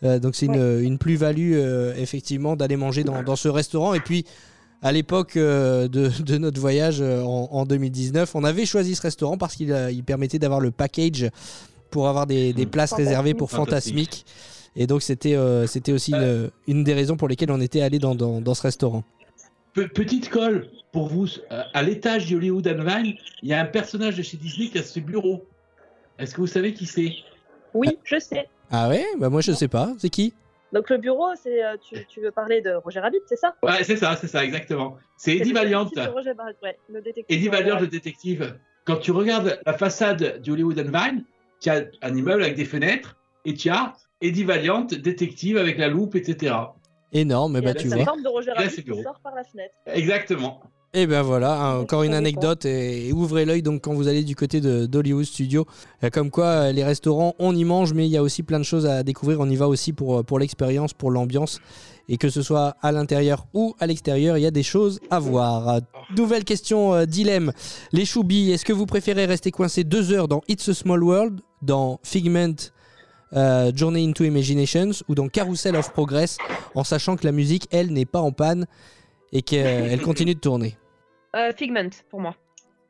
Euh, 0.04 0.20
donc 0.20 0.36
c'est 0.36 0.46
une, 0.46 0.80
une 0.84 0.98
plus-value 0.98 1.54
euh, 1.56 1.94
effectivement 1.98 2.56
d'aller 2.56 2.76
manger 2.78 3.04
dans, 3.04 3.24
dans 3.24 3.36
ce 3.36 3.48
restaurant. 3.50 3.94
Et 3.94 4.00
puis 4.00 4.26
à 4.84 4.92
l'époque 4.92 5.38
euh, 5.38 5.88
de, 5.88 6.10
de 6.22 6.38
notre 6.38 6.60
voyage 6.62 7.02
euh, 7.02 7.22
en, 7.24 7.50
en 7.52 7.66
2019, 7.66 8.36
on 8.36 8.44
avait 8.44 8.66
choisi 8.68 8.94
ce 8.96 9.02
restaurant 9.02 9.38
parce 9.38 9.56
qu'il 9.56 9.72
euh, 9.72 9.90
il 9.92 10.04
permettait 10.04 10.38
d'avoir 10.40 10.60
le 10.60 10.70
package 10.72 11.30
pour 11.90 12.08
avoir 12.08 12.28
des, 12.28 12.54
des 12.54 12.66
places 12.66 12.94
réservées 12.94 13.34
pour 13.34 13.50
Fantasmique. 13.66 14.26
Et 14.76 14.86
donc 14.86 15.02
c'était 15.02 15.36
euh, 15.36 15.66
c'était 15.66 15.92
aussi 15.94 16.12
une, 16.14 16.52
une 16.68 16.84
des 16.84 16.94
raisons 16.94 17.18
pour 17.18 17.28
lesquelles 17.28 17.50
on 17.52 17.60
était 17.62 17.82
allé 17.82 17.98
dans, 17.98 18.14
dans, 18.14 18.40
dans 18.42 18.54
ce 18.54 18.62
restaurant. 18.62 19.04
Pe- 19.74 19.88
petite 19.88 20.30
colle 20.30 20.68
pour 20.92 21.08
vous, 21.08 21.28
euh, 21.52 21.62
à 21.74 21.82
l'étage 21.82 22.28
du 22.28 22.36
Hollywood 22.36 22.68
and 22.68 22.84
Vine, 22.84 23.16
il 23.42 23.50
y 23.50 23.54
a 23.54 23.62
un 23.62 23.66
personnage 23.66 24.16
de 24.16 24.22
chez 24.22 24.38
Disney 24.38 24.70
qui 24.70 24.78
a 24.78 24.84
ce 24.84 25.00
bureau. 25.00 25.44
Est-ce 26.20 26.36
que 26.36 26.42
vous 26.42 26.48
savez 26.48 26.74
qui 26.74 26.86
c'est? 26.86 27.14
Oui, 27.74 27.98
je 28.04 28.20
sais. 28.20 28.48
Ah 28.72 28.90
ouais? 28.90 29.06
Bah 29.18 29.30
moi 29.30 29.42
je 29.42 29.52
sais 29.52 29.68
pas. 29.68 29.94
C'est 29.98 30.10
qui? 30.10 30.34
Donc 30.74 30.90
le 30.90 30.98
bureau, 30.98 31.28
c'est 31.42 31.64
euh, 31.64 31.78
tu, 31.82 31.96
tu 32.08 32.20
veux 32.22 32.32
parler 32.32 32.62
de 32.62 32.72
Roger 32.74 33.00
Rabbit, 33.00 33.20
c'est 33.28 33.38
ça? 33.38 33.56
Ouais, 33.64 33.84
c'est 33.84 33.96
ça, 33.96 34.18
c'est 34.18 34.28
ça, 34.28 34.44
exactement. 34.44 34.98
C'est 35.16 35.38
Eddie 35.38 35.54
Valiant. 35.54 35.86
Roger 36.14 36.34
Rabbit, 36.38 36.58
ouais, 36.62 36.78
le 36.90 37.02
détective 37.02 37.26
Eddie 37.38 37.48
Valiant, 37.48 37.80
le 37.80 37.88
détective. 37.88 38.58
Quand 38.86 38.98
tu 38.98 39.12
regardes 39.12 39.60
la 39.66 39.74
façade 39.74 40.42
du 40.42 40.52
Hollywood 40.52 40.78
and 40.80 40.92
Vine, 40.92 41.24
tu 41.62 41.70
as 41.70 41.84
un 42.02 42.16
immeuble 42.16 42.44
avec 42.44 42.56
des 42.56 42.66
fenêtres 42.66 43.16
et 43.46 43.54
tu 43.54 43.70
as 43.70 43.94
Eddie 44.22 44.44
Valiant, 44.44 44.82
détective 44.82 45.58
avec 45.58 45.78
la 45.78 45.88
loupe, 45.88 46.16
etc. 46.16 46.54
Énorme, 47.14 47.56
eh 47.56 47.60
Et 47.60 47.62
bah 47.62 47.70
avec 47.70 47.82
tu 47.82 47.88
la 47.88 47.96
vois. 47.98 48.06
forme 48.06 48.24
de 48.24 48.28
Roger 48.28 48.52
Rabbit 48.52 48.70
c'est 48.70 48.84
qui 48.84 49.02
sort 49.04 49.20
par 49.24 49.34
la 49.36 49.46
fenêtre. 49.46 49.74
Exactement. 49.86 50.62
Et 50.94 51.06
ben 51.06 51.22
voilà, 51.22 51.62
hein, 51.62 51.80
encore 51.80 52.04
une 52.04 52.14
anecdote 52.14 52.66
et, 52.66 53.10
et 53.10 53.14
ouvrez 53.14 53.46
l'œil 53.46 53.62
donc 53.62 53.82
quand 53.82 53.94
vous 53.94 54.08
allez 54.08 54.24
du 54.24 54.36
côté 54.36 54.62
de 54.62 54.86
d'Hollywood 54.86 55.26
Studio. 55.26 55.66
Euh, 56.04 56.10
Comme 56.10 56.32
quoi 56.32 56.46
euh, 56.46 56.72
les 56.72 56.84
restaurants, 56.84 57.36
on 57.40 57.56
y 57.56 57.66
mange, 57.66 57.94
mais 57.94 58.08
il 58.08 58.12
y 58.12 58.18
a 58.18 58.24
aussi 58.24 58.42
plein 58.42 58.58
de 58.58 58.64
choses 58.64 58.86
à 58.86 59.04
découvrir. 59.04 59.40
On 59.40 59.50
y 59.50 59.58
va 59.58 59.68
aussi 59.68 59.92
pour, 59.92 60.20
euh, 60.20 60.24
pour 60.24 60.40
l'expérience, 60.40 60.94
pour 60.94 61.12
l'ambiance. 61.12 61.60
Et 62.10 62.18
que 62.18 62.30
ce 62.30 62.42
soit 62.42 62.78
à 62.82 62.94
l'intérieur 62.94 63.48
ou 63.54 63.76
à 63.80 63.86
l'extérieur, 63.86 64.38
il 64.38 64.42
y 64.42 64.46
a 64.46 64.52
des 64.52 64.64
choses 64.64 65.02
à 65.10 65.20
voir. 65.20 65.82
Nouvelle 66.16 66.46
question, 66.46 66.94
euh, 66.94 67.06
dilemme. 67.06 67.52
Les 67.92 68.06
choubis, 68.06 68.52
est-ce 68.52 68.64
que 68.64 68.72
vous 68.74 68.86
préférez 68.86 69.26
rester 69.26 69.52
coincé 69.52 69.84
deux 69.84 70.14
heures 70.14 70.30
dans 70.30 70.42
It's 70.48 70.70
a 70.70 70.74
Small 70.74 71.04
World, 71.04 71.42
dans 71.62 72.00
Figment 72.04 72.56
euh, 73.34 73.74
Journey 73.76 74.08
into 74.08 74.24
Imaginations 74.24 74.92
ou 75.10 75.16
dans 75.16 75.28
Carousel 75.28 75.76
of 75.76 75.92
Progress, 75.92 76.38
en 76.76 76.86
sachant 76.86 77.18
que 77.18 77.26
la 77.26 77.34
musique, 77.34 77.68
elle, 77.72 77.92
n'est 77.92 78.06
pas 78.06 78.22
en 78.22 78.32
panne? 78.32 78.68
Et 79.32 79.42
qu'elle 79.42 80.02
continue 80.02 80.36
de 80.36 80.40
tourner. 80.40 80.76
Euh, 81.36 81.52
Figment, 81.56 81.90
pour 82.10 82.22
moi. 82.22 82.34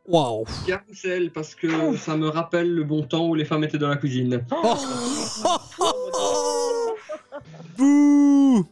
Waouh. 0.08 0.46
Carousel, 0.66 1.32
parce 1.32 1.54
que 1.56 1.98
ça 1.98 2.16
me 2.16 2.30
rappelle 2.30 2.74
le 2.74 2.84
bon 2.86 3.02
temps 3.04 3.28
où 3.28 3.36
les 3.36 3.44
femmes 3.44 3.66
étaient 3.66 3.80
dans 3.80 3.90
la 3.90 3.98
cuisine. 3.98 4.46
Bouh. 7.78 8.66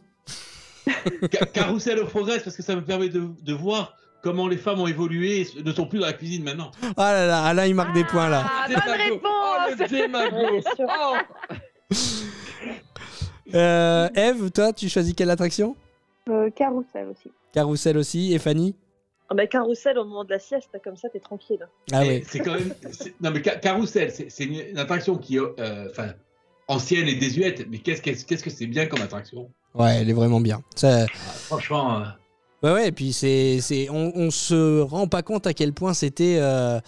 Ca- 1.32 1.46
Carousel 1.52 1.98
of 2.00 2.10
Progress, 2.10 2.42
parce 2.44 2.56
que 2.56 2.62
ça 2.62 2.74
me 2.76 2.82
permet 2.82 3.08
de, 3.08 3.28
de 3.42 3.52
voir 3.52 3.94
comment 4.22 4.48
les 4.48 4.56
femmes 4.56 4.80
ont 4.80 4.86
évolué 4.86 5.42
et 5.42 5.62
ne 5.62 5.72
sont 5.72 5.86
plus 5.86 5.98
dans 5.98 6.06
la 6.06 6.12
cuisine 6.14 6.42
maintenant. 6.42 6.70
Ah 6.96 7.12
là 7.12 7.26
là, 7.26 7.44
Alain 7.44 7.66
il 7.66 7.74
marque 7.74 7.94
des 7.94 8.04
points 8.04 8.28
là. 8.28 8.44
Ah, 8.48 8.66
bonne 8.68 9.20
Oh, 9.24 9.54
le 9.68 9.74
réponse 9.74 9.90
démago 9.90 10.60
Oh. 10.78 11.16
Euh, 13.54 14.08
Eve, 14.14 14.50
toi, 14.50 14.72
tu 14.72 14.88
choisis 14.88 15.14
quelle 15.14 15.30
attraction? 15.30 15.76
Euh, 16.28 16.50
Carousel 16.50 17.08
aussi. 17.08 17.30
Carousel 17.52 17.96
aussi. 17.98 18.32
Et 18.34 18.38
Fanny? 18.38 18.74
Ah 19.28 19.34
bah 19.34 19.46
carrousel 19.48 19.98
au 19.98 20.04
moment 20.04 20.24
de 20.24 20.30
la 20.30 20.38
sieste, 20.38 20.70
comme 20.84 20.96
ça 20.96 21.08
t'es 21.08 21.18
tranquille. 21.18 21.66
Ah 21.92 22.02
ouais. 22.02 22.22
C'est 22.28 22.38
quand 22.38 22.54
même. 22.54 22.72
Non, 23.20 23.32
mais 23.32 23.42
Ca- 23.42 23.56
Carousel, 23.56 24.12
c'est 24.12 24.44
une, 24.44 24.60
une 24.70 24.78
attraction 24.78 25.16
qui 25.18 25.36
est 25.36 25.40
euh, 25.40 25.88
enfin, 25.90 26.12
ancienne 26.68 27.08
et 27.08 27.16
désuète, 27.16 27.66
mais 27.68 27.78
qu'est-ce 27.78 28.02
que 28.44 28.50
c'est 28.50 28.66
bien 28.66 28.86
comme 28.86 29.02
attraction? 29.02 29.50
Ouais, 29.74 29.96
elle 30.00 30.08
est 30.10 30.12
vraiment 30.14 30.40
bien. 30.40 30.62
Ça, 30.76 31.06
Ah, 31.06 31.06
Franchement. 31.48 32.00
euh, 32.00 32.04
Ouais, 32.62 32.72
ouais, 32.72 32.88
et 32.88 32.92
puis 32.92 33.12
c'est, 33.12 33.60
c'est, 33.60 33.90
on, 33.90 34.12
on 34.14 34.30
se 34.30 34.80
rend 34.80 35.06
pas 35.08 35.22
compte 35.22 35.46
à 35.46 35.52
quel 35.54 35.72
point 35.72 35.92
c'était, 35.92 36.38
euh, 36.40 36.80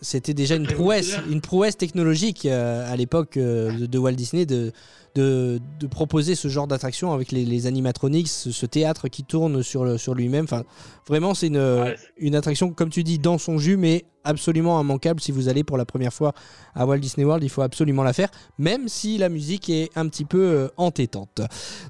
c'était 0.00 0.32
déjà 0.34 0.54
une 0.56 0.66
prouesse, 0.66 1.16
une 1.28 1.40
prouesse 1.40 1.76
technologique 1.76 2.44
euh, 2.46 2.90
à 2.90 2.94
l'époque 2.96 3.36
euh, 3.36 3.72
de, 3.80 3.86
de 3.86 3.98
Walt 3.98 4.12
Disney 4.12 4.46
de, 4.46 4.72
de, 5.14 5.60
de 5.80 5.86
proposer 5.86 6.34
ce 6.34 6.48
genre 6.48 6.66
d'attraction 6.66 7.12
avec 7.12 7.32
les, 7.32 7.44
les 7.44 7.66
animatronics, 7.66 8.28
ce, 8.28 8.50
ce 8.52 8.66
théâtre 8.66 9.08
qui 9.08 9.24
tourne 9.24 9.62
sur, 9.62 9.84
le, 9.84 9.98
sur 9.98 10.14
lui-même. 10.14 10.44
Enfin, 10.44 10.64
vraiment, 11.06 11.34
c'est 11.34 11.48
une, 11.48 11.94
une 12.18 12.34
attraction, 12.34 12.72
comme 12.72 12.90
tu 12.90 13.02
dis, 13.02 13.18
dans 13.18 13.38
son 13.38 13.58
jus, 13.58 13.76
mais 13.76 14.04
absolument 14.24 14.78
immanquable. 14.80 15.20
Si 15.20 15.32
vous 15.32 15.48
allez 15.48 15.64
pour 15.64 15.78
la 15.78 15.86
première 15.86 16.12
fois 16.12 16.34
à 16.74 16.84
Walt 16.84 16.98
Disney 16.98 17.24
World, 17.24 17.42
il 17.42 17.48
faut 17.48 17.62
absolument 17.62 18.02
la 18.02 18.12
faire, 18.12 18.28
même 18.58 18.88
si 18.88 19.16
la 19.16 19.30
musique 19.30 19.70
est 19.70 19.88
un 19.96 20.06
petit 20.08 20.26
peu 20.26 20.40
euh, 20.40 20.68
entêtante. 20.76 21.40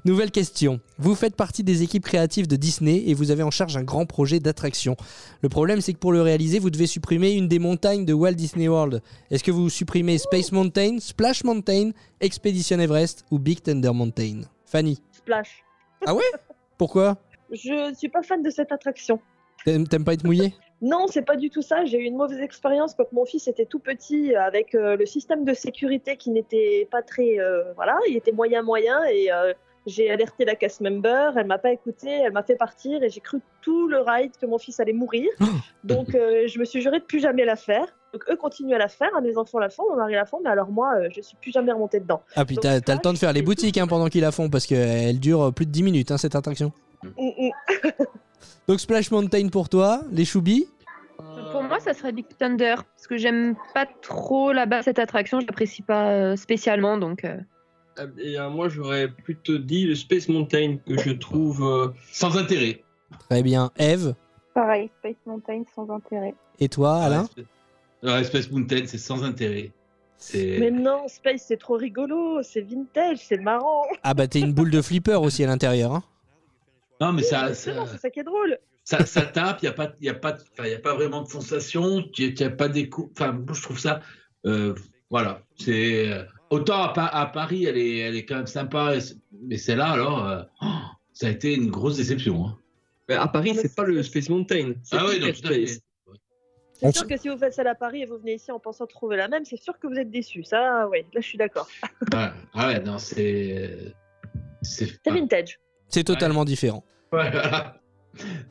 Nouvelle 0.05 0.31
question. 0.31 0.79
Vous 0.99 1.15
faites 1.15 1.35
partie 1.35 1.63
des 1.63 1.83
équipes 1.83 2.05
créatives 2.05 2.47
de 2.47 2.55
Disney 2.55 3.03
et 3.07 3.13
vous 3.13 3.31
avez 3.31 3.43
en 3.43 3.51
charge 3.51 3.75
un 3.75 3.83
grand 3.83 4.05
projet 4.05 4.39
d'attraction. 4.39 4.95
Le 5.41 5.49
problème, 5.49 5.81
c'est 5.81 5.93
que 5.93 5.97
pour 5.99 6.13
le 6.13 6.21
réaliser, 6.21 6.59
vous 6.59 6.69
devez 6.69 6.87
supprimer 6.87 7.31
une 7.33 7.47
des 7.47 7.59
montagnes 7.59 8.05
de 8.05 8.13
Walt 8.13 8.33
Disney 8.33 8.69
World. 8.69 9.01
Est-ce 9.31 9.43
que 9.43 9.51
vous 9.51 9.69
supprimez 9.69 10.17
Space 10.17 10.51
Mountain, 10.51 10.97
Splash 10.99 11.43
Mountain, 11.43 11.91
Expedition 12.21 12.79
Everest 12.79 13.25
ou 13.31 13.39
Big 13.39 13.61
Thunder 13.61 13.91
Mountain 13.93 14.41
Fanny 14.65 15.01
Splash. 15.11 15.63
Ah 16.05 16.13
ouais? 16.13 16.23
Pourquoi? 16.77 17.17
Je 17.51 17.93
suis 17.95 18.09
pas 18.09 18.21
fan 18.21 18.43
de 18.43 18.49
cette 18.49 18.71
attraction. 18.71 19.19
T'aimes 19.65 19.87
pas 19.87 20.13
être 20.13 20.23
mouillé? 20.23 20.53
Non, 20.81 21.07
c'est 21.07 21.23
pas 21.23 21.35
du 21.35 21.49
tout 21.49 21.61
ça. 21.61 21.83
J'ai 21.83 21.97
eu 21.99 22.03
une 22.03 22.15
mauvaise 22.15 22.39
expérience 22.39 22.93
quand 22.93 23.11
mon 23.11 23.25
fils 23.25 23.47
était 23.47 23.65
tout 23.65 23.79
petit 23.79 24.33
avec 24.35 24.75
euh, 24.75 24.95
le 24.95 25.05
système 25.05 25.43
de 25.43 25.53
sécurité 25.53 26.15
qui 26.15 26.29
n'était 26.29 26.87
pas 26.89 27.01
très. 27.01 27.39
euh, 27.39 27.73
voilà, 27.73 27.97
il 28.07 28.15
était 28.15 28.31
moyen 28.31 28.61
moyen 28.61 29.03
et 29.05 29.29
euh, 29.31 29.53
j'ai 29.85 30.09
alerté 30.09 30.45
la 30.45 30.55
cast 30.55 30.79
member. 30.79 31.33
Elle 31.35 31.47
m'a 31.47 31.57
pas 31.57 31.71
écouté, 31.71 32.09
elle 32.09 32.31
m'a 32.31 32.43
fait 32.43 32.55
partir 32.55 33.03
et 33.03 33.09
j'ai 33.09 33.19
cru 33.19 33.39
tout 33.61 33.89
le 33.89 33.99
ride 33.99 34.31
que 34.39 34.45
mon 34.45 34.57
fils 34.57 34.79
allait 34.79 34.93
mourir. 34.93 35.29
Donc 35.83 36.15
euh, 36.15 36.47
je 36.47 36.59
me 36.59 36.65
suis 36.65 36.81
juré 36.81 36.99
de 36.99 37.05
plus 37.05 37.19
jamais 37.19 37.43
la 37.43 37.57
faire. 37.57 37.87
Donc 38.13 38.23
eux 38.29 38.35
continuent 38.35 38.73
à 38.73 38.77
la 38.79 38.87
faire, 38.87 39.09
hein, 39.15 39.21
mes 39.21 39.37
enfants 39.37 39.59
la 39.59 39.69
font, 39.69 39.83
mon 39.89 39.97
mari 39.97 40.13
la 40.13 40.25
font, 40.25 40.39
mais 40.43 40.49
alors 40.49 40.69
moi, 40.71 40.93
euh, 40.97 41.09
je 41.15 41.21
suis 41.21 41.37
plus 41.41 41.51
jamais 41.51 41.71
remontée 41.71 41.99
dedans. 41.99 42.21
Ah 42.35 42.43
puis 42.45 42.57
t'as 42.57 42.77
le 42.79 42.99
temps 42.99 43.13
de 43.13 43.17
faire 43.17 43.33
les 43.33 43.41
boutiques 43.43 43.77
hein, 43.77 43.87
pendant 43.87 44.07
qu'ils 44.07 44.21
la 44.21 44.31
font 44.31 44.49
parce 44.49 44.65
qu'elle 44.65 45.19
dure 45.19 45.53
plus 45.53 45.65
de 45.65 45.71
10 45.71 45.83
minutes 45.83 46.11
hein, 46.11 46.17
cette 46.17 46.35
attraction. 46.35 46.71
Mm, 47.03 47.09
mm. 47.17 48.03
Donc 48.67 48.79
Splash 48.79 49.11
Mountain 49.11 49.49
pour 49.49 49.69
toi, 49.69 50.01
les 50.11 50.25
choubis 50.25 50.67
Pour 51.51 51.63
moi, 51.63 51.79
ça 51.79 51.93
serait 51.93 52.11
Big 52.11 52.25
Thunder, 52.37 52.75
parce 52.95 53.07
que 53.07 53.17
j'aime 53.17 53.55
pas 53.73 53.85
trop 54.01 54.51
là-bas 54.53 54.81
cette 54.83 54.99
attraction, 54.99 55.39
je 55.39 55.45
l'apprécie 55.45 55.81
pas 55.81 56.09
euh, 56.11 56.35
spécialement, 56.35 56.97
donc. 56.97 57.23
euh, 57.25 57.37
Euh, 57.99 58.07
Et 58.17 58.39
euh, 58.39 58.49
moi, 58.49 58.69
j'aurais 58.69 59.07
plutôt 59.07 59.57
dit 59.57 59.85
le 59.85 59.95
Space 59.95 60.29
Mountain 60.29 60.77
que 60.85 60.97
je 60.99 61.11
trouve 61.11 61.63
euh, 61.63 61.87
sans 62.11 62.37
intérêt. 62.37 62.83
Très 63.29 63.43
bien. 63.43 63.71
Eve 63.77 64.13
Pareil, 64.53 64.89
Space 64.99 65.15
Mountain 65.25 65.63
sans 65.75 65.89
intérêt. 65.89 66.33
et 66.59 66.69
toi 66.69 66.97
Alain 66.97 67.27
Ouais, 67.37 67.43
Space 68.23 68.49
Mountain, 68.51 68.83
c'est 68.85 68.97
sans 68.97 69.23
intérêt. 69.23 69.71
Mais 70.33 70.71
non, 70.71 71.07
Space, 71.07 71.45
c'est 71.47 71.57
trop 71.57 71.75
rigolo, 71.77 72.41
c'est 72.43 72.61
vintage, 72.61 73.19
c'est 73.19 73.37
marrant. 73.39 73.83
Ah 74.03 74.13
bah 74.13 74.27
t'es 74.27 74.39
une 74.41 74.53
boule 74.53 74.69
de 74.71 74.81
flipper 74.81 75.15
aussi 75.15 75.43
à 75.43 75.47
l'intérieur. 75.47 75.93
Hein. 75.93 76.03
Non, 76.99 77.13
mais 77.13 77.23
ça, 77.23 77.53
ça, 77.53 77.85
c'est 77.89 77.97
ça 77.97 78.09
qui 78.09 78.19
est 78.19 78.23
drôle. 78.23 78.57
ça, 78.83 79.05
ça 79.05 79.21
tape, 79.21 79.59
il 79.61 79.65
n'y 79.65 79.69
a, 79.69 79.73
pas- 79.73 79.93
y 80.01 80.09
a, 80.09 80.13
pas 80.13 80.33
de- 80.33 80.43
enfin, 80.51 80.67
y 80.67 80.73
a 80.73 80.79
pas 80.79 80.93
vraiment 80.95 81.21
de 81.21 81.29
sensation, 81.29 82.03
il 82.17 82.33
n'y 82.33 82.43
a 82.43 82.49
pas 82.49 82.67
d'écho. 82.67 83.09
Enfin, 83.15 83.31
moi, 83.31 83.53
je 83.53 83.61
trouve 83.61 83.79
ça. 83.79 84.01
euh, 84.45 84.75
voilà. 85.09 85.41
C'est. 85.57 86.11
euh, 86.11 86.23
Autant 86.49 86.81
à, 86.81 86.89
Pa- 86.93 87.05
à 87.05 87.27
Paris, 87.27 87.65
elle 87.65 87.77
est, 87.77 87.97
elle 87.99 88.15
est 88.15 88.25
quand 88.25 88.35
même 88.37 88.47
sympa, 88.47 88.95
mais 89.43 89.57
celle-là, 89.57 89.91
alors, 89.91 90.27
euh, 90.27 90.41
oh, 90.63 90.65
ça 91.13 91.27
a 91.27 91.29
été 91.29 91.53
une 91.53 91.69
grosse 91.69 91.97
déception. 91.97 92.43
hein. 92.47 92.57
Mais 93.07 93.15
à 93.15 93.27
Paris, 93.27 93.53
c'est 93.55 93.75
pas 93.75 93.83
le 93.83 94.01
Space 94.03 94.29
Mountain. 94.29 94.73
c'est 94.83 94.97
Ah 94.97 95.05
oui, 95.07 95.19
fait. 95.21 95.33
Space. 95.35 95.79
C'est 96.79 96.95
sûr 96.95 97.07
que 97.07 97.17
si 97.17 97.27
vous 97.29 97.37
faites 97.37 97.53
celle 97.53 97.67
à 97.67 97.75
Paris 97.75 98.01
et 98.03 98.05
vous 98.05 98.17
venez 98.17 98.35
ici 98.35 98.51
en 98.51 98.59
pensant 98.59 98.87
trouver 98.87 99.17
la 99.17 99.27
même, 99.27 99.43
c'est 99.45 99.61
sûr 99.61 99.77
que 99.79 99.87
vous 99.87 99.95
êtes 99.95 100.09
déçus. 100.09 100.43
Ça, 100.43 100.87
ouais, 100.87 101.05
là, 101.13 101.19
je 101.21 101.27
suis 101.27 101.37
d'accord. 101.37 101.67
Ah 102.13 102.33
ouais, 102.55 102.79
non, 102.79 102.97
c'est. 102.97 103.93
C'est 104.61 104.89
vintage. 105.05 105.59
C'est 105.87 106.03
totalement 106.03 106.45
différent. 106.45 106.83
Ouais, 107.11 107.29
voilà. 107.31 107.75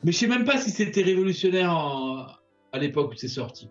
Mais 0.03 0.11
je 0.11 0.17
sais 0.17 0.27
même 0.27 0.45
pas 0.45 0.57
si 0.57 0.69
c'était 0.71 1.01
révolutionnaire 1.01 1.71
en- 1.71 2.27
à 2.71 2.77
l'époque 2.79 3.11
où 3.11 3.15
c'est 3.15 3.27
sorti. 3.27 3.69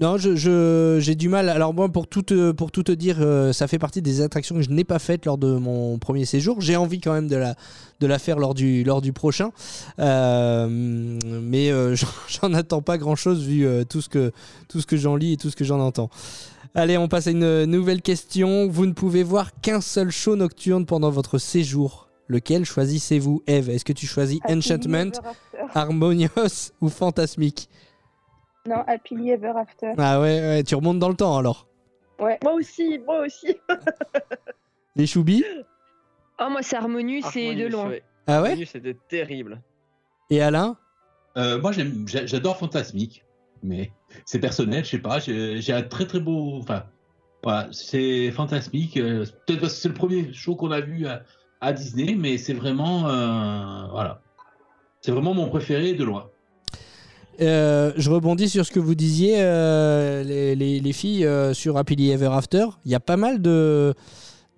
Non, 0.00 0.16
je, 0.16 0.34
je- 0.36 0.98
j'ai 1.00 1.14
du 1.14 1.28
mal. 1.28 1.50
Alors 1.50 1.74
moi, 1.74 1.86
pour 1.90 2.06
tout 2.06 2.22
te, 2.22 2.52
pour 2.52 2.72
tout 2.72 2.82
te 2.82 2.92
dire, 2.92 3.18
euh, 3.20 3.52
ça 3.52 3.68
fait 3.68 3.78
partie 3.78 4.00
des 4.00 4.22
attractions 4.22 4.54
que 4.54 4.62
je 4.62 4.70
n'ai 4.70 4.84
pas 4.84 4.98
faites 4.98 5.26
lors 5.26 5.36
de 5.36 5.54
mon 5.58 5.98
premier 5.98 6.24
séjour. 6.24 6.62
J'ai 6.62 6.76
envie 6.76 6.98
quand 6.98 7.12
même 7.12 7.28
de 7.28 7.36
la, 7.36 7.56
de 8.00 8.06
la 8.06 8.18
faire 8.18 8.38
lors 8.38 8.54
du, 8.54 8.84
lors 8.84 9.02
du 9.02 9.12
prochain. 9.12 9.50
Euh, 9.98 10.66
mais 10.70 11.70
euh, 11.70 11.94
j'en- 12.28 12.54
attends 12.54 12.80
pas 12.80 12.96
grand-chose 12.96 13.44
vu 13.46 13.66
tout 13.86 14.00
ce 14.00 14.08
que, 14.08 14.32
tout 14.68 14.80
ce 14.80 14.86
que 14.86 14.96
j'en 14.96 15.14
lis 15.14 15.34
et 15.34 15.36
tout 15.36 15.50
ce 15.50 15.56
que 15.56 15.64
j'en 15.64 15.78
entends. 15.80 16.08
Allez, 16.74 16.96
on 16.96 17.06
passe 17.06 17.26
à 17.26 17.32
une 17.32 17.64
nouvelle 17.66 18.00
question. 18.00 18.68
Vous 18.68 18.86
ne 18.86 18.92
pouvez 18.92 19.22
voir 19.22 19.50
qu'un 19.60 19.82
seul 19.82 20.10
show 20.10 20.36
nocturne 20.36 20.86
pendant 20.86 21.10
votre 21.10 21.36
séjour. 21.36 22.08
Lequel 22.28 22.64
choisissez-vous, 22.64 23.42
Eve 23.46 23.68
Est-ce 23.68 23.84
que 23.84 23.92
tu 23.92 24.06
choisis 24.06 24.40
Enchantment. 24.48 25.12
Harmonious 25.74 26.70
ou 26.80 26.88
Fantasmic 26.88 27.68
Non, 28.66 28.84
Happily 28.86 29.30
Ever 29.30 29.52
After. 29.56 29.92
Ah 29.98 30.20
ouais, 30.20 30.40
ouais, 30.40 30.62
tu 30.64 30.74
remontes 30.74 30.98
dans 30.98 31.08
le 31.08 31.16
temps 31.16 31.36
alors. 31.36 31.66
Ouais. 32.20 32.38
Moi 32.44 32.52
aussi, 32.54 32.98
moi 33.00 33.20
aussi. 33.26 33.56
Les 34.96 35.06
choubis 35.06 35.44
Oh, 36.40 36.48
moi, 36.50 36.62
c'est 36.62 36.76
Harmonious, 36.76 37.22
c'est 37.32 37.54
de 37.54 37.60
Harmonious, 37.62 37.68
loin. 37.70 37.88
ouais. 37.88 38.02
Ah 38.26 38.40
ouais 38.42 38.48
Harmonious, 38.50 38.66
C'était 38.72 38.96
terrible. 39.08 39.60
Et 40.30 40.40
Alain 40.40 40.76
Euh, 41.36 41.60
moi, 41.60 41.72
j'adore 41.72 42.56
Fantasmique, 42.58 43.24
mais 43.62 43.90
c'est 44.24 44.38
personnel, 44.38 44.84
je 44.84 44.90
sais 44.90 44.98
pas. 44.98 45.18
J'ai 45.18 45.72
un 45.72 45.82
très 45.82 46.06
très 46.06 46.20
beau. 46.20 46.58
Enfin, 46.58 46.84
voilà, 47.42 47.68
c'est 47.72 48.30
Fantasmique. 48.30 48.96
euh, 48.96 49.24
Peut-être 49.46 49.60
parce 49.60 49.74
que 49.74 49.80
c'est 49.80 49.88
le 49.88 49.94
premier 49.94 50.32
show 50.32 50.54
qu'on 50.54 50.70
a 50.70 50.80
vu 50.80 51.06
à, 51.06 51.22
à 51.60 51.72
Disney, 51.72 52.14
mais 52.14 52.38
c'est 52.38 52.54
vraiment. 52.54 53.08
euh, 53.08 53.86
voilà. 53.90 54.20
C'est 55.00 55.10
vraiment 55.10 55.34
mon 55.34 55.48
préféré 55.48 55.94
de 55.94 56.04
loin. 56.04 56.30
Euh, 57.40 57.92
je 57.96 58.10
rebondis 58.10 58.48
sur 58.48 58.64
ce 58.64 58.70
que 58.70 58.80
vous 58.80 58.94
disiez, 58.94 59.36
euh, 59.38 60.22
les, 60.22 60.54
les- 60.54 60.80
les 60.80 60.92
filles, 60.92 61.24
euh, 61.26 61.54
sur 61.54 61.76
Happily 61.76 62.10
Ever 62.10 62.30
After. 62.32 62.66
Il 62.84 62.90
y 62.90 62.94
a 62.94 63.00
pas 63.00 63.16
mal 63.16 63.40
de, 63.40 63.94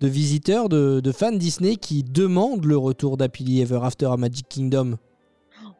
de 0.01 0.07
visiteurs, 0.07 0.69
de, 0.69 1.11
fans 1.11 1.31
Disney 1.31 1.77
qui 1.77 2.03
demandent 2.03 2.65
le 2.65 2.77
retour 2.77 3.17
d'Happily 3.17 3.61
Ever 3.61 3.79
After 3.83 4.07
à 4.07 4.17
Magic 4.17 4.47
Kingdom. 4.49 4.97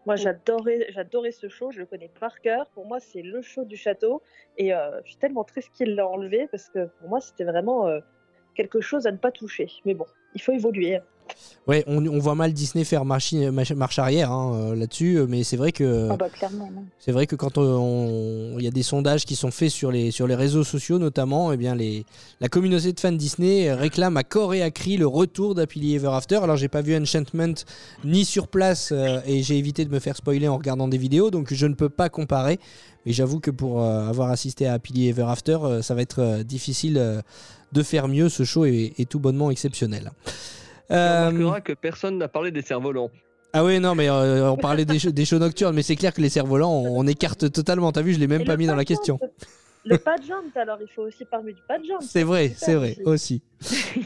Moi, 0.06 0.16
j'adorais, 0.16 0.88
j'adorais 0.94 1.32
ce 1.32 1.50
show, 1.50 1.72
je 1.72 1.80
le 1.80 1.86
connais 1.86 2.12
par 2.20 2.40
cœur. 2.42 2.68
Pour 2.74 2.86
moi, 2.86 3.00
c'est 3.00 3.24
le 3.24 3.42
show 3.42 3.66
du 3.66 3.76
château. 3.76 4.22
Et 4.58 4.70
je 4.70 5.08
suis 5.08 5.18
tellement 5.18 5.44
triste 5.44 5.72
qu'il 5.76 5.96
l'a 5.96 6.08
enlevé 6.08 6.48
parce 6.52 6.70
que 6.70 6.88
pour 7.00 7.10
moi, 7.10 7.20
c'était 7.22 7.44
vraiment 7.44 7.88
quelque 8.56 8.82
chose 8.82 9.08
à 9.08 9.12
ne 9.12 9.18
pas 9.18 9.32
toucher. 9.32 9.68
Mais 9.84 9.96
bon, 9.96 10.06
il 10.36 10.42
faut 10.42 10.52
évoluer. 10.52 11.00
Ouais, 11.68 11.84
on, 11.88 12.06
on 12.06 12.20
voit 12.20 12.36
mal 12.36 12.54
Disney 12.54 12.84
faire 12.84 13.06
marche, 13.06 13.34
arrière 13.98 14.32
hein, 14.32 14.54
euh, 14.54 14.76
là-dessus, 14.76 15.22
mais 15.28 15.44
c'est 15.44 15.58
vrai 15.58 15.72
que. 15.72 16.10
Ah 16.12 16.16
bah. 16.16 16.28
C'est 17.00 17.12
vrai 17.12 17.26
que 17.26 17.36
quand 17.36 17.58
on- 17.58 17.64
on- 17.64 18.60
il 18.60 18.64
y 18.64 18.68
a 18.68 18.72
des 18.72 18.84
sondages 18.84 19.26
qui 19.26 19.36
sont 19.36 19.50
faits 19.50 19.72
sur 19.72 19.92
les, 19.92 20.12
sur 20.12 20.28
les 20.28 20.36
réseaux 20.36 20.64
sociaux 20.64 21.00
notamment, 21.00 21.52
eh 21.52 21.58
bien 21.58 21.74
les, 21.74 22.06
la 22.40 22.50
communauté 22.50 22.94
de 22.94 23.00
fans 23.00 23.12
Disney 23.12 23.74
réclame 23.74 24.16
à 24.16 24.24
corps 24.24 24.54
et 24.54 24.62
à 24.62 24.70
cri 24.70 24.98
le 24.98 25.08
retour 25.08 25.56
d'Happily 25.56 25.96
Ever 25.96 26.10
After. 26.14 26.36
Alors 26.36 26.56
j'ai 26.56 26.68
pas 26.68 26.82
vu 26.82 26.96
Enchantment 26.96 27.56
ni 28.04 28.26
sur 28.26 28.48
place 28.48 28.92
euh, 28.92 29.20
et 29.26 29.42
j'ai 29.42 29.58
évité 29.58 29.86
de 29.86 29.90
me 29.92 30.00
faire 30.00 30.16
spoiler 30.16 30.48
en 30.48 30.58
regardant 30.58 30.88
des 30.88 31.00
vidéos, 31.00 31.32
donc 31.32 31.52
je 31.52 31.66
ne 31.66 31.74
peux 31.74 31.90
pas 31.90 32.10
comparer. 32.10 32.60
Mais 33.08 33.12
j'avoue 33.12 33.40
que 33.40 33.50
pour 33.52 33.82
euh, 33.82 34.08
avoir 34.08 34.30
assisté 34.30 34.68
à 34.68 34.74
Happily 34.74 35.10
Ever 35.10 35.26
After, 35.28 35.58
euh, 35.64 35.82
ça 35.82 35.96
va 35.96 36.02
être 36.04 36.20
euh, 36.22 36.44
difficile 36.44 36.98
euh, 37.00 37.22
de 37.72 37.82
faire 37.82 38.08
mieux. 38.08 38.30
Ce 38.30 38.44
show 38.44 38.66
est, 38.66 38.94
est 39.00 39.10
tout 39.10 39.20
bonnement 39.20 39.50
exceptionnel. 39.50 40.12
Euh, 40.92 41.28
remarqueras 41.30 41.62
que 41.62 41.74
personne 41.74 42.18
n'a 42.18 42.28
parlé 42.28 42.52
des 42.52 42.62
cerfs-volants. 42.62 43.10
ah 43.54 43.64
oui, 43.64 43.80
non, 43.80 43.96
mais 43.96 44.10
euh, 44.10 44.52
on 44.52 44.58
parlait 44.58 44.86
des, 44.86 45.00
shows- 45.00 45.12
des 45.12 45.26
shows 45.26 45.40
nocturnes, 45.40 45.76
mais 45.76 45.82
c'est 45.84 45.96
clair 45.96 46.14
que 46.14 46.22
les 46.22 46.30
cerfs-volants, 46.30 46.72
on, 46.72 47.00
on 47.00 47.08
écarte 47.08 47.52
totalement. 47.52 47.92
T'as 47.92 48.02
vu, 48.02 48.14
je 48.14 48.20
l'ai 48.20 48.28
même 48.28 48.42
Et 48.42 48.46
pas 48.46 48.58
mis 48.58 48.68
dans 48.68 48.76
la 48.76 48.86
question. 48.86 49.20
Le 49.84 49.98
pas 49.98 50.18
de 50.18 50.24
jump, 50.24 50.56
alors, 50.58 50.78
il 50.82 50.88
faut 50.88 51.04
aussi 51.04 51.26
parler 51.26 51.54
du 51.54 51.62
pas 51.68 51.78
de 51.80 51.86
jump. 51.86 52.02
C'est 52.02 52.24
vrai, 52.24 52.54
c'est 52.58 52.74
vrai, 52.76 52.98
aussi. 53.06 53.42
aussi. 53.62 54.02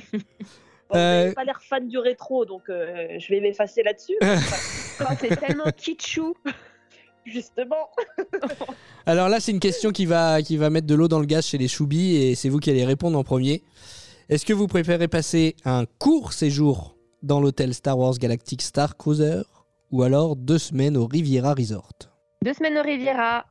Bon, 0.92 0.98
Euh, 0.98 1.32
pas 1.34 1.44
l'air 1.44 1.62
fan 1.62 1.88
du 1.88 2.00
rétro, 2.00 2.46
donc 2.46 2.64
euh, 2.70 3.08
je 3.20 3.28
vais 3.30 3.40
m'effacer 3.42 3.84
là-dessus. 3.84 4.16
C'est 5.22 5.36
tellement 5.40 5.66
kitschou. 5.78 6.34
Justement. 7.26 7.90
Alors 9.06 9.30
là, 9.30 9.40
c'est 9.40 9.52
une 9.52 9.60
question 9.60 9.92
qui 9.92 10.06
va, 10.08 10.42
qui 10.42 10.58
va 10.58 10.70
mettre 10.72 10.88
de 10.88 10.96
l'eau 10.96 11.08
dans 11.08 11.20
le 11.20 11.26
gaz 11.28 11.46
chez 11.46 11.58
les 11.60 11.68
choubis 11.68 12.16
et 12.16 12.34
c'est 12.36 12.50
vous 12.50 12.58
qui 12.60 12.70
allez 12.72 12.86
répondre 12.86 13.18
en 13.20 13.24
premier. 13.24 13.62
Est-ce 14.30 14.46
que 14.46 14.54
vous 14.54 14.68
préférez 14.68 15.08
passer 15.08 15.56
un 15.66 15.86
court 15.98 16.34
séjour 16.34 16.96
dans 17.24 17.40
l'hôtel 17.40 17.74
Star 17.74 17.98
Wars 17.98 18.14
Galactic 18.20 18.62
Star 18.62 18.96
Cruiser 18.96 19.42
ou 19.92 20.04
alors 20.04 20.36
deux 20.36 20.60
semaines 20.60 20.98
au 20.98 21.08
Riviera 21.08 21.54
Resort? 21.56 21.90
Deux 22.44 22.54
semaines 22.54 22.78
au 22.78 22.84
Riviera. 22.84 23.46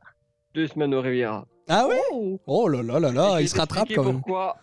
Deux 0.55 0.67
semaines 0.67 0.93
au 0.95 1.01
Riviera. 1.01 1.45
Ah 1.67 1.85
ouais? 1.87 1.99
Oh 2.47 2.67
là 2.69 2.81
là 2.81 2.99
là 2.99 3.11
là, 3.11 3.27
Et 3.31 3.33
je 3.33 3.39
il 3.39 3.41
vais 3.43 3.47
se 3.47 3.57
rattrape 3.57 3.87
t'expliquer 3.89 3.95
quand 3.95 4.03
même. 4.05 4.21
Pourquoi 4.21 4.57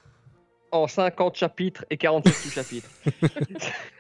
en 0.72 0.86
50 0.88 1.36
chapitres 1.36 1.84
et 1.90 1.96
47 1.96 2.32
sous-chapitres 2.34 2.88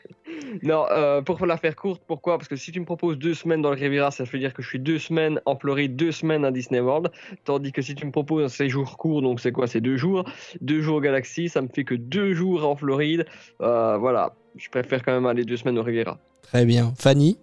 Non, 0.62 0.86
euh, 0.90 1.22
pour 1.22 1.44
la 1.46 1.56
faire 1.56 1.76
courte, 1.76 2.02
pourquoi? 2.06 2.38
Parce 2.38 2.48
que 2.48 2.56
si 2.56 2.72
tu 2.72 2.80
me 2.80 2.84
proposes 2.84 3.18
deux 3.18 3.34
semaines 3.34 3.62
dans 3.62 3.70
le 3.70 3.76
Riviera, 3.76 4.10
ça 4.10 4.24
veut 4.24 4.38
dire 4.38 4.52
que 4.54 4.62
je 4.62 4.68
suis 4.68 4.78
deux 4.78 4.98
semaines 4.98 5.40
en 5.46 5.56
Floride, 5.56 5.96
deux 5.96 6.12
semaines 6.12 6.44
à 6.44 6.50
Disney 6.50 6.80
World. 6.80 7.10
Tandis 7.44 7.72
que 7.72 7.82
si 7.82 7.94
tu 7.94 8.06
me 8.06 8.10
proposes 8.12 8.44
un 8.44 8.48
séjour 8.48 8.96
court, 8.96 9.22
donc 9.22 9.40
c'est 9.40 9.52
quoi? 9.52 9.66
C'est 9.66 9.80
deux 9.80 9.96
jours. 9.96 10.24
Deux 10.60 10.80
jours 10.80 10.96
au 10.96 11.00
Galaxy, 11.00 11.48
ça 11.48 11.62
me 11.62 11.68
fait 11.68 11.84
que 11.84 11.94
deux 11.94 12.32
jours 12.32 12.66
en 12.66 12.76
Floride. 12.76 13.26
Euh, 13.60 13.96
voilà, 13.98 14.34
je 14.56 14.68
préfère 14.68 15.02
quand 15.04 15.12
même 15.12 15.26
aller 15.26 15.44
deux 15.44 15.56
semaines 15.56 15.78
au 15.78 15.82
Riviera. 15.82 16.18
Très 16.42 16.64
bien. 16.64 16.92
Fanny? 16.98 17.38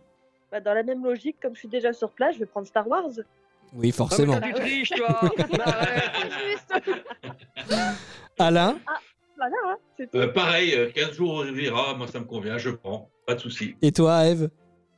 Bah, 0.51 0.60
dans 0.60 0.73
la 0.73 0.84
même 0.84 1.03
logique, 1.03 1.38
comme 1.41 1.55
je 1.55 1.60
suis 1.60 1.68
déjà 1.69 1.93
sur 1.93 2.11
place, 2.11 2.35
je 2.35 2.39
vais 2.39 2.45
prendre 2.45 2.68
Star 2.68 2.88
Wars. 2.88 3.10
Oui, 3.76 3.91
forcément. 3.91 4.35
Ah, 4.41 4.47
tu 4.47 4.53
triches, 4.53 4.89
toi 4.91 5.19
Alain? 8.39 8.77
Ah, 8.85 8.99
voilà, 9.38 9.55
hein, 9.68 9.77
c'est 9.97 10.10
tout. 10.11 10.18
Euh, 10.18 10.27
pareil, 10.31 10.73
euh, 10.76 10.89
15 10.93 11.14
jours 11.14 11.34
au 11.34 11.38
Riviera, 11.39 11.93
moi 11.95 12.07
ça 12.07 12.19
me 12.19 12.26
convient, 12.26 12.57
je 12.57 12.69
prends, 12.72 13.10
pas 13.26 13.35
de 13.35 13.39
souci. 13.39 13.76
Et 13.81 13.91
toi, 13.91 14.26
Eve? 14.26 14.49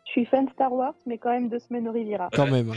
Je 0.05 0.11
suis 0.11 0.25
fan 0.25 0.47
Star 0.53 0.71
Wars, 0.71 0.93
mais 1.05 1.17
quand 1.17 1.31
même 1.31 1.49
deux 1.49 1.59
semaines 1.59 1.87
au 1.87 1.91
Riviera. 1.91 2.29
Quand 2.33 2.47
même. 2.47 2.71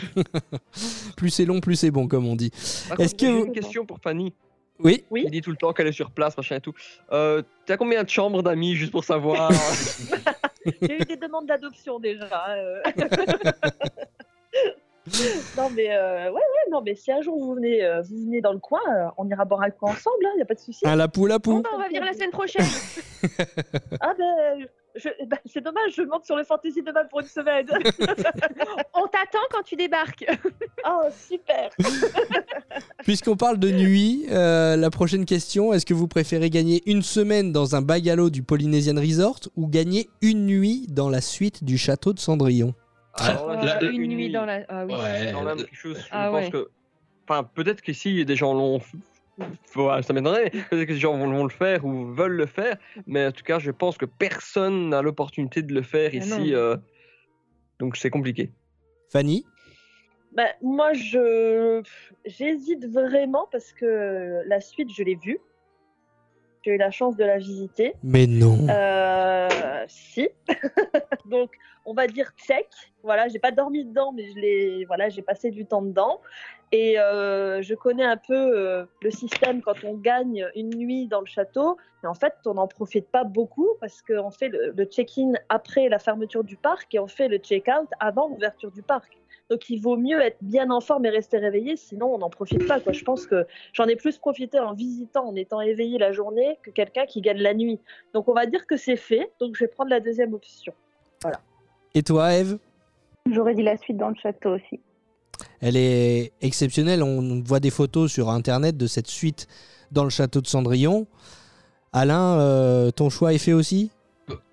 plus 1.16 1.30
c'est 1.30 1.44
long, 1.44 1.60
plus 1.60 1.76
c'est 1.76 1.90
bon, 1.90 2.08
comme 2.08 2.26
on 2.26 2.34
dit. 2.36 2.50
Par 2.88 2.98
Est-ce 3.00 3.14
contre, 3.14 3.24
j'ai 3.24 3.42
que. 3.42 3.46
une 3.46 3.52
question 3.52 3.86
pour 3.86 3.98
Fanny. 4.02 4.34
Oui 4.80 5.04
Il 5.12 5.30
dit 5.30 5.40
tout 5.40 5.50
le 5.50 5.56
temps 5.56 5.72
qu'elle 5.72 5.88
est 5.88 5.92
sur 5.92 6.10
place, 6.12 6.36
machin 6.36 6.56
et 6.56 6.60
tout. 6.60 6.72
Euh, 7.12 7.42
T'as 7.66 7.76
combien 7.76 8.04
de 8.04 8.08
chambres 8.08 8.42
d'amis, 8.44 8.74
juste 8.76 8.92
pour 8.92 9.02
savoir 9.04 9.50
J'ai 10.82 11.00
eu 11.02 11.04
des 11.04 11.16
demandes 11.16 11.46
d'adoption 11.46 11.98
déjà. 11.98 12.48
euh. 12.50 12.80
non 15.56 15.70
mais 15.70 15.88
euh, 15.94 16.26
ouais 16.26 16.32
ouais 16.32 16.70
non 16.70 16.80
mais 16.82 16.94
si 16.94 17.10
un 17.12 17.20
jour 17.22 17.38
vous 17.38 17.54
venez 17.54 17.82
euh, 17.84 18.02
vous 18.02 18.16
venez 18.24 18.40
dans 18.40 18.52
le 18.52 18.58
coin, 18.58 18.80
euh, 18.88 19.06
on 19.16 19.28
ira 19.28 19.44
boire 19.44 19.62
un 19.62 19.70
coup 19.70 19.86
ensemble, 19.86 20.26
il 20.34 20.38
y 20.38 20.42
a 20.42 20.44
pas 20.44 20.54
de 20.54 20.60
souci. 20.60 20.80
Un 20.86 20.96
lapou, 20.96 21.26
lapou. 21.26 21.52
Bon, 21.54 21.60
bah, 21.60 21.70
on 21.74 21.78
va 21.78 21.88
venir 21.88 22.04
la 22.04 22.12
semaine 22.12 22.30
prochaine. 22.30 22.64
Ah 24.00 24.14
ben 24.16 24.66
je- 24.94 25.08
ben, 25.26 25.38
c'est 25.44 25.60
dommage, 25.60 25.92
je 25.96 26.02
monte 26.02 26.24
sur 26.24 26.36
le 26.36 26.44
fantasy 26.44 26.82
demain 26.82 27.04
pour 27.10 27.18
une 27.20 27.26
semaine. 27.26 27.66
on 28.94 29.06
t'attend 29.08 29.44
quand 29.50 29.62
tu 29.64 29.74
débarques. 29.76 30.24
oh 30.86 31.02
super. 31.28 31.70
Puisqu'on 33.02 33.36
parle 33.36 33.58
de 33.58 33.70
nuit, 33.70 34.26
euh, 34.30 34.76
la 34.76 34.90
prochaine 34.90 35.24
question, 35.24 35.72
est-ce 35.72 35.86
que 35.86 35.94
vous 35.94 36.08
préférez 36.08 36.50
gagner 36.50 36.82
une 36.86 37.02
semaine 37.02 37.52
dans 37.52 37.74
un 37.76 37.82
bungalow 37.82 38.30
du 38.30 38.42
Polynesian 38.42 38.96
Resort 38.96 39.40
ou 39.56 39.66
gagner 39.66 40.08
une 40.22 40.46
nuit 40.46 40.86
dans 40.88 41.08
la 41.10 41.20
suite 41.20 41.64
du 41.64 41.76
château 41.78 42.12
de 42.12 42.18
Cendrillon? 42.20 42.74
Alors 43.20 43.52
là, 43.52 43.82
une 43.82 44.06
nuit 44.06 44.30
dans 44.30 44.44
la. 44.44 44.64
Ah 44.68 44.86
oui. 44.86 44.94
Ouais, 44.94 45.32
dans 45.32 45.42
la 45.44 45.54
même 45.54 45.66
chose, 45.72 45.98
je 45.98 46.08
Ah 46.10 46.30
pense 46.30 46.44
ouais. 46.44 46.50
que. 46.50 46.68
Enfin, 47.28 47.44
peut-être 47.44 47.82
qu'ici, 47.82 48.24
des 48.24 48.36
gens 48.36 48.54
l'ont. 48.54 48.80
Ouais, 49.76 50.02
ça 50.02 50.12
m'étonnerait, 50.12 50.50
peut-être 50.50 50.88
que 50.88 50.92
des 50.92 50.98
gens 50.98 51.16
vont, 51.16 51.30
vont 51.30 51.44
le 51.44 51.50
faire 51.50 51.84
ou 51.84 52.06
veulent 52.12 52.36
le 52.36 52.46
faire, 52.46 52.76
mais 53.06 53.26
en 53.26 53.30
tout 53.30 53.44
cas, 53.44 53.60
je 53.60 53.70
pense 53.70 53.96
que 53.96 54.04
personne 54.04 54.88
n'a 54.88 55.00
l'opportunité 55.00 55.62
de 55.62 55.72
le 55.72 55.82
faire 55.82 56.10
Ah 56.12 56.16
ici, 56.16 56.54
euh, 56.54 56.76
donc 57.78 57.96
c'est 57.96 58.10
compliqué. 58.10 58.50
Fanny? 59.12 59.46
Ben, 60.32 60.48
moi, 60.60 60.92
je 60.92 61.82
j'hésite 62.26 62.86
vraiment 62.86 63.48
parce 63.52 63.72
que 63.72 64.42
la 64.46 64.60
suite, 64.60 64.90
je 64.92 65.02
l'ai 65.04 65.14
vue. 65.14 65.38
J'ai 66.64 66.72
eu 66.72 66.76
la 66.76 66.90
chance 66.90 67.16
de 67.16 67.24
la 67.24 67.38
visiter. 67.38 67.94
Mais 68.02 68.26
non. 68.26 68.66
Euh, 68.68 69.84
si. 69.86 70.28
Donc, 71.26 71.50
on 71.84 71.94
va 71.94 72.06
dire 72.06 72.30
check. 72.36 72.68
Voilà, 73.02 73.28
j'ai 73.28 73.38
pas 73.38 73.50
dormi 73.50 73.84
dedans, 73.84 74.12
mais 74.12 74.28
je 74.28 74.34
l'ai. 74.34 74.84
Voilà, 74.84 75.08
j'ai 75.08 75.22
passé 75.22 75.50
du 75.50 75.66
temps 75.66 75.82
dedans. 75.82 76.20
Et 76.70 76.98
euh, 76.98 77.62
je 77.62 77.74
connais 77.74 78.04
un 78.04 78.18
peu 78.18 78.34
euh, 78.34 78.84
le 79.00 79.10
système 79.10 79.62
quand 79.62 79.84
on 79.84 79.94
gagne 79.94 80.46
une 80.54 80.70
nuit 80.70 81.06
dans 81.06 81.20
le 81.20 81.26
château. 81.26 81.78
Et 82.04 82.06
en 82.06 82.14
fait, 82.14 82.34
on 82.44 82.54
n'en 82.54 82.68
profite 82.68 83.08
pas 83.08 83.24
beaucoup 83.24 83.68
parce 83.80 84.02
qu'on 84.02 84.30
fait 84.30 84.48
le, 84.48 84.72
le 84.76 84.84
check-in 84.84 85.32
après 85.48 85.88
la 85.88 85.98
fermeture 85.98 86.44
du 86.44 86.56
parc 86.56 86.94
et 86.94 86.98
on 86.98 87.08
fait 87.08 87.28
le 87.28 87.38
check-out 87.38 87.88
avant 88.00 88.28
l'ouverture 88.28 88.70
du 88.70 88.82
parc. 88.82 89.17
Donc, 89.50 89.70
il 89.70 89.80
vaut 89.80 89.96
mieux 89.96 90.20
être 90.20 90.38
bien 90.42 90.70
en 90.70 90.80
forme 90.80 91.06
et 91.06 91.10
rester 91.10 91.38
réveillé, 91.38 91.76
sinon 91.76 92.14
on 92.14 92.18
n'en 92.18 92.28
profite 92.28 92.66
pas. 92.66 92.80
Quoi. 92.80 92.92
Je 92.92 93.02
pense 93.02 93.26
que 93.26 93.46
j'en 93.72 93.86
ai 93.86 93.96
plus 93.96 94.18
profité 94.18 94.58
en 94.58 94.74
visitant, 94.74 95.28
en 95.28 95.36
étant 95.36 95.60
éveillé 95.60 95.98
la 95.98 96.12
journée, 96.12 96.58
que 96.62 96.70
quelqu'un 96.70 97.06
qui 97.06 97.20
gagne 97.20 97.38
la 97.38 97.54
nuit. 97.54 97.80
Donc, 98.12 98.28
on 98.28 98.34
va 98.34 98.46
dire 98.46 98.66
que 98.66 98.76
c'est 98.76 98.96
fait. 98.96 99.30
Donc, 99.40 99.56
je 99.56 99.64
vais 99.64 99.68
prendre 99.68 99.90
la 99.90 100.00
deuxième 100.00 100.34
option. 100.34 100.74
Voilà. 101.22 101.40
Et 101.94 102.02
toi, 102.02 102.34
Eve 102.34 102.58
J'aurais 103.30 103.54
dit 103.54 103.62
la 103.62 103.76
suite 103.76 103.96
dans 103.96 104.08
le 104.08 104.14
château 104.14 104.54
aussi. 104.54 104.80
Elle 105.60 105.76
est 105.76 106.32
exceptionnelle. 106.40 107.02
On 107.02 107.42
voit 107.42 107.60
des 107.60 107.70
photos 107.70 108.10
sur 108.10 108.30
Internet 108.30 108.76
de 108.76 108.86
cette 108.86 109.08
suite 109.08 109.46
dans 109.92 110.04
le 110.04 110.10
château 110.10 110.40
de 110.40 110.46
Cendrillon. 110.46 111.06
Alain, 111.92 112.38
euh, 112.38 112.90
ton 112.90 113.10
choix 113.10 113.32
est 113.32 113.38
fait 113.38 113.52
aussi? 113.52 113.90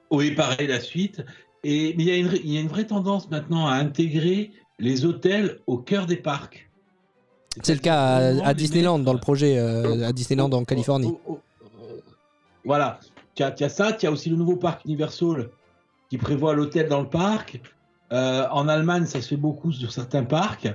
Oui, 0.09 0.31
pareil, 0.31 0.67
la 0.67 0.79
suite. 0.79 1.23
Et, 1.63 1.93
mais 1.97 2.03
il 2.03 2.09
y, 2.09 2.11
a 2.11 2.17
une, 2.17 2.31
il 2.43 2.53
y 2.53 2.57
a 2.57 2.61
une 2.61 2.67
vraie 2.67 2.85
tendance 2.85 3.29
maintenant 3.29 3.67
à 3.67 3.73
intégrer 3.73 4.51
les 4.79 5.05
hôtels 5.05 5.59
au 5.67 5.77
cœur 5.77 6.05
des 6.05 6.17
parcs. 6.17 6.69
C'est 7.63 7.73
le 7.73 7.79
cas 7.79 7.99
à, 7.99 8.47
à 8.47 8.53
Disneyland, 8.53 8.99
dans 8.99 9.13
le 9.13 9.19
projet 9.19 9.57
euh, 9.57 10.07
à 10.07 10.11
Disneyland 10.11 10.51
en 10.51 10.65
Californie. 10.65 11.15
Voilà, 12.65 12.99
tu 13.35 13.43
as, 13.43 13.51
tu 13.51 13.63
as 13.63 13.69
ça, 13.69 13.93
tu 13.93 14.07
as 14.07 14.11
aussi 14.11 14.29
le 14.29 14.35
nouveau 14.35 14.57
parc 14.57 14.83
Universal 14.85 15.49
qui 16.09 16.17
prévoit 16.17 16.53
l'hôtel 16.53 16.89
dans 16.89 17.01
le 17.01 17.09
parc. 17.09 17.61
Euh, 18.11 18.47
en 18.51 18.67
Allemagne, 18.67 19.05
ça 19.05 19.21
se 19.21 19.29
fait 19.29 19.37
beaucoup 19.37 19.71
sur 19.71 19.91
certains 19.91 20.23
parcs. 20.23 20.67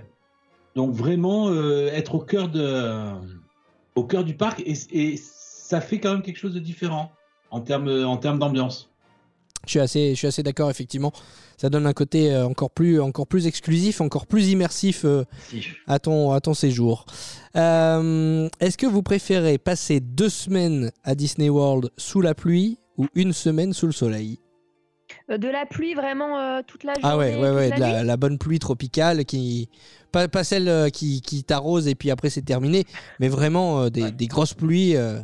Donc 0.75 0.93
vraiment 0.93 1.49
euh, 1.49 1.89
être 1.89 2.15
au 2.15 2.21
cœur, 2.21 2.49
de, 2.49 3.13
au 3.95 4.05
cœur 4.05 4.25
du 4.25 4.35
parc 4.35 4.61
et, 4.61 4.75
et 4.93 5.17
ça 5.17 5.81
fait 5.81 5.99
quand 6.01 6.13
même 6.13 6.23
quelque 6.23 6.39
chose 6.39 6.55
de 6.55 6.61
différent 6.61 7.13
en 7.51 7.61
termes 7.61 8.05
en 8.05 8.17
termes 8.17 8.39
d'ambiance. 8.39 8.90
Je 9.67 9.71
suis 9.73 9.81
assez, 9.81 10.11
je 10.11 10.15
suis 10.15 10.27
assez 10.27 10.43
d'accord, 10.43 10.71
effectivement. 10.71 11.13
Ça 11.59 11.69
donne 11.69 11.87
un 11.87 11.93
côté 11.93 12.33
euh, 12.33 12.47
encore 12.47 12.71
plus, 12.71 13.01
encore 13.01 13.27
plus 13.27 13.47
exclusif, 13.47 14.01
encore 14.01 14.27
plus 14.27 14.49
immersif 14.49 15.05
euh, 15.05 15.25
à, 15.87 15.99
ton, 15.99 16.33
à 16.33 16.41
ton 16.41 16.55
séjour. 16.55 17.05
Euh, 17.57 18.49
Est-ce 18.61 18.79
que 18.79 18.87
vous 18.87 19.03
préférez 19.03 19.59
passer 19.59 20.01
deux 20.01 20.31
semaines 20.31 20.91
à 21.05 21.15
Disney 21.15 21.49
World 21.51 21.91
sous 21.99 22.21
la 22.23 22.35
pluie 22.35 22.79
ou 22.97 23.07
une 23.15 23.33
semaine 23.33 23.73
sous 23.75 23.87
le 23.87 23.93
soleil? 23.93 24.39
Euh, 25.31 25.37
De 25.39 25.49
la 25.49 25.67
pluie 25.67 25.95
vraiment 25.95 26.39
euh, 26.39 26.61
toute 26.67 26.85
la 26.85 26.95
journée. 26.95 27.09
Ah 27.09 27.19
ouais, 27.19 27.37
ouais, 27.37 27.51
ouais, 27.51 27.79
la 28.05 28.17
bonne 28.17 28.39
pluie 28.39 28.59
tropicale 28.59 29.25
qui. 29.25 29.69
Pas, 30.13 30.27
pas 30.27 30.43
celle 30.43 30.69
euh, 30.69 30.89
qui, 30.89 31.21
qui 31.21 31.45
t'arrose 31.45 31.87
et 31.87 31.95
puis 31.95 32.11
après 32.11 32.31
c'est 32.31 32.43
terminé, 32.43 32.85
mais 33.21 33.29
vraiment 33.29 33.83
euh, 33.83 33.91
des, 33.91 34.11
des 34.11 34.27
grosses 34.27 34.55
pluies. 34.55 34.97
euh. 34.97 35.21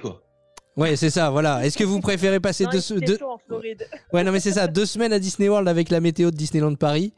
Quoi. 0.00 0.23
Ouais, 0.76 0.96
c'est 0.96 1.10
ça, 1.10 1.30
voilà. 1.30 1.64
Est-ce 1.64 1.78
que 1.78 1.84
vous 1.84 2.00
préférez 2.00 2.40
passer 2.40 2.64
Non, 2.64 2.70
deux, 2.70 2.78
il 2.78 2.98
fait 3.00 3.04
deux- 3.06 3.18
chaud 3.18 3.30
en 3.30 3.38
Floride. 3.38 3.86
Ouais, 4.12 4.24
non, 4.24 4.32
mais 4.32 4.40
c'est 4.40 4.52
ça, 4.52 4.66
deux 4.66 4.86
semaines 4.86 5.12
à 5.12 5.18
Disney 5.20 5.48
World 5.48 5.68
avec 5.68 5.88
la 5.90 6.00
météo 6.00 6.30
de 6.30 6.36
Disneyland 6.36 6.74
Paris 6.74 7.14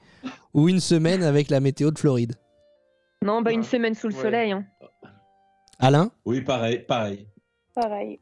ou 0.53 0.69
une 0.69 0.81
semaine 0.81 1.23
avec 1.23 1.49
la 1.51 1.61
météo 1.61 1.91
de 1.91 1.99
Floride? 1.99 2.35
Non, 3.23 3.41
bah 3.41 3.53
une 3.53 3.63
semaine 3.65 3.95
sous 3.95 4.09
le 4.09 4.15
soleil. 4.15 4.53
hein. 4.53 4.67
Alain? 5.79 6.11
Oui, 6.27 6.43
pareil, 6.43 6.81
pareil. 6.81 7.27
Pareil. 7.75 8.21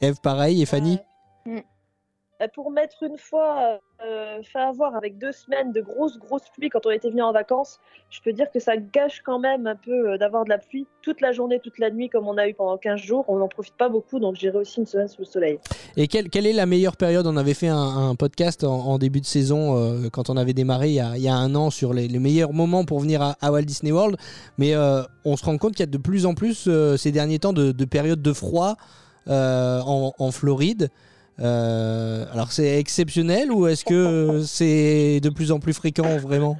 Eve, 0.00 0.16
pareil, 0.22 0.62
et 0.62 0.66
Fanny? 0.66 0.98
Euh, 1.46 1.60
Pour 2.54 2.70
mettre 2.70 3.02
une 3.02 3.18
fois 3.18 3.80
euh, 4.06 4.42
fait 4.44 4.60
avoir 4.60 4.94
avec 4.94 5.18
deux 5.18 5.32
semaines 5.32 5.72
de 5.72 5.80
grosses, 5.80 6.18
grosses 6.18 6.48
pluies 6.56 6.68
quand 6.68 6.86
on 6.86 6.90
était 6.90 7.10
venu 7.10 7.20
en 7.22 7.32
vacances, 7.32 7.80
je 8.10 8.20
peux 8.20 8.32
dire 8.32 8.48
que 8.52 8.60
ça 8.60 8.76
gâche 8.76 9.22
quand 9.24 9.40
même 9.40 9.66
un 9.66 9.74
peu 9.74 10.12
euh, 10.12 10.18
d'avoir 10.18 10.44
de 10.44 10.50
la 10.50 10.58
pluie 10.58 10.86
toute 11.02 11.20
la 11.20 11.32
journée, 11.32 11.58
toute 11.58 11.80
la 11.80 11.90
nuit, 11.90 12.08
comme 12.08 12.28
on 12.28 12.38
a 12.38 12.46
eu 12.48 12.54
pendant 12.54 12.78
15 12.78 13.00
jours. 13.00 13.24
On 13.26 13.38
n'en 13.38 13.48
profite 13.48 13.76
pas 13.76 13.88
beaucoup, 13.88 14.20
donc 14.20 14.36
j'irai 14.36 14.58
aussi 14.58 14.78
une 14.78 14.86
semaine 14.86 15.08
sous 15.08 15.22
le 15.22 15.26
soleil. 15.26 15.58
Et 15.96 16.06
quelle, 16.06 16.30
quelle 16.30 16.46
est 16.46 16.52
la 16.52 16.66
meilleure 16.66 16.96
période? 16.96 17.26
On 17.26 17.36
avait 17.36 17.54
fait 17.54 17.68
un, 17.68 18.14
podcast 18.14 18.62
en, 18.62 18.98
début 18.98 19.20
de 19.20 19.26
saison 19.26 19.76
euh, 19.76 20.08
quand 20.10 20.30
on 20.30 20.36
avait 20.36 20.54
démarré 20.54 20.88
il 20.88 20.94
y 20.94 21.00
a, 21.00 21.16
il 21.16 21.22
y 21.22 21.28
a 21.28 21.34
un 21.34 21.54
an 21.56 21.70
sur 21.70 21.92
les, 21.92 22.08
meilleurs 22.20 22.52
moments 22.52 22.84
pour 22.84 23.00
venir 23.00 23.20
à, 23.20 23.50
Walt 23.50 23.62
Disney 23.62 23.90
World. 23.90 24.16
Mais 24.58 24.74
euh, 24.74 25.02
on 25.24 25.36
se 25.36 25.44
rend 25.44 25.58
compte 25.58 25.72
qu'il 25.72 25.80
y 25.80 25.88
a 25.88 25.90
de 25.90 25.98
plus 25.98 26.24
en 26.24 26.34
plus 26.34 26.66
euh, 26.68 26.96
ces 26.96 27.10
derniers 27.10 27.40
temps 27.40 27.52
de, 27.52 27.72
de 27.72 27.84
périodes 27.84 28.22
de 28.22 28.32
froid 28.32 28.76
euh, 29.28 29.80
en 29.80 30.30
Floride. 30.30 30.90
Euh, 31.40 32.24
alors 32.32 32.50
c'est 32.50 32.78
exceptionnel 32.78 33.52
ou 33.52 33.66
est-ce 33.66 33.84
que 33.84 34.42
c'est 34.44 35.20
de 35.20 35.30
plus 35.30 35.52
en 35.52 35.60
plus 35.60 35.72
fréquent 35.72 36.16
vraiment? 36.18 36.56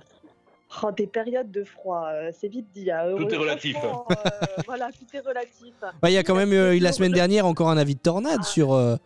Oh, 0.82 0.90
des 0.92 1.06
périodes 1.06 1.50
de 1.50 1.64
froid, 1.64 2.06
euh, 2.12 2.30
c'est 2.38 2.48
vite 2.48 2.66
dit. 2.74 2.90
hein. 2.90 3.14
Tout 3.16 3.28
est 3.28 3.36
relatif. 3.36 3.76
euh, 3.82 4.62
voilà, 4.66 4.88
tout 4.92 5.16
est 5.16 5.20
relatif. 5.20 5.74
Bah, 6.02 6.10
Il 6.10 6.12
y 6.12 6.18
a 6.18 6.22
quand 6.22 6.34
même 6.36 6.52
euh, 6.52 6.76
eu 6.76 6.78
la 6.78 6.92
semaine 6.92 7.12
dernière 7.12 7.46
encore 7.46 7.70
un 7.70 7.78
avis 7.78 7.94
de 7.94 8.00
tornade 8.00 8.44
sur... 8.44 8.72
euh, 8.74 8.96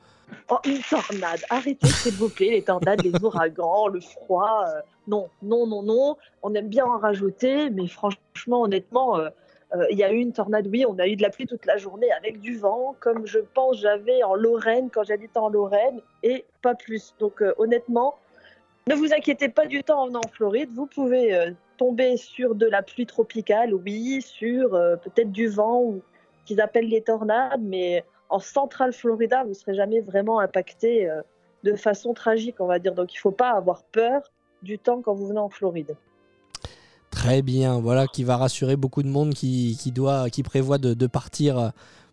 Oh, 0.51 0.57
une 0.67 0.81
tornade. 0.81 1.41
Arrêtez, 1.51 1.87
s'il 1.89 2.15
vous 2.15 2.29
plaît, 2.29 2.51
les 2.51 2.63
tornades, 2.63 3.03
les 3.05 3.13
ouragans, 3.23 3.87
le 3.87 4.01
froid. 4.01 4.65
euh, 4.67 4.81
non, 5.07 5.29
non, 5.43 5.67
non, 5.67 5.83
non. 5.83 6.17
On 6.43 6.53
aime 6.55 6.69
bien 6.69 6.85
en 6.85 6.99
rajouter, 6.99 7.71
mais 7.71 7.87
franchement, 7.87 8.63
honnêtement, 8.63 9.19
il 9.91 9.99
y 9.99 10.05
a 10.05 10.13
eu 10.13 10.19
une 10.19 10.33
tornade, 10.33 10.67
oui, 10.67 10.85
on 10.87 10.99
a 10.99 11.07
eu 11.07 11.17
de 11.17 11.23
la 11.23 11.31
pluie 11.31 11.47
toute 11.47 11.65
la 11.67 11.77
journée 11.77 12.13
avec 12.13 12.41
du 12.41 12.59
vent, 12.59 12.95
comme 13.01 13.27
je 13.27 13.39
pense 13.39 13.81
j'avais 13.81 14.23
en 14.23 14.35
Lorraine 14.35 14.91
quand 14.91 15.03
j'habitais 15.03 15.39
en 15.39 15.49
Lorraine, 15.49 16.01
et 16.23 16.45
pas 16.61 16.75
plus. 16.75 17.15
Donc, 17.19 17.43
euh, 17.43 17.55
honnêtement, 17.59 18.17
ne 18.87 18.95
vous 18.95 19.13
inquiétez 19.15 19.49
pas 19.49 19.67
du 19.67 19.83
temps 19.83 20.03
en 20.03 20.07
venant 20.09 20.21
en 20.25 20.29
Floride. 20.29 20.71
Vous 20.75 20.87
pouvez 20.87 21.35
euh, 21.35 21.51
tomber 21.79 22.17
sur 22.17 22.55
de 22.55 22.67
la 22.67 22.83
pluie 22.83 23.07
tropicale, 23.07 23.75
oui, 23.75 24.21
sur 24.21 24.75
euh, 24.75 24.97
peut-être 24.97 25.33
du 25.33 25.49
vent 25.49 25.83
ou 25.83 26.03
qu'ils 26.45 26.61
appellent 26.61 26.89
les 26.89 27.03
tornades, 27.03 27.63
mais 27.63 28.05
en 28.29 28.41
centrale 28.41 28.93
Florida, 28.93 29.43
vous 29.43 29.51
ne 29.51 29.55
serez 29.55 29.75
jamais 29.75 30.01
vraiment 30.01 30.41
impacté. 30.41 31.09
euh, 31.09 31.23
de 31.63 31.75
façon 31.75 32.15
tragique, 32.15 32.57
on 32.61 32.67
va 32.67 32.79
dire. 32.79 32.95
Donc 32.95 33.15
il 33.15 33.19
faut 33.19 33.31
pas 33.31 33.51
avoir 33.51 33.85
peur 33.85 34.23
du 34.63 34.79
temps 34.79 35.03
quand 35.03 35.15
vous 35.15 35.27
venez 35.27 35.41
en 35.41 35.49
Floride. 35.49 35.97
Très 37.13 37.43
bien, 37.43 37.79
voilà 37.79 38.07
qui 38.09 38.25
va 38.25 38.37
rassurer 38.39 38.75
beaucoup 38.75 39.03
de 39.03 39.09
monde 39.09 39.35
qui, 39.35 39.79
qui 39.81 39.93
doit, 39.93 40.31
qui 40.31 40.43
prévoit 40.43 40.79
de, 40.79 41.07
partir 41.07 41.59
euh, 41.59 41.69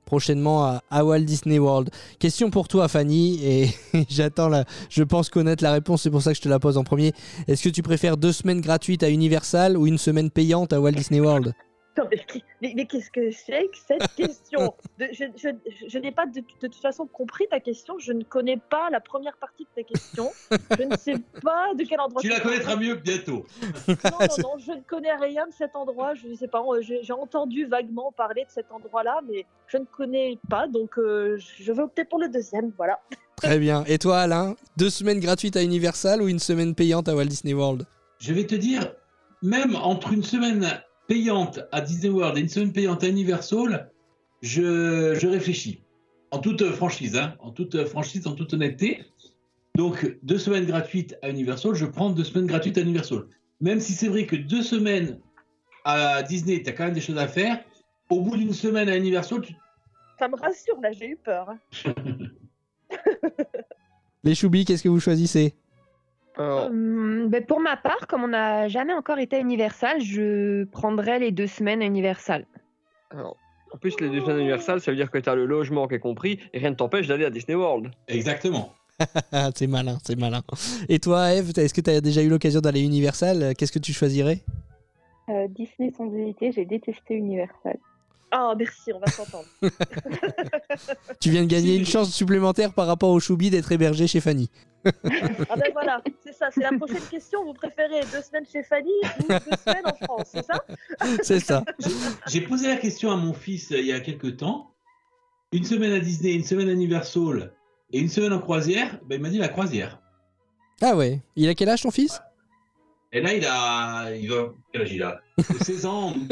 prochainement 0.05 0.65
à, 0.65 0.83
à 0.91 1.05
Walt 1.05 1.21
Disney 1.21 1.57
World. 1.57 1.89
Question 2.19 2.51
pour 2.51 2.67
toi, 2.67 2.87
Fanny, 2.89 3.39
et 3.43 3.69
j'attends 4.09 4.49
la, 4.49 4.65
je 4.89 5.01
pense 5.01 5.29
connaître 5.29 5.63
la 5.63 5.71
réponse, 5.71 6.03
c'est 6.03 6.11
pour 6.11 6.21
ça 6.21 6.31
que 6.31 6.37
je 6.37 6.41
te 6.41 6.49
la 6.49 6.59
pose 6.59 6.77
en 6.77 6.83
premier. 6.83 7.13
Est-ce 7.47 7.63
que 7.63 7.69
tu 7.69 7.81
préfères 7.81 8.17
deux 8.17 8.33
semaines 8.33 8.61
gratuites 8.61 9.01
à 9.01 9.09
Universal 9.09 9.77
ou 9.77 9.87
une 9.87 9.97
semaine 9.97 10.29
payante 10.29 10.73
à 10.73 10.81
Walt 10.81 10.91
Disney 10.91 11.21
World? 11.21 11.53
Non, 11.99 12.07
mais, 12.09 12.21
mais- 12.61 12.73
mais 12.75 12.85
qu'est-ce 12.85 13.11
que 13.11 13.29
c'est 13.31 13.67
que 13.67 13.77
cette 13.87 14.07
question 14.15 14.73
De- 14.97 15.07
Je, 15.11 15.25
je- 15.35 15.87
je 15.87 15.97
n'ai 15.99 16.11
pas 16.11 16.25
de, 16.25 16.39
de 16.39 16.45
toute 16.67 16.75
façon 16.75 17.05
compris 17.07 17.45
ta 17.49 17.59
question. 17.59 17.99
Je 17.99 18.13
ne 18.13 18.23
connais 18.23 18.57
pas 18.57 18.89
la 18.89 18.99
première 18.99 19.35
partie 19.37 19.63
de 19.65 19.81
ta 19.81 19.83
question. 19.83 20.31
Je 20.77 20.83
ne 20.83 20.95
sais 20.97 21.15
pas 21.43 21.73
de 21.77 21.83
quel 21.83 21.99
endroit. 21.99 22.21
Tu 22.21 22.29
la 22.29 22.39
connaîtras 22.39 22.75
mieux 22.77 22.95
bientôt. 22.95 23.45
Non, 23.87 23.93
non, 24.03 24.27
non, 24.43 24.57
je 24.59 24.71
ne 24.71 24.81
connais 24.81 25.13
rien 25.15 25.45
de 25.47 25.53
cet 25.53 25.75
endroit. 25.75 26.13
Je 26.13 26.27
ne 26.27 26.35
sais 26.35 26.47
pas. 26.47 26.63
J'ai 26.81 27.03
j'ai 27.03 27.13
entendu 27.13 27.65
vaguement 27.65 28.11
parler 28.11 28.45
de 28.45 28.49
cet 28.51 28.71
endroit-là, 28.71 29.19
mais 29.27 29.45
je 29.67 29.77
ne 29.77 29.85
connais 29.85 30.37
pas. 30.49 30.67
Donc, 30.67 30.97
euh, 30.97 31.37
je 31.37 31.71
vais 31.73 31.81
opter 31.81 32.05
pour 32.05 32.19
le 32.19 32.29
deuxième. 32.29 32.71
Voilà. 32.77 32.99
Très 33.35 33.59
bien. 33.59 33.83
Et 33.87 33.97
toi, 33.97 34.19
Alain 34.19 34.55
Deux 34.77 34.89
semaines 34.89 35.19
gratuites 35.19 35.55
à 35.57 35.63
Universal 35.63 36.21
ou 36.21 36.27
une 36.27 36.39
semaine 36.39 36.75
payante 36.75 37.07
à 37.09 37.15
Walt 37.15 37.25
Disney 37.25 37.53
World? 37.53 37.85
Je 38.19 38.33
vais 38.33 38.45
te 38.45 38.55
dire, 38.55 38.93
même 39.41 39.75
entre 39.75 40.11
une 40.13 40.23
semaine 40.23 40.81
payante 41.09 41.59
à 41.71 41.81
Disney 41.81 42.13
World 42.13 42.37
et 42.37 42.41
une 42.41 42.47
semaine 42.47 42.71
payante 42.71 43.03
à 43.03 43.07
Universal, 43.07 43.91
je, 44.41 45.17
je 45.19 45.27
réfléchis. 45.27 45.81
En 46.31 46.37
toute 46.37 46.63
franchise, 46.71 47.17
hein, 47.17 47.35
en 47.39 47.49
toute 47.51 47.83
franchise, 47.85 48.27
en 48.27 48.35
toute 48.35 48.53
honnêteté. 48.53 49.03
Donc, 49.75 50.17
deux 50.21 50.37
semaines 50.37 50.65
gratuites 50.65 51.17
à 51.23 51.29
Universal, 51.29 51.73
je 51.73 51.87
prends 51.87 52.11
deux 52.11 52.23
semaines 52.23 52.45
gratuites 52.45 52.77
à 52.77 52.81
Universal. 52.81 53.23
Même 53.59 53.79
si 53.79 53.93
c'est 53.93 54.07
vrai 54.07 54.27
que 54.27 54.35
deux 54.35 54.61
semaines 54.61 55.19
à 55.83 56.21
Disney, 56.21 56.61
tu 56.61 56.69
as 56.69 56.73
quand 56.73 56.85
même 56.85 56.93
des 56.93 57.01
choses 57.01 57.17
à 57.17 57.27
faire. 57.27 57.59
Au 58.11 58.21
bout 58.21 58.37
d'une 58.37 58.53
semaine 58.53 58.87
à 58.87 58.95
Universal, 58.95 59.41
tu... 59.41 59.55
Ça 60.19 60.27
me 60.27 60.35
rassure. 60.35 60.79
Là, 60.79 60.91
j'ai 60.91 61.07
eu 61.07 61.17
peur. 61.17 61.55
Les 64.23 64.35
choubis, 64.35 64.63
qu'est-ce 64.63 64.83
que 64.83 64.89
vous 64.89 64.99
choisissez? 64.99 65.55
Hum, 66.39 67.27
ben, 67.27 67.45
pour 67.45 67.59
ma 67.59 67.75
part, 67.75 68.07
comme 68.07 68.23
on 68.23 68.29
n'a 68.29 68.67
jamais 68.69 68.93
encore 68.93 69.19
été 69.19 69.35
à 69.35 69.39
Universal, 69.39 70.01
je 70.01 70.63
prendrais 70.65 71.19
les 71.19 71.31
deux 71.31 71.47
semaines 71.47 71.81
à 71.81 71.85
Universal. 71.85 72.45
Alors, 73.11 73.35
en 73.73 73.77
plus, 73.77 73.99
les 73.99 74.09
deux 74.09 74.21
semaines 74.21 74.39
universales, 74.39 74.81
ça 74.81 74.91
veut 74.91 74.97
dire 74.97 75.11
que 75.11 75.17
tu 75.17 75.29
as 75.29 75.35
le 75.35 75.45
logement 75.45 75.87
qui 75.87 75.95
est 75.95 75.99
compris 75.99 76.39
et 76.53 76.59
rien 76.59 76.71
ne 76.71 76.75
t'empêche 76.75 77.07
d'aller 77.07 77.25
à 77.25 77.29
Disney 77.29 77.55
World. 77.55 77.91
Exactement. 78.07 78.73
c'est 79.55 79.67
malin, 79.67 79.97
c'est 80.03 80.17
malin. 80.17 80.41
Et 80.87 80.99
toi, 80.99 81.33
Eve, 81.33 81.51
est-ce 81.55 81.73
que 81.73 81.81
tu 81.81 81.89
as 81.89 82.01
déjà 82.01 82.21
eu 82.21 82.29
l'occasion 82.29 82.61
d'aller 82.61 82.81
à 82.81 82.83
Universal? 82.83 83.53
Qu'est-ce 83.57 83.71
que 83.71 83.79
tu 83.79 83.93
choisirais? 83.93 84.39
Euh, 85.29 85.47
Disney 85.49 85.91
sans 85.95 86.11
hésiter, 86.13 86.51
j'ai 86.51 86.65
détesté 86.65 87.15
Universal. 87.15 87.77
Ah, 88.31 88.53
merci, 88.57 88.91
on 88.93 88.99
va 88.99 89.07
s'entendre. 89.07 89.47
Tu 91.19 91.31
viens 91.31 91.41
de 91.41 91.47
gagner 91.47 91.75
une 91.75 91.85
chance 91.85 92.11
supplémentaire 92.11 92.73
par 92.73 92.87
rapport 92.87 93.09
au 93.09 93.19
choubi 93.19 93.49
d'être 93.49 93.71
hébergé 93.71 94.07
chez 94.07 94.21
Fanny. 94.21 94.49
Ah 94.85 95.55
ben 95.55 95.71
voilà, 95.73 96.01
c'est 96.23 96.33
ça, 96.33 96.49
c'est 96.51 96.61
la 96.61 96.71
prochaine 96.71 97.03
question. 97.09 97.43
Vous 97.43 97.53
préférez 97.53 98.01
deux 98.11 98.21
semaines 98.21 98.45
chez 98.51 98.63
Fanny 98.63 98.91
ou 99.19 99.27
deux 99.27 99.57
semaines 99.65 99.85
en 99.85 100.05
France, 100.05 100.29
c'est 100.31 100.45
ça? 100.45 100.63
C'est 101.21 101.39
ça. 101.39 101.63
J'ai 102.27 102.41
posé 102.41 102.67
la 102.67 102.77
question 102.77 103.11
à 103.11 103.15
mon 103.15 103.33
fils 103.33 103.71
euh, 103.71 103.79
il 103.79 103.85
y 103.87 103.93
a 103.93 103.99
quelques 103.99 104.37
temps. 104.37 104.71
Une 105.51 105.63
semaine 105.63 105.93
à 105.93 105.99
Disney, 105.99 106.33
une 106.33 106.43
semaine 106.43 106.69
à 106.69 106.73
Universal 106.73 107.53
et 107.91 107.99
une 107.99 108.09
semaine 108.09 108.33
en 108.33 108.39
croisière. 108.39 108.99
Ben, 109.05 109.15
il 109.15 109.21
m'a 109.21 109.29
dit 109.29 109.39
la 109.39 109.49
croisière. 109.49 109.99
Ah 110.81 110.95
ouais. 110.95 111.19
Il 111.35 111.49
a 111.49 111.55
quel 111.55 111.69
âge 111.69 111.81
ton 111.81 111.91
fils? 111.91 112.21
Et 113.11 113.21
là, 113.21 113.33
il 113.33 113.45
a. 113.45 114.15
Il 114.15 114.29
va... 114.29 114.53
Quel 114.71 114.83
âge 114.83 114.93
il 114.93 115.03
a? 115.03 115.19
16 115.41 115.85
ans 115.85 116.07
en 116.07 116.11
août. 116.11 116.27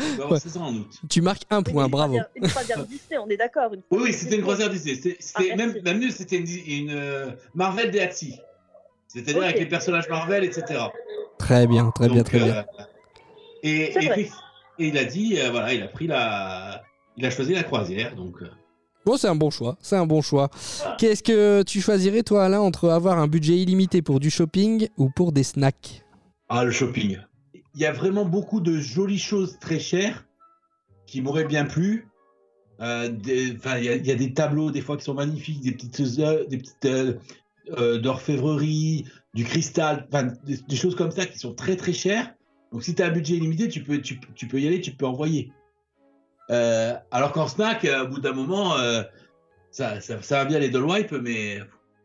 Il 0.00 0.16
va 0.16 0.24
avoir 0.24 0.40
16 0.40 0.56
ans 0.56 0.66
en 0.66 0.74
août. 0.74 0.90
Tu 1.08 1.20
marques 1.20 1.42
un 1.50 1.62
point, 1.62 1.88
bravo. 1.88 2.18
Une 2.36 2.48
croisière 2.48 2.84
Disney, 2.86 3.18
on 3.18 3.28
est 3.28 3.36
d'accord. 3.36 3.72
une 3.74 3.80
Oui, 3.90 4.00
oui, 4.04 4.12
c'était 4.12 4.36
une 4.36 4.42
croisière 4.42 4.70
Disney. 4.70 4.94
C'était 4.96 5.18
Ah, 5.52 5.56
même, 5.56 5.74
même 5.84 5.98
mieux, 6.00 6.10
c'était 6.10 6.36
une, 6.38 6.46
une, 6.66 6.90
euh, 6.90 7.30
Marvel 7.54 7.90
Deatsi. 7.90 8.36
C'est-à-dire 9.06 9.42
avec 9.42 9.58
les 9.58 9.66
personnages 9.66 10.08
Marvel, 10.08 10.44
etc. 10.44 10.80
Très 11.38 11.66
bien, 11.66 11.90
très 11.92 12.08
bien, 12.08 12.22
très 12.22 12.38
bien. 12.40 12.54
euh, 12.56 12.62
et, 13.62 13.90
C'est 13.92 14.02
et, 14.02 14.06
vrai. 14.06 14.14
puis- 14.14 14.30
et 14.80 14.88
il 14.88 14.98
a 14.98 15.04
dit, 15.04 15.36
euh, 15.40 15.50
voilà, 15.50 15.72
il 15.74 15.82
a 15.82 15.88
pris 15.88 16.06
la. 16.06 16.82
Il 17.16 17.24
a 17.26 17.30
choisi 17.30 17.54
la 17.54 17.62
croisière, 17.64 18.14
donc. 18.14 18.36
Bon, 19.04 19.16
c'est 19.16 19.26
un 19.28 19.34
bon 19.34 19.50
choix, 19.50 19.76
c'est 19.80 19.96
un 19.96 20.04
bon 20.06 20.20
choix. 20.20 20.50
Qu'est-ce 20.98 21.22
que 21.22 21.62
tu 21.62 21.80
choisirais, 21.80 22.22
toi, 22.22 22.44
Alain, 22.44 22.60
entre 22.60 22.90
avoir 22.90 23.18
un 23.18 23.26
budget 23.26 23.56
illimité 23.56 24.02
pour 24.02 24.20
du 24.20 24.28
shopping 24.30 24.88
ou 24.98 25.08
pour 25.08 25.32
des 25.32 25.42
snacks? 25.44 26.04
Ah, 26.50 26.64
le 26.64 26.70
shopping. 26.70 27.16
Il 27.78 27.82
y 27.82 27.86
a 27.86 27.92
vraiment 27.92 28.24
beaucoup 28.24 28.60
de 28.60 28.76
jolies 28.80 29.20
choses 29.20 29.56
très 29.60 29.78
chères 29.78 30.26
qui 31.06 31.22
m'auraient 31.22 31.44
bien 31.44 31.64
plu. 31.64 32.08
Euh, 32.80 33.08
il 33.24 33.84
y, 33.84 34.10
a- 34.10 34.16
des 34.16 34.34
tableaux 34.34 34.72
des 34.72 34.80
fois 34.80 34.96
qui 34.96 35.04
sont 35.04 35.14
magnifiques, 35.14 35.60
des 35.60 35.70
petites 35.70 36.18
œuvres- 36.18 36.48
des 36.48 36.58
petites 36.58 36.84
euh, 36.86 37.14
euh, 37.78 38.00
d'orfèvrerie, 38.00 39.04
du 39.32 39.44
cristal, 39.44 40.08
des, 40.44 40.76
choses 40.76 40.96
comme 40.96 41.12
ça 41.12 41.24
qui 41.24 41.38
sont 41.38 41.54
très 41.54 41.76
très 41.76 41.92
chères. 41.92 42.34
Donc 42.72 42.82
si 42.82 42.96
tu 42.96 43.02
as 43.02 43.06
un 43.06 43.10
budget 43.10 43.36
illimité, 43.36 43.68
tu 43.68 43.84
peux, 43.84 44.00
tu, 44.00 44.18
peux 44.18 44.60
y 44.60 44.66
aller, 44.66 44.80
tu 44.80 44.90
peux 44.90 45.06
envoyer. 45.06 45.52
Euh, 46.50 46.94
alors 47.12 47.30
qu'en 47.30 47.46
snack, 47.46 47.84
euh, 47.84 48.06
au 48.06 48.08
bout 48.08 48.18
d'un 48.20 48.32
moment, 48.32 48.76
euh, 48.76 49.04
ça, 49.70 50.00
ça, 50.00 50.20
ça 50.20 50.38
va 50.38 50.44
bien 50.46 50.58
les 50.58 50.68
Doll 50.68 50.84
Wipe, 50.84 51.12
mais 51.12 51.60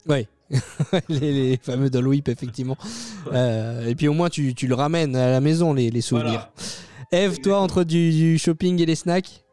Ouais, 0.07 0.27
les, 1.09 1.31
les 1.51 1.57
fameux 1.57 1.89
Doll 1.89 2.07
Whip, 2.07 2.27
effectivement. 2.27 2.77
Euh, 3.31 3.87
et 3.87 3.95
puis 3.95 4.07
au 4.07 4.13
moins, 4.13 4.29
tu, 4.29 4.53
tu 4.53 4.67
le 4.67 4.75
ramènes 4.75 5.15
à 5.15 5.29
la 5.31 5.39
maison, 5.39 5.73
les, 5.73 5.89
les 5.89 6.01
souvenirs. 6.01 6.49
Eve, 7.11 7.39
toi, 7.41 7.59
entre 7.59 7.83
du, 7.83 8.11
du 8.11 8.37
shopping 8.37 8.81
et 8.81 8.85
les 8.85 8.95
snacks? 8.95 9.43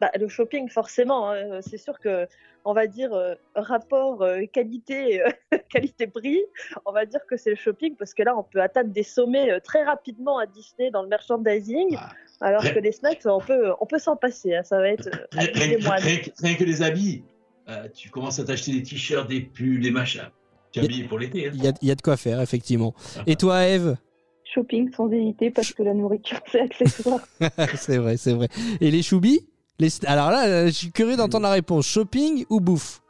Bah, 0.00 0.10
le 0.18 0.26
shopping, 0.28 0.68
forcément, 0.68 1.30
hein, 1.30 1.60
c'est 1.60 1.78
sûr 1.78 1.98
que, 2.00 2.26
on 2.64 2.72
va 2.74 2.88
dire, 2.88 3.12
euh, 3.12 3.34
rapport 3.54 4.22
euh, 4.22 4.40
qualité, 4.52 5.22
euh, 5.22 5.28
qualité-prix, 5.70 6.40
on 6.84 6.90
va 6.92 7.06
dire 7.06 7.20
que 7.28 7.36
c'est 7.36 7.50
le 7.50 7.56
shopping 7.56 7.94
parce 7.96 8.12
que 8.12 8.24
là, 8.24 8.36
on 8.36 8.42
peut 8.42 8.60
atteindre 8.60 8.90
des 8.90 9.04
sommets 9.04 9.52
euh, 9.52 9.60
très 9.60 9.84
rapidement 9.84 10.38
à 10.38 10.46
Disney 10.46 10.90
dans 10.90 11.02
le 11.02 11.08
merchandising, 11.08 11.96
alors 12.40 12.62
Rien- 12.62 12.74
que 12.74 12.78
les 12.80 12.90
snacks, 12.90 13.20
on 13.26 13.38
peut, 13.40 13.70
on 13.80 13.86
peut 13.86 14.00
s'en 14.00 14.16
passer. 14.16 14.56
hein, 14.56 14.64
ça 14.64 14.78
va 14.78 14.88
être 14.88 15.06
euh, 15.06 15.26
rien 15.32 16.54
que 16.56 16.64
les 16.64 16.82
habits, 16.82 17.22
euh, 17.68 17.88
tu 17.94 18.10
commences 18.10 18.38
à 18.38 18.44
t'acheter 18.44 18.72
des 18.72 18.82
t-shirts, 18.82 19.28
des 19.28 19.40
pulls, 19.40 19.80
des 19.80 19.90
machins. 19.90 20.28
Tu 20.72 20.80
es 20.80 20.84
habillé 20.84 21.04
pour 21.04 21.18
l'été. 21.18 21.48
hein. 21.48 21.52
Il 21.54 21.62
y 21.62 21.68
a, 21.68 21.72
il 21.82 21.88
y 21.88 21.90
a 21.90 21.94
de 21.94 22.02
quoi 22.02 22.16
faire, 22.16 22.40
effectivement. 22.40 22.94
Et 23.26 23.36
toi, 23.36 23.66
Eve? 23.66 23.96
Shopping 24.44 24.90
sans 24.94 25.10
hésiter 25.10 25.50
parce 25.50 25.72
que 25.72 25.82
la 25.82 25.94
nourriture 25.94 26.40
c'est 26.50 26.60
accessoire. 26.60 27.20
C'est 27.74 27.96
vrai, 27.98 28.16
c'est 28.16 28.32
vrai. 28.34 28.48
Et 28.80 28.90
les 28.90 29.02
choubis? 29.02 29.48
Les... 29.78 29.88
Alors 30.06 30.30
là, 30.30 30.46
euh, 30.46 30.66
je 30.66 30.72
suis 30.72 30.92
curieux 30.92 31.16
d'entendre 31.16 31.44
la 31.44 31.52
réponse. 31.52 31.86
Shopping 31.86 32.44
ou 32.50 32.60
bouffe? 32.60 33.00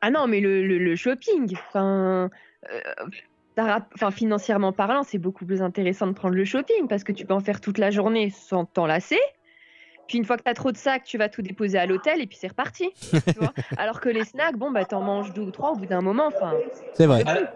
Ah 0.00 0.10
non, 0.10 0.26
mais 0.28 0.40
le, 0.40 0.64
le- 0.66 0.78
le 0.78 0.96
shopping, 0.96 1.52
enfin, 1.68 2.30
euh, 2.70 2.80
enfin, 3.94 4.10
financièrement 4.10 4.72
parlant, 4.72 5.02
c'est 5.02 5.18
beaucoup 5.18 5.46
plus 5.46 5.62
intéressant 5.62 6.06
de 6.06 6.12
prendre 6.12 6.34
le 6.34 6.44
shopping 6.44 6.86
parce 6.88 7.04
que 7.04 7.12
tu 7.12 7.24
peux 7.26 7.34
en 7.34 7.40
faire 7.40 7.60
toute 7.60 7.78
la 7.78 7.90
journée 7.90 8.30
sans 8.30 8.64
t'en 8.64 8.86
lasser. 8.86 9.18
Puis 10.06 10.18
une 10.18 10.24
fois 10.24 10.36
que 10.36 10.42
tu 10.42 10.50
as 10.50 10.54
trop 10.54 10.70
de 10.70 10.76
sacs, 10.76 11.04
tu 11.04 11.16
vas 11.18 11.28
tout 11.28 11.40
déposer 11.42 11.78
à 11.78 11.86
l'hôtel 11.86 12.20
et 12.20 12.26
puis 12.26 12.36
c'est 12.40 12.48
reparti. 12.48 12.90
tu 13.12 13.38
vois 13.38 13.52
Alors 13.76 14.00
que 14.00 14.08
les 14.08 14.24
snacks, 14.24 14.56
bon, 14.56 14.70
bah 14.70 14.84
t'en 14.84 15.00
manges 15.02 15.32
deux 15.32 15.42
ou 15.42 15.50
trois 15.50 15.72
au 15.72 15.76
bout 15.76 15.86
d'un 15.86 16.02
moment. 16.02 16.26
Enfin, 16.26 16.54
C'est 16.94 17.06
vrai. 17.06 17.22
À, 17.26 17.34
la- 17.40 17.54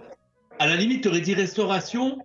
à 0.58 0.66
la 0.66 0.76
limite, 0.76 1.02
tu 1.02 1.08
aurais 1.08 1.20
dit 1.20 1.34
restauration. 1.34 2.18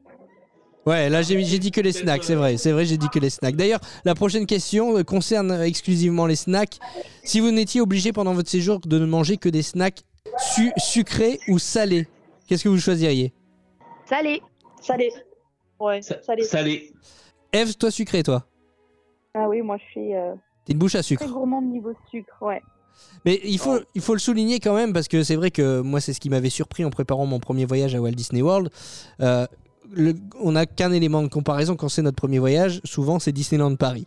Ouais, 0.86 1.10
là 1.10 1.22
j'ai 1.22 1.36
dit 1.60 1.72
que 1.72 1.80
les 1.80 1.94
snacks, 1.94 2.24
c'est 2.26 2.36
vrai, 2.36 2.58
c'est 2.58 2.74
vrai, 2.74 2.84
j'ai 2.86 2.98
dit 2.98 3.08
que 3.10 3.20
les 3.20 3.30
snacks. 3.30 3.56
D'ailleurs, 3.56 3.80
la 4.04 4.16
prochaine 4.16 4.46
question 4.46 4.98
euh, 4.98 5.04
concerne 5.04 5.52
exclusivement 5.62 6.26
les 6.26 6.36
snacks. 6.36 6.78
Si 7.24 7.40
vous 7.40 7.52
n'étiez 7.52 7.80
obligé 7.80 8.12
pendant 8.12 8.34
votre 8.34 8.50
séjour 8.50 8.80
de 8.82 9.00
ne 9.00 9.06
manger 9.06 9.38
que 9.38 9.48
des 9.48 9.62
snacks 9.62 10.02
su- 10.38 10.74
sucrés 10.78 11.40
ou 11.48 11.58
salés, 11.58 12.08
qu'est-ce 12.48 12.66
que 12.66 12.70
vous 12.70 12.80
choisiriez? 12.80 13.34
Salé. 14.10 14.42
Salé. 14.82 15.10
Ouais, 15.80 16.02
salé. 16.02 16.44
Salé. 16.44 16.92
Eve, 17.54 17.76
toi 17.78 17.90
sucré, 17.90 18.22
toi? 18.24 18.46
Ah 19.34 19.48
oui, 19.50 19.62
moi 19.62 19.78
je 19.78 19.92
suis 19.92 20.16
euh, 20.16 20.34
T'es 20.66 20.74
une 20.74 20.80
bouche 20.80 20.96
à 20.96 21.00
très 21.00 21.04
sucre. 21.08 21.28
gourmande 21.28 21.66
niveau 21.66 21.92
sucre, 22.12 22.34
ouais. 22.42 22.62
Mais 23.26 23.40
il 23.44 23.58
faut, 23.58 23.80
il 23.96 24.02
faut 24.02 24.14
le 24.14 24.20
souligner 24.20 24.60
quand 24.60 24.76
même 24.76 24.94
parce 24.94 25.08
que 25.08 25.24
c'est 25.24 25.36
vrai 25.36 25.50
que 25.50 25.82
moi 25.82 26.00
c'est 26.00 26.14
ce 26.14 26.20
qui 26.20 26.30
m'avait 26.30 26.52
surpris 26.52 26.86
en 26.86 26.92
préparant 26.92 27.26
mon 27.26 27.40
premier 27.40 27.66
voyage 27.66 27.96
à 27.96 28.02
Walt 28.02 28.12
Disney 28.12 28.42
World. 28.44 28.70
Euh, 29.22 29.48
le- 29.92 30.14
on 30.42 30.52
n'a 30.52 30.66
qu'un 30.68 30.92
élément 30.92 31.24
de 31.24 31.28
comparaison 31.28 31.76
quand 31.76 31.90
c'est 31.90 32.04
notre 32.04 32.16
premier 32.18 32.38
voyage. 32.40 32.82
Souvent 32.84 33.18
c'est 33.20 33.32
Disneyland 33.32 33.76
Paris. 33.76 34.06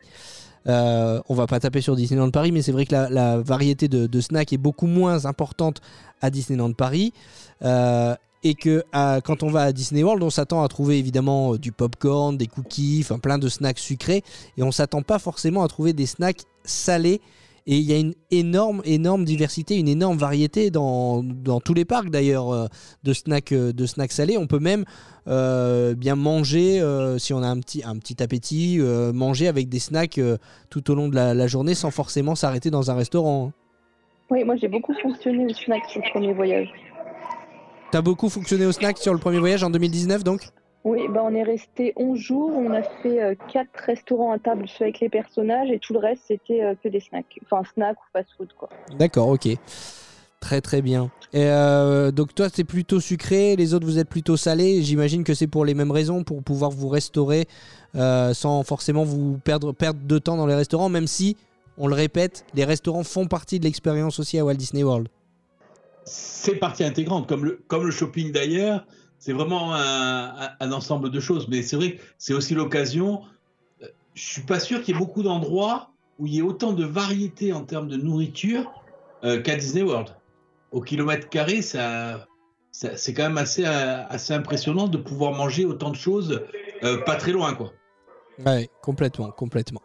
Euh, 0.68 1.20
on 1.28 1.34
va 1.34 1.46
pas 1.46 1.60
taper 1.60 1.80
sur 1.80 1.94
Disneyland 1.96 2.30
Paris, 2.30 2.50
mais 2.52 2.62
c'est 2.62 2.72
vrai 2.72 2.86
que 2.86 2.92
la, 2.92 3.08
la 3.10 3.38
variété 3.38 3.88
de, 3.88 4.06
de 4.06 4.20
snacks 4.20 4.52
est 4.52 4.56
beaucoup 4.58 4.86
moins 4.86 5.24
importante 5.26 5.80
à 6.20 6.30
Disneyland 6.30 6.72
Paris. 6.72 7.12
Euh, 7.62 8.14
et 8.46 8.54
que 8.54 8.84
quand 9.24 9.42
on 9.42 9.48
va 9.48 9.62
à 9.62 9.72
Disney 9.72 10.04
World, 10.04 10.22
on 10.22 10.30
s'attend 10.30 10.62
à 10.62 10.68
trouver 10.68 10.98
évidemment 10.98 11.54
euh, 11.54 11.58
du 11.58 11.72
popcorn, 11.72 12.36
des 12.36 12.46
cookies, 12.46 13.00
enfin 13.02 13.18
plein 13.18 13.38
de 13.38 13.48
snacks 13.48 13.80
sucrés, 13.80 14.22
et 14.56 14.62
on 14.62 14.70
s'attend 14.70 15.02
pas 15.02 15.18
forcément 15.18 15.64
à 15.64 15.68
trouver 15.68 15.92
des 15.92 16.06
snacks 16.06 16.42
salés 16.62 17.20
Et 17.66 17.76
il 17.76 17.82
y 17.82 17.92
a 17.92 17.98
une 17.98 18.14
énorme, 18.30 18.82
énorme 18.84 19.24
diversité, 19.24 19.76
une 19.76 19.88
énorme 19.88 20.16
variété 20.16 20.70
dans, 20.70 21.24
tous 21.64 21.74
les 21.74 21.84
parcs 21.84 22.10
d'ailleurs 22.10 22.52
euh, 22.52 22.66
de 23.02 23.12
snacks, 23.12 23.50
euh, 23.50 23.72
de 23.72 23.84
snacks 23.84 24.12
salés. 24.12 24.38
On 24.38 24.46
peut 24.46 24.60
même 24.60 24.84
bien 25.26 26.14
manger, 26.14 26.80
si 27.18 27.32
on 27.32 27.42
a 27.42 27.48
un 27.48 27.58
petit, 27.58 27.82
un 27.84 27.96
petit 27.96 28.22
appétit, 28.22 28.78
manger 29.12 29.48
avec 29.48 29.68
des 29.68 29.80
snacks 29.80 30.20
tout 30.70 30.88
au 30.88 30.94
long 30.94 31.08
de 31.08 31.16
la, 31.16 31.46
journée 31.48 31.74
sans 31.74 31.90
forcément 31.90 32.36
s'arrêter 32.36 32.70
dans 32.70 32.92
un 32.92 32.94
restaurant. 32.94 33.48
hein. 33.48 33.52
Oui, 34.30 34.44
moi 34.44 34.54
j'ai 34.54 34.68
beaucoup 34.68 34.94
fonctionné 34.94 35.46
au 35.46 35.54
snack 35.54 35.84
sur 35.88 36.00
le 36.00 36.10
premier 36.10 36.32
voyage. 36.32 36.68
T'as 37.96 38.02
beaucoup 38.02 38.28
fonctionné 38.28 38.66
au 38.66 38.72
snack 38.72 38.98
sur 38.98 39.14
le 39.14 39.18
premier 39.18 39.38
voyage 39.38 39.64
en 39.64 39.70
2019 39.70 40.22
donc? 40.22 40.50
Oui, 40.84 41.08
bah 41.08 41.22
on 41.24 41.34
est 41.34 41.42
resté 41.42 41.94
11 41.96 42.18
jours, 42.18 42.50
on 42.54 42.70
a 42.74 42.82
fait 42.82 43.38
4 43.50 43.70
restaurants 43.86 44.32
à 44.32 44.38
table 44.38 44.66
avec 44.78 45.00
les 45.00 45.08
personnages 45.08 45.70
et 45.70 45.78
tout 45.78 45.94
le 45.94 46.00
reste 46.00 46.24
c'était 46.28 46.62
euh, 46.62 46.74
que 46.84 46.90
des 46.90 47.00
snacks. 47.00 47.40
Enfin, 47.46 47.62
snack 47.72 47.96
ou 47.96 48.04
fast 48.12 48.28
food 48.36 48.50
quoi. 48.58 48.68
D'accord, 48.98 49.28
ok. 49.28 49.48
Très 50.40 50.60
très 50.60 50.82
bien. 50.82 51.10
Et 51.32 51.46
euh, 51.46 52.10
donc 52.10 52.34
toi 52.34 52.48
c'est 52.52 52.64
plutôt 52.64 53.00
sucré, 53.00 53.56
les 53.56 53.72
autres 53.72 53.86
vous 53.86 53.98
êtes 53.98 54.10
plutôt 54.10 54.36
salé. 54.36 54.82
J'imagine 54.82 55.24
que 55.24 55.32
c'est 55.32 55.46
pour 55.46 55.64
les 55.64 55.72
mêmes 55.72 55.90
raisons, 55.90 56.22
pour 56.22 56.42
pouvoir 56.42 56.72
vous 56.72 56.88
restaurer 56.88 57.48
euh, 57.94 58.34
sans 58.34 58.62
forcément 58.62 59.04
vous 59.04 59.38
perdre, 59.42 59.72
perdre 59.72 60.00
de 60.06 60.18
temps 60.18 60.36
dans 60.36 60.46
les 60.46 60.54
restaurants, 60.54 60.90
même 60.90 61.06
si, 61.06 61.38
on 61.78 61.86
le 61.86 61.94
répète, 61.94 62.44
les 62.52 62.66
restaurants 62.66 63.04
font 63.04 63.24
partie 63.26 63.58
de 63.58 63.64
l'expérience 63.64 64.20
aussi 64.20 64.38
à 64.38 64.44
Walt 64.44 64.56
Disney 64.56 64.82
World. 64.82 65.08
C'est 66.06 66.54
partie 66.56 66.84
intégrante, 66.84 67.28
comme 67.28 67.44
le, 67.44 67.60
comme 67.66 67.84
le 67.84 67.90
shopping 67.90 68.32
d'ailleurs. 68.32 68.86
C'est 69.18 69.32
vraiment 69.32 69.74
un, 69.74 70.50
un- 70.60 70.72
ensemble 70.72 71.10
de 71.10 71.20
choses. 71.20 71.48
Mais 71.48 71.62
c'est 71.62 71.76
vrai 71.76 71.96
que 71.96 72.02
c'est 72.18 72.34
aussi 72.34 72.54
l'occasion. 72.54 73.22
euh, 73.82 73.86
Je 74.14 74.22
suis 74.22 74.42
pas 74.42 74.60
sûr 74.60 74.82
qu'il 74.82 74.94
y 74.94 74.96
ait 74.96 75.00
beaucoup 75.00 75.22
d'endroits 75.22 75.90
où 76.18 76.26
il 76.26 76.34
y 76.34 76.38
ait 76.38 76.42
autant 76.42 76.72
de 76.72 76.84
variété 76.84 77.52
en 77.52 77.62
termes 77.64 77.88
de 77.88 77.96
nourriture 77.96 78.72
euh, 79.24 79.40
qu'à 79.42 79.56
Disney 79.56 79.82
World. 79.82 80.14
Au 80.70 80.80
kilomètre 80.80 81.28
carré, 81.28 81.62
ça, 81.62 82.26
ça- 82.72 82.96
c'est 82.96 83.14
quand 83.14 83.24
même 83.24 83.38
assez, 83.38 83.64
euh, 83.64 84.04
assez 84.08 84.32
impressionnant 84.34 84.86
de 84.88 84.98
pouvoir 84.98 85.32
manger 85.32 85.64
autant 85.64 85.90
de 85.90 85.96
choses 85.96 86.42
euh, 86.84 86.98
pas 87.04 87.16
très 87.16 87.32
loin, 87.32 87.54
quoi. 87.54 87.72
Ouais, 88.44 88.68
complètement, 88.82 89.30
complètement. 89.30 89.80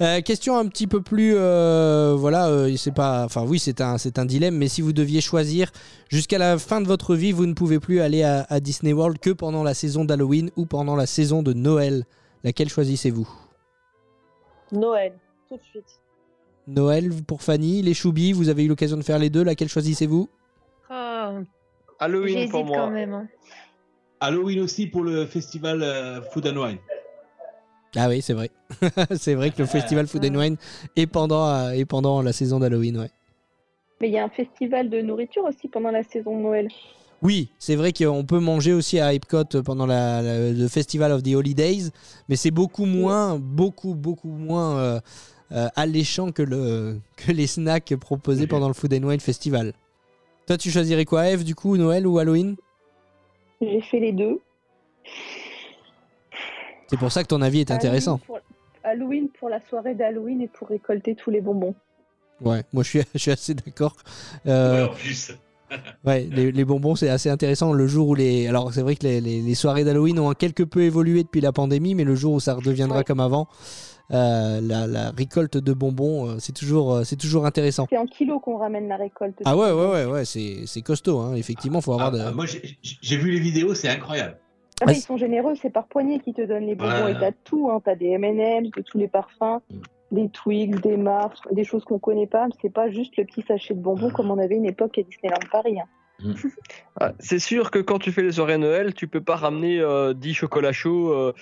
Euh, 0.00 0.22
question 0.22 0.56
un 0.56 0.66
petit 0.66 0.86
peu 0.86 1.02
plus, 1.02 1.34
euh, 1.36 2.14
voilà, 2.16 2.48
euh, 2.48 2.74
c'est 2.76 2.94
pas, 2.94 3.24
enfin 3.24 3.44
oui, 3.46 3.58
c'est 3.58 3.82
un, 3.82 3.98
c'est 3.98 4.18
un 4.18 4.24
dilemme, 4.24 4.56
mais 4.56 4.68
si 4.68 4.80
vous 4.80 4.94
deviez 4.94 5.20
choisir 5.20 5.70
jusqu'à 6.08 6.38
la 6.38 6.58
fin 6.58 6.80
de 6.80 6.86
votre 6.86 7.14
vie, 7.14 7.32
vous 7.32 7.44
ne 7.44 7.52
pouvez 7.52 7.78
plus 7.80 8.00
aller 8.00 8.22
à, 8.22 8.46
à 8.48 8.60
Disney 8.60 8.94
World 8.94 9.18
que 9.18 9.28
pendant 9.30 9.62
la 9.62 9.74
saison 9.74 10.06
d'Halloween 10.06 10.50
ou 10.56 10.64
pendant 10.64 10.96
la 10.96 11.04
saison 11.06 11.42
de 11.42 11.52
Noël. 11.52 12.04
Laquelle 12.44 12.70
choisissez-vous? 12.70 13.28
Noël, 14.72 15.12
tout 15.48 15.56
de 15.56 15.62
suite. 15.62 16.00
Noël 16.66 17.10
pour 17.26 17.42
Fanny, 17.42 17.82
les 17.82 17.92
Choubis, 17.94 18.32
vous 18.32 18.48
avez 18.48 18.64
eu 18.64 18.68
l'occasion 18.68 18.96
de 18.96 19.02
faire 19.02 19.18
les 19.18 19.28
deux, 19.30 19.42
laquelle 19.44 19.68
choisissez-vous? 19.68 20.28
Oh, 20.90 21.28
Halloween 21.98 22.48
pour 22.48 22.64
moi. 22.64 22.76
quand 22.78 22.90
même. 22.90 23.12
hein. 23.12 23.28
Halloween 24.20 24.60
aussi 24.60 24.86
pour 24.86 25.02
le 25.02 25.26
festival 25.26 25.82
euh, 25.82 26.22
Food 26.32 26.46
and 26.46 26.56
Wine. 26.56 26.78
Ah 27.96 28.08
oui, 28.08 28.22
c'est 28.22 28.32
vrai. 28.32 28.50
c'est 29.16 29.34
vrai 29.34 29.50
que 29.50 29.58
le 29.58 29.66
festival 29.66 30.06
Food 30.06 30.24
and 30.24 30.34
Wine 30.38 30.56
est 30.96 31.06
pendant, 31.06 31.46
euh, 31.46 31.70
est 31.72 31.84
pendant 31.84 32.22
la 32.22 32.32
saison 32.32 32.58
d'Halloween, 32.58 32.98
ouais. 32.98 33.10
Mais 34.00 34.08
il 34.08 34.14
y 34.14 34.18
a 34.18 34.24
un 34.24 34.30
festival 34.30 34.88
de 34.90 35.00
nourriture 35.00 35.44
aussi 35.44 35.68
pendant 35.68 35.90
la 35.90 36.02
saison 36.02 36.36
de 36.36 36.42
Noël. 36.42 36.68
Oui, 37.20 37.50
c'est 37.58 37.76
vrai 37.76 37.92
qu'on 37.92 38.24
peut 38.24 38.40
manger 38.40 38.72
aussi 38.72 38.98
à 38.98 39.12
Epcot 39.14 39.44
pendant 39.64 39.86
la- 39.86 40.22
la- 40.22 40.50
le 40.50 40.68
Festival 40.68 41.12
of 41.12 41.22
the 41.22 41.34
Holidays, 41.36 41.90
mais 42.28 42.34
c'est 42.34 42.50
beaucoup 42.50 42.84
moins, 42.84 43.38
beaucoup, 43.38 43.94
beaucoup 43.94 44.26
moins 44.32 44.76
euh, 44.78 45.00
euh, 45.52 45.68
alléchant 45.76 46.32
que, 46.32 46.42
le, 46.42 46.98
que 47.16 47.30
les 47.30 47.46
snacks 47.46 47.94
proposés 47.94 48.48
pendant 48.48 48.66
le 48.66 48.74
Food 48.74 48.92
and 48.94 49.06
Wine 49.06 49.20
Festival. 49.20 49.72
Toi, 50.48 50.56
tu 50.58 50.70
choisirais 50.72 51.04
quoi, 51.04 51.28
Eve, 51.28 51.44
du 51.44 51.54
coup, 51.54 51.76
Noël 51.76 52.08
ou 52.08 52.18
Halloween? 52.18 52.56
J'ai 53.60 53.80
fait 53.82 54.00
les 54.00 54.12
deux. 54.12 54.40
C'est 56.92 56.98
pour 56.98 57.10
ça 57.10 57.22
que 57.22 57.28
ton 57.28 57.40
avis 57.42 57.60
est 57.60 57.70
intéressant. 57.70 58.20
Halloween 58.20 58.26
pour, 58.26 58.38
Halloween 58.84 59.28
pour 59.40 59.48
la 59.48 59.60
soirée 59.68 59.94
d'Halloween 59.94 60.42
et 60.42 60.46
pour 60.48 60.68
récolter 60.68 61.14
tous 61.14 61.30
les 61.30 61.40
bonbons. 61.40 61.74
Ouais, 62.42 62.62
moi 62.72 62.82
je 62.82 62.88
suis, 62.90 63.00
je 63.14 63.18
suis 63.18 63.30
assez 63.30 63.54
d'accord. 63.54 63.96
Euh, 64.46 64.84
Ouais, 64.84 64.90
en 64.90 64.94
plus. 64.94 65.32
Ouais, 66.04 66.28
les, 66.30 66.52
les 66.52 66.64
bonbons, 66.66 66.96
c'est 66.96 67.08
assez 67.08 67.30
intéressant. 67.30 67.72
Le 67.72 67.86
jour 67.86 68.08
où 68.08 68.14
les. 68.14 68.46
Alors, 68.46 68.74
c'est 68.74 68.82
vrai 68.82 68.94
que 68.94 69.04
les, 69.06 69.22
les- 69.22 69.40
les 69.40 69.54
soirées 69.54 69.84
d'Halloween 69.84 70.18
ont 70.20 70.34
quelque 70.34 70.62
peu 70.62 70.82
évolué 70.82 71.22
depuis 71.22 71.40
la 71.40 71.50
pandémie, 71.50 71.94
mais 71.94 72.04
le 72.04 72.14
jour 72.14 72.34
où 72.34 72.40
ça 72.40 72.52
redeviendra 72.52 73.04
comme 73.04 73.20
avant, 73.20 73.48
euh, 74.10 74.60
la, 74.60 74.86
la 74.86 75.12
récolte 75.12 75.56
de 75.56 75.72
bonbons, 75.72 76.28
euh, 76.28 76.36
c'est 76.40 76.52
toujours, 76.52 76.92
euh, 76.92 77.04
c'est 77.04 77.16
toujours 77.16 77.46
intéressant. 77.46 77.86
C'est 77.88 77.96
en 77.96 78.04
kilos 78.04 78.42
qu'on 78.44 78.58
ramène 78.58 78.86
la 78.86 78.96
récolte. 78.98 79.40
Ah 79.46 79.56
ouais, 79.56 79.72
ouais, 79.72 79.86
ouais, 79.86 80.04
ouais 80.04 80.24
c'est 80.26 80.64
c'est 80.66 80.82
costaud, 80.82 81.20
hein. 81.20 81.36
effectivement, 81.36 81.80
faut 81.80 81.94
avoir 81.94 82.10
de. 82.12 82.18
Ah, 82.18 82.32
moi, 82.32 82.44
j'ai- 82.44 82.76
j'ai 82.82 83.16
vu 83.16 83.30
les 83.30 83.40
vidéos, 83.40 83.74
c'est 83.74 83.88
incroyable. 83.88 84.36
Ah, 84.82 84.90
mais 84.90 84.98
ils 84.98 85.00
sont 85.02 85.16
généreux, 85.16 85.54
c'est 85.60 85.70
par 85.70 85.86
poignée 85.86 86.18
qu'ils 86.20 86.34
te 86.34 86.42
donnent 86.42 86.66
les 86.66 86.74
bonbons 86.74 87.04
Ouais. 87.04 87.12
et 87.12 87.18
t'as 87.18 87.32
tout. 87.44 87.70
Hein. 87.70 87.80
T'as 87.84 87.94
des 87.94 88.08
M&M's, 88.10 88.70
de 88.70 88.82
tous 88.82 88.98
les 88.98 89.08
parfums, 89.08 89.60
des 90.10 90.28
Twigs, 90.28 90.80
des 90.80 90.96
Mars, 90.96 91.40
des 91.50 91.64
choses 91.64 91.84
qu'on 91.84 91.98
connaît 91.98 92.26
pas. 92.26 92.46
C'est 92.60 92.72
pas 92.72 92.90
juste 92.90 93.16
le 93.16 93.24
petit 93.24 93.42
sachet 93.42 93.74
de 93.74 93.80
bonbons 93.80 94.10
comme 94.10 94.30
on 94.30 94.38
avait 94.38 94.56
une 94.56 94.66
époque 94.66 94.98
à 94.98 95.02
Disneyland 95.02 95.38
Paris. 95.50 95.78
hein. 95.80 95.86
Ah, 97.00 97.12
c'est 97.18 97.38
sûr 97.40 97.70
que 97.70 97.78
quand 97.80 97.98
tu 97.98 98.12
fais 98.12 98.22
les 98.22 98.32
soirées 98.32 98.58
Noël, 98.58 98.94
tu 98.94 99.08
peux 99.08 99.20
pas 99.22 99.34
ramener 99.36 99.80
euh, 99.80 100.12
10 100.14 100.34
chocolats 100.34 100.72
chauds. 100.72 101.32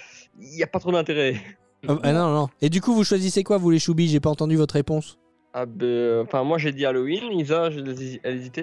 Il 0.41 0.49
n'y 0.57 0.63
a 0.63 0.67
pas 0.67 0.79
trop 0.79 0.93
d'intérêt. 0.93 1.35
Ah, 1.89 1.97
ah, 2.03 2.13
non, 2.13 2.29
non. 2.31 2.49
Et 2.61 2.69
du 2.69 2.83
coup, 2.83 2.93
vous 2.93 3.05
choisissez 3.05 3.43
quoi, 3.43 3.57
vous 3.57 3.71
les 3.71 3.79
choubis? 3.79 4.07
J'ai 4.09 4.21
pas 4.21 4.29
entendu 4.29 4.55
votre 4.57 4.75
réponse. 4.75 5.19
Ah 5.55 5.65
ben, 5.65 6.21
enfin, 6.27 6.45
moi 6.45 6.59
j'ai 6.59 6.73
dit 6.73 6.85
Halloween, 6.85 7.33
Isa, 7.33 7.71
j'ai 7.71 7.81
hési- 7.81 8.21
elle 8.23 8.35
hésitait. 8.37 8.61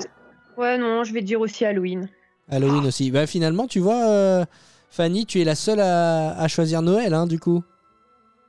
Ouais, 0.55 0.77
non, 0.77 1.03
je 1.03 1.13
vais 1.13 1.23
dire 1.23 1.41
aussi 1.41 1.65
Halloween. 1.65 2.09
Halloween 2.49 2.85
aussi. 2.85 3.11
Bah, 3.11 3.27
finalement, 3.27 3.67
tu 3.67 3.79
vois, 3.79 4.07
euh, 4.09 4.45
Fanny, 4.89 5.25
tu 5.25 5.41
es 5.41 5.43
la 5.43 5.55
seule 5.55 5.79
à, 5.79 6.37
à 6.39 6.47
choisir 6.47 6.81
Noël, 6.81 7.13
hein, 7.13 7.27
du 7.27 7.39
coup. 7.39 7.63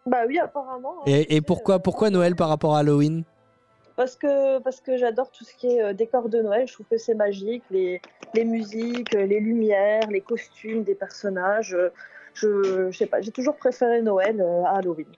Bah 0.06 0.22
oui, 0.26 0.38
apparemment. 0.38 0.94
hein. 1.00 1.04
Et, 1.06 1.36
et 1.36 1.40
pourquoi, 1.40 1.80
pourquoi 1.80 2.10
Noël 2.10 2.34
par 2.36 2.48
rapport 2.48 2.76
à 2.76 2.80
Halloween? 2.80 3.24
Parce 3.96 4.14
que, 4.16 4.58
parce 4.60 4.80
que 4.80 4.96
j'adore 4.96 5.30
tout 5.30 5.44
ce 5.44 5.54
qui 5.54 5.66
est 5.66 5.82
euh, 5.82 5.92
décor 5.92 6.28
de 6.28 6.40
Noël. 6.40 6.66
Je 6.68 6.72
trouve 6.74 6.86
que 6.90 6.98
c'est 6.98 7.14
magique. 7.14 7.64
Les, 7.70 8.00
les 8.34 8.44
musiques, 8.44 9.14
euh, 9.16 9.26
les 9.26 9.40
lumières, 9.40 10.08
les 10.08 10.20
costumes 10.20 10.84
des 10.84 10.94
personnages. 10.94 11.76
Je, 12.34 12.90
je 12.90 12.96
sais 12.96 13.06
pas, 13.06 13.20
j'ai 13.20 13.32
toujours 13.32 13.56
préféré 13.56 14.00
Noël 14.00 14.40
à 14.64 14.76
Halloween. 14.76 15.08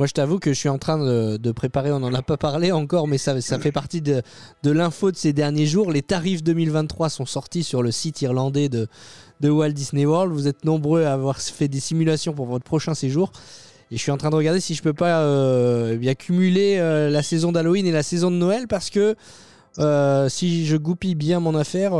Moi, 0.00 0.06
je 0.06 0.14
t'avoue 0.14 0.38
que 0.38 0.54
je 0.54 0.58
suis 0.58 0.70
en 0.70 0.78
train 0.78 0.96
de, 0.96 1.52
préparer, 1.52 1.92
on 1.92 2.00
n'en 2.00 2.14
a 2.14 2.22
pas 2.22 2.38
parlé 2.38 2.72
encore, 2.72 3.06
mais 3.06 3.18
ça, 3.18 3.38
ça 3.42 3.58
fait 3.58 3.70
partie 3.70 4.00
de, 4.00 4.22
l'info 4.64 5.10
de 5.10 5.16
ces 5.16 5.34
derniers 5.34 5.66
jours. 5.66 5.92
Les 5.92 6.00
tarifs 6.00 6.42
2023 6.42 7.10
sont 7.10 7.26
sortis 7.26 7.62
sur 7.62 7.82
le 7.82 7.90
site 7.90 8.22
irlandais 8.22 8.70
de, 8.70 8.88
Walt 9.42 9.72
Disney 9.72 10.06
World. 10.06 10.32
Vous 10.32 10.48
êtes 10.48 10.64
nombreux 10.64 11.04
à 11.04 11.12
avoir 11.12 11.38
fait 11.38 11.68
des 11.68 11.80
simulations 11.80 12.32
pour 12.32 12.46
votre 12.46 12.64
prochain 12.64 12.94
séjour. 12.94 13.30
Et 13.90 13.98
je 13.98 14.00
suis 14.00 14.10
en 14.10 14.16
train 14.16 14.30
de 14.30 14.36
regarder 14.36 14.60
si 14.60 14.74
je 14.74 14.82
peux 14.82 14.94
pas 14.94 15.20
euh, 15.20 15.98
eh 16.00 16.14
cumuler 16.14 16.78
euh, 16.78 17.10
la 17.10 17.22
saison 17.22 17.52
d'Halloween 17.52 17.84
et 17.84 17.92
la 17.92 18.02
saison 18.02 18.30
de 18.30 18.36
Noël 18.36 18.68
parce 18.68 18.88
que 18.88 19.14
euh, 19.80 20.30
si 20.30 20.64
je 20.64 20.78
goupille 20.78 21.14
bien 21.14 21.40
mon 21.40 21.54
affaire, 21.54 21.92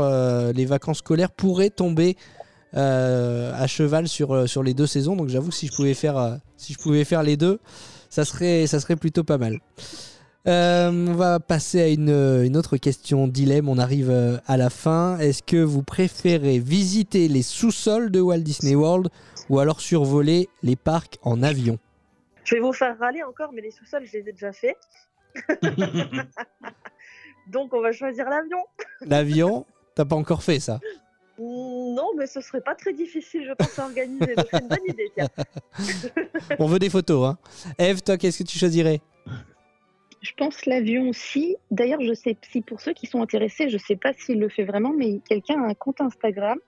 les 0.55 0.65
vacances 0.65 0.97
scolaires 0.97 1.29
pourraient 1.29 1.69
tomber 1.69 2.17
à 2.73 3.67
cheval 3.67 4.07
sur, 4.07 4.49
sur 4.49 4.63
les 4.63 4.73
deux 4.73 4.87
saisons. 4.87 5.15
Donc 5.15 5.29
j'avoue 5.29 5.51
si 5.51 5.67
je 5.67 5.75
pouvais 5.75 5.93
faire, 5.93 6.39
si 6.57 6.73
je 6.73 6.79
pouvais 6.79 7.05
faire 7.05 7.21
les 7.21 7.37
deux, 7.37 7.59
ça 8.11 8.25
serait, 8.25 8.67
ça 8.67 8.79
serait 8.79 8.97
plutôt 8.97 9.23
pas 9.23 9.39
mal. 9.39 9.59
Euh, 10.47 10.89
on 10.91 11.13
va 11.13 11.39
passer 11.39 11.81
à 11.81 11.87
une, 11.87 12.09
une 12.09 12.57
autre 12.57 12.77
question 12.77 13.27
dilemme. 13.27 13.69
On 13.69 13.77
arrive 13.77 14.09
euh, 14.09 14.37
à 14.47 14.57
la 14.57 14.69
fin. 14.69 15.17
Est-ce 15.17 15.41
que 15.41 15.57
vous 15.57 15.81
préférez 15.81 16.59
visiter 16.59 17.27
les 17.27 17.41
sous-sols 17.41 18.11
de 18.11 18.19
Walt 18.19 18.39
Disney 18.39 18.75
World 18.75 19.09
ou 19.49 19.59
alors 19.59 19.81
survoler 19.81 20.49
les 20.61 20.75
parcs 20.75 21.17
en 21.23 21.41
avion? 21.41 21.79
Je 22.43 22.55
vais 22.55 22.61
vous 22.61 22.73
faire 22.73 22.97
râler 22.99 23.23
encore, 23.23 23.53
mais 23.53 23.61
les 23.61 23.71
sous-sols, 23.71 24.05
je 24.05 24.17
les 24.17 24.29
ai 24.29 24.31
déjà 24.33 24.51
faits. 24.51 24.77
Donc 27.47 27.73
on 27.73 27.81
va 27.81 27.93
choisir 27.93 28.25
l'avion. 28.29 28.59
L'avion, 29.01 29.65
t'as 29.95 30.05
pas 30.05 30.15
encore 30.15 30.43
fait 30.43 30.59
ça? 30.59 30.79
Non, 31.43 32.11
mais 32.17 32.27
ce 32.27 32.39
serait 32.41 32.61
pas 32.61 32.75
très 32.75 32.93
difficile, 32.93 33.45
je 33.47 33.53
pense, 33.53 33.77
à 33.79 33.85
organiser. 33.85 34.35
Donc 34.35 34.45
c'est 34.51 34.59
une 34.61 34.67
bonne 34.67 34.85
idée, 34.87 35.11
tiens. 35.15 35.27
On 36.59 36.67
veut 36.67 36.77
des 36.79 36.89
photos. 36.89 37.25
Hein. 37.29 37.37
Eve, 37.79 38.01
toi, 38.03 38.17
qu'est-ce 38.17 38.43
que 38.43 38.47
tu 38.47 38.59
choisirais? 38.59 39.01
Je 40.21 40.31
pense 40.37 40.65
l'avion 40.67 41.09
aussi. 41.09 41.55
D'ailleurs, 41.71 42.01
je 42.01 42.13
sais 42.13 42.37
si 42.51 42.61
pour 42.61 42.79
ceux 42.79 42.93
qui 42.93 43.07
sont 43.07 43.21
intéressés, 43.23 43.69
je 43.69 43.77
sais 43.79 43.95
pas 43.95 44.13
s'il 44.13 44.39
le 44.39 44.49
fait 44.49 44.63
vraiment, 44.65 44.93
mais 44.95 45.19
quelqu'un 45.27 45.63
a 45.63 45.67
un 45.67 45.73
compte 45.73 45.99
Instagram. 45.99 46.59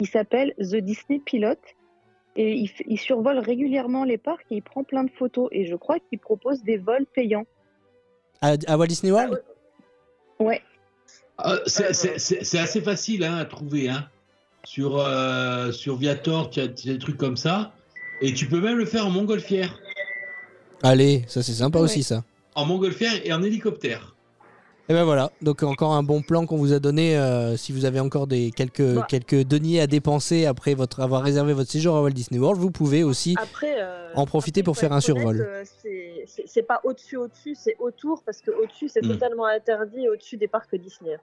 Il 0.00 0.06
s'appelle 0.08 0.54
The 0.58 0.76
Disney 0.76 1.18
Pilot 1.18 1.56
et 2.36 2.66
il, 2.86 2.98
survole 2.98 3.38
régulièrement 3.38 4.04
les 4.04 4.16
parcs 4.18 4.46
et 4.50 4.56
il 4.56 4.62
prend 4.62 4.84
plein 4.84 5.04
de 5.04 5.10
photos. 5.10 5.48
Et 5.52 5.66
je 5.66 5.76
crois 5.76 5.98
qu'il 6.00 6.18
propose 6.18 6.62
des 6.62 6.78
vols 6.78 7.06
payants. 7.14 7.44
à, 8.40 8.54
à 8.66 8.76
Walt 8.78 8.86
Disney 8.86 9.12
World? 9.12 9.42
Ouais. 10.38 10.62
Ah, 11.36 11.56
c'est- 11.66 11.92
c'est 11.92 12.18
c'est- 12.18 12.42
c'est 12.44 12.58
assez 12.58 12.80
facile 12.80 13.22
hein, 13.24 13.36
à 13.36 13.44
trouver. 13.44 13.88
Hein. 13.90 14.08
Sur, 14.64 14.98
euh, 14.98 15.70
sur 15.72 15.96
Viator, 15.96 16.50
tu 16.50 16.60
as, 16.60 16.68
tu 16.68 16.90
as 16.90 16.92
des 16.94 16.98
trucs 16.98 17.16
comme 17.18 17.36
ça. 17.36 17.72
Et 18.20 18.32
tu 18.32 18.46
peux 18.48 18.60
même 18.60 18.78
le 18.78 18.84
faire 18.86 19.06
en 19.06 19.10
montgolfière. 19.10 19.78
Allez, 20.82 21.24
ça 21.28 21.42
c'est 21.42 21.52
sympa 21.52 21.78
Ouais. 21.78 21.84
aussi 21.84 22.02
ça. 22.02 22.24
en 22.56 22.64
montgolfière 22.66 23.12
et 23.24 23.32
en 23.32 23.42
hélicoptère. 23.42 24.14
Et 24.88 24.92
ben 24.92 25.02
voilà, 25.04 25.32
donc 25.42 25.62
encore 25.64 25.94
un 25.94 26.02
bon 26.04 26.20
plan 26.22 26.46
qu'on 26.46 26.56
vous 26.58 26.72
a 26.72 26.78
donné. 26.78 27.16
euh, 27.18 27.56
si 27.56 27.72
vous 27.72 27.84
avez 27.84 27.98
encore 28.00 28.26
des 28.28 28.50
quelques 28.52 28.94
Bah. 28.96 29.06
quelques 29.08 29.42
deniers 29.42 29.80
à 29.80 29.86
dépenser 29.88 30.44
après 30.46 30.74
votre 30.74 31.00
avoir 31.00 31.22
réservé 31.22 31.52
votre 31.54 31.70
séjour 31.70 31.96
à 31.96 32.02
Walt 32.02 32.10
Disney 32.10 32.38
World, 32.38 32.60
vous 32.60 32.70
pouvez 32.70 33.02
aussi 33.02 33.34
Après, 33.42 33.74
euh, 33.78 34.10
en 34.14 34.24
profiter 34.26 34.62
pour 34.62 34.76
faire 34.76 34.92
un 34.92 35.00
survol. 35.00 35.40
euh, 35.40 35.64
c'est- 36.46 36.62
pas 36.62 36.80
au-dessus, 36.84 37.16
au-dessus, 37.16 37.54
c'est 37.56 37.76
autour, 37.80 38.22
parce 38.24 38.40
que 38.40 38.50
au-dessus, 38.52 38.88
c'est 38.88 39.02
Mm. 39.04 39.08
totalement 39.08 39.46
interdit 39.46 40.08
au-dessus 40.08 40.36
des 40.36 40.48
parcs 40.48 40.74
Disney. 40.76 41.16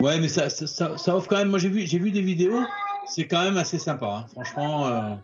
Ouais, 0.00 0.18
mais 0.20 0.28
ça, 0.28 0.50
ça, 0.50 0.66
ça- 0.66 0.98
ça 0.98 1.16
offre 1.16 1.28
quand 1.28 1.36
même. 1.38 1.48
Moi, 1.48 1.58
j'ai 1.58 1.68
vu, 1.68 1.86
j'ai 1.86 1.98
vu 1.98 2.10
des 2.10 2.20
vidéos. 2.22 2.60
C'est 3.06 3.26
quand 3.26 3.42
même 3.44 3.56
assez 3.56 3.78
sympa. 3.78 4.06
hein. 4.06 4.26
Franchement. 4.32 4.86
euh, 4.86 5.14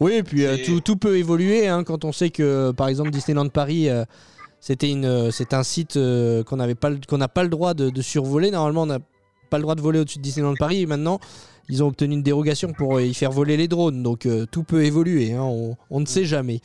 Oui, 0.00 0.12
et 0.14 0.22
puis 0.22 0.44
euh, 0.46 0.56
tout, 0.64 0.80
tout 0.80 0.96
peut 0.96 1.16
évoluer 1.18 1.66
hein, 1.66 1.82
quand 1.84 2.04
on 2.04 2.12
sait 2.12 2.30
que 2.30 2.70
par 2.70 2.88
exemple 2.88 3.10
Disneyland 3.10 3.48
Paris, 3.48 3.88
euh, 3.88 4.04
c'était 4.60 4.90
une, 4.90 5.04
euh, 5.04 5.30
c'est 5.32 5.52
un 5.52 5.62
site 5.64 5.96
euh, 5.96 6.42
qu'on 6.44 6.56
n'avait 6.56 6.74
pas, 6.76 6.90
le- 6.90 7.00
qu'on 7.08 7.18
n'a 7.18 7.28
pas 7.28 7.42
le 7.42 7.48
droit 7.48 7.74
de, 7.74 7.90
de 7.90 8.02
survoler. 8.02 8.50
Normalement, 8.50 8.82
on 8.82 8.86
n'a 8.86 8.98
pas 9.50 9.58
le 9.58 9.62
droit 9.62 9.74
de 9.74 9.80
voler 9.80 9.98
au-dessus 9.98 10.18
de 10.18 10.22
Disneyland 10.22 10.54
Paris. 10.54 10.82
Et 10.82 10.86
maintenant, 10.86 11.18
ils 11.68 11.82
ont 11.82 11.88
obtenu 11.88 12.14
une 12.14 12.22
dérogation 12.22 12.72
pour 12.72 12.96
euh, 12.96 13.02
y 13.02 13.14
faire 13.14 13.30
voler 13.32 13.56
les 13.56 13.66
drones. 13.68 14.02
Donc 14.02 14.24
euh, 14.26 14.46
tout 14.50 14.62
peut 14.62 14.84
évoluer. 14.84 15.32
hein, 15.32 15.42
on, 15.42 15.76
on 15.90 16.00
ne 16.00 16.06
sait 16.06 16.24
jamais. 16.24 16.60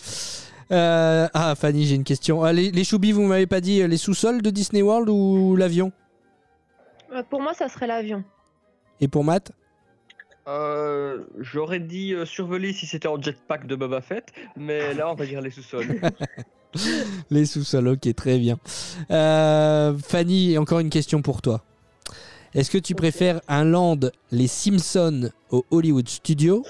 Euh, 0.72 1.28
ah 1.34 1.56
Fanny, 1.56 1.86
j'ai 1.88 1.96
une 1.96 2.04
question. 2.04 2.44
Ah, 2.44 2.54
les, 2.54 2.72
les 2.72 2.84
choubis, 2.84 3.12
vous 3.12 3.24
m'avez 3.24 3.48
pas 3.48 3.60
dit 3.62 3.82
euh, 3.82 3.88
les 3.88 3.98
sous-sols 3.98 4.42
de 4.42 4.50
Disney 4.50 4.82
World 4.82 5.10
ou 5.10 5.56
l'avion? 5.56 5.88
Euh, 5.88 6.03
Pour 7.30 7.42
moi, 7.42 7.54
ça 7.54 7.70
serait 7.70 7.88
l'avion. 7.88 8.24
Et 9.00 9.08
pour 9.08 9.24
Matt? 9.24 9.52
Euh, 10.48 11.24
J'aurais 11.40 11.80
dit 11.80 12.14
euh, 12.14 12.26
survoler 12.26 12.74
si 12.74 12.86
c'était 12.86 13.08
en 13.08 13.22
jetpack 13.22 13.66
de 13.66 13.76
Boba 13.76 14.02
Fett, 14.02 14.34
mais 14.58 14.94
là 14.96 15.10
on 15.10 15.16
va 15.16 15.26
dire 15.26 15.42
les 15.42 15.52
sous-sols. 15.52 16.02
Les 17.30 17.46
sous-sols, 17.46 17.88
ok, 17.88 18.16
très 18.16 18.40
bien. 18.40 18.58
Euh, 19.12 19.96
Fanny, 19.96 20.58
encore 20.58 20.80
une 20.80 20.90
question 20.90 21.22
pour 21.22 21.42
toi. 21.42 21.62
Est-ce 22.56 22.72
que 22.72 22.80
tu 22.80 22.96
préfères 22.96 23.42
un 23.48 23.64
land 23.64 24.00
Les 24.32 24.48
Simpsons 24.48 25.30
au 25.52 25.66
Hollywood 25.70 26.10
Studio 26.10 26.66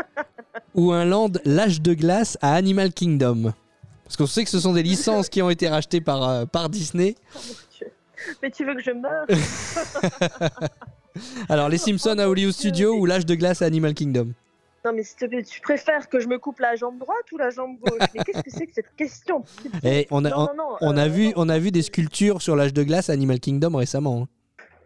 ou 0.74 0.90
un 0.92 1.04
land 1.04 1.30
L'âge 1.44 1.80
de 1.80 1.94
glace 1.94 2.38
à 2.42 2.54
Animal 2.54 2.92
Kingdom? 2.92 3.52
Parce 4.04 4.16
qu'on 4.16 4.26
sait 4.26 4.42
que 4.42 4.50
ce 4.50 4.58
sont 4.58 4.72
des 4.72 4.82
licences 4.82 5.28
qui 5.28 5.40
ont 5.42 5.50
été 5.50 5.68
rachetées 5.68 6.00
par, 6.00 6.28
euh, 6.28 6.44
par 6.44 6.68
Disney. 6.68 7.14
Mais 8.42 8.50
tu 8.50 8.64
veux 8.64 8.74
que 8.74 8.82
je 8.82 8.90
meure 8.92 9.26
Alors, 11.48 11.68
Les 11.68 11.78
Simpsons 11.78 12.18
à 12.18 12.26
Hollywood 12.28 12.54
Studio 12.54 12.94
ou 12.96 13.06
L'âge 13.06 13.26
de 13.26 13.34
glace 13.34 13.62
à 13.62 13.66
Animal 13.66 13.94
Kingdom 13.94 14.32
Non, 14.84 14.92
mais 14.94 15.02
s'il 15.02 15.16
te 15.18 15.26
plaît, 15.26 15.42
tu 15.42 15.60
préfères 15.60 16.08
que 16.08 16.20
je 16.20 16.28
me 16.28 16.38
coupe 16.38 16.60
la 16.60 16.76
jambe 16.76 16.98
droite 16.98 17.30
ou 17.32 17.38
la 17.38 17.50
jambe 17.50 17.76
gauche? 17.80 18.08
Mais 18.14 18.22
qu'est-ce 18.24 18.42
que 18.42 18.50
c'est 18.50 18.66
que 18.66 18.72
cette 18.74 18.94
question? 18.96 19.44
Et 19.82 20.06
on 20.10 20.24
a, 20.24 20.30
Non, 20.30 20.36
on, 20.36 20.40
non, 20.40 20.54
non, 20.56 20.76
on 20.80 20.96
a 20.96 21.06
euh, 21.06 21.08
vu, 21.08 21.32
on 21.36 21.48
a 21.48 21.58
vu 21.58 21.70
des 21.70 21.82
sculptures 21.82 22.40
sur 22.42 22.56
l'âge 22.56 22.72
de 22.72 22.82
glace 22.82 23.10
à 23.10 23.12
Animal 23.12 23.40
Kingdom 23.40 23.76
récemment. 23.76 24.22
hein. 24.22 24.28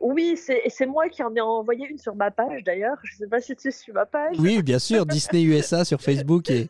Oui, 0.06 0.36
c'est 0.36 0.60
et 0.64 0.68
c'est 0.68 0.84
moi 0.84 1.08
qui 1.08 1.22
en 1.22 1.34
ai 1.34 1.40
envoyé 1.40 1.86
une 1.88 1.96
sur 1.96 2.14
ma 2.14 2.30
page 2.30 2.62
d'ailleurs. 2.62 2.98
Je 3.04 3.16
sais 3.16 3.26
pas 3.26 3.40
si 3.40 3.56
tu 3.56 3.72
suis 3.72 3.90
ma 3.90 4.04
page. 4.04 4.36
Oui, 4.38 4.62
bien 4.62 4.78
sûr, 4.78 5.06
Disney 5.14 5.42
USA 5.44 5.82
sur 5.84 6.00
Facebook 6.02 6.50
et, 6.50 6.68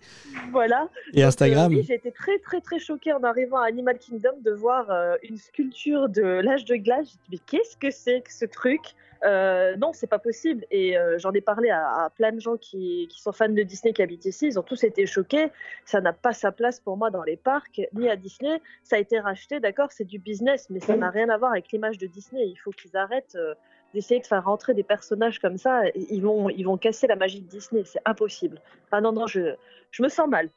Voilà. 0.52 0.88
et 1.12 1.16
Donc, 1.22 1.24
Instagram. 1.28 1.72
euh, 1.72 1.76
oui, 1.78 1.84
j'ai 1.86 1.94
été 1.94 2.12
très 2.12 2.38
très 2.38 2.60
très 2.60 2.78
choquée 2.78 3.12
en 3.12 3.24
arrivant 3.24 3.58
à 3.58 3.66
Animal 3.66 3.98
Kingdom 3.98 4.36
de 4.44 4.52
voir 4.52 4.88
euh, 4.90 5.16
une 5.28 5.36
sculpture 5.36 6.08
de 6.08 6.22
l'âge 6.22 6.64
de 6.64 6.76
glace. 6.76 7.06
J'ai 7.08 7.12
dit 7.12 7.18
mais 7.32 7.38
qu'est-ce 7.58 7.76
que 7.76 7.90
c'est 7.90 8.20
que 8.20 8.32
ce 8.32 8.44
truc? 8.44 8.80
Euh, 9.24 9.76
Non, 9.76 9.92
c'est 9.92 10.06
pas 10.06 10.18
possible. 10.18 10.64
Et 10.70 10.96
euh, 10.98 11.18
j'en 11.18 11.32
ai 11.32 11.40
parlé 11.40 11.70
à, 11.70 12.04
à 12.04 12.10
plein 12.10 12.32
de 12.32 12.40
gens 12.40 12.56
qui, 12.56 13.08
qui 13.10 13.20
sont 13.20 13.32
fans 13.32 13.48
de 13.48 13.62
Disney 13.62 13.92
qui 13.92 14.02
habitent 14.02 14.26
ici. 14.26 14.46
Ils 14.48 14.58
ont 14.58 14.62
tous 14.62 14.84
été 14.84 15.06
choqués. 15.06 15.48
Ça 15.84 16.00
n'a 16.00 16.12
pas 16.12 16.32
sa 16.32 16.52
place 16.52 16.80
pour 16.80 16.96
moi 16.96 17.10
dans 17.10 17.22
les 17.22 17.36
parcs 17.36 17.80
ni 17.94 18.08
à 18.08 18.16
Disney. 18.16 18.60
Ça 18.82 18.96
a 18.96 18.98
été 18.98 19.18
racheté, 19.20 19.60
d'accord, 19.60 19.92
c'est 19.92 20.04
du 20.04 20.18
business, 20.18 20.68
mais 20.70 20.80
ça 20.80 20.96
n'a 20.96 21.10
rien 21.10 21.28
à 21.30 21.36
voir 21.38 21.52
avec 21.52 21.70
l'image 21.72 21.98
de 21.98 22.06
Disney. 22.06 22.46
Il 22.46 22.56
faut 22.56 22.70
qu'ils 22.70 22.96
arrêtent. 22.96 23.36
euh, 23.36 23.54
d'essayer 23.94 24.18
de 24.20 24.26
faire 24.26 24.44
rentrer 24.44 24.74
des 24.74 24.82
personnages 24.82 25.38
comme 25.38 25.56
ça, 25.56 25.82
ils 25.94 26.20
vont, 26.20 26.50
ils 26.50 26.64
vont 26.64 26.76
casser 26.76 27.06
la 27.06 27.14
magie 27.14 27.40
de 27.40 27.46
Disney, 27.46 27.84
c'est 27.84 28.00
impossible. 28.04 28.60
Ah 28.90 29.00
non, 29.00 29.12
non, 29.12 29.28
je, 29.28 29.54
je 29.92 30.02
me 30.02 30.08
sens 30.08 30.26
mal. 30.28 30.48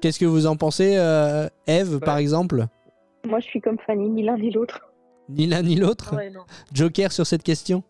Qu'est-ce 0.00 0.18
que 0.18 0.24
vous 0.24 0.48
en 0.48 0.56
pensez, 0.56 0.96
euh, 0.98 1.46
Eve, 1.68 2.00
par 2.00 2.16
exemple? 2.18 2.64
Moi, 3.24 3.38
je 3.38 3.44
suis 3.46 3.60
comme 3.60 3.78
Fanny, 3.78 4.08
ni 4.08 4.24
l'un 4.24 4.36
ni 4.36 4.50
l'autre. 4.50 4.80
Ni 5.28 5.46
l'un 5.46 5.62
ni 5.62 5.76
l'autre 5.76 6.14
Ouais. 6.14 6.32
Joker 6.72 7.12
sur 7.12 7.26
cette 7.26 7.42
question? 7.42 7.82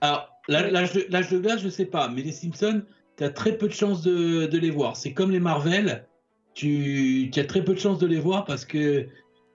Alors, 0.00 0.28
l'âge 0.48 0.92
de, 0.92 1.06
l'âge 1.10 1.30
de 1.30 1.38
glace, 1.38 1.60
je 1.62 1.68
sais 1.68 1.86
pas, 1.86 2.08
mais 2.08 2.22
les 2.22 2.32
Simpsons, 2.32 2.82
tu 3.16 3.24
as 3.24 3.30
très 3.30 3.56
peu 3.56 3.68
de 3.68 3.72
chances 3.72 4.02
de, 4.02 4.46
de 4.46 4.58
les 4.58 4.70
voir. 4.70 4.96
C'est 4.96 5.12
comme 5.12 5.30
les 5.30 5.40
Marvel, 5.40 6.06
tu, 6.54 7.30
as 7.36 7.44
très 7.44 7.64
peu 7.64 7.74
de 7.74 7.78
chances 7.78 7.98
de 7.98 8.06
les 8.06 8.18
voir 8.18 8.44
parce 8.44 8.64
que 8.64 9.06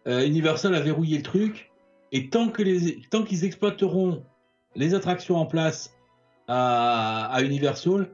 euh, 0.08 0.26
Universal 0.26 0.74
a 0.76 0.80
verrouillé 0.80 1.18
le 1.18 1.24
truc. 1.24 1.72
Et 2.12 2.30
tant 2.30 2.50
que 2.50 2.64
les, 2.64 3.02
tant 3.10 3.24
qu'ils 3.24 3.44
exploiteront 3.44 4.24
les 4.76 4.94
attractions 4.94 5.36
en 5.36 5.46
place 5.46 5.94
à, 6.48 7.26
à 7.34 7.42
Universal, 7.42 8.10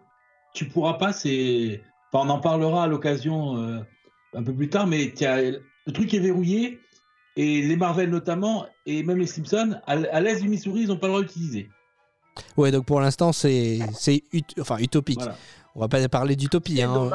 tu 0.53 0.67
pourras 0.67 0.93
pas. 0.93 1.13
C'est, 1.13 1.81
enfin, 2.11 2.27
on 2.27 2.29
en 2.29 2.39
parlera 2.39 2.85
à 2.85 2.87
l'occasion 2.87 3.57
euh, 3.57 3.79
un 4.33 4.43
peu 4.43 4.53
plus 4.53 4.69
tard, 4.69 4.87
mais 4.87 5.13
le 5.21 5.91
truc 5.93 6.13
est 6.13 6.19
verrouillé. 6.19 6.79
Et 7.35 7.61
les 7.63 7.75
Marvel 7.75 8.09
notamment, 8.09 8.67
et 8.85 9.01
même 9.03 9.17
les 9.17 9.25
Simpsons, 9.27 9.75
à, 9.87 9.93
à 9.93 10.21
l'est 10.21 10.39
du 10.39 10.47
Missouri, 10.47 10.81
ils 10.81 10.87
n'ont 10.87 10.97
pas 10.97 11.07
le 11.07 11.13
droit 11.13 11.21
d'utiliser. 11.23 11.69
Ouais, 12.57 12.71
donc 12.71 12.85
pour 12.85 12.99
l'instant, 13.01 13.31
c'est 13.31 13.79
c'est 13.93 14.23
ut- 14.31 14.43
enfin, 14.59 14.77
utopique. 14.79 15.19
Voilà. 15.19 15.35
On 15.75 15.79
va 15.79 15.87
pas 15.87 16.07
parler 16.09 16.35
d'utopie. 16.35 16.81
Hein. 16.83 17.09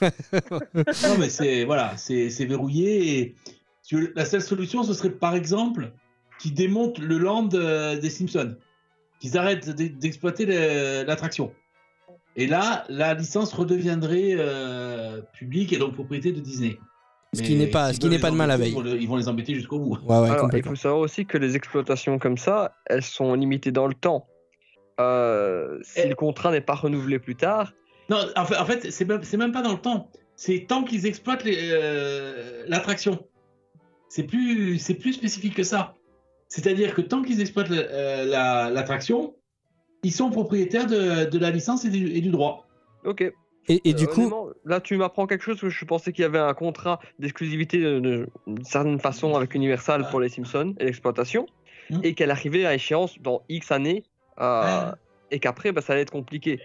non, 0.02 1.18
mais 1.18 1.28
c'est 1.28 1.64
voilà, 1.64 1.96
c'est 1.96 2.30
c'est 2.30 2.44
verrouillé. 2.46 3.18
Et 3.18 3.34
si 3.82 3.88
tu 3.88 3.96
veux, 4.00 4.12
la 4.16 4.24
seule 4.24 4.42
solution, 4.42 4.82
ce 4.82 4.94
serait 4.94 5.10
par 5.10 5.34
exemple 5.34 5.92
qu'ils 6.40 6.54
démontent 6.54 6.98
le 7.00 7.18
land 7.18 7.48
euh, 7.54 7.98
des 7.98 8.10
Simpsons, 8.10 8.56
qu'ils 9.20 9.38
arrêtent 9.38 9.70
d'e- 9.70 9.96
d'exploiter 9.96 10.46
l'attraction. 11.04 11.52
Et 12.34 12.46
là, 12.46 12.84
la 12.88 13.14
licence 13.14 13.52
redeviendrait 13.52 14.34
euh, 14.38 15.20
publique 15.34 15.72
et 15.72 15.78
donc 15.78 15.94
propriété 15.94 16.32
de 16.32 16.40
Disney. 16.40 16.78
Ce 17.34 17.42
qui 17.42 17.54
n'est 17.54 17.66
pas- 17.68 17.94
ce 17.94 17.98
qui 17.98 18.08
n'est 18.08 18.18
pas 18.18 18.30
de 18.30 18.36
mal 18.36 18.48
la 18.48 18.58
veille. 18.58 18.70
Ils 18.70 18.74
vont, 18.74 18.80
le- 18.82 19.00
ils 19.00 19.08
vont 19.08 19.16
les 19.16 19.28
embêter 19.28 19.54
jusqu'au 19.54 19.78
bout. 19.78 19.98
Ouais, 20.06 20.18
ouais, 20.18 20.30
Alors, 20.30 20.50
il 20.54 20.62
faut 20.62 20.74
savoir 20.76 21.00
aussi 21.00 21.24
que 21.24 21.38
les 21.38 21.56
exploitations 21.56 22.18
comme 22.18 22.36
ça, 22.36 22.76
elles 22.86 23.02
sont 23.02 23.32
limitées 23.34 23.72
dans 23.72 23.86
le 23.86 23.94
temps. 23.94 24.26
Euh, 25.00 25.78
si 25.82 26.06
le 26.06 26.14
contrat 26.14 26.50
n'est 26.50 26.60
pas 26.60 26.74
renouvelé 26.74 27.18
plus 27.18 27.34
tard, 27.34 27.72
Non, 28.10 28.18
en 28.36 28.44
fait, 28.44 28.56
en 28.58 28.66
fait 28.66 28.90
c'est 28.90 29.06
même, 29.06 29.22
c'est 29.22 29.38
même 29.38 29.52
pas 29.52 29.62
dans 29.62 29.72
le 29.72 29.78
temps. 29.80 30.10
C'est 30.36 30.66
tant 30.68 30.84
qu'ils 30.84 31.06
exploitent 31.06 31.44
les, 31.44 31.56
euh, 31.72 32.64
l'attraction. 32.68 33.26
C'est 34.10 34.24
plus, 34.24 34.78
c'est 34.78 34.94
plus 34.94 35.14
spécifique 35.14 35.54
que 35.54 35.62
ça. 35.62 35.94
C'est-à-dire 36.48 36.94
que 36.94 37.00
tant 37.00 37.22
qu'ils 37.22 37.40
exploitent 37.40 37.70
le- 37.70 37.86
euh, 37.90 38.24
la- 38.26 38.68
l'attraction, 38.68 39.34
ils 40.02 40.12
sont 40.12 40.28
propriétaires 40.30 40.86
de, 40.86 41.24
de 41.30 41.38
la 41.38 41.50
licence 41.50 41.86
et 41.86 41.90
du, 41.90 42.08
et 42.10 42.20
du 42.20 42.28
droit. 42.28 42.66
ok. 43.06 43.32
Et, 43.68 43.80
et 43.88 43.94
du 43.94 44.04
Euh, 44.04 44.06
coup, 44.08 44.32
là 44.64 44.80
tu 44.80 44.96
m'apprends 44.96 45.26
quelque 45.26 45.42
chose 45.44 45.60
que 45.60 45.70
je 45.70 45.84
pensais 45.84 46.12
qu'il 46.12 46.22
y 46.22 46.24
avait 46.26 46.38
un 46.38 46.52
contrat 46.54 46.98
d'exclusivité 47.20 47.78
de- 47.78 48.00
de- 48.00 48.28
d'une 48.48 48.64
certaine 48.64 48.98
façon 48.98 49.34
avec 49.36 49.54
Universal 49.54 50.08
pour 50.10 50.18
les 50.20 50.28
Simpsons 50.28 50.74
et 50.80 50.84
l'exploitation, 50.84 51.46
Hmm. 51.90 52.00
et 52.02 52.14
qu'elle 52.14 52.30
arrivait 52.30 52.64
à 52.66 52.74
échéance 52.74 53.18
dans 53.20 53.42
X 53.48 53.70
années, 53.70 54.02
euh, 54.40 54.90
et 55.30 55.38
qu'après 55.38 55.70
bah, 55.72 55.80
ça 55.80 55.92
allait 55.92 56.02
être 56.02 56.10
compliqué. 56.12 56.58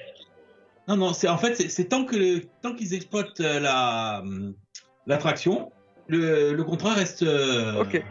Non, 0.87 0.95
non, 0.95 1.13
c'est 1.13 1.27
en 1.27 1.37
fait, 1.37 1.55
c'est, 1.55 1.85
tant 1.85 2.05
que 2.05 2.39
tant 2.63 2.73
qu'ils 2.73 2.93
exploitent 2.93 3.39
euh, 3.41 3.59
la 3.59 4.23
l'attraction, 5.05 5.71
le, 6.07 6.53
le 6.53 6.63
contrat 6.63 6.93
reste. 6.93 7.23
euh, 7.23 7.81
Ok. 7.81 8.03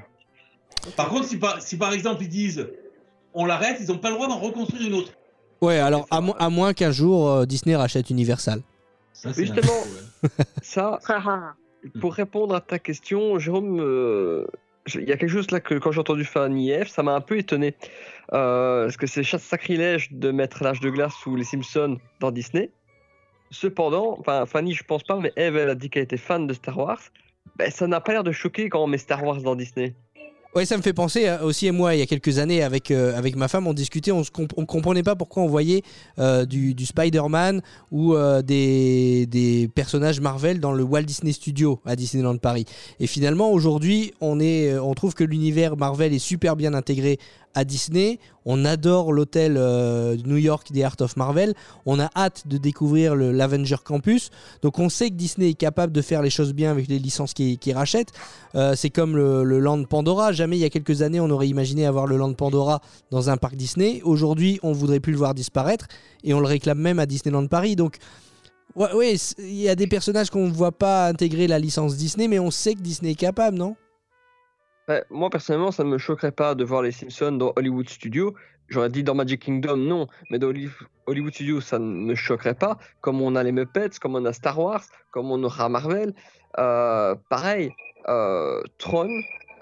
Par 0.97 1.09
contre, 1.09 1.25
si 1.27 1.37
par, 1.39 1.61
si 1.61 1.77
par 1.77 1.93
exemple 1.93 2.23
ils 2.23 2.29
disent 2.29 2.69
on 3.35 3.45
l'arrête, 3.47 3.79
ils 3.81 3.89
n'ont 3.89 3.99
pas 3.99 4.09
le 4.11 4.15
droit 4.15 4.29
d'en 4.29 4.39
reconstruire 4.39 4.87
une 4.87 4.95
autre. 4.95 5.13
ouais, 5.61 5.79
alors 5.79 6.07
à, 6.11 6.21
mo- 6.21 6.37
à 6.39 6.49
moins 6.51 6.73
qu'un 6.75 6.93
jour 6.93 7.29
euh, 7.29 7.47
Disney 7.47 7.75
rachète 7.75 8.11
Universal. 8.11 8.61
Ça, 9.17 9.33
Justement, 9.33 9.83
ça, 10.63 10.99
pour 12.01 12.13
répondre 12.13 12.55
à 12.55 12.61
ta 12.61 12.79
question, 12.79 13.39
Jérôme, 13.39 13.81
euh, 13.81 14.47
il 14.95 15.09
y 15.09 15.13
a 15.13 15.17
quelque 15.17 15.31
chose 15.31 15.51
là 15.51 15.61
que 15.61 15.75
quand 15.75 15.91
j'ai 15.91 16.01
entendu 16.01 16.25
Fanny 16.25 16.71
F, 16.71 16.89
ça 16.89 17.03
m'a 17.03 17.15
un 17.15 17.23
peu 17.23 17.39
étonné. 17.39 17.75
Euh, 18.35 18.85
parce 18.85 18.99
que 18.99 19.07
c'est 19.07 19.25
sacrilège 19.25 20.13
de 20.13 20.31
mettre 20.31 20.63
l'âge 20.63 20.81
de 20.81 20.91
glace 20.91 21.25
ou 21.25 21.35
les 21.35 21.45
Simpsons 21.45 21.99
dans 22.21 22.31
Disney. 22.31 22.71
Cependant, 23.51 24.19
enfin 24.21 24.45
Fanny, 24.45 24.75
je 24.75 24.85
pense 24.85 25.03
pas, 25.03 25.19
mais 25.19 25.33
Eve, 25.37 25.57
elle 25.57 25.71
a 25.71 25.75
dit 25.75 25.89
qu'elle 25.89 26.03
était 26.03 26.19
fan 26.19 26.47
de 26.47 26.53
Star 26.53 26.77
Wars. 26.77 27.01
Ben, 27.57 27.71
ça 27.71 27.87
n'a 27.87 28.03
pas 28.03 28.13
l'air 28.13 28.25
de 28.25 28.33
choquer 28.33 28.69
quand 28.69 28.85
on 28.85 28.87
met 28.87 28.99
Star 28.99 29.25
Wars 29.25 29.41
dans 29.41 29.57
Disney. 29.57 29.95
Ouais, 30.57 30.65
ça 30.65 30.79
me 30.79 30.83
fait 30.83 30.95
penser 30.95 31.31
aussi, 31.43 31.67
et 31.67 31.71
moi, 31.71 31.95
il 31.95 31.99
y 31.99 32.03
a 32.03 32.07
quelques 32.07 32.39
années, 32.39 32.63
avec, 32.63 32.91
euh, 32.91 33.21
ma 33.37 33.47
femme, 33.47 33.67
on 33.67 33.75
discutait, 33.75 34.11
on 34.11 34.21
ne 34.23 34.65
comprenait 34.65 35.03
pas 35.03 35.15
pourquoi 35.15 35.43
on 35.43 35.49
voyait 35.49 35.83
euh, 36.19 36.47
du, 36.47 36.75
Spider-Man 36.87 37.61
ou 37.93 38.15
euh, 38.15 38.41
des, 38.41 39.71
personnages 39.75 40.19
Marvel 40.19 40.59
dans 40.59 40.73
le 40.73 40.83
Walt 40.83 41.03
Disney 41.03 41.33
Studio 41.33 41.79
à 41.85 41.95
Disneyland 41.95 42.39
Paris. 42.39 42.65
Et 43.01 43.07
finalement, 43.07 43.51
aujourd'hui, 43.51 44.15
on 44.23 44.95
trouve 44.95 45.13
que 45.13 45.25
l'univers 45.25 45.77
Marvel 45.77 46.15
est 46.15 46.19
super 46.19 46.57
bien 46.57 46.73
intégré 46.73 47.19
à 47.57 47.65
Disney. 47.65 48.21
On 48.45 48.65
adore 48.65 49.13
l'hôtel 49.13 49.57
euh, 49.59 50.17
New 50.25 50.37
York 50.37 50.71
des 50.71 50.85
Art 50.85 50.95
of 51.01 51.17
Marvel. 51.17 51.55
On 51.87 51.99
a 51.99 52.09
hâte 52.15 52.47
de 52.47 52.59
découvrir 52.59 53.17
l'Avenger 53.17 53.79
Campus. 53.85 54.31
Donc 54.63 54.79
on 54.79 54.89
sait 54.89 55.11
que 55.11 55.15
Disney 55.17 55.51
est 55.51 55.55
capable 55.55 55.93
de 55.93 56.03
faire 56.03 56.23
les 56.23 56.31
choses 56.31 56.53
bien 56.53 56.71
avec 56.71 56.87
les 56.87 57.01
licences 57.01 57.35
qu'il 57.35 57.59
qu'il 57.59 57.75
rachète. 57.75 58.13
Euh, 58.55 58.77
c'est 58.77 58.91
comme 58.91 59.17
le, 59.17 59.43
Land 59.59 59.85
Pandora. 59.85 60.31
Jamais 60.33 60.57
il 60.57 60.61
y 60.61 60.65
a 60.65 60.71
quelques 60.71 61.03
années 61.03 61.19
on 61.19 61.31
aurait 61.31 61.49
imaginé 61.49 61.87
avoir 61.87 62.07
le 62.07 62.17
Land 62.17 62.35
Pandora 62.35 62.81
dans 63.11 63.31
un 63.31 63.37
parc 63.37 63.57
Disney. 63.57 64.01
Aujourd'hui 64.05 64.61
on 64.63 64.73
voudrait 64.73 65.01
plus 65.01 65.13
le 65.13 65.19
voir 65.19 65.35
disparaître 65.35 65.87
et 66.23 66.35
on 66.35 66.41
le 66.41 66.47
réclame 66.47 66.79
même 66.79 66.99
à 67.01 67.07
Disneyland 67.07 67.47
Paris. 67.49 67.75
Donc 67.75 67.97
c- 69.17 69.35
il 69.39 69.55
y 69.55 69.69
a 69.69 69.75
des 69.75 69.87
personnages 69.87 70.31
qu'on 70.31 70.47
ne 70.47 70.53
voit 70.53 70.73
pas 70.73 71.09
intégrer 71.09 71.47
la 71.49 71.59
licence 71.59 71.97
Disney, 71.97 72.29
mais 72.29 72.39
on 72.39 72.51
sait 72.51 72.75
que 72.75 72.81
Disney 72.81 73.13
est 73.13 73.15
capable, 73.15 73.57
non? 73.57 73.75
Ouais, 74.89 75.05
moi 75.11 75.31
personnellement, 75.31 75.73
ça 75.73 75.83
ne 75.83 75.89
me 75.91 75.99
choquerait 75.99 76.33
pas 76.33 76.55
de 76.55 76.65
voir 76.65 76.83
les 76.83 76.93
Simpsons 76.93 77.33
dans 77.33 77.53
Hollywood 77.57 77.89
Studios. 77.89 78.35
J'aurais 78.69 78.89
dit 78.89 79.03
dans 79.03 79.15
Magic 79.15 79.43
Kingdom, 79.43 79.77
non, 79.77 80.07
mais 80.31 80.39
dans 80.39 80.49
Holly- 80.49 80.71
Hollywood 81.07 81.33
Studios, 81.33 81.61
ça 81.61 81.79
ne 81.79 81.85
me 81.85 82.15
choquerait 82.15 82.55
pas. 82.55 82.79
Comme 83.01 83.21
on 83.21 83.35
a 83.37 83.43
les 83.43 83.53
Muppets, 83.53 83.99
comme 84.01 84.15
on 84.17 84.25
a 84.25 84.33
Star 84.33 84.59
Wars, 84.59 84.85
comme 85.11 85.31
on 85.31 85.43
aura 85.45 85.69
Marvel. 85.69 86.15
Euh, 86.59 87.15
pareil, 87.29 87.73
euh, 88.09 88.63
Tron 88.79 89.09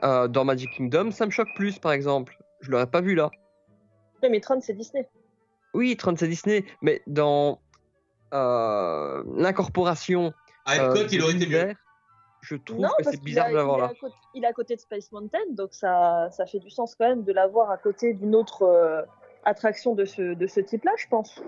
euh, 0.03 0.29
dans 0.29 0.45
Magic 0.45 0.71
Kingdom, 0.71 1.11
ça 1.11 1.27
me 1.27 1.31
choque 1.31 1.55
plus, 1.55 1.79
par 1.79 1.93
exemple. 1.93 2.37
Je 2.61 2.71
l'aurais 2.71 2.87
pas 2.87 3.01
vu 3.01 3.15
là. 3.15 3.31
Oui, 4.23 4.29
mais 4.31 4.41
Tron, 4.41 4.61
c'est 4.61 4.75
Disney. 4.75 5.07
Oui, 5.75 5.97
Tron 5.97 6.15
c'est 6.17 6.29
Disney, 6.29 6.65
mais 6.83 7.03
dans 7.07 7.61
euh, 8.33 9.23
l'incorporation. 9.37 10.33
À 10.65 10.81
euh, 10.81 10.95
Epcot, 10.95 11.09
il 11.13 11.23
aurait 11.23 11.35
été 11.35 11.47
mieux. 11.47 11.75
Je 12.47 12.57
trouve 12.57 12.81
Non, 12.81 12.89
que 12.99 13.05
c'est 13.05 13.11
qu'il 13.13 13.21
bizarre 13.25 13.47
a- 13.47 13.51
de 13.51 13.55
l'avoir 13.55 13.79
là. 13.79 13.85
à 13.87 13.95
côté- 13.95 14.15
Il 14.35 14.45
est 14.45 14.47
à 14.47 14.53
côté 14.53 14.75
de 14.77 14.81
Space 14.81 15.11
Mountain, 15.13 15.39
donc 15.53 15.73
ça, 15.73 16.29
ça 16.31 16.45
fait 16.45 16.59
du 16.59 16.69
sens 16.69 16.95
quand 16.95 17.09
même 17.09 17.23
de 17.25 17.33
l'avoir 17.33 17.71
à 17.71 17.79
côté 17.79 18.13
d'une 18.13 18.35
autre 18.35 18.63
euh, 18.65 19.01
attraction 19.45 19.95
de 19.95 20.05
ce, 20.05 20.35
de 20.35 20.47
ce 20.47 20.61
type-là, 20.61 20.93
je 20.99 21.07
pense. 21.09 21.41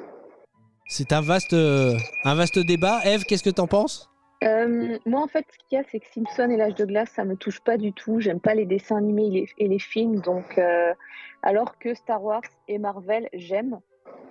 C'est 0.89 1.13
un 1.13 1.21
vaste, 1.21 1.53
euh, 1.53 1.93
un 2.25 2.35
vaste 2.35 2.59
débat. 2.59 3.01
Eve, 3.05 3.25
qu'est-ce 3.25 3.43
que 3.43 3.51
t'en 3.51 3.67
penses? 3.67 4.09
Euh, 4.45 4.99
moi, 5.05 5.21
en 5.23 5.27
fait, 5.29 5.45
ce 5.51 5.59
qu'il 5.69 5.77
y 5.77 5.81
a, 5.81 5.85
c'est 5.91 5.99
que 6.01 6.07
Simpson 6.15 6.49
et 6.51 6.57
l'âge 6.57 6.75
de 6.77 6.85
glace, 6.85 7.11
ça 7.11 7.25
me 7.25 7.37
touche 7.37 7.61
pas 7.61 7.77
du 7.77 7.93
tout. 7.93 8.21
J'aime 8.21 8.41
pas 8.41 8.55
les 8.55 8.65
dessins 8.67 8.97
animés 8.97 9.27
et 9.27 9.31
les, 9.31 9.49
et 9.59 9.69
les 9.69 9.79
films, 9.79 10.21
donc 10.21 10.57
euh, 10.59 10.95
alors 11.43 11.79
que 11.79 11.95
Star 11.95 12.23
Wars 12.23 12.43
et 12.69 12.79
Marvel, 12.79 13.29
j'aime. 13.35 13.81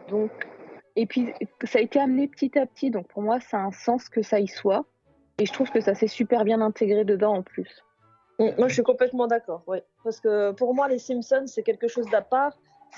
Donc, 0.10 0.32
et 0.96 1.06
puis 1.06 1.34
ça 1.66 1.80
a 1.80 1.82
été 1.82 2.00
amené 2.00 2.28
petit 2.28 2.58
à 2.58 2.66
petit, 2.66 2.90
donc 2.90 3.08
pour 3.08 3.22
moi, 3.22 3.40
ça 3.40 3.58
a 3.58 3.62
un 3.62 3.72
sens 3.72 4.08
que 4.10 4.22
ça 4.22 4.40
y 4.40 4.48
soit. 4.48 4.86
Et 5.38 5.45
je 5.45 5.53
trouve 5.53 5.70
que 5.70 5.82
ça 5.82 5.94
s'est 5.95 6.07
super 6.07 6.44
bien 6.44 6.62
intégré 6.62 7.03
dedans 7.03 7.36
en 7.36 7.41
plus. 7.44 7.84
Mm, 8.40 8.49
Moi, 8.57 8.68
je 8.68 8.74
suis 8.74 8.84
complètement 8.84 9.28
d'accord, 9.28 9.64
oui. 9.68 9.80
Parce 10.03 10.20
que 10.20 10.52
pour 10.52 10.74
moi, 10.74 10.88
les 10.88 10.99
Simpsons, 10.99 11.48
c'est 11.48 11.64
quelque 11.64 11.88
chose 11.88 12.10
d'à 12.10 12.22
part. 12.22 12.53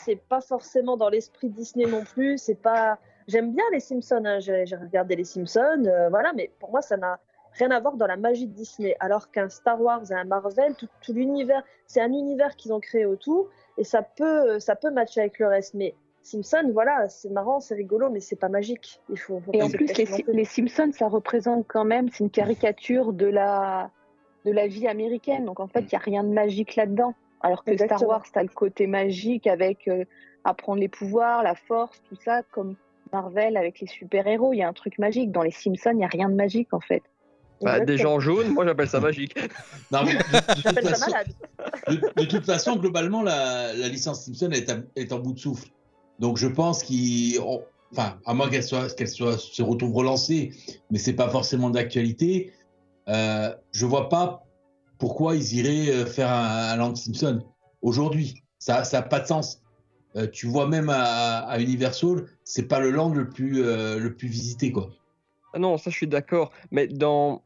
C'est 0.05 0.15
pas 0.29 0.41
forcément 0.41 0.97
dans 0.97 1.09
l'esprit 1.09 1.49
Disney 1.49 1.85
non 1.85 2.03
plus. 2.03 2.37
C'est 2.37 2.61
pas. 2.61 2.99
J'aime 3.27 3.53
bien 3.53 3.63
les 3.71 3.79
Simpsons. 3.79 4.23
hein. 4.25 4.39
J'ai 4.39 4.63
regardé 4.75 5.15
les 5.15 5.23
Simpsons, 5.25 5.83
euh, 5.85 6.09
voilà. 6.09 6.31
Mais 6.33 6.51
pour 6.59 6.69
moi, 6.69 6.81
ça 6.81 6.97
n'a 6.97 7.19
rien 7.53 7.71
à 7.71 7.79
voir 7.79 7.95
dans 7.95 8.05
la 8.05 8.17
magie 8.17 8.45
de 8.45 8.53
Disney. 8.53 8.95
Alors 8.99 9.31
qu'un 9.31 9.49
Star 9.49 9.81
Wars 9.81 10.03
et 10.11 10.13
un 10.13 10.25
Marvel, 10.25 10.75
tout, 10.75 10.87
tout 11.01 11.13
l'univers, 11.13 11.63
c'est 11.87 12.01
un 12.01 12.11
univers 12.13 12.55
qu'ils 12.55 12.71
ont 12.71 12.79
créé 12.79 13.05
autour, 13.05 13.49
et 13.79 13.83
ça 13.83 14.03
peut, 14.03 14.59
ça 14.59 14.75
peut 14.75 14.91
matcher 14.91 15.21
avec 15.21 15.39
le 15.39 15.47
reste. 15.47 15.73
Mais 15.73 15.95
Simpson, 16.27 16.69
voilà, 16.73 17.07
c'est 17.09 17.29
marrant, 17.31 17.59
c'est 17.59 17.75
rigolo, 17.75 18.09
mais 18.09 18.19
c'est 18.19 18.35
pas 18.35 18.49
magique. 18.49 18.99
Il 19.09 19.17
faut. 19.17 19.39
faut 19.39 19.51
Et 19.53 19.61
en 19.63 19.69
plus, 19.69 19.87
les, 19.97 20.07
les 20.27 20.45
Simpsons, 20.45 20.91
ça 20.93 21.07
représente 21.07 21.65
quand 21.67 21.85
même, 21.85 22.09
c'est 22.11 22.23
une 22.23 22.29
caricature 22.29 23.13
de 23.13 23.27
la, 23.27 23.89
de 24.45 24.51
la 24.51 24.67
vie 24.67 24.87
américaine. 24.87 25.45
Donc 25.45 25.59
en 25.59 25.67
fait, 25.67 25.81
il 25.81 25.89
n'y 25.91 25.95
a 25.95 25.99
rien 25.99 26.23
de 26.23 26.29
magique 26.33 26.75
là-dedans. 26.75 27.13
Alors 27.41 27.63
que 27.63 27.75
Star. 27.77 28.01
Wars, 28.07 28.23
tu 28.31 28.37
as 28.39 28.43
le 28.43 28.49
côté 28.49 28.87
magique 28.87 29.47
avec 29.47 29.87
euh, 29.87 30.03
apprendre 30.43 30.79
les 30.79 30.87
pouvoirs, 30.89 31.43
la 31.43 31.55
force, 31.55 32.01
tout 32.09 32.17
ça, 32.25 32.41
comme 32.51 32.75
Marvel 33.13 33.55
avec 33.57 33.79
les 33.79 33.87
super-héros. 33.87 34.53
Il 34.53 34.57
y 34.57 34.63
a 34.63 34.67
un 34.67 34.73
truc 34.73 34.97
magique. 34.99 35.31
Dans 35.31 35.43
les 35.43 35.51
Simpsons, 35.51 35.91
il 35.91 35.97
n'y 35.97 36.03
a 36.05 36.09
rien 36.09 36.29
de 36.29 36.35
magique 36.35 36.73
en 36.73 36.79
fait. 36.81 37.03
Bah, 37.61 37.79
des 37.79 37.97
gens 37.97 38.19
jaunes, 38.19 38.49
moi 38.49 38.65
j'appelle 38.65 38.87
ça 38.87 38.99
magique. 38.99 39.33
Non, 39.91 40.03
mais 40.03 40.13
de, 40.13 40.17
de 40.17 40.21
toute 40.53 40.61
J'appelle 40.63 40.85
ça 40.85 40.91
façon, 40.95 41.11
malade. 41.11 41.27
de, 41.87 42.21
de 42.21 42.25
toute 42.27 42.45
façon, 42.45 42.75
globalement, 42.75 43.23
la, 43.23 43.73
la 43.73 43.87
licence 43.87 44.25
Simpson 44.25 44.51
est, 44.51 44.69
à- 44.69 44.77
est 44.95 45.11
en 45.13 45.19
bout 45.19 45.33
de 45.33 45.39
souffle. 45.39 45.69
Donc 46.19 46.37
je 46.37 46.47
pense 46.47 46.83
qu'ils. 46.83 47.39
Enfin, 47.93 48.19
à 48.25 48.33
moins 48.33 48.49
qu'elle 48.49 48.63
soit, 48.63 48.93
qu'elle 48.95 49.07
soit, 49.07 49.37
se 49.37 49.61
retrouve 49.63 49.93
relancée, 49.95 50.51
mais 50.91 50.99
c'est 50.99 51.13
pas 51.13 51.29
forcément 51.29 51.69
d'actualité. 51.69 52.51
Euh, 53.07 53.55
je 53.71 53.85
vois 53.85 54.09
pas 54.09 54.43
pourquoi 54.99 55.35
ils 55.35 55.53
iraient 55.53 55.89
euh, 55.95 56.05
faire 56.05 56.29
un, 56.29 56.71
un 56.71 56.75
Land 56.75 56.95
Simpson 56.95 57.41
aujourd'hui. 57.81 58.43
Ça 58.59 58.83
n'a 58.91 59.01
pas 59.03 59.21
de 59.21 59.27
sens. 59.27 59.61
Euh, 60.17 60.27
tu 60.27 60.47
vois 60.47 60.67
même 60.67 60.89
à, 60.89 61.39
à 61.47 61.59
Universal, 61.59 62.25
c'est 62.43 62.67
pas 62.67 62.79
le 62.79 62.89
land 62.89 63.13
le 63.13 63.29
plus, 63.29 63.61
euh, 63.63 63.99
le 63.99 64.15
plus 64.15 64.27
visité, 64.27 64.71
quoi. 64.71 64.89
Ah 65.53 65.59
non, 65.59 65.77
ça 65.77 65.89
je 65.89 65.95
suis 65.95 66.07
d'accord. 66.07 66.51
Mais 66.71 66.87
dans 66.87 67.41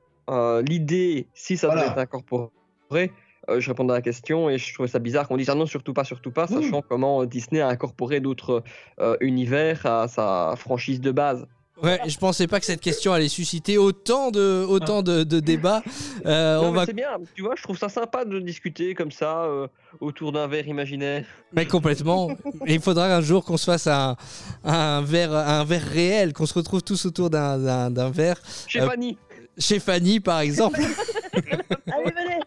l'idée, 0.65 1.27
si 1.34 1.57
ça 1.57 1.68
Voilà. 1.68 1.81
devait 1.89 1.91
être 1.91 1.99
incorporé, 1.99 3.11
euh, 3.49 3.59
je 3.59 3.68
réponds 3.69 3.88
à 3.89 3.93
la 3.93 4.01
question 4.01 4.49
et 4.49 4.57
je 4.57 4.73
trouvais 4.73 4.88
ça 4.89 4.99
bizarre 4.99 5.27
qu'on 5.27 5.38
dise 5.38 5.49
ah 5.49 5.55
non, 5.55 5.65
surtout 5.65 5.93
pas, 5.93 6.03
surtout 6.03 6.31
pas, 6.31 6.47
sachant 6.47 6.81
comment 6.81 7.22
euh, 7.22 7.26
Disney 7.26 7.61
a 7.61 7.68
incorporé 7.68 8.19
d'autres 8.19 8.63
euh, 8.99 9.18
univers 9.22 9.85
à 9.85 10.07
sa 10.07 10.53
franchise 10.57 11.01
de 11.01 11.11
base. 11.11 11.45
Ouais, 11.81 11.99
je 12.05 12.15
pensais 12.19 12.45
pas 12.45 12.59
que 12.59 12.68
cette 12.68 12.80
question 12.81 13.11
allait 13.11 13.27
susciter 13.27 13.80
autant 13.80 14.30
de, 14.30 14.63
autant 14.69 15.01
de, 15.01 15.23
de 15.23 15.39
débats. 15.39 15.81
Euh, 16.27 16.57
Non, 16.61 16.68
on 16.68 16.72
mais 16.72 16.77
va 16.77 16.85
C'est 16.85 16.93
bien, 16.93 17.09
tu 17.34 17.41
vois, 17.41 17.55
je 17.57 17.63
trouve 17.63 17.76
ça 17.80 17.89
sympa 17.89 18.26
de 18.26 18.39
discuter 18.39 18.93
comme 18.93 19.09
ça 19.11 19.45
euh, 19.45 19.65
autour 19.99 20.31
d'un 20.31 20.45
verre 20.47 20.68
imaginaire. 20.68 21.26
Mais 21.51 21.65
complètement. 21.65 22.30
Et 22.68 22.76
il 22.76 22.80
faudra 22.80 23.07
un 23.15 23.22
jour 23.22 23.43
qu'on 23.43 23.57
se 23.57 23.65
fasse 23.65 23.88
un, 23.88 24.15
un 24.63 25.01
verre, 25.01 25.34
un 25.34 25.63
verre 25.63 25.81
réel, 25.81 26.34
qu'on 26.34 26.45
se 26.45 26.53
retrouve 26.53 26.84
tous 26.84 27.07
autour 27.07 27.31
d'un, 27.31 28.11
verre. 28.11 28.39
Chez 28.68 28.81
Euh, 28.81 28.88
Fanny. 28.88 29.18
Chez 29.57 29.80
Fanny, 29.80 30.19
par 30.19 30.41
exemple. 30.41 30.80
Allez, 31.93 32.11
venez, 32.11 32.39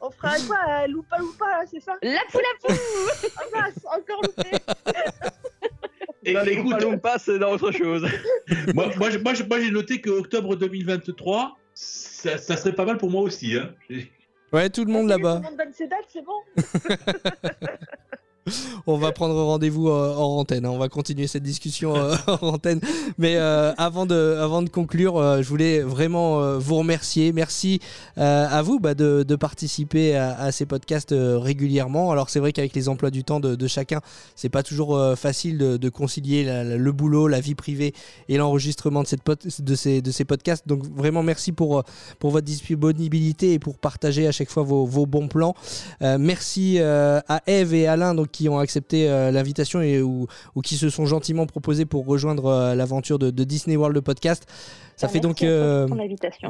on 0.00 0.10
fera 0.10 0.36
quoi 0.46 0.86
Loupa 0.86 1.18
Loupa, 1.18 1.46
là, 1.46 1.64
c'est 1.70 1.80
ça 1.80 1.96
La 2.02 2.20
poule 2.30 2.42
à 2.42 2.74
Ah 3.36 3.42
mince, 3.52 3.84
encore 3.84 4.22
loupé 4.22 4.50
Et 6.24 6.32
Là, 6.32 6.44
les 6.44 6.58
Oompa 6.58 6.78
Loompa, 6.78 7.18
c'est 7.18 7.38
dans 7.38 7.52
autre 7.52 7.72
chose. 7.72 8.06
moi, 8.74 8.90
moi, 8.96 9.08
moi, 9.24 9.60
j'ai 9.60 9.70
noté 9.70 10.00
que 10.00 10.10
octobre 10.10 10.56
2023, 10.56 11.56
ça, 11.74 12.38
ça 12.38 12.56
serait 12.56 12.74
pas 12.74 12.84
mal 12.84 12.98
pour 12.98 13.10
moi 13.10 13.22
aussi. 13.22 13.56
Hein. 13.56 13.74
Ouais, 14.52 14.70
tout 14.70 14.84
le 14.84 14.92
monde 14.92 15.08
là-bas. 15.08 15.36
Tout 15.36 15.42
le 15.42 15.48
monde 15.48 15.58
donne 15.58 15.72
ses 15.72 15.86
dates, 15.88 16.06
c'est 16.08 16.24
bon 16.24 16.42
On 18.86 18.96
va 18.98 19.12
prendre 19.12 19.34
rendez-vous 19.40 19.88
euh, 19.88 20.14
hors 20.16 20.38
antenne. 20.38 20.66
hein. 20.66 20.70
On 20.70 20.78
va 20.78 20.88
continuer 20.88 21.28
cette 21.28 21.44
discussion 21.44 21.94
euh, 21.94 22.14
hors 22.26 22.42
antenne. 22.42 22.80
Mais 23.18 23.36
euh, 23.36 23.72
avant, 23.76 24.04
de, 24.06 24.36
avant 24.40 24.62
de 24.62 24.68
conclure, 24.68 25.16
euh, 25.16 25.42
je 25.42 25.48
voulais 25.48 25.80
vraiment 25.80 26.40
euh, 26.42 26.58
vous 26.58 26.74
remercier. 26.76 27.32
Merci 27.32 27.78
euh, 28.18 28.46
à 28.50 28.62
vous 28.62 28.80
bah, 28.80 28.94
de, 28.94 29.22
de 29.22 29.36
participer 29.36 30.16
à, 30.16 30.36
à 30.38 30.50
ces 30.52 30.66
podcasts 30.66 31.12
euh, 31.12 31.38
régulièrement. 31.38 32.10
Alors 32.10 32.30
c'est 32.30 32.40
vrai 32.40 32.52
qu'avec 32.52 32.74
les 32.74 32.88
emplois 32.88 33.10
du 33.10 33.22
temps 33.22 33.38
de, 33.38 33.54
de 33.54 33.66
chacun, 33.68 34.00
c'est 34.34 34.48
pas 34.48 34.64
toujours 34.64 34.96
euh, 34.96 35.14
facile 35.14 35.56
de, 35.58 35.76
de 35.76 35.88
concilier 35.88 36.44
la- 36.44 36.64
la- 36.64 36.76
le 36.76 36.92
boulot, 36.92 37.28
la 37.28 37.40
vie 37.40 37.54
privée 37.54 37.94
et 38.28 38.36
l'enregistrement 38.38 39.02
de, 39.02 39.06
cette 39.06 39.22
pod- 39.22 39.38
de, 39.60 39.74
ces, 39.76 40.02
de 40.02 40.10
ces 40.10 40.24
podcasts. 40.24 40.66
Donc 40.66 40.82
vraiment 40.96 41.22
merci 41.22 41.52
pour, 41.52 41.78
euh, 41.78 41.82
pour 42.18 42.30
votre 42.32 42.46
disponibilité 42.46 43.52
et 43.52 43.58
pour 43.60 43.78
partager 43.78 44.26
à 44.26 44.32
chaque 44.32 44.50
fois 44.50 44.64
vos, 44.64 44.84
vos 44.84 45.06
bons 45.06 45.28
plans. 45.28 45.54
Euh, 46.02 46.18
merci 46.18 46.78
euh, 46.80 47.20
à 47.28 47.40
Eve 47.46 47.74
et 47.74 47.86
Alain 47.86 48.14
donc, 48.14 48.31
qui 48.32 48.48
ont 48.48 48.58
accepté 48.58 49.08
euh, 49.08 49.30
l'invitation 49.30 49.80
et 49.82 50.02
ou, 50.02 50.26
ou 50.56 50.60
qui 50.62 50.76
se 50.76 50.90
sont 50.90 51.06
gentiment 51.06 51.46
proposés 51.46 51.84
pour 51.84 52.06
rejoindre 52.06 52.46
euh, 52.46 52.74
l'aventure 52.74 53.18
de, 53.18 53.30
de 53.30 53.44
Disney 53.44 53.76
World 53.76 53.94
le 53.94 54.02
podcast. 54.02 54.44
Ça 54.96 55.06
Bah, 55.06 55.12
fait 55.12 55.20
merci 55.20 55.20
donc 55.20 55.42
euh, 55.42 55.86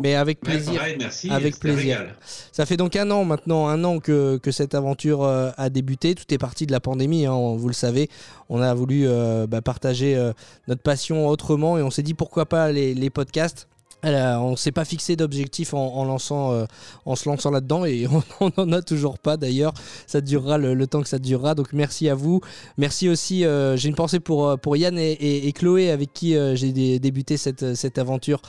mais 0.02 0.14
avec 0.14 0.38
Ouais, 0.42 0.50
plaisir. 0.50 0.74
pareil, 0.74 0.96
merci, 0.98 1.30
avec 1.30 1.58
plaisir. 1.58 1.98
régal. 1.98 2.14
Ça 2.50 2.66
fait 2.66 2.76
donc 2.76 2.96
un 2.96 3.10
an 3.10 3.24
maintenant, 3.24 3.68
un 3.68 3.82
an 3.84 3.98
que, 4.00 4.38
que 4.38 4.50
cette 4.50 4.74
aventure 4.74 5.22
euh, 5.22 5.50
a 5.56 5.70
débuté. 5.70 6.14
Tout 6.14 6.32
est 6.34 6.38
parti 6.38 6.66
de 6.66 6.72
la 6.72 6.80
pandémie, 6.80 7.26
hein, 7.26 7.54
vous 7.56 7.68
le 7.68 7.74
savez. 7.74 8.08
On 8.48 8.60
a 8.60 8.74
voulu 8.74 9.04
euh, 9.06 9.46
bah, 9.46 9.62
partager 9.62 10.16
euh, 10.16 10.32
notre 10.68 10.82
passion 10.82 11.28
autrement 11.28 11.78
et 11.78 11.82
on 11.82 11.90
s'est 11.90 12.02
dit 12.02 12.14
pourquoi 12.14 12.46
pas 12.46 12.72
les, 12.72 12.94
les 12.94 13.10
podcasts. 13.10 13.68
On 14.04 14.56
s'est 14.56 14.72
pas 14.72 14.84
fixé 14.84 15.14
d'objectif 15.14 15.74
en, 15.74 16.04
lançant, 16.04 16.52
euh, 16.52 16.64
en 17.06 17.14
se 17.14 17.28
lançant 17.28 17.50
là-dedans 17.50 17.84
et 17.84 18.06
on 18.40 18.50
n'en 18.56 18.72
a 18.72 18.82
toujours 18.82 19.18
pas 19.18 19.36
d'ailleurs. 19.36 19.72
Ça 20.06 20.20
durera 20.20 20.58
le, 20.58 20.86
temps 20.86 21.02
que 21.02 21.08
ça 21.08 21.18
durera. 21.18 21.54
Donc 21.54 21.72
merci 21.72 22.08
à 22.08 22.14
vous. 22.14 22.40
Merci 22.78 23.08
aussi. 23.08 23.44
euh, 23.44 23.76
j'ai 23.76 23.88
une 23.88 23.94
pensée 23.94 24.20
pour, 24.20 24.48
euh, 24.48 24.56
pour 24.56 24.76
Yann 24.76 24.98
et, 24.98 25.52
Chloé 25.52 25.90
avec 25.90 26.12
qui 26.12 26.34
j'ai 26.54 26.72
dé- 26.72 26.98
débuté 26.98 27.36
cette, 27.36 27.74
cette 27.74 27.98
aventure 27.98 28.40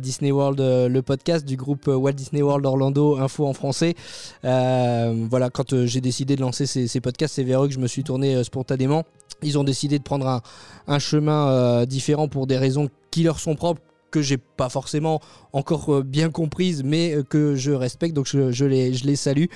Disney 0.00 0.30
World, 0.30 0.60
le 0.60 1.00
podcast 1.02 1.44
du 1.44 1.56
groupe 1.56 1.88
Walt 1.88 2.12
Disney 2.12 2.42
World 2.42 2.64
Orlando 2.64 3.18
Info 3.18 3.46
en 3.46 3.52
français. 3.52 3.94
Voilà, 4.42 5.50
quand 5.50 5.84
j'ai 5.84 6.00
décidé 6.00 6.36
de 6.36 6.40
lancer 6.40 6.66
ces, 6.66 7.00
podcasts, 7.00 7.34
c'est 7.34 7.42
vers 7.44 7.64
eux 7.64 7.68
que 7.68 7.74
je 7.74 7.80
me 7.80 7.88
suis 7.88 8.04
tourné 8.04 8.42
spontanément. 8.44 9.04
Ils 9.42 9.58
ont 9.58 9.64
décidé 9.64 9.98
de 9.98 10.04
prendre 10.04 10.40
un, 10.86 10.98
chemin 10.98 11.84
différent 11.86 12.28
pour 12.28 12.46
des 12.46 12.56
raisons 12.56 12.88
qui 13.10 13.24
leur 13.24 13.40
sont 13.40 13.56
propres 13.56 13.82
que 14.10 14.22
j'ai 14.22 14.38
pas 14.38 14.68
forcément 14.68 15.20
encore 15.52 15.94
euh, 15.94 16.02
bien 16.02 16.30
comprise, 16.30 16.82
mais 16.84 17.14
euh, 17.14 17.22
que 17.22 17.54
je 17.54 17.72
respecte. 17.72 18.14
Donc 18.14 18.26
je, 18.26 18.64
les, 18.64 18.94
je 18.94 19.06
les 19.06 19.16
salue 19.16 19.46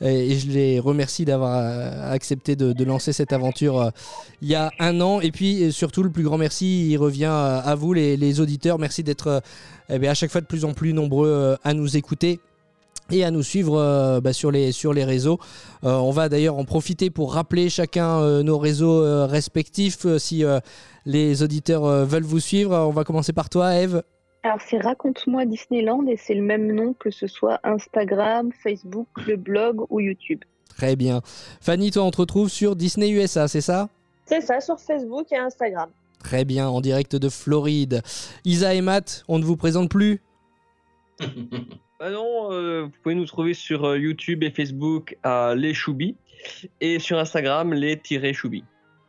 et 0.00 0.38
je 0.38 0.48
les 0.48 0.80
remercie 0.80 1.24
d'avoir 1.24 1.56
euh, 1.56 2.12
accepté 2.12 2.56
de, 2.56 2.84
lancer 2.84 3.12
cette 3.12 3.32
aventure 3.32 3.92
il 4.40 4.48
y 4.48 4.54
a 4.56 4.72
un 4.80 5.00
an. 5.00 5.20
Et 5.20 5.30
puis 5.30 5.72
surtout, 5.72 6.02
le 6.02 6.10
plus 6.10 6.24
grand 6.24 6.36
merci, 6.36 6.96
revient 6.96 7.26
à 7.26 7.74
vous, 7.76 7.92
les, 7.92 8.16
les 8.16 8.40
auditeurs. 8.40 8.78
Merci 8.78 9.04
d'être 9.04 9.40
eh 9.88 9.98
bien, 10.00 10.10
à 10.10 10.14
chaque 10.14 10.32
fois 10.32 10.40
de 10.40 10.46
plus 10.46 10.64
en 10.64 10.74
plus 10.74 10.92
nombreux 10.92 11.56
à 11.62 11.74
nous 11.74 11.96
écouter 11.96 12.40
et 13.10 13.24
à 13.24 13.30
nous 13.30 13.44
suivre 13.44 14.20
bah, 14.20 14.32
sur, 14.32 14.50
les, 14.50 14.72
sur 14.72 14.92
les 14.92 15.04
réseaux. 15.04 15.38
On 15.82 16.10
va 16.10 16.28
d'ailleurs 16.28 16.58
en 16.58 16.64
profiter 16.64 17.08
pour 17.08 17.34
rappeler 17.34 17.70
chacun 17.70 18.42
nos 18.42 18.58
réseaux 18.58 19.26
respectifs 19.26 20.04
si 20.18 20.44
les 21.04 21.42
auditeurs 21.42 21.84
euh, 21.84 22.04
veulent 22.04 22.22
vous 22.22 22.40
suivre. 22.40 22.76
On 22.76 22.90
va 22.90 23.04
commencer 23.04 23.32
par 23.32 23.48
toi, 23.48 23.74
Eve. 23.76 24.02
Alors 24.44 24.58
c'est 24.68 24.78
Raconte-moi 24.78 25.44
Disneyland 25.44 26.06
et 26.08 26.16
c'est 26.16 26.34
le 26.34 26.42
même 26.42 26.72
nom 26.72 26.94
que 26.94 27.10
ce 27.10 27.28
soit 27.28 27.60
Instagram, 27.62 28.50
Facebook, 28.62 29.06
le 29.26 29.36
blog 29.36 29.86
ou 29.88 30.00
YouTube. 30.00 30.40
Très 30.68 30.96
bien. 30.96 31.20
Fanny, 31.60 31.90
toi, 31.90 32.02
on 32.02 32.10
te 32.10 32.16
retrouve 32.16 32.48
sur 32.48 32.74
Disney 32.74 33.10
USA, 33.10 33.46
c'est 33.46 33.60
ça? 33.60 33.88
C'est 34.26 34.40
ça, 34.40 34.60
sur 34.60 34.80
Facebook 34.80 35.30
et 35.30 35.36
Instagram. 35.36 35.90
Très 36.18 36.44
bien, 36.44 36.68
en 36.68 36.80
direct 36.80 37.14
de 37.14 37.28
Floride. 37.28 38.02
Isa 38.44 38.74
et 38.74 38.80
Matt, 38.80 39.24
on 39.28 39.38
ne 39.38 39.44
vous 39.44 39.56
présente 39.56 39.90
plus? 39.90 40.20
Ah 42.04 42.10
non, 42.10 42.50
euh, 42.50 42.82
vous 42.82 42.90
pouvez 43.00 43.14
nous 43.14 43.26
trouver 43.26 43.54
sur 43.54 43.84
euh, 43.84 43.96
YouTube 43.96 44.42
et 44.42 44.50
Facebook 44.50 45.16
à 45.22 45.54
Les 45.54 45.72
Choubi 45.72 46.16
et 46.80 46.98
sur 46.98 47.16
Instagram 47.16 47.72
les-choubi. 47.72 48.64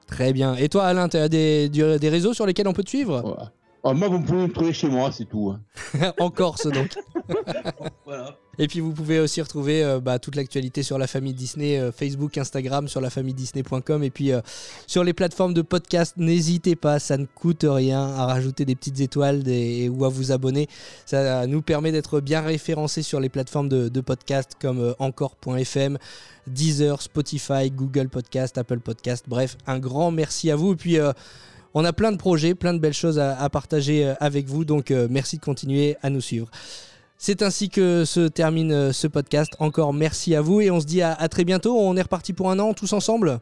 Très 0.07 0.34
bien. 0.34 0.55
Et 0.55 0.69
toi, 0.69 0.85
Alain, 0.85 1.09
tu 1.09 1.17
as 1.17 1.30
des, 1.30 1.69
du- 1.69 1.97
des 1.99 2.09
réseaux 2.09 2.34
sur 2.34 2.45
lesquels 2.45 2.67
on 2.67 2.73
peut 2.73 2.84
te 2.84 2.89
suivre 2.89 3.51
Ah, 3.84 3.93
moi, 3.93 4.07
vous 4.07 4.21
pouvez 4.21 4.43
me 4.47 4.51
trouver 4.51 4.73
chez 4.73 4.88
moi, 4.89 5.11
c'est 5.11 5.25
tout. 5.25 5.53
hein. 5.55 6.13
En 6.19 6.30
Corse, 6.30 6.67
donc. 6.67 6.93
Voilà. 8.05 8.38
Et 8.59 8.67
puis 8.67 8.81
vous 8.81 8.91
pouvez 8.91 9.19
aussi 9.19 9.41
retrouver 9.41 9.84
euh, 9.84 9.99
bah, 9.99 10.19
toute 10.19 10.35
l'actualité 10.35 10.84
sur 10.84 10.99
la 10.99 11.07
famille 11.07 11.34
Disney, 11.34 11.80
euh, 11.80 11.91
Facebook, 11.91 12.38
Instagram, 12.38 12.88
sur 12.88 13.01
lafamilledisney.com 13.01 14.03
et 14.03 14.11
puis 14.11 14.31
euh, 14.31 14.41
sur 14.85 15.03
les 15.03 15.13
plateformes 15.13 15.55
de 15.55 15.63
podcast. 15.63 16.13
N'hésitez 16.17 16.75
pas, 16.75 16.99
ça 16.99 17.17
ne 17.17 17.25
coûte 17.25 17.65
rien 17.67 18.01
à 18.01 18.27
rajouter 18.27 18.63
des 18.65 18.75
petites 18.75 18.99
étoiles 18.99 19.43
ou 19.89 20.05
à 20.05 20.09
vous 20.09 20.31
abonner. 20.31 20.67
Ça 21.07 21.47
nous 21.47 21.63
permet 21.63 21.91
d'être 21.91 22.19
bien 22.19 22.41
référencés 22.41 23.01
sur 23.01 23.19
les 23.19 23.30
plateformes 23.30 23.69
de, 23.69 24.01
podcast 24.01 24.51
comme 24.59 24.93
encore.fm, 24.99 25.97
Deezer, 26.45 27.01
Spotify, 27.01 27.71
Google 27.71 28.09
Podcast, 28.09 28.57
Apple 28.57 28.80
Podcast. 28.80 29.25
Bref, 29.27 29.57
un 29.65 29.80
grand 29.80 30.11
merci 30.11 30.51
à 30.51 30.55
vous. 30.55 30.73
Et 30.73 30.75
puis 30.75 30.97
on 31.73 31.85
a 31.85 31.93
plein 31.93 32.11
de 32.11 32.17
projets, 32.17 32.53
plein 32.53 32.73
de 32.73 32.80
belles 32.80 32.93
choses 32.93 33.17
à, 33.17 33.49
partager 33.49 34.13
avec 34.19 34.47
vous. 34.47 34.65
Donc 34.65 34.91
merci 35.09 35.38
de 35.38 35.41
continuer 35.41 35.95
à 36.01 36.09
nous 36.09 36.21
suivre. 36.21 36.49
C'est 37.25 37.41
ainsi 37.41 37.69
que 37.69 38.03
se 38.03 38.27
termine 38.27 38.73
euh, 38.73 38.91
ce 38.91 39.07
podcast. 39.07 39.53
Encore 39.59 39.93
merci 39.93 40.35
à 40.35 40.41
vous 40.41 40.59
et 40.59 40.69
on 40.71 40.81
se 40.81 40.85
dit 40.85 41.01
à, 41.01 41.13
à 41.13 41.29
très 41.29 41.45
bientôt. 41.45 41.79
On 41.79 41.95
est 41.95 42.01
reparti 42.01 42.33
pour 42.33 42.51
un 42.51 42.59
an 42.59 42.73
tous 42.73 42.91
ensemble? 42.91 43.39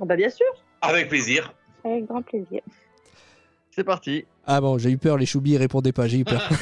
Ah 0.00 0.04
bah 0.04 0.16
bien 0.16 0.28
sûr. 0.30 0.46
Avec 0.82 1.08
plaisir. 1.08 1.54
Avec 1.84 2.06
grand 2.06 2.22
plaisir. 2.22 2.60
C'est 3.70 3.84
parti. 3.84 4.24
Ah 4.48 4.60
bon, 4.60 4.78
j'ai 4.78 4.90
eu 4.90 4.98
peur, 4.98 5.16
les 5.16 5.26
choubis 5.26 5.56
répondaient 5.56 5.92
pas, 5.92 6.08
j'ai 6.08 6.18
eu 6.18 6.24
peur. 6.24 6.42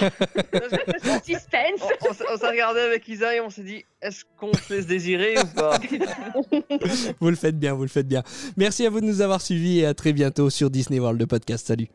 Suspense 1.24 1.80
On, 1.80 2.10
on 2.10 2.12
s'est- 2.12 2.24
on 2.30 2.36
s'est 2.36 2.48
regardé 2.50 2.80
avec 2.80 3.08
Isa 3.08 3.34
et 3.34 3.40
on 3.40 3.48
s'est 3.48 3.62
dit 3.64 3.82
est-ce 4.02 4.24
qu'on 4.38 4.52
se 4.52 4.74
laisse 4.74 4.86
désirer 4.86 5.36
ou 5.38 5.46
pas? 5.54 5.78
Vous 7.20 7.30
le 7.30 7.36
faites 7.36 7.58
bien, 7.58 7.72
vous 7.72 7.82
le 7.84 7.88
faites 7.88 8.08
bien. 8.08 8.22
Merci 8.58 8.84
à 8.84 8.90
vous 8.90 9.00
de 9.00 9.06
nous 9.06 9.22
avoir 9.22 9.40
suivis 9.40 9.78
et 9.78 9.86
à 9.86 9.94
très 9.94 10.12
bientôt 10.12 10.50
sur 10.50 10.68
Disney 10.68 11.00
World, 11.00 11.18
le 11.18 11.26
podcast. 11.26 11.66
Salut. 11.66 11.88